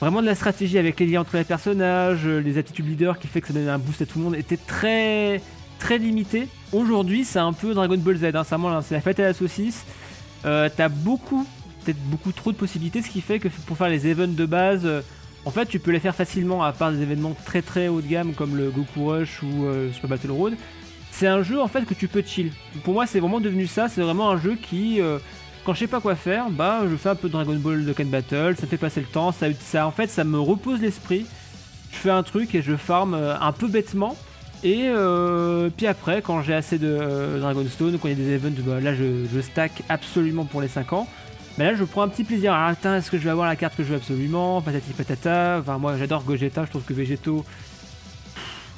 vraiment 0.00 0.22
de 0.22 0.26
la 0.26 0.36
stratégie 0.36 0.78
avec 0.78 1.00
les 1.00 1.06
liens 1.06 1.22
entre 1.22 1.36
les 1.36 1.44
personnages, 1.44 2.26
les 2.26 2.56
attitudes 2.56 2.88
leaders 2.88 3.18
qui 3.18 3.26
fait 3.26 3.40
que 3.40 3.48
ça 3.48 3.52
donnait 3.52 3.70
un 3.70 3.78
boost 3.78 4.02
à 4.02 4.06
tout 4.06 4.18
le 4.18 4.24
monde, 4.24 4.36
était 4.36 4.56
très 4.56 5.40
très 5.80 5.98
limité. 5.98 6.46
Aujourd'hui 6.72 7.24
c'est 7.24 7.40
un 7.40 7.52
peu 7.52 7.74
Dragon 7.74 7.98
Ball 7.98 8.16
Z, 8.16 8.24
hein, 8.34 8.80
c'est 8.82 8.94
la 8.94 9.00
fête 9.00 9.18
à 9.18 9.24
la 9.24 9.34
saucisse. 9.34 9.84
T'as 10.42 10.88
beaucoup 10.88 11.46
peut-être 11.84 12.02
beaucoup 12.04 12.32
trop 12.32 12.52
de 12.52 12.56
possibilités, 12.56 13.02
ce 13.02 13.10
qui 13.10 13.20
fait 13.20 13.38
que 13.38 13.48
pour 13.66 13.76
faire 13.76 13.88
les 13.88 14.06
events 14.06 14.28
de 14.28 14.46
base, 14.46 14.82
euh, 14.84 15.02
en 15.44 15.50
fait, 15.50 15.66
tu 15.66 15.78
peux 15.78 15.90
les 15.90 16.00
faire 16.00 16.14
facilement 16.14 16.62
à 16.62 16.72
part 16.72 16.90
des 16.90 17.02
événements 17.02 17.36
très 17.44 17.60
très 17.60 17.88
haut 17.88 18.00
de 18.00 18.06
gamme 18.06 18.32
comme 18.32 18.56
le 18.56 18.70
Goku 18.70 19.06
Rush 19.06 19.42
ou 19.42 19.64
euh, 19.64 19.92
Super 19.92 20.10
Battle 20.10 20.30
Road. 20.30 20.54
C'est 21.10 21.26
un 21.26 21.42
jeu 21.42 21.60
en 21.60 21.68
fait 21.68 21.84
que 21.84 21.94
tu 21.94 22.08
peux 22.08 22.22
chill. 22.26 22.50
Pour 22.82 22.94
moi, 22.94 23.06
c'est 23.06 23.20
vraiment 23.20 23.40
devenu 23.40 23.66
ça. 23.66 23.88
C'est 23.88 24.00
vraiment 24.00 24.30
un 24.30 24.40
jeu 24.40 24.56
qui, 24.60 25.00
euh, 25.00 25.18
quand 25.64 25.74
je 25.74 25.80
sais 25.80 25.86
pas 25.86 26.00
quoi 26.00 26.16
faire, 26.16 26.50
bah 26.50 26.80
je 26.90 26.96
fais 26.96 27.10
un 27.10 27.14
peu 27.14 27.28
de 27.28 27.32
Dragon 27.32 27.54
Ball 27.56 27.84
Dokkan 27.84 28.06
Battle, 28.06 28.56
ça 28.58 28.66
fait 28.66 28.78
passer 28.78 29.00
le 29.00 29.06
temps. 29.06 29.32
Ça, 29.32 29.86
en 29.86 29.90
fait, 29.90 30.08
ça 30.08 30.24
me 30.24 30.40
repose 30.40 30.80
l'esprit. 30.80 31.26
Je 31.92 31.98
fais 31.98 32.10
un 32.10 32.22
truc 32.22 32.54
et 32.54 32.62
je 32.62 32.74
farm 32.74 33.14
euh, 33.14 33.38
un 33.38 33.52
peu 33.52 33.68
bêtement. 33.68 34.16
Et 34.64 34.90
puis 35.76 35.86
après, 35.86 36.22
quand 36.22 36.40
j'ai 36.40 36.54
assez 36.54 36.78
de 36.78 36.88
euh, 36.88 37.38
Dragonstone, 37.38 37.98
quand 37.98 38.08
il 38.08 38.18
y 38.18 38.22
a 38.22 38.24
des 38.24 38.32
events, 38.32 38.62
bah, 38.66 38.80
là 38.80 38.94
je 38.94 39.40
stack 39.42 39.82
absolument 39.90 40.46
pour 40.46 40.62
les 40.62 40.68
5 40.68 40.94
ans. 40.94 41.06
Mais 41.58 41.64
là 41.64 41.74
je 41.74 41.84
prends 41.84 42.02
un 42.02 42.08
petit 42.08 42.24
plaisir. 42.24 42.52
Ah, 42.52 42.66
attends, 42.68 42.94
est-ce 42.96 43.10
que 43.10 43.18
je 43.18 43.22
vais 43.24 43.30
avoir 43.30 43.46
la 43.46 43.56
carte 43.56 43.76
que 43.76 43.84
je 43.84 43.88
veux 43.90 43.96
absolument? 43.96 44.60
Patati 44.60 44.92
patata. 44.92 45.58
Enfin, 45.60 45.78
moi 45.78 45.96
j'adore 45.98 46.24
Gogeta, 46.24 46.64
je 46.64 46.70
trouve 46.70 46.82
que 46.82 46.94
Végéto. 46.94 47.44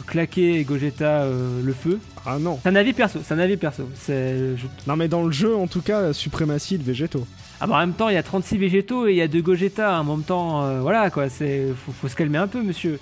Claquer 0.07 0.61
et 0.61 0.65
Gogeta 0.65 1.23
euh, 1.23 1.63
le 1.65 1.73
feu. 1.73 1.99
Ah 2.25 2.39
non. 2.39 2.61
C'est 2.63 2.69
un 2.69 2.77
avis 2.77 2.93
perso, 2.93 3.19
c'est 3.25 3.35
un 3.35 3.39
avis 3.41 3.57
perso. 3.57 3.89
C'est, 3.95 4.57
je- 4.57 4.67
Non 4.87 4.95
mais 4.95 5.09
dans 5.09 5.23
le 5.25 5.33
jeu 5.33 5.57
en 5.57 5.67
tout 5.67 5.81
cas, 5.81 6.01
la 6.03 6.13
suprématie 6.13 6.79
de 6.79 6.85
végétaux. 6.85 7.27
Ah 7.61 7.67
bah 7.67 7.77
en 7.77 7.79
même 7.81 7.93
temps, 7.95 8.09
il 8.09 8.15
y 8.15 8.19
a 8.19 8.23
36 8.23 8.59
végétaux 8.59 9.07
et 9.09 9.13
il 9.13 9.17
y 9.17 9.23
a 9.23 9.27
2 9.29 9.41
Gogeta. 9.43 9.99
En 10.01 10.05
même 10.05 10.23
temps, 10.23 10.63
euh, 10.65 10.81
voilà 10.81 11.11
quoi, 11.11 11.29
c'est 11.29 11.69
faut, 11.85 11.93
faut 11.93 12.09
se 12.09 12.15
calmer 12.15 12.39
un 12.39 12.47
peu, 12.47 12.63
monsieur. 12.63 13.01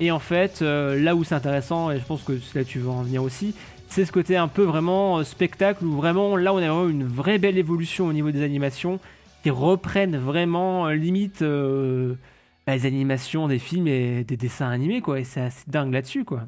Et 0.00 0.10
en 0.10 0.20
fait, 0.20 0.60
euh, 0.62 0.98
là 1.02 1.16
où 1.16 1.24
c'est 1.24 1.34
intéressant, 1.34 1.90
et 1.90 1.98
je 1.98 2.04
pense 2.04 2.22
que 2.22 2.32
là 2.54 2.64
tu 2.64 2.78
vas 2.78 2.92
en 2.92 3.02
venir 3.02 3.22
aussi, 3.22 3.52
c'est 3.88 4.04
ce 4.04 4.12
côté 4.12 4.36
un 4.36 4.48
peu 4.48 4.62
vraiment 4.62 5.18
euh, 5.18 5.24
spectacle 5.24 5.84
où 5.84 5.92
vraiment 5.92 6.36
là 6.36 6.52
on 6.54 6.58
a 6.58 6.88
une 6.88 7.04
vraie 7.04 7.38
belle 7.38 7.58
évolution 7.58 8.06
au 8.06 8.12
niveau 8.12 8.30
des 8.30 8.42
animations 8.42 9.00
qui 9.42 9.50
reprennent 9.50 10.16
vraiment 10.16 10.86
euh, 10.86 10.94
limite 10.94 11.42
euh, 11.42 12.14
bah, 12.66 12.76
les 12.76 12.86
animations 12.86 13.48
des 13.48 13.58
films 13.58 13.88
et 13.88 14.24
des 14.24 14.36
dessins 14.36 14.68
animés 14.68 15.00
quoi. 15.00 15.20
Et 15.20 15.24
c'est 15.24 15.40
assez 15.40 15.64
dingue 15.68 15.92
là-dessus 15.92 16.24
quoi. 16.24 16.42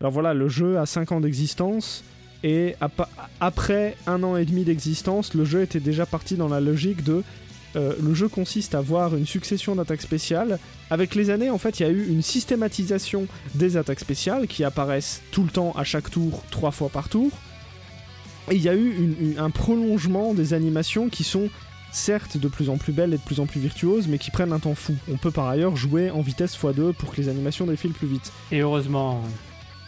Alors 0.00 0.12
voilà, 0.12 0.34
le 0.34 0.48
jeu 0.48 0.78
a 0.78 0.86
5 0.86 1.12
ans 1.12 1.20
d'existence 1.20 2.04
et 2.42 2.74
après 3.40 3.96
un 4.06 4.22
an 4.22 4.36
et 4.36 4.46
demi 4.46 4.64
d'existence, 4.64 5.34
le 5.34 5.44
jeu 5.44 5.60
était 5.60 5.80
déjà 5.80 6.06
parti 6.06 6.36
dans 6.36 6.48
la 6.48 6.60
logique 6.60 7.04
de 7.04 7.22
euh, 7.76 7.94
le 8.02 8.14
jeu 8.14 8.28
consiste 8.28 8.74
à 8.74 8.78
avoir 8.78 9.16
une 9.16 9.26
succession 9.26 9.74
d'attaques 9.76 10.02
spéciales. 10.02 10.58
Avec 10.90 11.14
les 11.14 11.30
années, 11.30 11.50
en 11.50 11.58
fait, 11.58 11.80
il 11.80 11.82
y 11.84 11.86
a 11.86 11.90
eu 11.90 12.06
une 12.08 12.22
systématisation 12.22 13.26
des 13.54 13.76
attaques 13.76 14.00
spéciales 14.00 14.46
qui 14.48 14.64
apparaissent 14.64 15.22
tout 15.30 15.42
le 15.44 15.50
temps 15.50 15.72
à 15.76 15.84
chaque 15.84 16.10
tour, 16.10 16.42
trois 16.50 16.70
fois 16.72 16.88
par 16.88 17.08
tour. 17.08 17.30
Et 18.50 18.56
il 18.56 18.62
y 18.62 18.68
a 18.68 18.74
eu 18.74 18.94
une- 18.96 19.16
une- 19.32 19.38
un 19.38 19.50
prolongement 19.50 20.34
des 20.34 20.54
animations 20.54 21.08
qui 21.08 21.22
sont 21.24 21.48
certes 21.92 22.36
de 22.36 22.48
plus 22.48 22.68
en 22.70 22.76
plus 22.76 22.92
belles 22.92 23.14
et 23.14 23.18
de 23.18 23.22
plus 23.22 23.40
en 23.40 23.46
plus 23.46 23.60
virtuoses, 23.60 24.08
mais 24.08 24.18
qui 24.18 24.30
prennent 24.30 24.52
un 24.52 24.58
temps 24.60 24.74
fou. 24.74 24.94
On 25.10 25.16
peut 25.16 25.30
par 25.30 25.48
ailleurs 25.48 25.76
jouer 25.76 26.10
en 26.10 26.20
vitesse 26.20 26.56
x2 26.56 26.92
pour 26.92 27.12
que 27.12 27.20
les 27.20 27.28
animations 27.28 27.66
défilent 27.66 27.92
plus 27.92 28.08
vite. 28.08 28.32
Et 28.52 28.60
heureusement, 28.60 29.22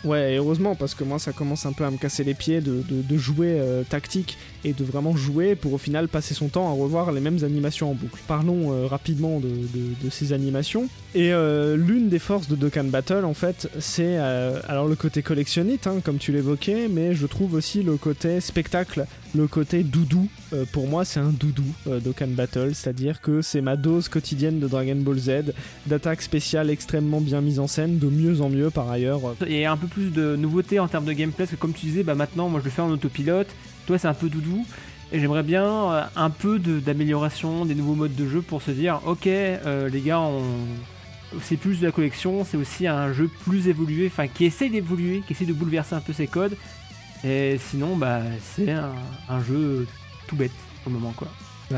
Ouais, 0.04 0.32
et 0.32 0.36
heureusement, 0.38 0.74
parce 0.74 0.96
que 0.96 1.04
moi 1.04 1.20
ça 1.20 1.32
commence 1.32 1.64
un 1.64 1.72
peu 1.72 1.84
à 1.84 1.90
me 1.92 1.96
casser 1.96 2.24
les 2.24 2.34
pieds 2.34 2.60
de, 2.60 2.82
de- 2.82 3.02
de 3.02 3.16
jouer 3.16 3.54
euh, 3.60 3.84
tactique 3.84 4.36
et 4.64 4.72
de 4.72 4.84
vraiment 4.84 5.16
jouer 5.16 5.54
pour 5.54 5.72
au 5.72 5.78
final 5.78 6.08
passer 6.08 6.34
son 6.34 6.48
temps 6.48 6.68
à 6.68 6.72
revoir 6.72 7.12
les 7.12 7.20
mêmes 7.20 7.42
animations 7.42 7.90
en 7.90 7.94
boucle. 7.94 8.20
Parlons 8.26 8.72
euh, 8.72 8.86
rapidement 8.86 9.40
de, 9.40 9.50
ces 10.10 10.32
animations. 10.32 10.88
Et 11.14 11.32
euh, 11.32 11.76
l'une 11.76 12.08
des 12.08 12.18
forces 12.18 12.48
de 12.48 12.56
Dokkan 12.56 12.84
Battle, 12.84 13.24
en 13.24 13.34
fait, 13.34 13.68
c'est 13.78 14.16
euh, 14.18 14.60
alors 14.68 14.88
le 14.88 14.94
côté 14.94 15.22
collectionnite, 15.22 15.86
hein, 15.86 16.00
comme 16.02 16.18
tu 16.18 16.32
l'évoquais, 16.32 16.88
mais 16.88 17.14
je 17.14 17.26
trouve 17.26 17.54
aussi 17.54 17.82
le 17.82 17.96
côté 17.96 18.40
spectacle, 18.40 19.06
le 19.34 19.46
côté 19.46 19.82
doudou. 19.82 20.28
Pour 20.72 20.86
moi, 20.86 21.06
c'est 21.06 21.20
un 21.20 21.30
doudou, 21.30 21.64
Dokkan 21.86 22.28
Battle, 22.28 22.74
c'est-à-dire 22.74 23.22
que 23.22 23.40
c'est 23.40 23.62
ma 23.62 23.76
dose 23.76 24.10
quotidienne 24.10 24.60
de 24.60 24.68
Dragon 24.68 24.96
Ball 24.96 25.18
Z, 25.18 25.30
d'attaques 25.86 26.20
spéciales 26.20 26.68
extrêmement 26.68 27.22
bien 27.22 27.40
mises 27.40 27.58
en 27.58 27.66
scène, 27.66 27.98
de 27.98 28.06
mieux 28.06 28.42
en 28.42 28.50
mieux 28.50 28.68
par 28.68 28.90
ailleurs. 28.90 29.20
a 29.64 29.72
un 29.72 29.76
peu 29.78 29.86
plus 29.86 30.10
de 30.10 30.36
nouveautés 30.36 30.78
en 30.78 30.88
termes 30.88 31.06
de 31.06 31.12
gameplay, 31.14 31.46
parce 31.46 31.52
que 31.52 31.60
comme 31.60 31.72
tu 31.72 31.86
disais, 31.86 32.02
bah 32.02 32.14
maintenant 32.14 32.50
moi 32.50 32.60
je 32.60 32.66
le 32.66 32.70
fais 32.70 32.82
en 32.82 32.90
autopilote, 32.90 33.48
toi 33.86 33.98
c'est 33.98 34.08
un 34.08 34.14
peu 34.14 34.28
doudou, 34.28 34.66
et 35.12 35.20
j'aimerais 35.20 35.42
bien 35.42 35.64
euh, 35.64 36.04
un 36.16 36.30
peu 36.30 36.58
d'amélioration, 36.58 37.64
des 37.64 37.74
nouveaux 37.74 37.94
modes 37.94 38.14
de 38.14 38.28
jeu 38.28 38.42
pour 38.42 38.62
se 38.62 38.70
dire, 38.70 39.00
ok 39.06 39.26
euh, 39.26 39.88
les 39.88 40.00
gars, 40.00 40.22
c'est 41.40 41.56
plus 41.56 41.80
de 41.80 41.86
la 41.86 41.92
collection, 41.92 42.44
c'est 42.44 42.56
aussi 42.56 42.86
un 42.86 43.12
jeu 43.12 43.30
plus 43.44 43.68
évolué, 43.68 44.06
enfin 44.06 44.28
qui 44.28 44.44
essaye 44.44 44.70
d'évoluer, 44.70 45.22
qui 45.26 45.32
essaye 45.32 45.46
de 45.46 45.52
bouleverser 45.52 45.94
un 45.94 46.00
peu 46.00 46.12
ses 46.12 46.26
codes, 46.26 46.56
et 47.24 47.58
sinon 47.70 47.96
bah 47.96 48.20
c'est 48.42 48.70
un, 48.70 49.42
jeu 49.46 49.86
tout 50.26 50.36
bête 50.36 50.52
au 50.86 50.90
moment 50.90 51.12
quoi. 51.16 51.28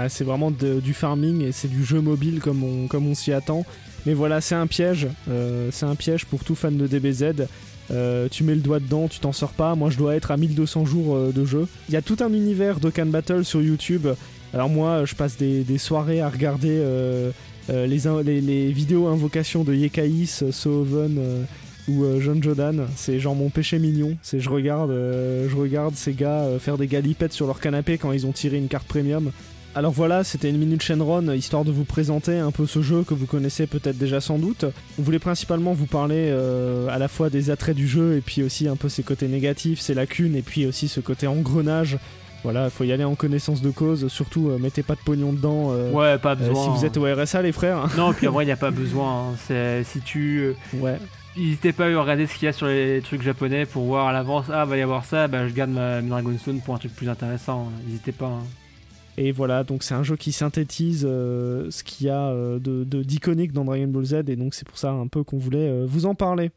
C'est 0.09 0.25
vraiment 0.25 0.51
du 0.51 0.93
farming 0.93 1.43
et 1.43 1.53
c'est 1.53 1.69
du 1.69 1.85
jeu 1.85 2.01
mobile 2.01 2.41
comme 2.41 2.65
on, 2.65 2.89
comme 2.89 3.07
on 3.07 3.15
s'y 3.15 3.33
attend. 3.33 3.65
Mais 4.07 4.15
voilà, 4.15 4.41
c'est 4.41 4.55
un 4.55 4.67
piège. 4.67 5.09
euh, 5.29 5.71
c'est 5.73 5.87
un 5.87 5.95
piège 5.95 6.27
pour 6.27 6.45
tout 6.45 6.55
fan 6.55 6.77
de 6.77 6.87
DBZ. 6.87 7.47
Euh, 7.91 8.29
tu 8.31 8.45
mets 8.45 8.55
le 8.55 8.61
doigt 8.61 8.81
dedans, 8.81 9.09
tu 9.09 9.19
t'en 9.21 9.33
sors 9.33 9.53
pas. 9.53 9.75
Moi, 9.75 9.91
je 9.91 9.99
dois 9.99 10.15
être 10.15 10.31
à 10.31 10.37
1200 10.37 10.85
jours 10.85 11.15
euh, 11.15 11.33
de 11.33 11.45
jeu. 11.45 11.67
Il 11.89 11.95
y 11.95 11.97
a 11.97 12.03
tout 12.03 12.17
un 12.21 12.33
univers 12.33 12.81
d'Okan 12.81 13.07
Battle 13.07 13.45
sur 13.45 13.63
YouTube 13.63 14.07
Alors 14.53 14.69
moi, 14.69 15.05
je 15.05 15.15
passe 15.15 15.37
des, 15.37 15.79
soirées 15.79 16.21
à 16.21 16.29
regarder 16.29 16.71
euh, 16.71 17.31
les, 17.69 18.73
vidéos 18.73 19.09
invocations 19.09 19.65
de 19.65 19.75
Yekaïs, 19.75 20.45
Sohoven 20.51 21.47
ou 21.89 22.05
John 22.21 22.43
Jodan. 22.43 22.87
C'est 22.97 23.19
genre 23.21 23.35
mon 23.35 23.51
péché 23.51 23.79
mignon. 23.79 24.17
C'est 24.23 24.41
je 24.41 24.49
regarde, 24.49 24.91
je 24.91 25.55
regarde 25.55 25.95
ces 25.97 26.15
gars 26.15 26.47
faire 26.59 26.79
des 26.79 26.87
galipettes 26.87 27.33
sur 27.33 27.47
leur 27.47 27.61
canapé 27.61 27.99
quand 27.99 28.13
ils 28.13 28.27
ont 28.27 28.33
tiré 28.33 28.57
une 28.57 28.69
carte 28.69 28.87
premium. 28.87 29.31
Alors 29.77 29.91
voilà, 29.91 30.23
c'était 30.23 30.51
une 30.51 30.59
minute 30.59 30.83
Shenron, 30.83 31.33
histoire 31.33 31.65
de 31.65 31.73
vous 31.73 31.85
présenter 31.85 32.39
un 32.39 32.53
peu 32.53 32.65
ce 32.65 32.81
jeu 32.81 33.03
que 33.03 33.13
vous 33.13 33.27
connaissez 33.27 33.67
peut-être 33.67 33.99
déjà 33.99 34.21
sans 34.21 34.39
doute. 34.39 34.65
On 35.01 35.03
voulait 35.03 35.19
principalement 35.19 35.73
vous 35.73 35.87
parler 35.87 36.29
euh, 36.31 36.87
à 36.91 36.99
la 36.99 37.09
fois 37.09 37.29
des 37.29 37.51
attraits 37.51 37.75
du 37.75 37.89
jeu 37.89 38.17
et 38.17 38.21
puis 38.21 38.45
aussi 38.45 38.69
un 38.69 38.77
peu 38.77 38.89
ses 38.89 39.03
côtés 39.03 39.27
négatifs, 39.27 39.81
ses 39.81 39.95
lacunes 39.95 40.37
et 40.37 40.43
puis 40.43 40.65
aussi 40.67 40.87
ce 40.87 41.01
côté 41.01 41.27
engrenage. 41.27 41.99
Voilà, 42.45 42.71
faut 42.71 42.85
y 42.85 42.93
aller 42.93 43.03
en 43.03 43.17
connaissance 43.17 43.63
de 43.63 43.71
cause, 43.71 44.07
surtout 44.09 44.51
euh, 44.51 44.59
mettez 44.59 44.85
pas 44.85 44.95
de 44.95 45.01
pognon 45.01 45.33
dedans 45.33 45.71
euh, 45.73 45.91
Ouais, 45.91 46.19
pas 46.19 46.37
besoin. 46.37 46.63
si 46.63 46.69
vous 46.69 46.85
êtes 46.85 46.97
au 46.97 47.03
RSA 47.13 47.43
les 47.43 47.53
frères. 47.53 47.89
Non, 47.97 48.13
puis 48.13 48.29
en 48.29 48.33
vrai, 48.33 48.45
il 48.45 48.47
n'y 48.47 48.53
a 48.53 48.57
pas 48.57 48.71
besoin. 48.71 49.31
hein. 49.31 49.35
C'est 49.49 49.83
si 49.85 50.01
tu 50.03 50.53
ouais. 50.75 50.99
N'hésitez 51.37 51.73
pas 51.73 51.87
à 51.87 52.01
regarder 52.01 52.29
ce 52.29 52.35
qu'il 52.35 52.45
y 52.47 52.49
a 52.49 52.53
sur 52.53 52.69
les 52.69 53.01
trucs 53.01 53.23
japonais 53.23 53.67
pour 53.67 53.83
voir 53.87 54.07
à 54.07 54.13
l'avance. 54.13 54.45
Ah, 54.53 54.65
va 54.67 54.77
y 54.77 54.83
avoir 54.83 55.05
ça, 55.05 55.27
bah, 55.27 55.49
je 55.49 55.53
garde 55.53 55.71
ma 55.71 56.01
ma 56.01 56.09
Dragonstone 56.21 56.61
pour 56.61 56.77
un 56.77 56.79
truc 56.79 56.95
plus 56.95 57.09
intéressant. 57.09 57.73
N'hésitez 57.89 58.13
pas. 58.13 58.27
hein. 58.27 58.45
Et 59.17 59.31
voilà, 59.31 59.63
donc 59.63 59.85
c'est 59.85 59.95
un 59.95 60.03
jeu 60.03 60.17
qui 60.17 60.33
synthétise 60.33 61.07
euh, 61.09 61.71
ce 61.71 61.85
qu'il 61.85 62.07
y 62.07 62.11
a 62.11 62.29
euh, 62.29 62.59
de 62.59 62.85
d'iconique 63.03 63.53
dans 63.53 63.65
Dragon 63.65 63.87
Ball 63.87 64.05
Z, 64.05 64.15
et 64.27 64.37
donc 64.37 64.55
c'est 64.55 64.67
pour 64.67 64.77
ça 64.77 64.91
un 64.91 65.07
peu 65.07 65.23
qu'on 65.23 65.39
voulait 65.39 65.69
euh, 65.69 65.85
vous 65.87 66.07
en 66.07 66.17
parler. 66.17 66.51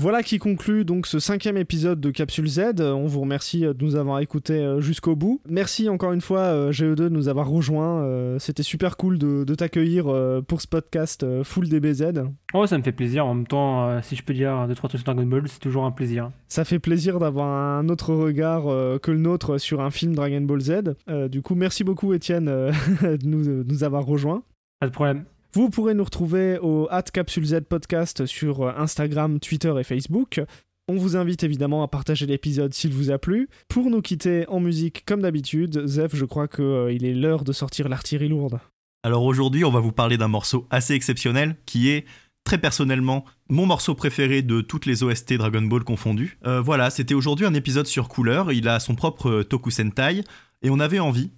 Voilà 0.00 0.22
qui 0.22 0.38
conclut 0.38 0.84
donc 0.84 1.08
ce 1.08 1.18
cinquième 1.18 1.56
épisode 1.56 2.00
de 2.00 2.10
Capsule 2.12 2.46
Z. 2.46 2.60
On 2.80 3.06
vous 3.06 3.20
remercie 3.20 3.62
de 3.62 3.76
nous 3.80 3.96
avoir 3.96 4.20
écoutés 4.20 4.60
euh, 4.60 4.80
jusqu'au 4.80 5.16
bout. 5.16 5.40
Merci 5.48 5.88
encore 5.88 6.12
une 6.12 6.20
fois 6.20 6.38
euh, 6.38 6.70
GE2 6.70 6.94
de 6.94 7.08
nous 7.08 7.28
avoir 7.28 7.48
rejoints. 7.48 8.04
Euh, 8.04 8.38
C'était 8.38 8.62
super 8.62 8.96
cool 8.96 9.18
de, 9.18 9.42
de 9.42 9.54
t'accueillir 9.56 10.04
pour 10.46 10.60
ce 10.60 10.68
podcast 10.68 11.26
full 11.42 11.68
DBZ. 11.68 12.22
Oh, 12.54 12.64
ça 12.66 12.78
me 12.78 12.84
fait 12.84 12.92
plaisir. 12.92 13.26
En 13.26 13.34
même 13.34 13.46
temps, 13.48 14.00
si 14.02 14.14
je 14.14 14.22
peux 14.22 14.34
dire 14.34 14.68
deux 14.68 14.76
trois 14.76 14.88
trucs 14.88 15.00
sur 15.00 15.12
Dragon 15.12 15.26
Ball, 15.28 15.48
c'est 15.48 15.58
toujours 15.58 15.84
un 15.84 15.90
plaisir. 15.90 16.30
Ça 16.46 16.64
fait 16.64 16.78
plaisir 16.78 17.18
d'avoir 17.18 17.48
un 17.48 17.88
autre 17.88 18.14
regard 18.14 18.64
que 19.00 19.10
le 19.10 19.18
nôtre 19.18 19.58
sur 19.58 19.80
un 19.80 19.90
film 19.90 20.14
Dragon 20.14 20.40
Ball 20.42 20.60
Z. 20.60 20.94
Du 21.28 21.42
coup, 21.42 21.56
merci 21.56 21.82
beaucoup 21.82 22.12
Étienne 22.12 22.46
de 23.02 23.26
nous, 23.26 23.42
de 23.42 23.64
nous 23.68 23.82
avoir 23.82 24.04
rejoints. 24.04 24.44
Pas 24.80 24.86
de 24.86 24.92
problème. 24.92 25.24
Vous 25.54 25.70
pourrez 25.70 25.94
nous 25.94 26.04
retrouver 26.04 26.58
au 26.58 26.88
Capsule 27.12 27.46
Z 27.46 27.60
Podcast 27.62 28.26
sur 28.26 28.62
euh, 28.62 28.72
Instagram, 28.76 29.40
Twitter 29.40 29.72
et 29.80 29.82
Facebook. 29.82 30.42
On 30.88 30.96
vous 30.96 31.16
invite 31.16 31.42
évidemment 31.42 31.82
à 31.82 31.88
partager 31.88 32.26
l'épisode 32.26 32.74
s'il 32.74 32.92
vous 32.92 33.10
a 33.10 33.18
plu. 33.18 33.48
Pour 33.68 33.88
nous 33.88 34.02
quitter 34.02 34.46
en 34.48 34.60
musique 34.60 35.04
comme 35.06 35.22
d'habitude, 35.22 35.86
Zef, 35.86 36.14
je 36.14 36.26
crois 36.26 36.48
qu'il 36.48 37.04
est 37.04 37.14
l'heure 37.14 37.44
de 37.44 37.52
sortir 37.52 37.88
l'artillerie 37.88 38.28
lourde. 38.28 38.60
Alors 39.02 39.24
aujourd'hui, 39.24 39.64
on 39.64 39.70
va 39.70 39.80
vous 39.80 39.92
parler 39.92 40.18
d'un 40.18 40.28
morceau 40.28 40.66
assez 40.70 40.92
exceptionnel 40.92 41.56
qui 41.64 41.88
est 41.88 42.04
très 42.44 42.58
personnellement 42.58 43.24
mon 43.48 43.64
morceau 43.64 43.94
préféré 43.94 44.42
de 44.42 44.60
toutes 44.60 44.84
les 44.84 45.02
OST 45.02 45.34
Dragon 45.34 45.62
Ball 45.62 45.82
confondues. 45.82 46.38
Euh, 46.46 46.60
voilà, 46.60 46.90
c'était 46.90 47.14
aujourd'hui 47.14 47.46
un 47.46 47.54
épisode 47.54 47.86
sur 47.86 48.08
couleur, 48.08 48.52
il 48.52 48.68
a 48.68 48.80
son 48.80 48.94
propre 48.94 49.30
euh, 49.30 49.44
Toku 49.44 49.70
Sentai 49.70 50.24
et 50.62 50.70
on 50.70 50.80
avait 50.80 50.98
envie 50.98 51.30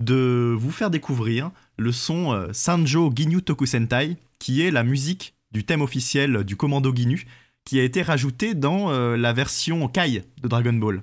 de 0.00 0.54
vous 0.56 0.70
faire 0.70 0.90
découvrir 0.90 1.50
le 1.76 1.92
son 1.92 2.32
euh, 2.32 2.48
Sanjo 2.52 3.12
Ginyu 3.14 3.42
Toku 3.42 3.66
Sentai 3.66 4.16
qui 4.38 4.62
est 4.62 4.70
la 4.70 4.84
musique 4.84 5.34
du 5.52 5.64
thème 5.64 5.82
officiel 5.82 6.44
du 6.44 6.56
commando 6.56 6.94
Ginyu 6.94 7.26
qui 7.64 7.80
a 7.80 7.82
été 7.82 8.02
rajouté 8.02 8.54
dans 8.54 8.90
euh, 8.90 9.16
la 9.16 9.32
version 9.32 9.88
Kai 9.88 10.24
de 10.42 10.48
Dragon 10.48 10.72
Ball. 10.72 11.02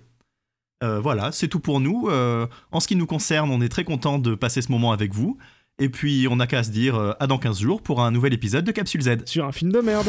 Euh, 0.84 1.00
voilà, 1.00 1.32
c'est 1.32 1.48
tout 1.48 1.60
pour 1.60 1.80
nous. 1.80 2.10
En 2.72 2.80
ce 2.80 2.88
qui 2.88 2.96
nous 2.96 3.06
concerne, 3.06 3.50
on 3.50 3.62
est 3.62 3.70
très 3.70 3.84
content 3.84 4.20
de 4.20 4.36
passer 4.36 4.62
ce 4.62 4.72
moment 4.72 4.92
avec 4.92 5.14
vous. 5.14 5.38
Et 5.80 5.90
puis, 5.90 6.28
on 6.30 6.36
n'a 6.38 6.48
qu'à 6.48 6.64
se 6.64 6.70
dire 6.70 7.16
à 7.20 7.28
dans 7.28 7.38
15 7.38 7.60
jours 7.60 7.82
pour 7.82 8.02
un 8.02 8.12
nouvel 8.12 8.34
épisode 8.34 8.66
de 8.66 8.72
Capsule 8.72 9.02
Z. 9.02 9.26
Sur 9.26 9.46
un 9.46 9.52
film 9.52 9.72
de 9.72 9.80
merde. 9.80 10.08